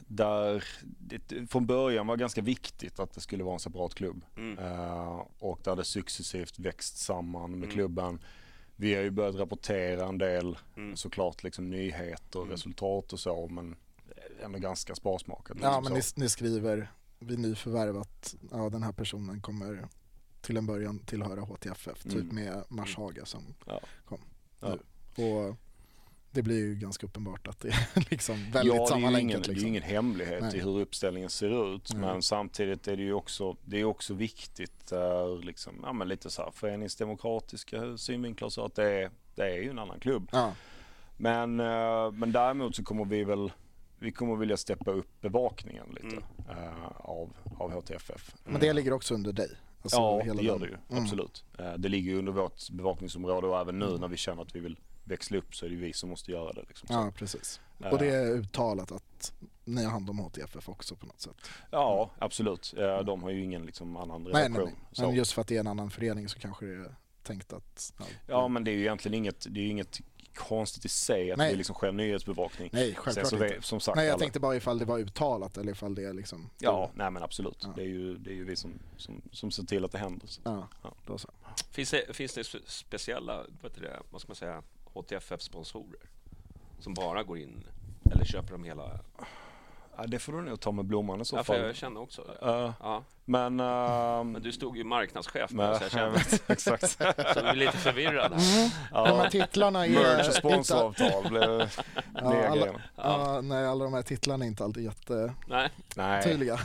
[0.07, 0.63] där
[0.99, 4.25] det från början var ganska viktigt att det skulle vara en separat klubb.
[4.37, 7.69] mm, Eh, och där det successivt växt samman med Mm.
[7.71, 8.19] klubben.
[8.75, 10.95] Vi har ju börjat rapportera en del mm.
[10.95, 12.51] såklart liksom nyheter, Mm.
[12.51, 13.75] resultat och så men
[14.43, 15.57] ändå ganska sparsmakat.
[15.61, 19.87] Ja, liksom men ni, ni skriver vid nyförvärv att ja, den här personen kommer
[20.41, 22.35] till en början tillhöra HTFF, typ Mm.
[22.35, 23.79] med Mars Haga som Ja.
[24.05, 24.19] kom
[24.59, 24.77] Ja.
[25.15, 25.23] nu.
[25.23, 25.55] Och
[26.35, 29.21] det blir ju ganska uppenbart att det är liksom väldigt ja, det är, ju sammanlänkat.
[29.21, 29.67] ingen, det är liksom.
[29.67, 30.57] ingen hemlighet Nej.
[30.57, 31.91] i hur uppställningen ser ut.
[31.93, 32.01] Nej.
[32.01, 36.29] Men samtidigt är det ju också, det är också viktigt uh, liksom, ja, men lite
[36.29, 40.29] så här föreningsdemokratiska synvinklar så att det är, det är ju en annan klubb.
[40.31, 40.53] Ja,
[41.17, 43.51] Men, eh, men däremot så kommer vi väl
[43.99, 46.23] vi kommer vilja steppa upp bevakningen lite Mm.
[46.49, 48.35] eh, av, av HTFF.
[48.43, 49.49] men det ligger också under dig.
[49.81, 50.77] Alltså ja, hela det gör den- det ju.
[50.91, 51.03] Mm.
[51.03, 51.43] Absolut.
[51.59, 54.59] Eh, det ligger ju under vårt bevakningsområde och även nu när vi känner att vi
[54.59, 56.63] vill växla upp så är det vi som måste göra det.
[56.67, 56.87] Liksom.
[56.91, 57.59] Ja, precis.
[57.83, 59.33] eh, Och det är uttalat att
[59.63, 61.35] ni har hand om HTFF också på något sätt.
[61.71, 62.73] Ja, absolut.
[63.05, 64.73] De har ju ingen liksom, annan Nej, nej, nej.
[64.91, 65.01] Så.
[65.01, 67.93] Men just för att det är en annan förening så kanske det är tänkt att...
[67.99, 69.99] Ja, Ja, men det är ju egentligen inget, det är ju inget
[70.35, 71.51] konstigt i sig att Nej.
[71.51, 72.69] vi liksom sker nyhetsbevakning.
[72.73, 73.55] Nej, Sen självklart så inte.
[73.55, 76.03] vi, som sagt, Nej, jag alla- tänkte bara ifall det var uttalat eller ifall det
[76.03, 76.49] är liksom...
[76.59, 77.57] Ja, nej men absolut.
[77.61, 77.73] Ja.
[77.75, 80.27] Det, är ju, det är ju vi som, som, som ser till att det händer.
[80.27, 80.41] Så.
[80.45, 80.93] Ja, Ja.
[81.05, 81.29] då så.
[81.71, 84.63] Finns det, finns det spe- speciella, vad, det, vad ska man säga,
[84.95, 85.99] HTFF-sponsorer?
[86.79, 87.63] Som bara går in,
[88.11, 88.99] eller köper de hela?
[89.97, 91.65] Ja, det får du nog ta med blomman i så Ja, för fall.
[91.65, 92.37] jag känner också det.
[92.41, 93.59] Ja, Ja, men...
[93.59, 96.89] ehm, men du stod ju marknadschef men- så jag känner vet, exakt.
[96.89, 98.31] så jag är lite förvirrad.
[98.31, 98.41] Mm.
[98.41, 98.69] Här.
[98.91, 100.19] De här Ja, titlarna är...
[100.19, 101.69] inte- sponsoravtal blir
[102.21, 106.59] Ja, nya alla, ja, nej, alla de här titlarna är inte alltid jättetydliga.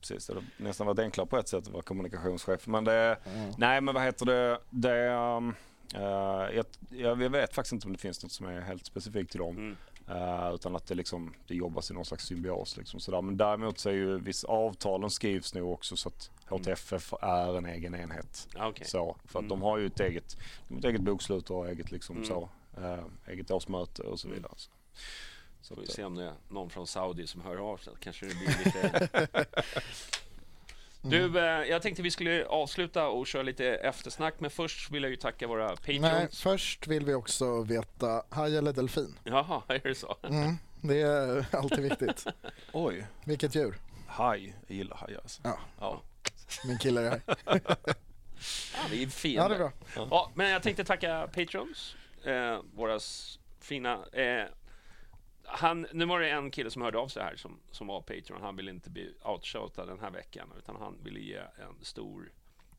[0.00, 0.26] Precis.
[0.26, 2.66] Det nästan varit enklare på ett sätt att vara kommunikationschef.
[2.66, 3.54] Men det, Ja.
[3.58, 5.54] nej men vad heter det, det um,
[5.92, 9.56] jag, jag vet faktiskt inte om det finns något som är helt specifikt till dem.
[9.56, 9.76] mm.
[10.08, 12.76] Eh, utan att det, liksom, det jobbas i någon slags symbios.
[12.76, 13.22] Liksom, sådär.
[13.22, 17.66] Men däremot så är ju viss avtalen skrivs nog också så att HTFF är en
[17.66, 18.48] egen enhet.
[18.54, 18.86] ja, okej.
[18.86, 19.48] Så, för att Mm.
[19.48, 20.36] de har ju ett eget,
[20.68, 22.28] de har ett eget bokslut och eget, liksom, Mm.
[22.28, 24.52] så, eh, eget årsmöte och så vidare.
[24.56, 24.70] Så,
[25.62, 27.92] så Får vi se om det är någon från Saudi som hör av sig.
[28.00, 29.08] Kanske det blir lite...
[31.06, 35.10] Du, eh, jag tänkte vi skulle avsluta och köra lite eftersnack, men först vill jag
[35.10, 36.42] ju tacka våra Nej, patreons.
[36.42, 39.18] först vill vi också veta haj eller delfin.
[39.24, 40.16] Jaha, är det så?
[40.22, 42.26] Mm, det är alltid viktigt.
[42.72, 43.76] oj, Vilket djur?
[44.06, 44.54] haj.
[44.66, 45.40] Jag gillar hajar alltså.
[45.44, 45.58] Ja.
[45.80, 46.02] Ja.
[46.66, 47.20] Min kille är här.
[48.74, 49.42] Ja, vi är fina.
[49.42, 49.72] Ja, det är bra.
[49.96, 52.98] Ja, men jag tänkte tacka Patrons, eh, våra
[53.60, 53.92] fina...
[54.12, 54.44] Eh,
[55.46, 58.42] han, nu var det en kille som hörde av sig här som, som var Patreon.
[58.42, 62.32] Han ville inte bli outshoutad den här veckan utan han ville ge en stor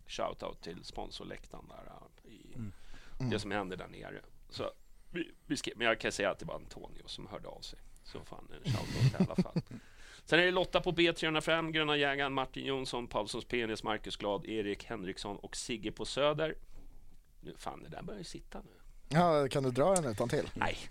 [0.07, 1.91] shoutout till sponsorläktaren där
[2.23, 2.71] eh, i
[3.29, 4.21] det som händer där nere.
[4.49, 4.71] Så
[5.11, 7.79] vi, vi skrev, men jag kan säga att det var Antonio som hörde av sig.
[8.03, 9.61] Så fan en shoutout i alla fall.
[10.25, 14.83] Sen är det Lotta på B305, Gröna jägaren, Martin Jonsson, Paulssons penis, Marcus Glad, Erik
[14.83, 16.55] Henriksson och Sigge på Söder.
[17.41, 18.74] Nu fan, det där börjar ju sitta nu.
[19.09, 20.49] Ja, kan du dra den utan till?
[20.53, 20.77] Nej.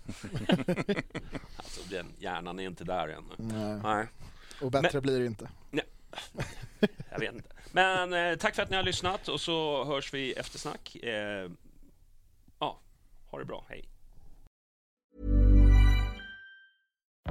[1.57, 3.35] alltså den hjärnan är inte där ännu.
[3.37, 3.79] Nej.
[3.83, 4.07] Nej,
[4.61, 5.49] Och bättre blir det inte.
[7.11, 7.49] jag vet inte.
[7.71, 10.95] Men eh, tack för att ni har lyssnat och så hörs vi i eftersnack.
[10.95, 11.49] Eh,
[12.59, 12.79] ja,
[13.31, 13.65] ha det bra.
[13.69, 13.89] Hej.